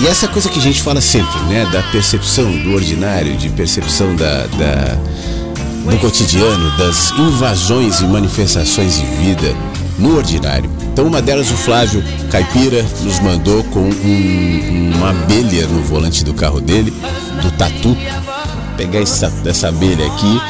E 0.00 0.08
essa 0.08 0.26
coisa 0.26 0.48
que 0.48 0.58
a 0.58 0.62
gente 0.62 0.82
fala 0.82 1.00
sempre, 1.00 1.38
né, 1.42 1.68
da 1.72 1.82
percepção 1.84 2.50
do 2.50 2.74
ordinário, 2.74 3.36
de 3.36 3.48
percepção 3.50 4.16
da, 4.16 4.46
da 4.46 4.98
do 5.90 5.98
cotidiano, 5.98 6.76
das 6.78 7.10
invasões 7.12 8.00
e 8.00 8.04
manifestações 8.04 8.98
de 8.98 9.04
vida 9.04 9.54
no 9.98 10.16
ordinário. 10.16 10.73
Então, 10.94 11.08
uma 11.08 11.20
delas, 11.20 11.50
o 11.50 11.56
Flávio 11.56 12.04
Caipira 12.30 12.86
nos 13.02 13.18
mandou 13.18 13.64
com 13.64 13.80
um, 13.80 14.92
uma 14.94 15.10
abelha 15.10 15.66
no 15.66 15.82
volante 15.82 16.22
do 16.22 16.32
carro 16.32 16.60
dele, 16.60 16.92
do 17.42 17.50
Tatu, 17.50 17.96
pegar 18.76 19.00
essa, 19.00 19.32
essa 19.44 19.70
abelha 19.70 20.06
aqui 20.06 20.40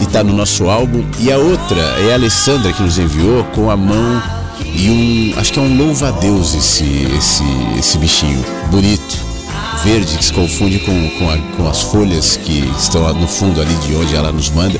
e 0.00 0.06
tá 0.06 0.24
no 0.24 0.32
nosso 0.32 0.68
álbum. 0.68 1.04
E 1.20 1.30
a 1.30 1.38
outra 1.38 1.80
é 2.00 2.10
a 2.10 2.14
Alessandra 2.14 2.72
que 2.72 2.82
nos 2.82 2.98
enviou 2.98 3.44
com 3.54 3.70
a 3.70 3.76
mão 3.76 4.20
e 4.64 4.90
um. 4.90 5.38
Acho 5.38 5.52
que 5.52 5.60
é 5.60 5.62
um 5.62 5.76
louva-a-Deus 5.76 6.56
esse, 6.56 7.06
esse, 7.16 7.44
esse 7.78 7.98
bichinho. 7.98 8.44
Bonito. 8.72 9.16
Verde 9.84 10.18
que 10.18 10.24
se 10.24 10.32
confunde 10.32 10.80
com, 10.80 11.10
com, 11.20 11.30
a, 11.30 11.38
com 11.56 11.68
as 11.68 11.82
folhas 11.82 12.36
que 12.36 12.68
estão 12.76 13.14
no 13.14 13.28
fundo 13.28 13.60
ali 13.60 13.76
de 13.76 13.94
onde 13.94 14.16
ela 14.16 14.32
nos 14.32 14.50
manda. 14.50 14.77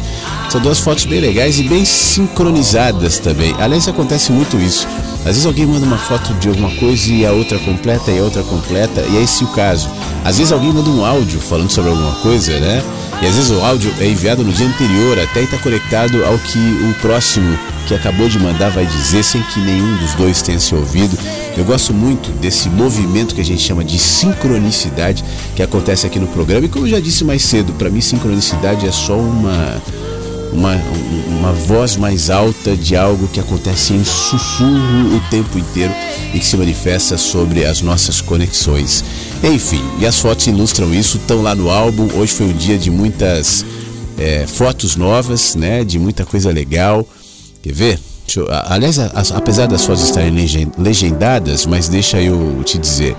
São 0.51 0.63
duas 0.63 0.79
fotos 0.79 1.05
bem 1.05 1.21
legais 1.21 1.59
e 1.59 1.63
bem 1.65 1.85
sincronizadas 1.85 3.19
também. 3.19 3.55
Aliás, 3.59 3.87
acontece 3.87 4.33
muito 4.33 4.57
isso 4.57 4.89
Às 5.19 5.35
vezes 5.35 5.47
alguém 5.47 5.67
manda 5.67 5.85
uma 5.85 5.99
foto 5.99 6.33
de 6.35 6.49
alguma 6.49 6.71
coisa 6.77 7.13
e 7.13 7.27
a 7.27 7.33
outra 7.33 7.59
completa 7.59 8.11
e 8.11 8.19
a 8.19 8.23
outra 8.23 8.43
completa, 8.43 9.03
e 9.11 9.19
é 9.19 9.23
esse 9.23 9.45
o 9.45 9.49
caso. 9.49 9.91
Às 10.25 10.39
vezes 10.39 10.51
alguém 10.51 10.73
manda 10.73 10.89
um 10.89 11.05
áudio 11.05 11.39
falando 11.39 11.71
sobre 11.71 11.91
alguma 11.91 12.13
coisa, 12.17 12.59
né? 12.61 12.83
E 13.21 13.27
às 13.27 13.35
vezes 13.35 13.51
o 13.51 13.61
áudio 13.61 13.93
é 14.01 14.07
enviado 14.07 14.43
no 14.43 14.51
dia 14.51 14.67
anterior, 14.67 15.19
até 15.19 15.43
está 15.43 15.59
conectado 15.59 16.25
ao 16.25 16.39
que 16.39 16.59
o 16.59 16.95
próximo 17.03 17.59
que 17.87 17.95
acabou 17.95 18.29
de 18.29 18.39
mandar 18.39 18.71
vai 18.71 18.87
dizer, 18.87 19.23
sem 19.23 19.43
que 19.43 19.61
nenhum 19.61 19.97
dos 19.99 20.15
dois 20.15 20.41
tenha 20.41 20.59
se 20.59 20.75
ouvido. 20.75 21.19
Eu 21.57 21.65
gosto 21.65 21.93
muito 21.93 22.31
desse 22.39 22.71
movimento 22.71 23.35
que 23.35 23.41
a 23.41 23.45
gente 23.45 23.61
chama 23.61 23.85
de 23.85 23.99
sincronicidade 23.99 25.23
que 25.55 25.63
acontece 25.63 26.07
aqui 26.07 26.19
no 26.19 26.29
programa. 26.29 26.65
E 26.65 26.69
como 26.69 26.87
eu 26.87 26.91
já 26.91 27.01
disse 27.01 27.23
mais 27.25 27.43
cedo, 27.43 27.73
para 27.75 27.91
mim 27.91 28.01
sincronicidade 28.01 28.87
é 28.87 28.93
só 28.93 29.17
uma 29.17 29.83
uma, 30.53 30.75
uma 31.29 31.53
voz 31.53 31.97
mais 31.97 32.31
alta 32.31 32.77
de 32.77 32.97
algo 32.97 33.29
que 33.29 33.41
acontece 33.41 33.93
em 33.93 34.05
sussurro 34.05 35.17
o 35.17 35.21
tempo 35.31 35.59
inteiro 35.59 35.93
e 36.35 36.39
que 36.39 36.47
se 36.47 36.57
manifesta 36.57 37.17
sobre 37.17 37.65
as 37.65 37.81
nossas 37.81 38.21
conexões. 38.21 39.05
Enfim, 39.43 39.83
e 39.99 40.07
as 40.07 40.19
fotos 40.19 40.47
ilustram 40.47 40.93
isso, 40.93 41.19
estão 41.19 41.43
lá 41.43 41.55
no 41.55 41.71
álbum. 41.71 42.09
Hoje 42.15 42.33
foi 42.33 42.47
um 42.47 42.53
dia 42.53 42.79
de 42.79 42.91
muitas 42.91 43.65
é, 44.19 44.47
fotos 44.47 44.97
novas, 44.97 45.55
né? 45.55 45.85
De 45.85 45.99
muita 45.99 46.25
coisa 46.25 46.51
legal. 46.51 47.07
Quer 47.63 47.73
ver? 47.73 47.99
Eu, 48.37 48.47
aliás, 48.67 48.99
apesar 49.35 49.67
das 49.67 49.85
fotos 49.85 50.05
estarem 50.05 50.35
legendadas, 50.77 51.65
mas 51.65 51.89
deixa 51.89 52.21
eu 52.21 52.63
te 52.65 52.77
dizer. 52.77 53.17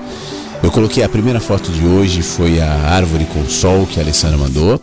Eu 0.62 0.70
coloquei 0.72 1.04
a 1.04 1.10
primeira 1.10 1.40
foto 1.40 1.72
de 1.72 1.86
hoje 1.86 2.22
foi 2.22 2.60
a 2.60 2.70
árvore 2.70 3.26
com 3.26 3.48
sol 3.48 3.88
que 3.88 4.00
a 4.00 4.04
Alessandra 4.04 4.38
mandou. 4.38 4.80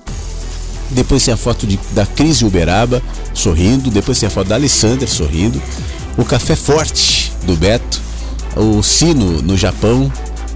Depois 0.90 1.24
tem 1.24 1.34
a 1.34 1.36
foto 1.36 1.66
de, 1.66 1.78
da 1.92 2.06
Cris 2.06 2.42
Uberaba 2.42 3.02
sorrindo. 3.34 3.90
Depois 3.90 4.18
tem 4.18 4.26
a 4.26 4.30
foto 4.30 4.48
da 4.48 4.54
Alessandra 4.54 5.06
sorrindo. 5.06 5.60
O 6.16 6.24
café 6.24 6.56
forte 6.56 7.32
do 7.44 7.56
Beto. 7.56 8.00
O 8.56 8.82
sino 8.82 9.42
no 9.42 9.56
Japão 9.56 10.10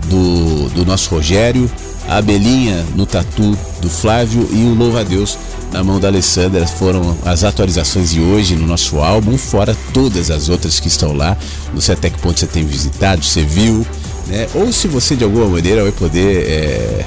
do, 0.07 0.69
do 0.70 0.85
nosso 0.85 1.11
Rogério. 1.11 1.70
A 2.09 2.16
abelhinha 2.16 2.85
no 2.97 3.07
tatu 3.07 3.57
do 3.81 3.89
Flávio 3.89 4.48
e 4.51 4.65
o 4.65 4.74
louva 4.74 5.01
a 5.01 5.05
Deus 5.05 5.39
na 5.73 5.85
mão 5.85 6.01
da 6.01 6.09
Alessandra 6.09 6.66
foram 6.66 7.16
as 7.24 7.44
atualizações 7.44 8.11
de 8.11 8.20
hoje 8.20 8.57
no 8.57 8.66
nosso 8.66 8.98
álbum, 8.98 9.39
fora 9.39 9.77
todas 9.93 10.31
as 10.31 10.48
outras 10.48 10.81
que 10.81 10.89
estão 10.89 11.12
lá. 11.12 11.36
Não 11.73 11.81
sei 11.81 11.94
até 11.94 12.11
que 12.11 12.19
ponto 12.19 12.40
você 12.40 12.47
tem 12.47 12.65
visitado, 12.65 13.24
você 13.24 13.44
viu, 13.44 13.86
né? 14.27 14.48
Ou 14.55 14.73
se 14.73 14.89
você 14.89 15.15
de 15.15 15.24
alguma 15.24 15.47
maneira 15.47 15.82
vai 15.82 15.93
poder 15.93 16.48
é, 16.48 17.05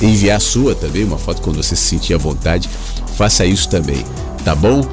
enviar 0.00 0.36
a 0.36 0.40
sua 0.40 0.74
também, 0.74 1.04
uma 1.04 1.18
foto 1.18 1.42
quando 1.42 1.56
você 1.56 1.76
se 1.76 1.82
sentir 1.82 2.14
à 2.14 2.18
vontade, 2.18 2.68
faça 3.16 3.44
isso 3.44 3.68
também, 3.68 4.04
tá 4.44 4.54
bom? 4.54 4.86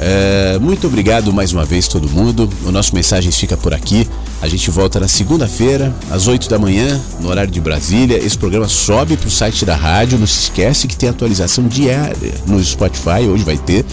É, 0.00 0.58
muito 0.60 0.86
obrigado 0.86 1.32
mais 1.32 1.52
uma 1.52 1.64
vez 1.64 1.88
todo 1.88 2.08
mundo. 2.08 2.48
O 2.64 2.70
nosso 2.70 2.94
Mensagens 2.94 3.36
fica 3.36 3.56
por 3.56 3.74
aqui. 3.74 4.08
A 4.40 4.46
gente 4.46 4.70
volta 4.70 5.00
na 5.00 5.08
segunda-feira, 5.08 5.92
às 6.10 6.28
8 6.28 6.48
da 6.48 6.58
manhã, 6.58 7.00
no 7.20 7.28
horário 7.28 7.50
de 7.50 7.60
Brasília. 7.60 8.16
Esse 8.16 8.38
programa 8.38 8.68
sobe 8.68 9.16
para 9.16 9.26
o 9.26 9.30
site 9.30 9.64
da 9.64 9.74
rádio. 9.74 10.18
Não 10.18 10.26
se 10.26 10.38
esquece 10.42 10.86
que 10.86 10.96
tem 10.96 11.08
atualização 11.08 11.66
diária 11.66 12.32
no 12.46 12.62
Spotify, 12.62 13.26
hoje 13.28 13.42
vai 13.42 13.58
ter. 13.58 13.84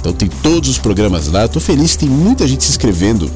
Então 0.00 0.12
tem 0.12 0.28
todos 0.42 0.70
os 0.70 0.78
programas 0.78 1.28
lá. 1.28 1.44
Estou 1.44 1.60
feliz, 1.60 1.96
tem 1.96 2.08
muita 2.08 2.48
gente 2.48 2.64
se 2.64 2.70
inscrevendo 2.70 3.30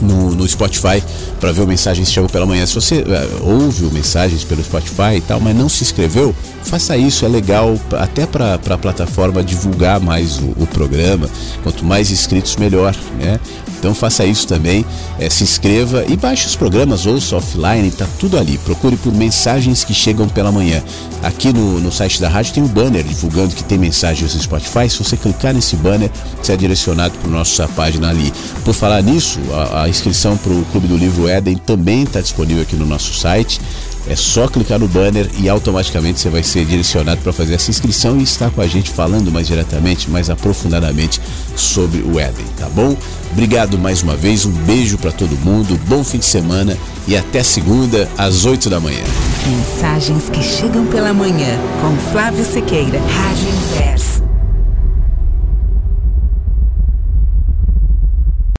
no, 0.00 0.34
no 0.34 0.46
Spotify 0.48 1.02
para 1.40 1.52
ver 1.52 1.62
o 1.62 1.66
Mensagens 1.66 2.10
Chegam 2.10 2.28
pela 2.28 2.46
Manhã. 2.46 2.66
Se 2.66 2.74
você 2.74 3.00
uh, 3.00 3.46
ouve 3.46 3.84
o 3.84 3.90
Mensagens 3.92 4.44
pelo 4.44 4.62
Spotify 4.62 5.16
e 5.16 5.20
tal, 5.20 5.40
mas 5.40 5.56
não 5.56 5.68
se 5.68 5.82
inscreveu, 5.82 6.34
faça 6.62 6.96
isso, 6.96 7.24
é 7.24 7.28
legal 7.28 7.78
até 7.92 8.26
para 8.26 8.54
a 8.54 8.78
plataforma 8.78 9.42
divulgar 9.42 10.00
mais 10.00 10.38
o, 10.38 10.54
o, 10.56 10.66
programa. 10.66 11.28
Quanto 11.62 11.84
mais 11.84 12.10
inscritos, 12.10 12.56
melhor, 12.56 12.94
né? 13.18 13.38
Então 13.78 13.94
faça 13.94 14.24
isso 14.24 14.46
também, 14.46 14.84
é, 15.18 15.28
se 15.28 15.44
inscreva 15.44 16.04
e 16.08 16.16
baixe 16.16 16.46
os 16.46 16.56
programas, 16.56 17.06
ouça 17.06 17.36
offline, 17.36 17.90
tá 17.90 18.06
tudo 18.18 18.38
ali. 18.38 18.58
Procure 18.58 18.96
por 18.96 19.12
mensagens 19.12 19.84
que 19.84 19.94
chegam 19.94 20.28
pela 20.28 20.50
manhã. 20.50 20.82
Aqui 21.22 21.52
no, 21.52 21.80
no 21.80 21.92
site 21.92 22.20
da 22.20 22.28
rádio 22.28 22.54
tem 22.54 22.62
um 22.62 22.68
banner 22.68 23.02
divulgando 23.02 23.54
que 23.54 23.64
tem 23.64 23.78
mensagens 23.78 24.34
no 24.34 24.42
Spotify. 24.42 24.88
Se 24.88 24.98
você 25.02 25.16
clicar 25.16 25.54
nesse 25.54 25.76
banner, 25.76 26.10
você 26.42 26.52
é 26.52 26.56
direcionado 26.56 27.16
para 27.18 27.30
nossa 27.30 27.68
página 27.68 28.10
ali. 28.10 28.32
Por 28.64 28.74
falar 28.74 29.02
nisso, 29.02 29.38
a, 29.52 29.82
a 29.82 29.88
inscrição 29.88 30.36
para 30.36 30.52
o 30.52 30.64
Clube 30.72 30.88
do 30.88 30.96
Livro 30.96 31.28
Éden 31.28 31.56
também 31.56 32.02
está 32.02 32.20
disponível 32.20 32.62
aqui 32.62 32.76
no 32.76 32.86
nosso 32.86 33.14
site. 33.14 33.60
É 34.08 34.14
só 34.14 34.46
clicar 34.46 34.78
no 34.78 34.86
banner 34.86 35.28
e 35.38 35.48
automaticamente 35.48 36.20
você 36.20 36.30
vai 36.30 36.42
ser 36.42 36.64
direcionado 36.64 37.20
para 37.22 37.32
fazer 37.32 37.54
essa 37.54 37.70
inscrição 37.70 38.18
e 38.18 38.22
estar 38.22 38.50
com 38.50 38.60
a 38.60 38.66
gente 38.66 38.90
falando 38.90 39.32
mais 39.32 39.46
diretamente, 39.46 40.08
mais 40.08 40.30
aprofundadamente 40.30 41.20
sobre 41.56 42.02
o 42.02 42.18
Éden, 42.18 42.46
tá 42.56 42.68
bom? 42.68 42.96
Obrigado 43.32 43.76
mais 43.78 44.02
uma 44.02 44.16
vez, 44.16 44.46
um 44.46 44.52
beijo 44.52 44.96
para 44.96 45.10
todo 45.10 45.36
mundo, 45.38 45.78
bom 45.88 46.04
fim 46.04 46.18
de 46.18 46.26
semana 46.26 46.76
e 47.06 47.16
até 47.16 47.42
segunda 47.42 48.08
às 48.16 48.44
8 48.44 48.70
da 48.70 48.78
manhã. 48.78 49.02
Mensagens 49.46 50.28
que 50.28 50.42
chegam 50.42 50.86
pela 50.86 51.12
manhã 51.12 51.58
com 51.80 52.12
Flávio 52.12 52.44
Sequeira, 52.44 52.98
Rádio 52.98 53.56